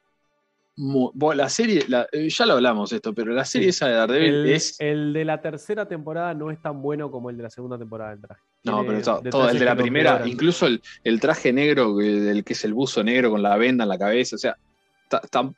la 0.77 1.49
serie, 1.49 1.85
la- 1.87 2.07
eh, 2.11 2.27
ya 2.29 2.45
lo 2.45 2.53
hablamos 2.53 2.91
esto, 2.91 3.13
pero 3.13 3.31
la 3.31 3.45
serie 3.45 3.69
esa 3.69 3.87
de 3.87 3.93
Daredevil 3.93 4.29
El, 4.29 4.45
es. 4.47 4.75
el 4.79 5.13
de 5.13 5.23
la 5.25 5.41
tercera 5.41 5.87
temporada 5.87 6.33
no 6.33 6.51
es 6.51 6.61
tan 6.61 6.81
bueno 6.81 7.09
como 7.09 7.29
el 7.29 7.37
de 7.37 7.43
la 7.43 7.49
segunda 7.49 7.77
temporada 7.77 8.11
del 8.11 8.21
traje. 8.21 8.41
No, 8.63 8.85
pero 8.85 9.01
to- 9.01 9.21
todo, 9.29 9.49
el 9.49 9.59
de 9.59 9.65
la 9.65 9.75
primera, 9.75 10.23
incluso 10.25 10.65
el, 10.65 10.81
el 11.03 11.19
traje 11.19 11.53
negro, 11.53 11.95
del 11.95 12.43
que 12.43 12.53
es 12.53 12.65
el 12.65 12.73
buzo 12.73 13.03
negro 13.03 13.29
con 13.29 13.41
la 13.43 13.55
venda 13.57 13.83
en 13.83 13.89
la 13.89 13.97
cabeza, 13.97 14.35
o 14.35 14.39
sea, 14.39 14.57
ta- 15.07 15.21
ta- 15.21 15.51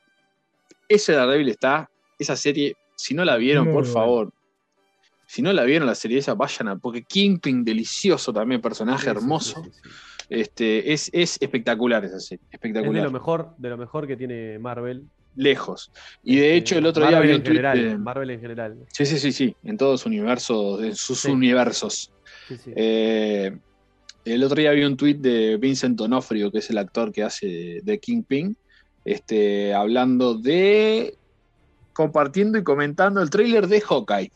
ese 0.87 1.13
Daredevil 1.13 1.49
está, 1.49 1.89
esa 2.19 2.35
serie, 2.35 2.73
si 2.95 3.13
no 3.13 3.23
la 3.25 3.37
vieron, 3.37 3.65
Muy 3.65 3.73
por 3.73 3.83
bueno. 3.83 3.93
favor, 3.93 4.33
si 5.27 5.41
no 5.41 5.51
la 5.53 5.63
vieron 5.63 5.85
la 5.87 5.95
serie 5.95 6.19
esa, 6.19 6.33
vayan 6.35 6.69
a, 6.69 6.77
porque 6.77 7.03
Kingpin, 7.03 7.63
delicioso 7.63 8.31
también, 8.31 8.61
personaje 8.61 9.09
hermoso, 9.09 9.63
sí, 9.63 9.71
sí, 9.71 9.79
sí. 9.83 9.89
Este, 10.29 10.91
es, 10.93 11.09
es 11.13 11.37
espectacular 11.41 12.03
esa 12.05 12.19
serie, 12.19 12.41
Es 12.45 12.49
de 12.51 12.55
espectacular, 12.57 13.03
lo 13.03 13.11
mejor, 13.11 13.53
de 13.57 13.69
lo 13.69 13.77
mejor 13.77 14.07
que 14.07 14.17
tiene 14.17 14.59
Marvel. 14.59 15.03
lejos. 15.35 15.91
Y 16.23 16.37
de 16.37 16.41
Este, 16.47 16.57
hecho, 16.57 16.77
el 16.79 16.85
otro 16.85 17.07
día 17.07 17.19
vi 17.19 17.29
en 17.29 17.35
un 17.35 17.43
tweet 17.43 17.55
general, 17.57 17.81
de- 17.89 17.97
Marvel 17.97 18.29
en 18.31 18.41
general. 18.41 18.77
Sí, 18.91 19.05
sí, 19.05 19.19
sí, 19.19 19.31
sí, 19.31 19.55
en 19.63 19.77
todos 19.77 20.01
sus 20.01 20.07
universos, 20.07 20.81
en 20.83 20.95
sus 20.95 21.23
universos. 21.25 22.11
Eh, 22.75 23.57
el 24.25 24.43
otro 24.43 24.57
día 24.59 24.71
vi 24.71 24.83
un 24.83 24.97
tweet 24.97 25.15
de 25.15 25.57
Vincent 25.57 25.97
Donofrio, 25.97 26.51
que 26.51 26.57
es 26.59 26.69
el 26.69 26.77
actor 26.77 27.11
que 27.11 27.23
hace 27.23 27.79
de 27.83 27.99
Kingpin, 27.99 28.57
este, 29.07 29.73
hablando 29.73 30.35
de. 30.35 31.17
compartiendo 31.93 32.57
y 32.59 32.63
comentando 32.63 33.21
el 33.21 33.29
tráiler 33.29 33.67
de 33.67 33.81
Hawkeye. 33.81 34.31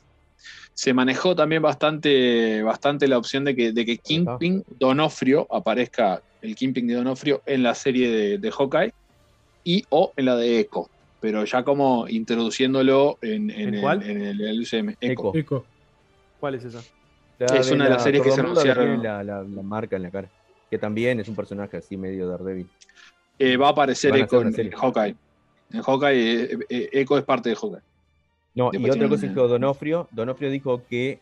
Se 0.73 0.93
manejó 0.93 1.35
también 1.35 1.61
bastante, 1.61 2.63
bastante 2.63 3.07
la 3.07 3.17
opción 3.17 3.43
de 3.43 3.55
que, 3.55 3.71
de 3.73 3.85
que 3.85 3.97
Kingpin 3.97 4.63
Donofrio 4.67 5.45
aparezca, 5.51 6.21
el 6.41 6.55
Kingpin 6.55 6.87
de 6.87 6.95
Donofrio, 6.95 7.43
en 7.45 7.61
la 7.61 7.75
serie 7.75 8.09
de, 8.09 8.37
de 8.39 8.51
Hawkeye 8.51 8.91
y 9.63 9.83
o 9.89 10.13
en 10.15 10.25
la 10.25 10.35
de 10.37 10.59
Echo. 10.61 10.89
Pero 11.19 11.43
ya 11.45 11.63
como 11.63 12.07
introduciéndolo 12.07 13.19
en, 13.21 13.51
en 13.51 13.67
¿En 13.69 13.73
el, 13.75 13.81
cuál? 13.81 14.01
en 14.03 14.21
el- 14.23 14.41
el 14.41 14.61
UCM. 14.61 14.95
Echo. 14.99 15.31
¿Cuál 16.39 16.55
es 16.55 16.63
esa? 16.65 16.81
La 17.37 17.57
Es 17.57 17.69
una 17.69 17.83
de 17.83 17.89
las 17.91 18.03
series 18.03 18.23
que 18.23 18.31
se 18.31 18.39
anunciaron. 18.39 19.03
La, 19.03 19.23
la- 19.23 19.43
la 19.43 19.61
marca 19.61 19.97
en 19.97 20.03
la 20.03 20.09
cara. 20.11 20.31
Que 20.69 20.79
también 20.79 21.19
es 21.19 21.27
un 21.27 21.35
personaje 21.35 21.77
así 21.77 21.97
medio 21.97 22.27
Daredevil. 22.27 22.71
Eh, 23.41 23.57
va 23.57 23.67
a 23.67 23.71
aparecer 23.71 24.15
Echo 24.15 24.41
en, 24.41 24.71
Hawkeye. 24.71 25.15
En 25.73 25.81
Hawkeye, 25.81 26.43
eh, 26.43 26.57
eh, 26.69 26.89
Echo 26.93 27.17
es 27.17 27.23
parte 27.23 27.49
de 27.49 27.55
Hawkeye. 27.55 27.81
No, 28.53 28.69
y 28.73 28.89
otra 28.89 29.07
cosa 29.07 29.27
dijo 29.27 29.47
Donofrio. 29.47 30.07
Donofrio 30.11 30.49
dijo 30.49 30.81
que 30.89 31.19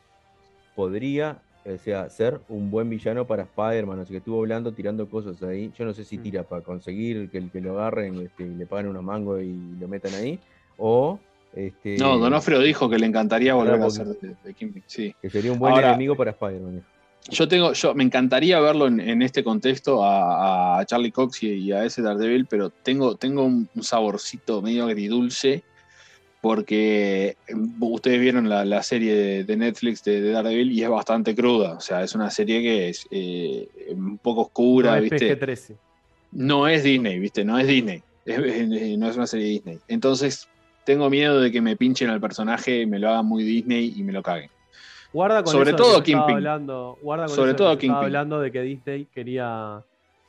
podría 0.75 1.37
o 1.65 1.77
sea, 1.77 2.09
ser 2.09 2.39
un 2.49 2.71
buen 2.71 2.89
villano 2.89 3.25
para 3.27 3.43
Spider-Man. 3.43 3.99
O 3.99 4.03
sea, 4.05 4.11
que 4.13 4.17
estuvo 4.17 4.39
hablando, 4.39 4.71
tirando 4.71 5.07
cosas 5.07 5.41
ahí. 5.43 5.71
Yo 5.77 5.85
no 5.85 5.93
sé 5.93 6.03
si 6.03 6.17
Mm. 6.17 6.23
tira 6.23 6.43
para 6.43 6.61
conseguir 6.63 7.29
que 7.29 7.47
que 7.49 7.61
lo 7.61 7.77
agarren 7.79 8.19
este, 8.21 8.43
y 8.43 8.55
le 8.55 8.65
paguen 8.65 8.87
unos 8.87 9.03
mangos 9.03 9.41
y 9.41 9.53
lo 9.79 9.87
metan 9.87 10.13
ahí. 10.15 10.39
O 10.77 11.19
este, 11.53 11.97
No, 11.97 12.17
Donofrio 12.17 12.59
dijo 12.59 12.89
que 12.89 12.97
le 12.97 13.05
encantaría 13.05 13.53
volver 13.53 13.81
a 13.81 13.89
ser 13.89 14.07
de, 14.07 14.29
de. 14.43 14.83
Sí. 14.87 15.13
que 15.21 15.29
sería 15.29 15.51
un 15.51 15.59
buen 15.59 15.73
Ahora- 15.73 15.89
enemigo 15.89 16.15
para 16.15 16.31
Spider-Man. 16.31 16.83
Yo 17.31 17.47
tengo, 17.47 17.73
yo 17.73 17.93
me 17.93 18.03
encantaría 18.03 18.59
verlo 18.59 18.87
en, 18.87 18.99
en 18.99 19.21
este 19.21 19.43
contexto 19.43 20.03
a, 20.03 20.79
a 20.79 20.85
Charlie 20.85 21.11
Cox 21.11 21.43
y, 21.43 21.49
y 21.53 21.71
a 21.71 21.83
ese 21.85 22.01
Daredevil, 22.01 22.45
pero 22.47 22.69
tengo, 22.69 23.15
tengo 23.15 23.43
un, 23.43 23.69
un 23.75 23.83
saborcito 23.83 24.61
medio 24.61 24.85
agridulce 24.85 25.63
porque 26.41 27.35
ustedes 27.79 28.19
vieron 28.21 28.47
la, 28.47 28.63
la 28.63 28.81
serie 28.81 29.13
de, 29.15 29.43
de 29.43 29.57
Netflix 29.57 30.03
de, 30.03 30.21
de 30.21 30.31
Daredevil 30.31 30.71
y 30.71 30.83
es 30.83 30.89
bastante 30.89 31.35
cruda. 31.35 31.73
O 31.73 31.81
sea, 31.81 32.01
es 32.03 32.15
una 32.15 32.31
serie 32.31 32.61
que 32.61 32.89
es 32.89 33.05
eh, 33.11 33.67
un 33.89 34.17
poco 34.17 34.41
oscura, 34.43 34.91
No 34.91 34.97
es 35.03 35.09
¿viste? 35.09 35.37
PG-13. 35.37 35.75
no 36.31 36.67
es 36.67 36.83
Disney, 36.83 37.19
¿viste? 37.19 37.43
No 37.43 37.59
es 37.59 37.67
Disney. 37.67 38.01
Es- 38.25 38.39
es- 38.39 38.97
no 38.97 39.09
es 39.09 39.17
una 39.17 39.27
serie 39.27 39.47
Disney. 39.47 39.79
Entonces, 39.87 40.47
tengo 40.85 41.09
miedo 41.09 41.41
de 41.41 41.51
que 41.51 41.61
me 41.61 41.75
pinchen 41.75 42.09
al 42.09 42.21
personaje, 42.21 42.85
me 42.85 42.99
lo 42.99 43.09
hagan 43.09 43.25
muy 43.25 43.43
Disney 43.43 43.93
y 43.95 44.03
me 44.03 44.13
lo 44.13 44.23
caguen. 44.23 44.49
Guarda 45.11 45.43
con 45.43 45.51
Sobre 45.53 45.69
eso 45.71 45.77
todo 45.77 45.97
que 46.03 46.11
Kingpin. 46.11 46.35
hablando, 46.35 46.97
guarda 47.01 47.25
con 47.25 47.35
Sobre 47.35 47.49
eso 47.51 47.57
todo 47.57 47.71
que 47.77 47.81
Kingpin. 47.87 48.03
hablando 48.03 48.39
de 48.39 48.51
que 48.51 48.61
Disney 48.61 49.05
quería 49.13 49.83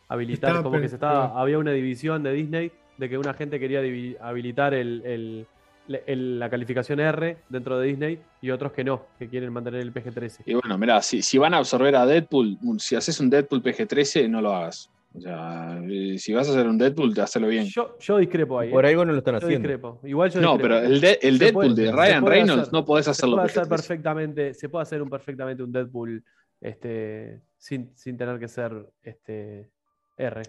habilitar, 0.08 0.50
Estaba 0.50 0.62
como 0.62 0.80
que 0.80 0.88
se 0.88 0.94
estaba, 0.96 1.40
había 1.40 1.58
una 1.58 1.72
división 1.72 2.22
de 2.22 2.32
Disney 2.32 2.72
de 2.96 3.08
que 3.08 3.18
una 3.18 3.34
gente 3.34 3.60
quería 3.60 3.80
habilitar 4.20 4.74
el, 4.74 5.02
el- 5.04 5.46
le- 5.86 6.02
el- 6.06 6.38
la 6.38 6.48
calificación 6.50 7.00
R 7.00 7.36
dentro 7.48 7.78
de 7.78 7.86
Disney 7.88 8.20
y 8.40 8.50
otros 8.50 8.72
que 8.72 8.84
no, 8.84 9.06
que 9.18 9.28
quieren 9.28 9.52
mantener 9.52 9.80
el 9.80 9.92
PG-13. 9.92 10.42
Y 10.46 10.54
bueno, 10.54 10.76
mirá, 10.78 11.02
si, 11.02 11.20
si 11.22 11.36
van 11.38 11.52
a 11.54 11.58
absorber 11.58 11.94
a 11.96 12.06
Deadpool, 12.06 12.58
si 12.78 12.96
haces 12.96 13.18
un 13.20 13.28
Deadpool 13.30 13.62
PG-13, 13.62 14.28
no 14.28 14.40
lo 14.40 14.54
hagas. 14.54 14.90
O 15.12 15.20
sea, 15.20 15.80
eh, 15.88 16.16
si 16.18 16.32
vas 16.32 16.48
a 16.48 16.52
hacer 16.52 16.68
un 16.68 16.78
Deadpool, 16.78 17.12
te 17.14 17.20
hazlo 17.20 17.48
bien. 17.48 17.64
Yo, 17.66 17.96
yo 17.98 18.18
discrepo 18.18 18.60
ahí. 18.60 18.70
Por 18.70 18.84
¿eh? 18.84 18.90
algo 18.90 19.04
no 19.04 19.12
lo 19.12 19.18
están 19.18 19.34
Yo 19.34 19.38
haciendo. 19.38 19.68
discrepo. 19.68 20.00
Igual 20.04 20.30
yo 20.30 20.40
No, 20.40 20.52
discrepo. 20.56 20.74
pero 20.76 20.86
el, 20.86 21.00
de- 21.00 21.18
el 21.22 21.38
Se 21.38 21.44
Deadpool 21.44 21.64
puede- 21.74 21.82
de 21.82 21.86
se 21.88 21.92
Ryan 21.96 22.26
Reynolds 22.26 22.62
hacer. 22.62 22.72
no 22.72 22.84
podés 22.84 23.04
se 23.06 23.10
hacerlo 23.10 23.36
puede 23.36 23.46
hacer 23.48 23.62
PG-13. 23.64 23.68
perfectamente, 23.68 24.54
se 24.54 24.68
puede 24.68 24.82
hacer 24.82 25.02
un 25.02 25.10
perfectamente 25.10 25.62
un 25.64 25.72
Deadpool 25.72 26.24
este, 26.60 27.40
sin, 27.56 27.90
sin 27.96 28.16
tener 28.16 28.38
que 28.38 28.46
ser 28.48 28.72
este, 29.02 29.68
R. 30.16 30.42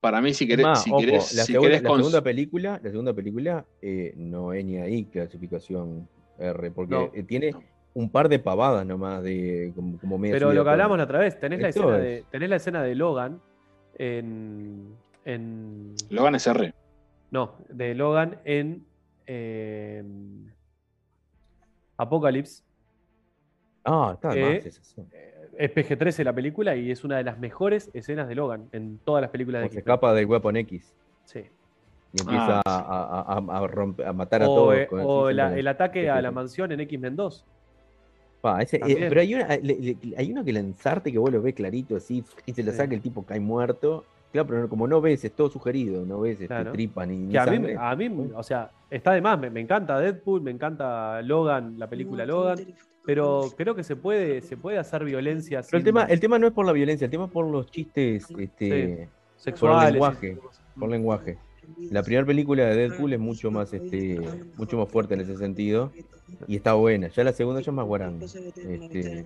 Para 0.00 0.20
mí, 0.20 0.34
si 0.34 0.46
querés, 0.46 0.66
Más, 0.66 0.82
si 0.82 0.90
ojo, 0.90 1.00
querés, 1.00 1.34
la, 1.34 1.44
si 1.44 1.52
segunda, 1.52 1.68
querés 1.70 1.82
la 1.82 1.88
cons- 1.88 1.96
segunda 1.96 2.22
película, 2.22 2.80
la 2.82 2.90
segunda 2.90 3.12
película 3.14 3.64
eh, 3.80 4.12
no 4.18 4.52
es 4.52 4.64
ni 4.66 4.76
ahí 4.76 5.06
clasificación 5.06 6.06
R, 6.38 6.70
porque 6.72 6.94
No. 6.94 7.10
eh, 7.14 7.22
tiene 7.22 7.52
No. 7.52 7.62
un 7.94 8.10
par 8.10 8.28
de 8.28 8.38
pavadas 8.38 8.84
nomás 8.84 9.22
de 9.22 9.72
como, 9.74 9.98
como 9.98 10.18
media 10.18 10.34
Pero 10.34 10.52
lo 10.52 10.62
que 10.62 10.68
hablamos 10.70 10.98
la 10.98 11.04
otra 11.04 11.20
vez, 11.20 11.40
tenés 11.40 11.60
la, 11.60 11.68
escena 11.70 11.96
es- 11.96 12.02
de, 12.02 12.24
tenés 12.30 12.50
la 12.50 12.56
escena 12.56 12.82
de 12.82 12.94
Logan 12.94 13.40
en. 13.98 14.94
en 15.24 15.94
Logan 16.10 16.34
es 16.34 16.46
R. 16.46 16.72
no, 17.30 17.54
de 17.68 17.94
Logan 17.94 18.38
en. 18.44 18.84
eh, 19.26 20.02
Apocalypse. 21.96 22.62
Ah, 23.84 24.12
está 24.14 24.30
de 24.30 24.40
Eh, 24.40 24.54
más 24.56 24.66
escena. 24.66 25.06
Es 25.56 25.70
PG-13 25.72 26.24
la 26.24 26.32
película 26.32 26.74
y 26.74 26.90
es 26.90 27.04
una 27.04 27.16
de 27.18 27.22
las 27.24 27.38
mejores 27.38 27.88
escenas 27.94 28.26
de 28.28 28.34
Logan 28.34 28.68
en 28.72 28.98
todas 29.04 29.22
las 29.22 29.30
películas 29.30 29.60
de 29.62 29.68
Como 29.68 29.72
se 29.74 29.78
escapa 29.78 30.12
del 30.12 30.26
Weapon 30.26 30.56
X 30.56 30.92
Sí. 31.26 31.44
y 32.12 32.20
empieza 32.20 32.60
Ah, 32.64 33.22
a, 33.24 33.34
a- 33.34 33.58
a- 33.58 33.64
a 33.64 33.68
romper- 33.68 34.06
a 34.06 34.12
matar 34.12 34.42
a 34.42 34.46
todos. 34.46 34.74
eh, 34.76 34.86
con- 34.88 35.00
o 35.04 35.30
la- 35.30 35.44
siempre- 35.44 35.60
el 35.60 35.68
ataque 35.68 36.10
a 36.10 36.20
la 36.20 36.30
mansión 36.32 36.72
en 36.72 36.80
X-Men 36.80 37.14
2. 37.14 37.44
Pa, 38.44 38.60
ese- 38.60 38.76
eh, 38.76 39.06
pero 39.08 39.22
hay, 39.22 39.34
una, 39.34 39.48
le- 39.56 39.78
le- 39.80 39.96
hay 40.18 40.30
uno 40.30 40.44
que 40.44 40.52
lanzarte 40.52 41.10
que 41.10 41.16
vos 41.18 41.32
lo 41.32 41.40
ves 41.40 41.54
clarito 41.54 41.96
así 41.96 42.22
y 42.44 42.52
se 42.52 42.62
lo 42.62 42.72
Sí. 42.72 42.76
saca 42.76 42.94
el 42.94 43.00
tipo 43.00 43.22
cae 43.24 43.40
muerto. 43.40 44.04
Claro, 44.32 44.46
pero 44.48 44.68
como 44.68 44.86
no 44.86 45.00
ves, 45.00 45.24
es 45.24 45.32
todo 45.32 45.48
sugerido, 45.48 46.04
no 46.04 46.20
ves 46.20 46.32
este, 46.34 46.48
Claro. 46.48 46.70
tripa 46.72 47.06
ni, 47.06 47.16
ni 47.16 47.32
Que 47.32 47.38
a 47.38 47.46
mí, 47.46 47.56
sangre. 47.56 47.76
a 47.80 47.96
mí, 47.96 48.30
o 48.34 48.42
sea, 48.42 48.70
está 48.90 49.12
de 49.12 49.22
más, 49.22 49.38
me, 49.40 49.48
me 49.48 49.60
encanta 49.60 49.98
Deadpool, 49.98 50.42
me 50.42 50.50
encanta 50.50 51.22
Logan, 51.22 51.78
la 51.78 51.88
película 51.88 52.26
Logan, 52.26 52.58
pero 53.06 53.50
creo 53.56 53.74
que 53.74 53.82
se 53.82 53.96
puede, 53.96 54.42
se 54.42 54.58
puede 54.58 54.76
hacer 54.76 55.04
violencia 55.06 55.62
Pero 55.64 55.78
el 55.78 55.84
tema, 55.84 56.02
el 56.04 56.20
tema 56.20 56.38
no 56.38 56.46
es 56.46 56.52
por 56.52 56.66
la 56.66 56.72
violencia, 56.72 57.06
el 57.06 57.10
tema 57.10 57.24
es 57.24 57.30
por 57.30 57.46
los 57.46 57.70
chistes 57.70 58.26
este, 58.38 59.08
sexuales. 59.36 59.92
lenguaje. 59.92 60.36
y- 60.76 60.78
por 60.80 60.90
lenguaje. 60.90 61.38
La 61.90 62.02
primera 62.02 62.26
película 62.26 62.64
de 62.66 62.76
Deadpool 62.76 63.14
es 63.14 63.20
mucho 63.20 63.50
más, 63.50 63.72
este, 63.72 64.20
mucho 64.58 64.76
más 64.76 64.86
fuerte 64.90 65.14
en 65.14 65.20
ese 65.22 65.34
sentido 65.38 65.90
y 66.46 66.56
está 66.56 66.74
buena. 66.74 67.08
Ya 67.08 67.24
la 67.24 67.32
segunda 67.32 67.60
ya 67.60 67.70
es 67.70 67.74
más 67.74 67.86
guaranga. 67.86 68.24
Este, 68.24 69.24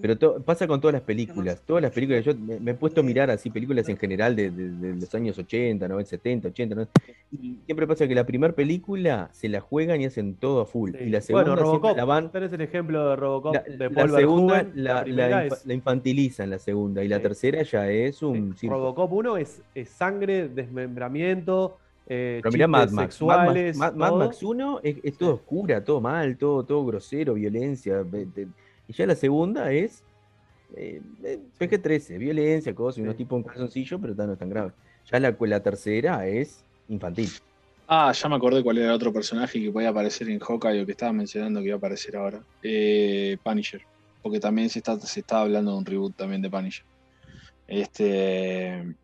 pero 0.00 0.18
to- 0.18 0.42
pasa 0.42 0.66
con 0.66 0.80
todas 0.80 0.92
las 0.94 1.02
películas. 1.02 1.62
Todas 1.64 1.82
las 1.82 1.92
películas, 1.92 2.24
yo 2.24 2.34
me, 2.34 2.58
me 2.58 2.72
he 2.72 2.74
puesto 2.74 3.00
a 3.00 3.04
mirar 3.04 3.30
así 3.30 3.48
películas 3.50 3.88
en 3.88 3.96
general 3.96 4.34
de, 4.34 4.50
de- 4.50 4.70
de 4.70 4.94
los 5.00 5.14
años 5.14 5.38
80, 5.38 5.86
90, 5.86 6.10
70, 6.10 6.48
80, 6.48 6.74
90, 6.74 7.00
y 7.30 7.58
siempre 7.64 7.86
pasa 7.86 8.08
que 8.08 8.14
la 8.14 8.24
primera 8.26 8.52
película 8.54 9.30
se 9.32 9.48
la 9.48 9.60
juegan 9.60 10.00
y 10.00 10.06
hacen 10.06 10.34
todo 10.34 10.62
a 10.62 10.66
full. 10.66 10.90
Sí. 10.92 11.04
Y 11.04 11.10
la 11.10 11.20
segunda 11.20 11.50
bueno, 11.50 11.62
Robocop, 11.62 11.96
la 11.96 12.04
van 12.04 12.32
tenés 12.32 12.52
el 12.52 12.60
ejemplo 12.60 13.08
de 13.10 13.16
Robocop 13.16 13.54
la, 13.54 13.62
de 13.62 13.76
la 13.78 13.90
Paul 13.90 14.10
segunda 14.10 14.54
Verhoeven, 14.54 14.84
la, 14.84 15.04
la 15.06 15.28
la 15.28 15.46
infa- 15.46 15.52
es 15.56 15.66
la 15.66 15.74
infantilizan 15.74 16.50
la 16.50 16.58
segunda 16.58 17.04
y 17.04 17.08
la 17.08 17.16
Sí. 17.18 17.22
tercera 17.22 17.62
ya 17.62 17.88
es 17.88 18.20
un 18.22 18.56
sí. 18.56 18.68
Robocop 18.68 19.12
1 19.12 19.36
es, 19.36 19.62
es 19.76 19.88
sangre, 19.90 20.48
desmembramiento, 20.48 21.78
eh, 22.14 22.40
Pero 22.42 22.52
mirá 22.52 22.66
Mad 22.68 22.90
Max. 22.90 22.92
Mad 22.92 22.96
Max, 23.02 23.14
sexuales, 23.14 23.76
Mad- 23.76 23.94
Mad. 23.94 24.12
Max 24.14 24.42
1 24.42 24.80
es, 24.82 24.96
es 25.02 25.16
todo 25.16 25.30
Sí. 25.30 25.34
oscura, 25.42 25.82
todo 25.84 26.00
mal, 26.00 26.36
todo, 26.36 26.62
todo 26.64 26.84
grosero, 26.84 27.34
violencia. 27.34 28.04
Y 28.88 28.92
ya 28.92 29.06
la 29.06 29.14
segunda 29.14 29.72
es 29.72 30.02
eh, 30.74 31.00
eh, 31.22 31.38
PG-13, 31.58 32.18
violencia, 32.18 32.74
cosas, 32.74 32.98
y 32.98 33.02
unos 33.02 33.14
Sí. 33.14 33.18
tipos 33.18 33.36
en 33.38 33.42
calzoncillo, 33.44 33.98
pero 33.98 34.14
no 34.14 34.32
es 34.32 34.38
tan 34.38 34.48
grave. 34.50 34.72
Ya 35.10 35.20
la, 35.20 35.36
la 35.38 35.60
tercera 35.62 36.26
es 36.26 36.64
infantil. 36.88 37.28
Ah, 37.88 38.10
ya 38.12 38.28
me 38.28 38.36
acordé 38.36 38.62
cuál 38.62 38.78
era 38.78 38.86
el 38.88 38.92
otro 38.94 39.12
personaje 39.12 39.60
que 39.60 39.70
podía 39.70 39.90
aparecer 39.90 40.28
en 40.30 40.38
Hawkeye 40.38 40.82
o 40.82 40.86
que 40.86 40.92
estaba 40.92 41.12
mencionando 41.12 41.60
que 41.60 41.66
iba 41.66 41.74
a 41.74 41.78
aparecer 41.78 42.16
ahora. 42.16 42.40
Eh, 42.62 43.36
Punisher. 43.42 43.82
Porque 44.22 44.38
también 44.40 44.70
se 44.70 44.78
está, 44.78 44.98
se 45.00 45.20
está 45.20 45.40
hablando 45.42 45.72
de 45.72 45.78
un 45.78 45.84
reboot 45.84 46.14
también 46.16 46.40
de 46.40 46.48
Punisher. 46.48 46.84
Este. 47.68 48.94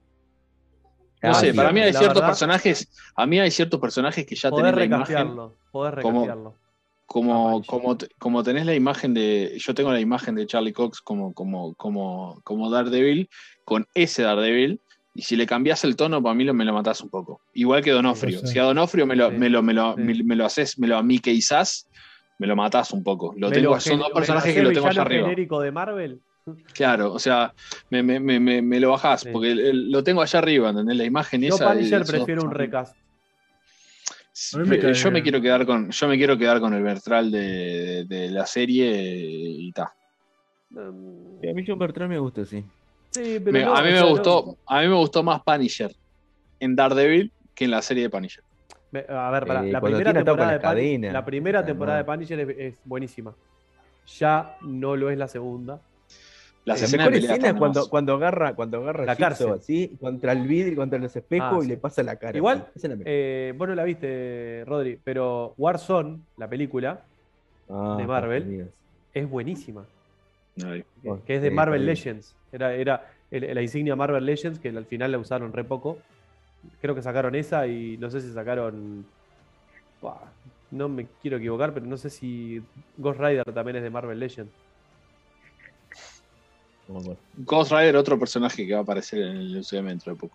No 1.22 1.30
Ah, 1.30 1.34
sé, 1.34 1.52
para 1.54 1.72
mí 1.72 1.80
hay 1.80 1.92
ciertos 1.92 2.14
verdad- 2.14 2.28
personajes. 2.28 2.88
A 3.16 3.26
mí 3.26 3.40
hay 3.40 3.50
ciertos 3.50 3.80
personajes 3.80 4.24
que 4.26 4.34
ya 4.36 4.50
tenés 4.50 4.74
la 4.76 4.84
imagen. 4.84 5.28
podés 5.72 6.02
como- 6.02 6.20
recastearlo. 6.22 6.54
Como, 7.06 7.62
como, 7.64 7.96
te- 7.96 8.08
como 8.18 8.42
tenés 8.42 8.66
la 8.66 8.74
imagen 8.74 9.14
de. 9.14 9.56
Yo 9.58 9.74
tengo 9.74 9.90
la 9.92 9.98
imagen 10.00 10.34
de 10.34 10.46
Charlie 10.46 10.74
Cox 10.74 11.00
como, 11.00 11.32
como, 11.32 11.74
como, 11.74 12.38
como 12.44 12.68
Daredevil, 12.70 13.30
con 13.64 13.86
ese 13.94 14.22
Daredevil. 14.22 14.80
Y 15.14 15.22
si 15.22 15.34
le 15.34 15.46
cambias 15.46 15.82
el 15.84 15.96
tono, 15.96 16.22
para 16.22 16.34
mí 16.34 16.44
lo, 16.44 16.52
me 16.54 16.66
lo 16.66 16.72
matás 16.74 17.00
un 17.00 17.08
poco. 17.08 17.40
Igual 17.54 17.82
que 17.82 17.90
Donofrio. 17.92 18.40
Sí. 18.40 18.48
Si 18.48 18.58
a 18.58 18.64
Donofrio 18.64 19.06
me 19.06 19.16
lo, 19.16 19.30
Sí, 19.30 19.36
me 19.38 19.48
lo, 19.48 19.62
me 19.62 19.72
lo, 19.72 19.94
sí. 19.94 20.02
me, 20.02 20.22
me 20.22 20.36
lo 20.36 20.44
haces, 20.44 20.78
me 20.78 20.86
lo 20.86 21.02
miqueizás, 21.02 21.88
me 22.38 22.46
lo 22.46 22.54
matás 22.54 22.92
un 22.92 23.02
poco. 23.02 23.34
Lo 23.38 23.50
tengo, 23.50 23.80
son 23.80 23.98
dos 23.98 24.10
personajes 24.10 24.54
que 24.54 24.62
lo 24.62 24.70
tengo 24.70 24.86
allá 24.86 25.00
arriba. 25.02 25.24
genérico 25.24 25.60
de 25.62 25.72
Marvel. 25.72 26.20
Claro, 26.74 27.12
o 27.12 27.18
sea, 27.18 27.52
me, 27.90 28.02
me, 28.02 28.18
me, 28.20 28.38
me, 28.40 28.62
me 28.62 28.80
lo 28.80 28.90
bajás, 28.90 29.22
Sí. 29.22 29.28
porque 29.32 29.52
el- 29.52 29.60
el- 29.60 29.90
lo 29.92 30.02
tengo 30.04 30.22
allá 30.22 30.38
arriba, 30.38 30.70
¿entendés? 30.70 30.96
La 30.96 31.04
imagen 31.04 31.40
Yo 31.42 31.54
esa. 31.54 31.68
de- 31.70 31.74
Punisher 31.76 32.04
prefiero 32.04 32.42
un 32.42 32.50
recast. 32.50 32.96
Yo 34.52 35.10
me 35.10 35.22
quiero 35.22 35.40
quedar 35.40 35.66
con, 35.66 35.90
yo 35.90 36.08
me 36.08 36.16
quiero 36.16 36.38
quedar 36.38 36.60
con 36.60 36.72
el 36.72 36.82
Bertral 36.82 37.30
de, 37.30 37.40
de- 37.40 38.04
de 38.04 38.30
la 38.30 38.46
serie 38.46 38.92
y 39.02 39.72
ta. 39.72 39.92
A 40.76 40.90
mí 41.54 41.64
John 41.66 41.78
Bertrand 41.78 42.10
me 42.10 42.18
gusta, 42.18 42.44
sí. 42.44 42.64
Sí, 43.10 43.40
pero 43.40 43.52
Me- 43.52 43.64
no, 43.64 43.74
a 43.74 43.82
mí 43.82 43.90
me 43.90 44.00
no- 44.00 44.10
gustó, 44.10 44.58
a 44.66 44.80
mí 44.82 44.88
me 44.88 44.94
gustó 44.94 45.22
más 45.22 45.42
Punisher 45.42 45.90
en 46.60 46.76
Daredevil 46.76 47.32
que 47.54 47.64
en 47.64 47.70
la 47.72 47.82
serie 47.82 48.04
de 48.04 48.10
Punisher. 48.10 48.44
A 49.08 49.30
ver, 49.30 49.44
pará, 49.46 49.66
Eh, 49.66 49.72
la 49.72 49.80
primera 49.80 50.12
temporada, 50.14 50.52
de 50.52 50.60
cadenas. 50.60 51.12
la 51.12 51.24
primera 51.24 51.64
temporada 51.64 51.98
de. 51.98 52.04
Punisher 52.04 52.40
es, 52.40 52.48
es 52.58 52.80
buenísima. 52.84 53.34
Ya 54.18 54.56
no 54.62 54.94
lo 54.96 55.10
es 55.10 55.18
la 55.18 55.26
segunda. 55.28 55.80
Las 56.68 56.80
La 56.80 56.84
escenas 56.86 57.06
mejor 57.06 57.12
de 57.14 57.20
pelea 57.20 57.36
escena 57.36 57.58
cuando, 57.58 57.88
cuando 57.88 58.14
agarra, 58.14 58.54
cuando 58.54 58.78
agarra 58.78 59.04
La 59.06 59.16
cárcel. 59.16 59.50
así, 59.52 59.96
contra 60.00 60.32
el 60.32 60.46
vidrio, 60.46 60.76
contra 60.76 60.98
los 60.98 61.14
espejos 61.16 61.48
Ah, 61.52 61.58
y 61.58 61.62
sí. 61.62 61.68
le 61.68 61.76
pasa 61.78 62.02
la 62.02 62.16
cara. 62.16 62.36
Igual. 62.36 62.66
Eh, 63.06 63.54
vos 63.56 63.68
no 63.68 63.74
la 63.74 63.84
viste, 63.84 64.64
Rodri, 64.66 64.98
pero 65.02 65.54
Warzone, 65.56 66.18
la 66.36 66.48
película, 66.48 67.00
Ah, 67.70 67.96
de 67.98 68.06
Marvel. 68.06 68.70
es 69.14 69.28
buenísima. 69.30 69.84
Ay. 70.64 70.84
que- 71.26 71.36
es 71.36 71.42
de 71.42 71.50
Marvel. 71.50 71.86
Legends. 71.86 72.34
Era, 72.52 72.74
era 72.74 73.06
el- 73.30 73.54
la 73.54 73.62
insignia 73.62 73.94
Marvel 73.96 74.26
Legends, 74.26 74.58
que 74.58 74.68
al 74.70 74.84
final 74.86 75.12
la 75.12 75.18
usaron 75.18 75.52
re 75.52 75.64
poco. 75.64 75.98
Creo 76.82 76.94
que 76.94 77.02
sacaron 77.02 77.34
esa 77.36 77.66
y 77.66 77.96
no 77.98 78.10
sé 78.10 78.20
si 78.20 78.32
sacaron. 78.32 79.06
Buah, 80.02 80.16
no 80.72 80.88
me 80.88 81.06
quiero 81.22 81.36
equivocar, 81.38 81.72
pero 81.72 81.86
no 81.86 81.96
sé 81.96 82.10
si 82.10 82.60
Ghost 82.96 83.20
Rider 83.20 83.44
también 83.54 83.76
es 83.76 83.82
de 83.84 83.90
Marvel 83.90 84.18
Legends. 84.18 84.52
No. 86.88 87.16
Ghost 87.38 87.70
Rider, 87.72 87.96
otro 87.96 88.18
personaje 88.18 88.66
que 88.66 88.72
va 88.72 88.80
a 88.80 88.82
aparecer 88.82 89.20
en 89.22 89.36
el 89.36 89.56
UCM 89.58 89.86
dentro 89.88 90.12
de 90.14 90.18
poco. 90.18 90.34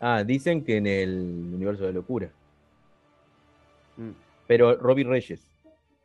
Ah, 0.00 0.22
dicen 0.24 0.64
que 0.64 0.76
en 0.76 0.86
el 0.86 1.10
universo 1.54 1.84
de 1.84 1.92
locura. 1.92 2.30
Mm. 3.96 4.10
Pero 4.46 4.76
Robbie 4.76 5.04
Reyes. 5.04 5.40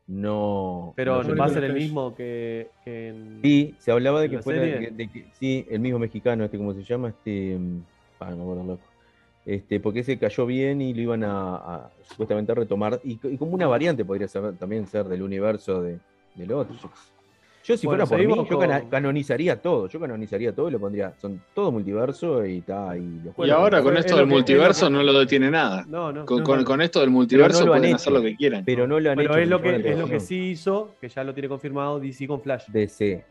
No. 0.07 0.93
Pero 0.95 1.21
no 1.23 1.35
va 1.35 1.45
a 1.45 1.49
ser 1.49 1.65
el 1.65 1.73
mismo 1.73 2.15
que, 2.15 2.69
que 2.85 3.09
en. 3.09 3.39
Sí, 3.43 3.75
se 3.79 3.91
hablaba 3.91 4.19
de 4.21 4.25
¿En 4.27 4.31
que 4.31 4.39
fuera. 4.41 4.61
de- 4.61 4.91
de 4.91 5.07
que- 5.09 5.25
sí, 5.39 5.65
el 5.69 5.79
mismo 5.81 5.99
mexicano, 5.99 6.45
este, 6.45 6.57
¿cómo 6.57 6.73
se 6.73 6.83
llama? 6.83 7.09
Este. 7.09 7.57
mm, 7.57 7.81
Ah, 8.19 8.31
no 8.31 8.37
me 8.37 8.41
acuerdo, 8.43 8.63
loco. 8.63 8.81
Este, 9.45 9.79
porque 9.79 9.99
ese 9.99 10.17
cayó 10.17 10.45
bien 10.45 10.81
y 10.81 10.93
lo 10.93 11.01
iban 11.01 11.23
a, 11.23 11.55
a 11.55 11.91
supuestamente 12.09 12.51
a 12.51 12.55
retomar. 12.55 12.99
Y, 13.03 13.19
y 13.27 13.37
como 13.37 13.51
una 13.51 13.67
variante 13.67 14.03
podría 14.03 14.27
ser, 14.27 14.55
también 14.57 14.87
ser 14.87 15.05
del 15.05 15.21
universo 15.21 15.81
de, 15.81 15.99
del 16.35 16.51
otro. 16.53 16.75
Yo, 17.67 17.75
si 17.75 17.85
Bueno, 17.85 18.07
fuera 18.07 18.23
por 18.29 18.37
mí, 18.37 18.47
yo 18.49 18.59
cana- 18.59 18.89
canonizaría 18.89 19.61
todo. 19.61 19.89
Yo 19.89 19.99
canonizaría 19.99 20.55
todo 20.55 20.69
y 20.69 20.71
lo 20.71 20.79
pondría. 20.79 21.13
Son 21.17 21.41
todo 21.53 21.69
multiverso 21.69 22.45
y 22.45 22.59
está. 22.59 22.95
Y, 22.95 23.19
los 23.25 23.45
Y 23.45 23.51
ahora 23.51 23.81
con 23.83 23.93
es 23.97 24.05
esto 24.05 24.15
del 24.15 24.23
que- 24.23 24.23
es 24.23 24.29
lo 24.29 24.35
multiverso 24.37 24.85
que- 24.87 24.93
no 24.93 25.03
lo 25.03 25.19
detiene 25.19 25.51
nada. 25.51 25.83
No, 25.85 26.13
no. 26.13 26.25
Con, 26.25 26.37
No. 26.39 26.43
con- 26.45 26.63
con 26.63 26.81
esto 26.81 27.01
del 27.01 27.09
multiverso 27.09 27.65
pueden 27.65 27.83
hecho. 27.83 27.95
hacer 27.97 28.13
lo 28.13 28.21
que 28.21 28.37
quieran. 28.37 28.63
Pero 28.63 28.87
no 28.87 28.97
lo 29.01 29.11
han 29.11 29.17
Pero 29.17 29.33
hecho. 29.33 29.41
es 29.41 29.49
lo, 29.49 29.61
que, 29.61 29.75
es 29.75 29.99
lo 29.99 30.07
que 30.07 30.19
sí 30.21 30.51
hizo, 30.51 30.95
que 31.01 31.09
ya 31.09 31.25
lo 31.25 31.33
tiene 31.33 31.49
confirmado 31.49 31.99
DC 31.99 32.25
con 32.25 32.39
Flash. 32.41 32.67
DC. 32.69 33.25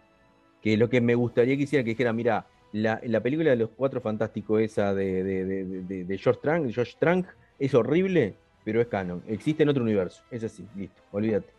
Que 0.60 0.76
lo 0.76 0.90
que 0.90 1.00
me 1.00 1.14
gustaría 1.14 1.56
que 1.56 1.62
hiciera 1.62 1.82
que 1.82 1.90
dijera, 1.90 2.12
mira, 2.12 2.44
la, 2.72 3.00
la 3.04 3.20
película 3.20 3.48
de 3.50 3.56
los 3.56 3.70
cuatro 3.74 4.02
fantásticos 4.02 4.60
esa 4.60 4.92
de, 4.94 5.24
de, 5.24 5.44
de, 5.46 5.64
de- 5.64 6.04
de 6.04 6.18
George 6.18 6.40
Trank, 6.42 6.74
Josh 6.76 6.94
Trank, 6.98 7.26
es 7.58 7.72
horrible, 7.72 8.34
pero 8.64 8.82
es 8.82 8.88
canon. 8.88 9.22
Existe 9.28 9.62
en 9.62 9.70
otro 9.70 9.82
universo. 9.82 10.22
Es 10.30 10.44
así, 10.44 10.62
listo, 10.76 11.00
olvídate. 11.12 11.55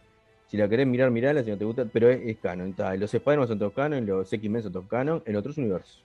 Si 0.48 0.56
la 0.56 0.70
querés 0.70 0.88
mirar, 0.88 1.12
mirala, 1.12 1.44
si 1.44 1.50
no 1.50 1.58
te 1.58 1.66
gusta, 1.66 1.86
pero 1.92 2.10
es, 2.10 2.22
es 2.26 2.38
canon. 2.38 2.70
Está, 2.70 2.96
Los 2.96 3.14
Spider-Man 3.14 3.48
son 3.48 3.60
todos 3.60 3.74
canon, 3.74 4.06
los 4.06 4.32
X-Men 4.32 4.64
son 4.64 4.72
todos 4.72 4.88
canon, 4.88 5.22
en 5.26 5.36
otros 5.36 5.58
universos. 5.58 6.02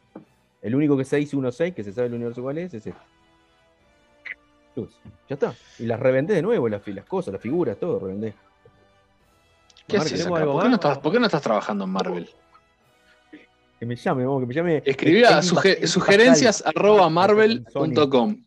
El 0.60 0.74
único 0.74 0.96
que 0.96 1.04
616, 1.04 1.74
que 1.74 1.84
se 1.84 1.92
sabe 1.92 2.08
el 2.08 2.14
universo 2.14 2.42
cuál 2.42 2.58
es, 2.58 2.74
es 2.74 2.86
este. 2.86 2.94
Luz, 4.74 4.90
Ya 5.28 5.34
está. 5.34 5.54
Y 5.78 5.86
las 5.86 6.00
revendé 6.00 6.34
de 6.34 6.42
nuevo, 6.42 6.68
las, 6.68 6.82
cosas, 7.06 7.32
las 7.32 7.42
figuras, 7.42 7.76
todo 7.78 7.98
revendé. 8.00 8.34
¿Qué 9.86 9.98
algo 9.98 10.28
¿Por 10.28 10.62
qué, 10.62 10.68
no 10.68 10.74
estás, 10.74 10.98
por 10.98 11.12
qué 11.12 11.20
no 11.20 11.26
estás 11.26 11.42
trabajando 11.42 11.84
en 11.84 11.90
Marvel? 11.90 12.28
Que 13.78 13.86
me 13.86 13.96
llame, 13.96 14.24
vamos, 14.24 14.40
que 14.42 14.46
me 14.46 14.54
llame. 14.54 14.82
Escribía 14.84 15.38
Amy 15.38 15.46
suge- 15.46 15.86
sugerencias 15.86 16.62
arroba 16.64 17.10
marvel.com. 17.10 18.44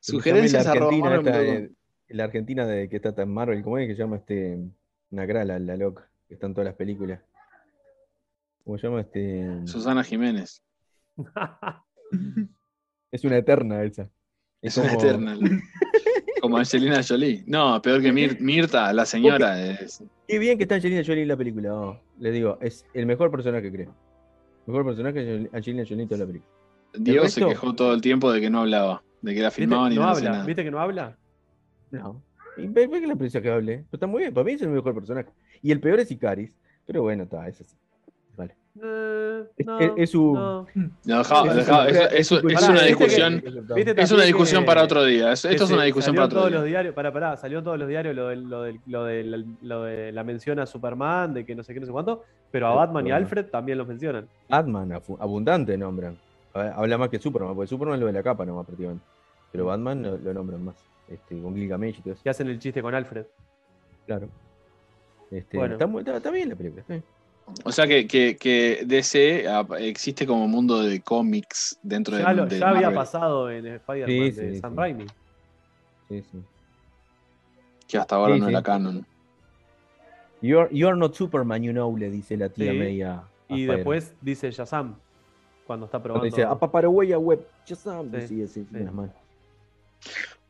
Sugerencias 0.00 0.66
arroba 0.66 0.92
la 2.08 2.24
Argentina 2.24 2.66
de 2.66 2.88
que 2.88 2.96
está 2.96 3.14
tan 3.14 3.32
Marvel, 3.32 3.62
¿cómo 3.62 3.78
es 3.78 3.88
que 3.88 3.94
se 3.94 4.02
llama 4.02 4.16
este? 4.16 4.58
Una 5.10 5.44
la, 5.44 5.58
loca, 5.76 6.08
que 6.28 6.34
está 6.34 6.46
en 6.46 6.54
todas 6.54 6.66
las 6.66 6.74
películas. 6.74 7.20
¿Cómo 8.64 8.76
se 8.78 8.86
llama 8.86 9.00
este? 9.02 9.66
Susana 9.66 10.02
Jiménez. 10.04 10.62
Es 13.12 13.24
una 13.24 13.36
eterna 13.38 13.82
esa. 13.82 14.10
Es 14.60 14.76
una 14.76 14.88
como- 14.88 15.00
eterna. 15.00 15.38
Como 16.40 16.58
Angelina 16.58 17.00
Jolie. 17.02 17.42
No, 17.46 17.80
peor 17.80 18.02
que 18.02 18.12
Mir- 18.12 18.38
Mirta, 18.40 18.92
la 18.92 19.06
señora. 19.06 19.60
Es, 19.64 20.02
Qué 20.28 20.38
bien 20.38 20.58
que 20.58 20.64
está 20.64 20.74
Angelina 20.76 21.02
Jolie 21.04 21.22
en 21.22 21.28
la 21.28 21.36
película. 21.36 21.74
oh, 21.74 22.00
les 22.18 22.32
digo, 22.34 22.58
es 22.60 22.84
el 22.92 23.06
mejor 23.06 23.30
personaje, 23.30 23.70
creo. 23.72 23.94
Mejor 24.66 24.84
personaje 24.84 25.44
es 25.44 25.54
Angelina 25.54 25.84
Jolie 25.88 26.02
en 26.02 26.08
toda 26.08 26.18
la 26.20 26.26
película. 26.26 26.52
Diego 26.94 27.28
se 27.28 27.44
quejó 27.46 27.74
todo 27.74 27.94
el 27.94 28.00
tiempo 28.00 28.30
de 28.32 28.40
que 28.40 28.50
no 28.50 28.60
hablaba, 28.60 29.02
de 29.22 29.34
que 29.34 29.40
la 29.40 29.48
¿Viste? 29.48 29.62
filmaban 29.62 29.92
y 29.92 29.96
No 29.96 30.02
no, 30.02 30.08
habla. 30.08 30.30
nada. 30.30 30.44
¿Viste 30.44 30.62
que 30.64 30.70
no 30.70 30.80
habla? 30.80 31.16
No. 31.90 32.22
Y 32.56 32.66
ve, 32.68 32.86
ve 32.86 33.00
que 33.00 33.06
la 33.06 33.16
prensa 33.16 33.40
que 33.40 33.50
hable. 33.50 33.76
Pero 33.76 33.88
está 33.92 34.06
muy 34.06 34.22
bien, 34.22 34.32
para 34.34 34.44
mí 34.44 34.52
es 34.52 34.62
el 34.62 34.68
mejor 34.70 34.94
personaje. 34.94 35.28
Y 35.62 35.72
el 35.72 35.80
peor 35.80 36.00
es 36.00 36.10
Icaris. 36.10 36.56
Pero 36.86 37.02
bueno, 37.02 37.24
está, 37.24 37.46
es 37.48 37.60
así. 37.60 37.76
Vale. 38.36 38.54
Eh, 38.82 39.44
Es- 39.56 39.66
no, 39.66 39.78
es- 39.80 39.92
es 39.96 40.10
su- 40.10 40.34
no. 40.34 40.66
No, 41.04 41.18
dejaba- 41.18 41.88
Es- 42.12 42.30
una 42.30 42.40
¿viste 42.42 42.84
discusión. 42.86 43.42
¿Viste 43.74 43.94
Es 44.02 44.12
una 44.12 44.22
discusión 44.24 44.64
para 44.64 44.82
otro 44.84 45.04
día. 45.04 45.32
Esto 45.32 45.48
es 45.50 45.70
una 45.70 45.82
discusión 45.84 46.14
para 46.14 46.24
en 46.26 46.30
todos 46.30 46.44
otro 46.44 46.54
los 46.56 46.64
día. 46.64 46.70
diarios, 46.70 46.94
pará, 46.94 47.12
pará, 47.12 47.36
salió 47.36 47.58
en 47.58 47.64
todos 47.64 47.78
los 47.78 47.88
diarios 47.88 48.14
lo, 48.14 48.28
del- 48.28 48.44
lo, 48.48 48.62
del- 48.62 48.80
lo 48.86 49.04
de, 49.04 49.24
la, 49.24 49.44
lo 49.62 49.82
de 49.84 50.12
la 50.12 50.24
mención 50.24 50.58
a 50.58 50.66
Superman, 50.66 51.34
de 51.34 51.44
que 51.44 51.54
no 51.54 51.62
sé 51.62 51.74
qué, 51.74 51.80
no 51.80 51.86
sé 51.86 51.92
cuánto, 51.92 52.24
pero 52.50 52.68
a 52.68 52.74
Batman 52.74 53.06
y. 53.06 53.10
Alfred 53.10 53.46
también 53.46 53.78
los 53.78 53.86
mencionan. 53.88 54.28
Batman, 54.48 54.92
abundante 54.92 55.76
nombran. 55.76 56.16
Habla 56.54 56.96
más 56.98 57.08
que 57.10 57.18
Superman, 57.18 57.54
porque 57.54 57.68
Superman 57.68 57.96
es 57.96 58.00
lo 58.00 58.06
de 58.06 58.12
la 58.14 58.22
capa 58.22 58.46
nomás 58.46 58.64
prácticamente. 58.66 59.04
Pero 59.52 59.66
Batman 59.66 60.02
lo, 60.02 60.16
lo 60.18 60.32
nombran 60.34 60.64
más. 60.64 60.76
Este, 61.08 61.40
con 61.40 61.54
Gilgamesh 61.54 61.98
y 61.98 62.02
todo 62.02 62.14
eso. 62.14 62.22
Que 62.22 62.30
hacen 62.30 62.48
el 62.48 62.58
chiste 62.58 62.82
con 62.82 62.94
Alfred. 62.94 63.26
Claro. 64.06 64.28
Este, 65.30 65.56
Bueno. 65.58 65.74
está, 65.74 65.86
muy- 65.86 66.00
está- 66.00 66.16
está 66.16 66.30
bien 66.30 66.48
la 66.48 66.56
película. 66.56 66.80
está 66.82 66.94
bien. 66.94 67.04
O 67.64 67.70
sea 67.70 67.86
que, 67.86 68.08
que, 68.08 68.36
que 68.36 68.82
DC 68.86 69.46
ah, 69.48 69.64
existe 69.78 70.26
como 70.26 70.48
mundo 70.48 70.82
de 70.82 71.00
cómics 71.00 71.78
dentro 71.82 72.18
Ya, 72.18 72.30
de, 72.30 72.34
lo- 72.34 72.46
de 72.46 72.58
ya 72.58 72.68
había 72.70 72.92
pasado 72.92 73.48
en 73.50 73.66
Spider-Man 73.66 74.08
Sí, 74.08 74.30
de 74.32 74.52
sí, 74.54 74.60
Sam 74.60 74.72
sí. 74.72 74.76
Raimi. 74.78 75.06
Sí, 76.08 76.22
sí. 76.22 76.42
que 77.86 77.98
hasta 77.98 78.16
ahora 78.16 78.34
Sí, 78.34 78.40
no 78.40 78.46
sí. 78.46 78.52
era 78.52 78.62
canon. 78.64 79.06
You're, 80.42 80.68
you're 80.72 80.96
not 80.98 81.14
Superman, 81.14 81.62
you 81.62 81.70
know, 81.72 81.96
le 81.96 82.10
dice 82.10 82.36
la 82.36 82.48
tía 82.48 82.72
Sí. 82.72 82.78
May 82.78 83.02
a, 83.02 83.18
a 83.20 83.28
Y 83.48 83.64
después 83.66 84.12
dice 84.20 84.50
Shazam, 84.50 84.96
cuando 85.66 85.86
está 85.86 85.98
Cuando 85.98 86.14
probando. 86.20 86.24
dice, 86.36 86.42
apa 86.44 86.70
para 86.70 86.88
huella 86.88 87.18
web, 87.18 87.46
Shazam", 87.64 88.10
Sí, 88.26 88.42
así, 88.42 88.64
sí. 88.64 88.66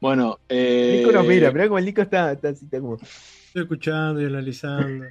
Bueno, 0.01 0.39
eh, 0.49 0.97
Nico 0.99 1.13
nos 1.13 1.27
mira, 1.27 1.51
mirá 1.51 1.67
como 1.69 1.79
el 1.79 1.85
Nico 1.85 2.03
está, 2.03 2.33
está 2.33 2.51
así, 2.51 2.65
está 2.67 2.81
como. 2.81 2.97
Estoy 2.97 3.63
escuchando 3.63 4.21
y 4.21 4.27
analizando. 4.27 5.07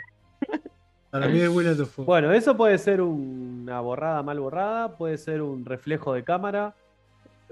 Para 1.09 1.27
mí 1.29 1.39
es 1.39 1.49
Willem 1.49 1.77
Dafoe. 1.77 2.05
Bueno, 2.05 2.31
eso 2.33 2.55
puede 2.57 2.77
ser 2.77 3.01
una 3.01 3.79
borrada 3.79 4.21
mal 4.21 4.39
borrada, 4.39 4.95
puede 4.97 5.17
ser 5.17 5.41
un 5.41 5.63
reflejo 5.65 6.13
de 6.13 6.23
cámara, 6.23 6.75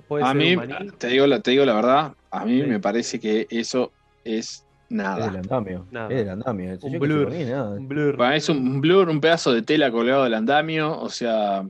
puede 0.08 0.24
a 0.26 0.28
ser 0.28 0.36
mí, 0.36 0.56
un 0.56 0.92
te 0.98 1.08
digo, 1.08 1.26
la, 1.28 1.40
te 1.40 1.52
digo 1.52 1.64
la 1.66 1.74
verdad, 1.74 2.14
a 2.30 2.46
mí 2.46 2.62
Sí. 2.62 2.68
me 2.68 2.80
parece 2.80 3.20
que 3.22 3.48
eso 3.50 3.92
es 4.26 4.36
Es 4.36 4.66
nada. 4.90 5.28
del 5.28 5.38
andamio. 5.38 5.88
Nada. 5.92 6.10
Es 6.10 6.18
del 6.18 6.30
andamio. 6.30 6.78
Un 6.82 7.00
blur. 7.00 7.32
mí, 7.32 7.46
nada. 7.46 7.70
Un 7.72 7.88
blur. 7.88 8.18
Para 8.18 8.32
mí 8.32 8.38
es 8.38 8.50
un 8.50 8.82
blur, 8.82 9.10
un 9.10 9.22
pedazo 9.22 9.54
de 9.54 9.62
tela 9.62 9.90
colgado 9.92 10.26
del 10.26 10.34
andamio, 10.34 11.00
o 11.00 11.10
sea, 11.10 11.66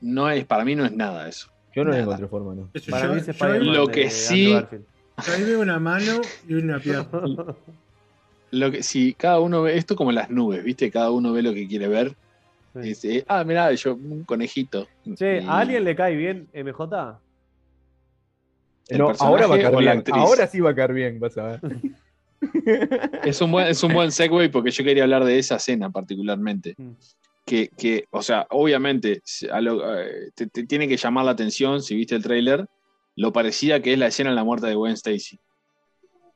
no 0.00 0.30
es, 0.30 0.44
para 0.46 0.64
mí 0.64 0.74
no 0.76 0.84
es 0.86 0.92
nada 0.92 1.28
eso. 1.28 1.48
Yo 1.74 1.84
no 1.84 1.90
le 1.90 2.00
encontré 2.00 2.28
forma, 2.28 2.54
¿no? 2.54 2.70
Para 2.88 3.06
yo- 3.08 3.14
mí 3.14 3.20
es 3.20 3.36
yo 3.38 3.58
Lo 3.58 3.88
que 3.88 4.10
sí- 4.10 4.52
Garfield. 4.52 4.84
Ahí 5.28 5.42
veo 5.44 5.60
una 5.60 5.78
mano 5.78 6.20
y 6.48 6.54
una 6.54 6.78
pierna. 6.78 7.08
Lo 8.50 8.70
que 8.70 8.82
si 8.82 9.14
cada 9.14 9.40
uno 9.40 9.62
ve 9.62 9.76
esto 9.78 9.96
como 9.96 10.12
las 10.12 10.28
nubes, 10.28 10.62
¿viste? 10.62 10.90
Cada 10.90 11.10
uno 11.10 11.32
ve 11.32 11.40
lo 11.42 11.54
que 11.54 11.66
quiere 11.66 11.88
ver. 11.88 12.08
Sí. 12.74 12.78
Y 12.80 12.82
dice, 12.82 13.24
ah, 13.26 13.44
mirá, 13.44 13.72
yo 13.72 13.94
un 13.94 14.24
conejito. 14.24 14.86
Che, 15.16 15.40
Y- 15.40 15.46
¿a 15.46 15.58
alguien 15.60 15.84
le 15.84 15.96
cae 15.96 16.14
bien 16.16 16.48
MJ? 16.52 17.18
¿El 18.88 18.98
No, 18.98 19.12
ahora 19.20 19.46
va 19.46 19.54
a 19.54 19.58
caer 19.58 19.76
bien. 19.76 19.88
actriz? 19.98 20.14
Ahora 20.18 20.46
sí 20.46 20.60
va 20.60 20.70
a 20.70 20.74
caer 20.74 20.92
bien, 20.92 21.18
vas 21.18 21.38
a 21.38 21.44
ver. 21.44 21.60
Es 23.24 23.40
un 23.40 23.52
buen, 23.52 23.68
es 23.68 23.82
un 23.84 23.94
buen 23.94 24.10
segue 24.12 24.48
porque 24.50 24.70
yo 24.72 24.82
quería 24.84 25.04
hablar 25.04 25.24
de 25.24 25.38
esa 25.38 25.56
escena 25.56 25.90
particularmente. 25.90 26.74
Mm. 26.76 26.90
que, 27.46 27.68
que, 27.76 28.04
o 28.10 28.22
sea, 28.22 28.46
obviamente 28.50 29.20
si- 29.24 29.48
a 29.48 29.60
lo- 29.60 29.98
eh, 30.00 30.30
te, 30.34 30.46
te 30.46 30.64
tiene 30.66 30.86
que 30.88 30.96
llamar 30.96 31.24
la 31.24 31.30
atención 31.32 31.80
si 31.82 31.94
viste 31.96 32.14
el 32.14 32.22
tráiler, 32.22 32.66
lo 33.16 33.32
parecida 33.32 33.80
que 33.80 33.92
es 33.92 33.98
la 33.98 34.06
escena 34.06 34.30
de 34.30 34.36
la 34.36 34.44
muerte 34.44 34.66
de 34.66 34.74
Gwen 34.74 34.92
Stacy. 34.92 35.38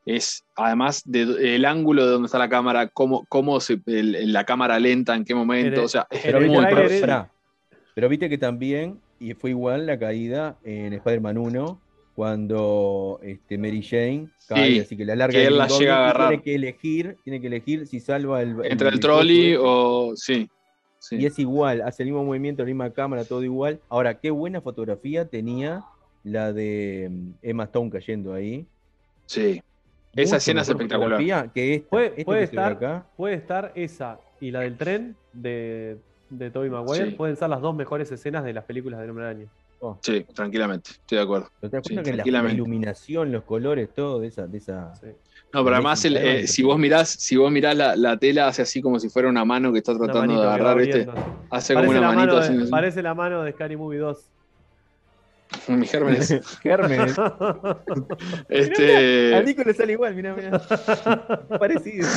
Es, 0.05 0.45
además, 0.55 1.03
de, 1.05 1.57
el 1.57 1.65
ángulo 1.65 2.05
de 2.07 2.13
donde 2.13 2.27
está 2.27 2.39
la 2.39 2.49
cámara, 2.49 2.89
cómo, 2.89 3.27
cómo 3.29 3.59
se, 3.61 3.81
el- 3.87 4.33
la 4.33 4.45
cámara 4.45 4.79
lenta, 4.79 5.17
en 5.17 5.25
qué 5.25 5.35
momento, 5.35 5.81
En 5.81 5.85
o 5.85 5.89
sea, 5.89 6.07
es 6.11 6.25
en 6.25 6.33
Pero 6.33 6.47
muy 6.47 6.65
viste, 6.65 7.29
pero, 7.95 8.09
viste 8.09 8.29
que 8.29 8.39
también, 8.39 9.01
y 9.19 9.35
fue 9.35 9.51
igual 9.51 9.87
la 9.87 9.99
caída 9.99 10.59
en 10.63 10.93
Spider-Man 10.93 11.39
1, 11.39 11.81
cuando 12.15 13.19
este, 13.23 13.59
Mary 13.59 13.83
Jane 13.83 14.29
cae, 14.49 14.75
Sí, 14.75 14.79
así 14.79 14.97
que 14.97 15.05
la 15.05 15.17
larga 15.17 15.39
que 15.39 15.47
él 15.47 15.59
la 15.59 15.67
llega 15.67 15.97
a 15.97 15.99
agarrar. 16.05 16.29
Tiene 16.29 16.43
que 16.43 16.55
elegir, 16.55 17.17
tiene 17.25 17.41
que 17.41 17.47
elegir 17.49 17.87
si 17.87 18.01
salva 18.01 18.43
el. 18.43 18.57
entre 18.65 18.89
el 18.89 19.01
trolley 19.01 19.57
o. 19.59 20.13
Sí. 20.15 20.49
sí. 20.99 21.17
Y 21.17 21.27
es 21.27 21.39
igual, 21.39 21.83
hace 21.83 22.05
el 22.05 22.11
mismo 22.11 22.25
movimiento, 22.25 22.63
la 22.63 22.67
misma 22.69 22.91
cámara, 22.91 23.25
todo 23.25 23.43
igual. 23.43 23.81
Ahora, 23.89 24.19
qué 24.19 24.31
buena 24.31 24.61
fotografía 24.61 25.29
tenía 25.29 25.85
la 26.27 26.53
de 26.53 27.09
mm, 27.11 27.31
Emma 27.43 27.65
Stone 27.65 27.91
cayendo 27.91 28.35
ahí. 28.35 28.67
sí. 29.27 29.63
Esa 30.15 30.39
escena 30.39 30.63
es 30.63 30.69
espectacular. 30.71 31.19
fotografía 31.21 31.51
Que 31.53 31.75
esta, 31.75 31.89
Puede, 31.91 32.07
esta 32.07 32.25
puede 32.25 32.39
que 32.41 32.45
estar, 32.47 32.73
acá. 32.73 33.07
puede 33.19 33.35
estar 33.35 33.73
esa 33.75 34.19
y 34.41 34.51
la 34.51 34.61
del 34.61 34.79
tren 34.79 35.15
de, 35.35 35.99
de 36.31 36.51
Tobey 36.51 36.71
Maguire. 36.71 37.11
Sí. 37.11 37.17
Pueden 37.17 37.37
ser 37.37 37.51
las 37.51 37.61
dos 37.61 37.77
mejores 37.77 38.11
escenas 38.11 38.43
de 38.43 38.55
las 38.55 38.65
películas 38.65 38.99
del 39.01 39.11
Hombre 39.11 39.27
Araña. 39.27 39.47
Sí, 40.01 40.25
tranquilamente, 40.35 40.93
estoy 40.93 41.19
de 41.19 41.23
acuerdo. 41.25 41.51
¿Pero 41.61 41.71
te 41.71 41.77
das 41.77 41.87
Sí, 41.87 41.93
cuenta 41.95 42.23
que 42.23 42.31
la, 42.33 42.51
iluminación, 42.51 43.31
los 43.31 43.43
colores, 43.45 43.91
todo 43.95 44.19
de 44.21 44.29
esa, 44.29 44.47
de 44.47 44.57
esa. 44.57 44.95
Sí. 44.95 45.09
No, 45.53 45.63
pero 45.63 45.77
además, 45.77 46.03
el- 46.07 46.17
eh, 46.17 46.47
si 46.47 46.63
vos 46.63 46.79
mirás, 46.79 47.11
si 47.11 47.37
vos 47.37 47.53
mirás 47.53 47.77
la, 47.77 47.95
la 47.95 48.17
tela, 48.17 48.49
hace 48.49 48.63
así 48.63 48.81
como 48.81 48.99
si 48.99 49.11
fuera 49.11 49.29
una 49.29 49.45
mano 49.45 49.71
que 49.71 49.79
está 49.81 49.95
tratando 49.95 50.41
de 50.41 50.47
agarrar, 50.49 50.79
así. 50.79 51.07
Hace 51.51 51.75
como 51.75 51.91
una 51.91 52.01
la, 52.01 52.07
manito 52.13 52.37
mano 52.37 52.59
así. 52.63 52.71
parece 52.71 53.03
la 53.03 53.15
mano 53.15 53.43
de 53.43 53.53
Scary 53.53 53.77
Movie 53.77 53.99
2. 53.99 54.31
Mi 55.69 55.87
Gérmenes. 55.87 56.29
Gérmenes. 56.63 57.19
A 57.19 57.83
este, 58.49 59.43
Nico 59.45 59.63
le 59.65 59.75
sale 59.75 59.93
igual, 59.93 60.15
mirá, 60.15 60.35
mirá. 60.35 60.59
Parecido. 61.59 62.09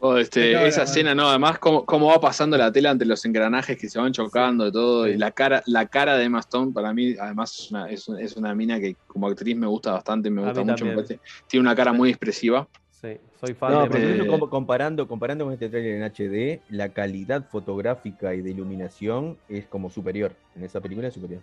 oh, 0.00 0.16
este, 0.18 0.66
esa 0.66 0.82
escena, 0.82 1.14
no, 1.14 1.28
además 1.28 1.58
cómo, 1.58 1.84
cómo 1.86 2.08
va 2.08 2.20
pasando 2.20 2.56
la 2.58 2.70
tela 2.70 2.90
entre 2.90 3.06
los 3.08 3.24
engranajes 3.24 3.76
que 3.78 3.88
se 3.88 3.98
van 3.98 4.12
chocando 4.12 4.66
y 4.68 4.72
todo, 4.72 5.08
y 5.08 5.16
la 5.16 5.30
cara, 5.30 5.62
la 5.66 5.86
cara 5.86 6.16
de 6.16 6.24
Emma 6.24 6.40
Stone 6.40 6.72
para 6.72 6.92
mí, 6.92 7.14
además 7.18 7.58
es 7.58 7.70
una, 7.70 7.90
es, 7.90 8.08
es 8.20 8.36
una 8.36 8.54
mina 8.54 8.78
que 8.78 8.96
como 9.06 9.26
actriz 9.28 9.56
me 9.56 9.66
gusta 9.66 9.92
bastante, 9.92 10.30
me 10.30 10.42
A 10.42 10.46
gusta 10.46 10.60
mucho, 10.62 10.84
me 10.84 10.90
también. 10.92 10.94
parece- 11.06 11.20
tiene 11.48 11.62
una 11.62 11.74
cara 11.74 11.92
muy 11.92 12.10
expresiva. 12.10 12.68
Sí, 13.04 13.18
soy 13.38 13.52
fan 13.52 13.72
No, 13.72 13.82
de 13.82 13.90
pero 13.90 14.08
incluso 14.24 14.48
comparando, 14.48 15.06
comparando 15.06 15.44
con 15.44 15.52
este 15.52 15.68
trailer 15.68 15.96
en 15.96 16.02
HD, 16.04 16.60
la 16.70 16.88
calidad 16.88 17.44
fotográfica 17.50 18.34
y 18.34 18.40
de 18.40 18.50
iluminación 18.52 19.36
es 19.50 19.66
como 19.66 19.90
superior. 19.90 20.32
En 20.56 20.64
esa 20.64 20.80
película 20.80 21.08
es 21.08 21.14
superior. 21.14 21.42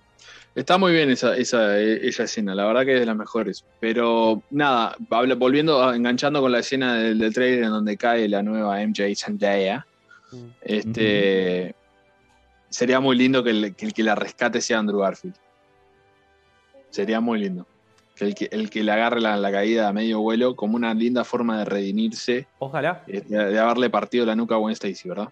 Está 0.56 0.80
muy 0.80 0.92
bien 0.92 1.12
esa, 1.12 1.38
esa, 1.38 1.78
esa 1.80 2.24
escena, 2.24 2.56
la 2.56 2.66
verdad 2.66 2.84
que 2.84 2.96
es 2.96 3.00
de 3.02 3.06
las 3.06 3.16
mejores. 3.16 3.64
Pero 3.80 4.42
nada, 4.50 4.96
volviendo, 5.38 5.84
a- 5.84 5.96
enganchando 5.96 6.42
con 6.42 6.52
la 6.52 6.60
escena 6.60 6.96
del, 6.96 7.20
del 7.20 7.32
trailer 7.32 7.66
en 7.66 7.70
donde 7.70 7.96
cae 7.96 8.28
la 8.28 8.42
nueva 8.42 8.82
MJ 8.82 9.14
Zendaya, 9.16 9.86
Mm. 10.32 10.46
este, 10.62 11.76
sería 12.70 13.02
muy 13.02 13.18
lindo 13.18 13.44
que 13.44 13.50
el, 13.52 13.76
que 13.76 13.86
el 13.86 13.94
que 13.94 14.02
la 14.02 14.16
rescate 14.16 14.62
sea 14.62 14.80
Andrew 14.80 15.00
Garfield. 15.02 15.36
Sería 16.90 17.20
muy 17.20 17.40
lindo. 17.40 17.68
Que 18.22 18.28
el 18.28 18.36
que, 18.36 18.50
el 18.52 18.70
que 18.70 18.84
le 18.84 18.92
agarre 18.92 19.20
la, 19.20 19.36
la 19.36 19.52
caída 19.52 19.88
a 19.88 19.94
medio 19.94 20.20
vuelo 20.20 20.56
como 20.56 20.76
una 20.76 20.94
linda 20.94 21.24
forma 21.24 21.58
de 21.58 21.66
redimirse, 21.66 22.46
Ojalá, 22.60 23.04
eh, 23.08 23.24
de, 23.28 23.46
de 23.46 23.58
haberle 23.60 23.90
partido 23.90 24.28
la 24.28 24.36
nuca 24.36 24.54
a 24.54 24.58
Gwen 24.60 24.74
Stacy, 24.74 25.10
¿verdad? 25.10 25.30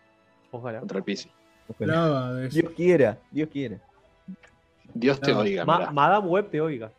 ojalá. 0.49 0.79
Contra 0.79 0.97
el 0.97 1.03
piso. 1.03 1.29
Eso. 1.79 2.49
Dios 2.49 2.73
quiera, 2.75 3.19
Dios 3.29 3.47
quiera. 3.49 3.77
Dios 4.95 5.19
te 5.19 5.31
No, 5.31 5.41
oiga, 5.41 5.63
Ma-. 5.65 5.91
Madame 5.91 6.27
Web 6.27 6.49
te 6.49 6.59
oiga. 6.59 6.91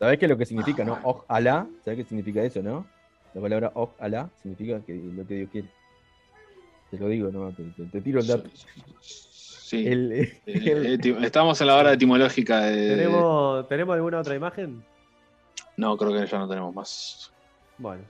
¿Sabés 0.00 0.18
qué 0.18 0.24
es 0.24 0.28
lo 0.28 0.36
que 0.36 0.44
significa, 0.44 0.84
no? 0.84 0.98
Ojalá, 1.04 1.68
¿sabés 1.84 2.00
qué 2.00 2.04
significa 2.08 2.42
eso, 2.42 2.60
no? 2.60 2.84
La 3.32 3.40
palabra 3.40 3.70
ojalá 3.76 4.28
significa 4.42 4.80
que 4.84 4.94
lo 4.94 5.24
que 5.24 5.34
Dios 5.34 5.50
quiere. 5.52 5.68
Te 6.90 6.98
lo 6.98 7.06
digo, 7.06 7.30
no, 7.30 7.52
te, 7.52 7.62
te- 7.62 7.84
te 7.92 8.00
tiro 8.00 8.18
el 8.18 8.26
dato. 8.26 8.50
Sí. 9.00 9.86
El- 9.86 10.10
Eh, 10.10 10.40
el- 10.46 10.86
eh, 10.86 10.98
ti- 10.98 11.14
estamos 11.22 11.60
en 11.60 11.68
la 11.68 11.76
hora 11.76 11.92
etimológica 11.92 12.62
de. 12.62 12.88
¿Tenemos, 12.88 13.68
¿Tenemos 13.68 13.94
alguna 13.94 14.18
otra 14.18 14.34
imagen? 14.34 14.82
No, 15.78 15.96
creo 15.96 16.12
que 16.12 16.26
ya 16.26 16.38
no 16.38 16.48
tenemos 16.48 16.74
más. 16.74 17.30
Bueno, 17.78 18.02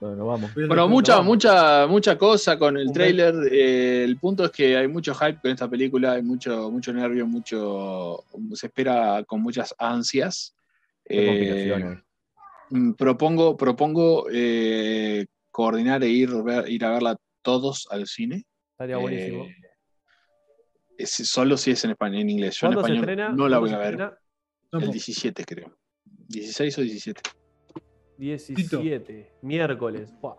bueno, 0.00 0.26
vamos. 0.26 0.54
Bueno, 0.54 0.88
mucha, 0.88 1.16
vamos. 1.16 1.26
mucha, 1.26 1.86
mucha 1.86 2.16
cosa 2.16 2.58
con 2.58 2.78
el 2.78 2.90
trailer. 2.92 3.34
Eh, 3.52 4.04
el 4.04 4.16
punto 4.18 4.46
es 4.46 4.50
que 4.50 4.74
hay 4.74 4.88
mucho 4.88 5.14
hype 5.14 5.38
con 5.38 5.50
esta 5.50 5.68
película, 5.68 6.12
hay 6.12 6.22
mucho, 6.22 6.70
mucho 6.70 6.94
nervio, 6.94 7.26
mucho. 7.26 8.24
Se 8.54 8.68
espera 8.68 9.22
con 9.24 9.42
muchas 9.42 9.74
ansias. 9.78 10.54
Eh, 11.04 11.94
mm, 12.70 12.92
propongo, 12.94 13.54
propongo 13.54 14.26
eh, 14.32 15.26
coordinar 15.50 16.02
e 16.04 16.08
ir, 16.08 16.30
ver- 16.42 16.70
ir 16.70 16.86
a 16.86 16.90
verla 16.92 17.16
todos 17.42 17.86
al 17.90 18.06
cine. 18.06 18.46
estaría 18.72 18.96
buenísimo. 18.96 19.44
Eh, 19.44 19.56
es- 20.96 21.10
solo 21.28 21.58
si 21.58 21.72
es 21.72 21.84
en 21.84 21.90
español, 21.90 22.22
en 22.22 22.30
inglés. 22.30 22.56
Yo 22.58 22.68
en 22.68 22.72
¿Cuándo 22.72 22.80
se 22.88 22.92
español 22.94 23.10
estrena? 23.10 23.28
no 23.36 23.46
la 23.48 23.58
¿Cuándo 23.58 23.60
voy 23.60 23.70
a 23.72 23.78
ver. 23.78 23.94
estrena? 23.94 24.18
El 24.70 24.70
Tampoco. 24.70 24.92
17, 24.92 25.44
creo. 25.44 25.76
16 26.28 26.78
o 26.78 26.82
17. 26.82 27.20
17, 28.18 29.30
miércoles. 29.42 30.12
Buah. 30.20 30.36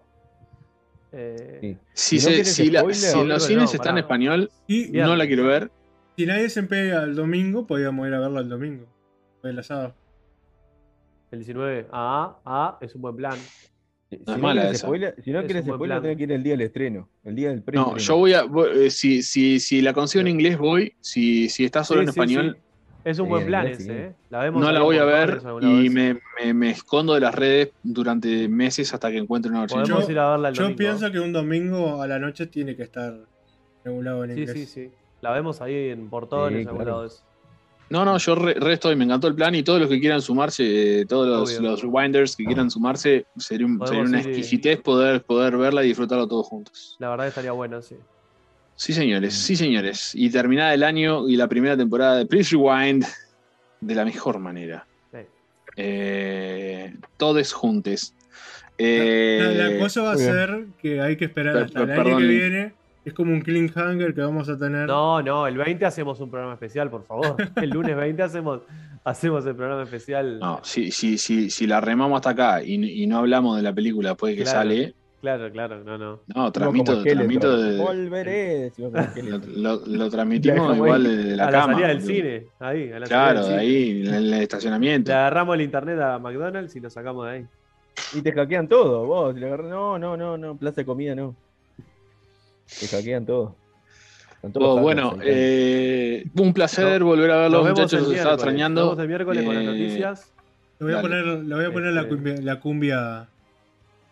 Eh, 1.12 1.60
Sí. 1.62 1.78
Si, 1.94 2.10
Si 2.10 2.16
no 2.16 2.22
se- 2.22 2.28
quieres 2.30 2.54
si 2.54 2.72
la- 2.72 2.80
spoiler, 2.82 2.96
si 3.00 3.20
en 3.20 3.28
los 3.28 3.42
no, 3.44 3.48
cines 3.48 3.64
no, 3.74 3.76
está 3.76 3.90
en 3.92 3.98
español, 4.00 4.52
Y 4.68 4.92
Bien. 4.92 5.06
no 5.06 5.16
la 5.16 5.28
quiero 5.28 5.46
ver. 5.46 5.72
si 6.18 6.26
nadie 6.26 6.50
se 6.50 6.64
pega 6.64 7.04
el 7.04 7.16
domingo, 7.16 7.68
podíamos 7.68 8.08
ir 8.08 8.14
a 8.14 8.20
verlo 8.20 8.40
el 8.40 8.50
domingo. 8.50 8.86
El 9.44 9.60
asado. 9.60 9.94
El 11.32 11.40
19. 11.40 11.88
Ah, 11.92 12.40
ah, 12.46 12.78
es 12.82 12.96
un 12.96 13.02
buen 13.02 13.16
plan. 13.16 13.38
Si, 14.10 14.18
No 14.18 14.24
es 14.28 14.36
si 14.36 14.42
mala 14.42 14.62
quieres 14.62 14.78
esa. 14.78 14.88
spoiler, 14.88 15.16
si 15.24 15.32
no 15.32 15.40
Es 15.40 15.46
quieres 15.46 15.66
spoiler, 15.66 16.02
tenés 16.02 16.18
que 16.18 16.24
ir 16.24 16.32
el 16.32 16.44
día 16.44 16.54
del 16.54 16.62
estreno. 16.62 17.10
El 17.24 17.36
día 17.36 17.50
del 17.50 17.64
pre 17.64 17.76
No, 17.76 17.98
yo 17.98 18.18
voy 18.18 18.34
a. 18.34 18.44
voy- 18.44 18.86
eh, 18.86 18.90
si, 18.90 19.22
si, 19.24 19.60
si 19.60 19.82
la 19.82 19.94
consigo 19.94 20.22
en 20.22 20.28
inglés, 20.28 20.58
voy. 20.58 20.94
Si, 21.02 21.50
si 21.50 21.66
está 21.66 21.84
solo 21.84 22.02
Sí, 22.02 22.04
en 22.08 22.14
sí, 22.14 22.20
español, 22.20 22.58
sí. 22.58 22.65
Es 23.06 23.20
un 23.20 23.26
Sí, 23.28 23.30
buen 23.30 23.42
en 23.44 23.48
plan 23.48 23.68
ese, 23.68 23.84
sí. 23.84 23.92
¿eh? 23.92 24.16
La 24.32 24.40
vemos 24.40 24.62
no 24.62 24.72
la 24.72 24.82
voy 24.82 24.98
a 24.98 25.06
ver 25.06 25.40
y 25.62 25.90
me, 25.92 26.16
me- 26.44 26.54
me 26.56 26.72
escondo 26.72 27.14
de 27.14 27.20
las 27.22 27.36
redes 27.36 27.70
durante 27.84 28.50
meses 28.50 28.92
hasta 28.96 29.12
que 29.12 29.18
encuentre 29.20 29.52
una 29.52 29.62
versión. 29.62 29.84
Podemos 29.84 30.06
Yo- 30.08 30.12
ir 30.12 30.20
a 30.20 30.32
verla 30.32 30.50
el 30.50 30.56
Yo 30.56 30.64
domingo. 30.64 30.78
pienso 30.80 31.12
que 31.12 31.20
un 31.20 31.32
domingo 31.32 32.02
a 32.02 32.08
la 32.08 32.18
noche 32.18 32.48
tiene 32.48 32.76
que 32.76 32.82
estar 32.84 33.14
regulado 33.84 34.24
en 34.24 34.34
Sí, 34.34 34.40
inglés. 34.42 34.58
sí, 34.58 34.66
sí. 34.66 34.92
La 35.22 35.32
vemos 35.32 35.62
ahí 35.62 35.90
en 35.90 36.10
portones, 36.10 36.58
Sí, 36.58 36.62
en 36.64 36.68
algún 36.70 36.84
claro. 36.84 37.08
No, 37.92 38.04
no, 38.04 38.18
yo 38.18 38.34
re, 38.34 38.56
re 38.56 38.74
estoy, 38.74 38.96
me 38.96 39.04
encantó 39.06 39.28
el 39.28 39.36
plan 39.36 39.54
y 39.54 39.62
todos 39.62 39.80
los 39.80 39.88
que 39.88 40.00
quieran 40.00 40.20
sumarse, 40.20 41.02
eh, 41.02 41.06
todos 41.06 41.28
los, 41.28 41.62
los 41.62 41.84
rewinders 41.84 42.36
que 42.36 42.44
quieran 42.44 42.72
sumarse, 42.72 43.28
sería, 43.38 43.68
un- 43.68 43.80
sería 43.86 44.02
una 44.02 44.18
y- 44.18 44.22
exquisitez 44.22 44.82
poder, 44.82 45.24
poder 45.24 45.56
verla 45.58 45.84
y 45.84 45.90
disfrutarlo 45.90 46.28
todos 46.28 46.48
juntos. 46.48 46.96
La 46.98 47.10
verdad 47.12 47.28
estaría 47.28 47.52
bueno, 47.52 47.84
sí. 47.84 47.96
Sí, 48.76 48.94
señores, 48.94 49.34
sí, 49.34 49.56
señores. 49.56 50.14
Y 50.16 50.30
terminada 50.30 50.74
el 50.74 50.84
año 50.84 51.28
y 51.30 51.36
la 51.38 51.48
primera 51.48 51.78
temporada 51.78 52.18
de 52.18 52.26
Please 52.26 52.56
Rewind 52.56 53.06
de 53.82 53.96
la 53.96 54.04
mejor 54.06 54.40
manera. 54.40 54.86
Sí. 55.12 55.20
Eh, 55.78 56.94
todos 57.18 57.54
juntos. 57.54 58.14
Eh, 58.78 59.40
La, 59.58 59.70
la 59.70 59.80
cosa 59.80 60.02
va 60.02 60.12
a 60.14 60.18
ser 60.18 60.66
que 60.82 61.00
hay 61.00 61.16
que 61.16 61.26
esperar 61.26 61.54
Per- 61.54 61.64
hasta 61.64 61.84
el 61.84 61.92
año 61.92 62.18
que 62.18 62.24
viene. 62.28 62.74
Es 63.06 63.14
como 63.14 63.32
un 63.32 63.42
clean 63.42 63.72
hanger 63.76 64.14
que 64.16 64.22
vamos 64.22 64.50
a 64.50 64.58
tener. 64.58 64.88
No, 64.88 65.22
no, 65.22 65.46
el 65.48 65.56
20 65.58 65.86
hacemos 65.86 66.20
un 66.20 66.30
programa 66.32 66.54
especial, 66.56 66.90
por 66.90 67.06
favor. 67.06 67.36
El 67.62 67.70
lunes 67.70 67.96
20 67.96 68.24
hacemos, 68.24 68.62
hacemos 69.04 69.46
el 69.46 69.56
programa 69.56 69.84
especial. 69.84 70.40
No, 70.40 70.60
si, 70.64 70.90
si, 70.92 71.20
si, 71.20 71.52
si 71.52 71.68
la 71.68 71.80
remamos 71.82 72.16
hasta 72.18 72.32
acá 72.32 72.64
y, 72.64 72.74
y 73.04 73.06
no 73.06 73.20
hablamos 73.20 73.58
de 73.58 73.62
la 73.64 73.74
película 73.74 74.10
después 74.10 74.34
de 74.34 74.38
que 74.38 74.44
Claro. 74.44 74.58
sale, 74.60 74.96
Claro, 75.26 75.52
claro, 75.52 75.84
no, 75.84 75.98
no. 75.98 76.20
no, 76.36 76.52
transmito, 76.52 77.02
transmito 77.02 77.58
de- 77.60 77.78
Volveré. 77.80 78.72
lo, 78.78 79.40
lo- 79.56 79.82
lo 79.88 80.10
transmitimos 80.12 80.76
igual 80.78 81.04
de 81.04 81.36
la 81.36 81.48
a 81.48 81.52
cama. 81.52 81.66
la 81.68 81.74
salida 81.74 81.88
del 81.88 82.02
cine, 82.04 82.46
ahí, 82.60 82.92
a 82.92 83.00
la 83.00 83.08
Claro, 83.08 83.42
salida 83.42 83.60
cine. 83.60 83.62
ahí, 83.62 84.08
en 84.08 84.14
el 84.14 84.34
estacionamiento. 84.36 85.10
Le 85.12 85.16
agarramos 85.18 85.56
el 85.56 85.62
internet 85.62 86.00
a 86.00 86.20
McDonald's 86.20 86.76
y 86.76 86.80
lo 86.80 86.92
sacamos 86.92 87.26
de 87.26 87.32
ahí. 87.32 87.46
Y 88.14 88.22
te 88.22 88.34
hackean 88.34 88.68
todo, 88.68 89.08
vos. 89.08 89.36
No, 89.36 89.98
no, 89.98 90.16
no, 90.16 90.38
no. 90.38 90.56
Plaza 90.58 90.82
de 90.82 90.86
comida 90.86 91.16
no. 91.16 91.36
Te 92.80 92.88
hackean 92.88 93.26
todo. 93.26 93.56
Oh, 94.54 94.80
bueno, 94.80 95.18
eh, 95.24 96.24
un 96.38 96.54
placer 96.54 97.00
No- 97.00 97.08
volver 97.08 97.32
a 97.32 97.38
verlos, 97.38 97.68
muchachos. 97.68 98.12
estaba 98.12 98.36
extrañando. 98.36 98.82
Nos 98.82 98.90
vemos 98.92 99.02
el 99.02 99.08
miércoles 99.08 99.44
con 99.44 99.56
las 99.56 99.64
Eh, 99.64 99.68
noticias. 99.68 100.32
Le 100.80 100.86
voy 100.86 100.94
a 100.94 100.98
Dale. 100.98 101.08
poner, 101.10 101.26
le 101.46 101.56
voy 101.56 101.66
a 101.66 101.72
poner 101.74 101.94
la, 101.94 102.02
Este- 102.02 102.14
cumbia, 102.16 102.36
la 102.42 102.60
cumbia. 102.60 103.28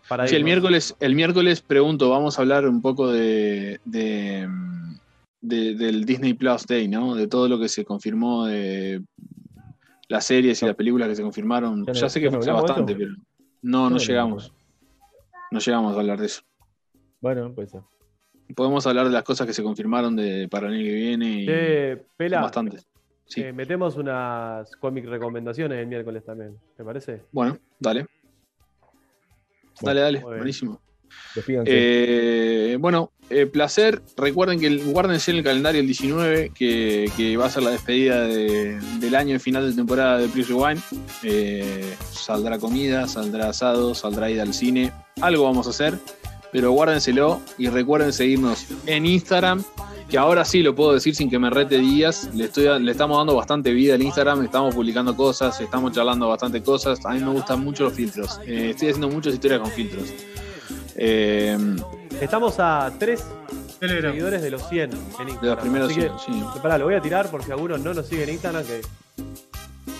Para 0.08 0.26
Sí, 0.26 0.36
el 0.36 0.44
miércoles, 0.44 0.94
el 1.00 1.14
miércoles 1.14 1.62
pregunto, 1.62 2.10
vamos 2.10 2.38
a 2.38 2.42
hablar 2.42 2.68
un 2.68 2.82
poco 2.82 3.10
de, 3.10 3.80
de, 3.84 4.48
de- 5.40 5.74
del 5.74 6.04
Disney 6.04 6.34
Plus 6.34 6.66
Day, 6.66 6.88
¿no? 6.88 7.14
De 7.14 7.26
todo 7.26 7.48
lo 7.48 7.58
que 7.58 7.68
se 7.68 7.84
confirmó 7.84 8.46
de 8.46 9.02
las 10.08 10.26
series 10.26 10.62
y 10.62 10.66
las 10.66 10.76
películas 10.76 11.08
que 11.08 11.16
se 11.16 11.22
confirmaron. 11.22 11.86
Ya 11.86 12.08
sé 12.08 12.20
que 12.20 12.30
fue 12.30 12.38
bastante, 12.52 12.92
eso. 12.92 12.98
pero 12.98 13.14
no, 13.62 13.88
no 13.88 13.96
llegamos. 13.98 14.52
No 15.50 15.58
llegamos 15.58 15.96
a 15.96 16.00
hablar 16.00 16.20
de 16.20 16.26
eso. 16.26 16.42
Bueno, 17.20 17.52
pues 17.54 17.72
podemos 18.54 18.86
hablar 18.86 19.06
de 19.06 19.12
las 19.12 19.22
cosas 19.22 19.46
que 19.46 19.54
se 19.54 19.62
confirmaron 19.62 20.14
de, 20.16 20.48
para 20.48 20.68
el 20.68 20.74
año 20.74 20.84
que 20.84 20.94
viene. 20.94 21.42
Y 21.42 21.46
son 21.96 22.06
Pela, 22.16 22.40
bastantes. 22.42 22.86
Sí. 23.26 23.40
eh, 23.40 23.52
metemos 23.52 23.96
unas 23.96 24.76
cómic 24.76 25.06
recomendaciones 25.06 25.78
el 25.78 25.86
miércoles 25.86 26.24
también. 26.24 26.58
¿Te 26.76 26.84
parece? 26.84 27.22
Bueno, 27.32 27.56
dale. 27.78 28.06
Bueno, 29.80 30.00
dale, 30.00 30.18
dale, 30.20 30.36
buenísimo. 30.38 30.80
Eh, 31.66 32.76
bueno, 32.80 33.10
eh, 33.30 33.46
placer. 33.46 34.02
Recuerden 34.16 34.60
que 34.60 34.66
el- 34.68 34.84
guárdense 34.84 35.30
en 35.32 35.38
el 35.38 35.44
calendario 35.44 35.80
el 35.80 35.86
19, 35.86 36.52
que, 36.54 37.10
que 37.16 37.36
va 37.36 37.46
a 37.46 37.50
ser 37.50 37.62
la 37.64 37.70
despedida 37.70 38.22
de- 38.26 38.78
del 39.00 39.14
año 39.14 39.34
y 39.34 39.38
final 39.38 39.68
de 39.68 39.74
temporada 39.76 40.18
de 40.18 40.28
Please 40.28 40.48
Rewind. 40.52 40.80
Eh, 41.22 41.94
saldrá 42.12 42.58
comida, 42.58 43.08
saldrá 43.08 43.48
asado, 43.48 43.94
saldrá 43.94 44.30
ida 44.30 44.42
al 44.42 44.54
cine. 44.54 44.92
Algo 45.20 45.44
vamos 45.44 45.66
a 45.66 45.70
hacer, 45.70 45.94
pero 46.54 46.70
guárdenselo 46.70 47.40
y 47.58 47.68
recuerden 47.68 48.12
seguirnos 48.12 48.64
en 48.86 49.06
Instagram. 49.06 49.64
Que 50.08 50.18
ahora 50.18 50.44
sí 50.44 50.62
lo 50.62 50.72
puedo 50.72 50.92
decir 50.92 51.12
sin 51.16 51.28
que 51.28 51.36
me 51.36 51.50
rete 51.50 51.78
días. 51.78 52.30
Le, 52.32 52.44
estoy, 52.44 52.80
le 52.80 52.92
estamos 52.92 53.18
dando 53.18 53.34
bastante 53.34 53.72
vida 53.72 53.94
al 53.94 54.02
Instagram. 54.02 54.44
Estamos 54.44 54.72
publicando 54.72 55.16
cosas, 55.16 55.60
estamos 55.60 55.90
charlando 55.90 56.28
bastante 56.28 56.62
cosas. 56.62 57.04
A 57.06 57.10
mí 57.10 57.18
me 57.18 57.30
gustan 57.32 57.58
mucho 57.64 57.82
los 57.82 57.94
filtros. 57.94 58.38
Eh, 58.46 58.70
estoy 58.70 58.90
haciendo 58.90 59.08
muchas 59.08 59.34
historias 59.34 59.62
con 59.62 59.70
filtros. 59.72 60.04
Eh, 60.94 61.58
Estamos 62.20 62.60
a 62.60 62.92
tres 63.00 63.24
Telegram. 63.80 64.12
seguidores 64.12 64.40
de 64.40 64.50
los 64.52 64.68
100 64.68 64.90
en 64.92 64.96
Instagram. 64.96 65.40
de 65.40 65.48
los 65.48 65.58
primeros 65.58 65.90
Así 65.90 66.00
que, 66.02 66.10
sí. 66.24 66.44
pará, 66.62 66.78
lo 66.78 66.84
voy 66.84 66.94
a 66.94 67.00
tirar 67.00 67.28
por 67.32 67.42
si 67.42 67.50
algunos 67.50 67.80
no 67.80 67.92
nos 67.94 68.06
siguen 68.06 68.28
en 68.28 68.34
Instagram, 68.34 68.64
que 68.64 68.80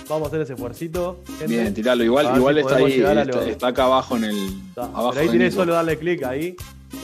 vamos 0.09 0.27
a 0.27 0.29
hacer 0.29 0.41
ese 0.43 0.53
esfuercito. 0.55 1.21
gente. 1.39 1.47
Bien, 1.47 1.75
tiralo. 1.75 2.05
Igual, 2.05 2.37
igual 2.37 2.55
si 2.55 2.61
está 2.61 2.77
ahí, 2.77 2.93
está, 3.01 3.25
lo- 3.25 3.43
está 3.43 3.67
acá 3.69 3.85
abajo 3.85 4.17
en 4.17 4.25
el. 4.25 4.37
Está. 4.69 4.83
abajo 4.85 5.11
Pero 5.11 5.21
ahí 5.23 5.29
tenés 5.31 5.55
solo 5.55 5.73
darle 5.75 5.99
clic 5.99 6.23
ahí. 6.25 6.57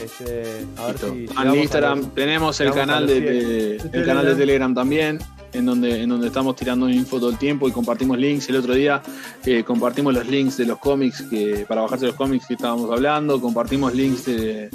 Este, 0.03 0.65
a 0.77 0.87
ver 0.87 0.99
si. 0.99 1.07
En 1.07 1.17
llegamos 1.27 1.55
a 1.55 1.57
Instagram 1.57 1.99
los- 1.99 2.15
tenemos 2.15 2.61
el 2.61 2.73
canal 2.73 3.07
de, 3.07 3.79
100. 3.81 3.91
de- 3.93 3.99
el 3.99 4.07
canal 4.07 4.25
de 4.27 4.35
Telegram 4.35 4.75
también, 4.75 5.19
en 5.53 5.67
donde, 5.67 6.03
en 6.03 6.09
donde 6.09 6.29
estamos 6.29 6.55
tirando 6.57 6.89
info 6.89 7.19
todo 7.19 7.31
el 7.31 7.39
tiempo 7.39 7.69
y 7.69 7.73
compartimos 7.73 8.17
links. 8.19 8.49
El 8.49 8.57
otro 8.57 8.73
día 8.75 9.03
eh, 9.45 9.65
compartimos 9.65 10.15
los 10.15 10.27
links 10.27 10.57
de 10.57 10.67
los 10.67 10.79
cómics 10.79 11.23
que, 11.29 11.65
para 11.69 11.83
bajarse 11.83 12.07
los 12.07 12.15
cómics 12.15 12.47
que 12.47 12.55
estábamos 12.55 12.91
hablando, 12.91 13.41
compartimos 13.41 13.93
links 13.95 14.25
de, 14.27 14.71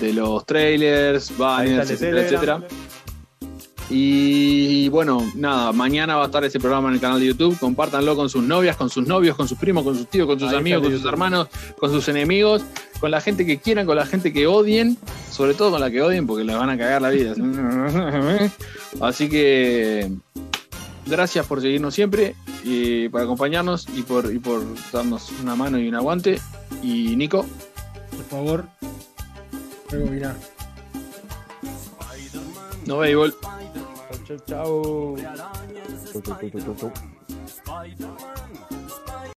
de 0.00 0.12
los 0.12 0.44
trailers, 0.44 1.36
banners, 1.36 1.88
el 1.90 1.96
etcétera, 1.96 2.26
Telegram. 2.26 2.62
etcétera. 2.62 2.86
Y 3.88 4.88
bueno, 4.88 5.22
nada, 5.36 5.72
mañana 5.72 6.16
va 6.16 6.22
a 6.22 6.26
estar 6.26 6.44
ese 6.44 6.58
programa 6.58 6.88
en 6.88 6.94
el 6.94 7.00
canal 7.00 7.20
de 7.20 7.26
YouTube. 7.26 7.56
Compártanlo 7.58 8.16
con 8.16 8.28
sus 8.28 8.42
novias, 8.42 8.76
con 8.76 8.90
sus 8.90 9.06
novios, 9.06 9.36
con 9.36 9.46
sus 9.46 9.56
primos, 9.58 9.84
con 9.84 9.96
sus 9.96 10.08
tíos, 10.08 10.26
con 10.26 10.40
sus 10.40 10.50
Ahí 10.50 10.56
amigos, 10.56 10.82
con 10.82 10.90
sus 10.90 11.00
YouTube. 11.00 11.12
hermanos, 11.12 11.48
con 11.78 11.92
sus 11.92 12.08
enemigos, 12.08 12.64
con 12.98 13.10
la 13.12 13.20
gente 13.20 13.46
que 13.46 13.58
quieran, 13.58 13.86
con 13.86 13.96
la 13.96 14.06
gente 14.06 14.32
que 14.32 14.46
odien, 14.48 14.98
sobre 15.30 15.54
todo 15.54 15.70
con 15.70 15.80
la 15.80 15.90
que 15.90 16.02
odien 16.02 16.26
porque 16.26 16.44
les 16.44 16.56
van 16.56 16.70
a 16.70 16.76
cagar 16.76 17.00
la 17.02 17.10
vida. 17.10 17.34
Así 19.00 19.28
que 19.28 20.10
gracias 21.06 21.46
por 21.46 21.60
seguirnos 21.60 21.94
siempre, 21.94 22.34
y 22.64 23.08
por 23.08 23.20
acompañarnos 23.20 23.86
y 23.94 24.02
por, 24.02 24.32
y 24.34 24.40
por 24.40 24.62
darnos 24.92 25.30
una 25.40 25.54
mano 25.54 25.78
y 25.78 25.88
un 25.88 25.94
aguante. 25.94 26.40
Y 26.82 27.14
Nico, 27.14 27.46
Por 28.10 28.24
favor. 28.24 28.64
Luego 29.92 30.10
mirá. 30.10 30.36
No 32.86 32.98
béisbol. 32.98 33.34
Chau, 34.26 34.36
chau, 34.46 35.16
chau, 36.60 36.74
chau. 36.74 36.92
Spider-Man 37.46 38.65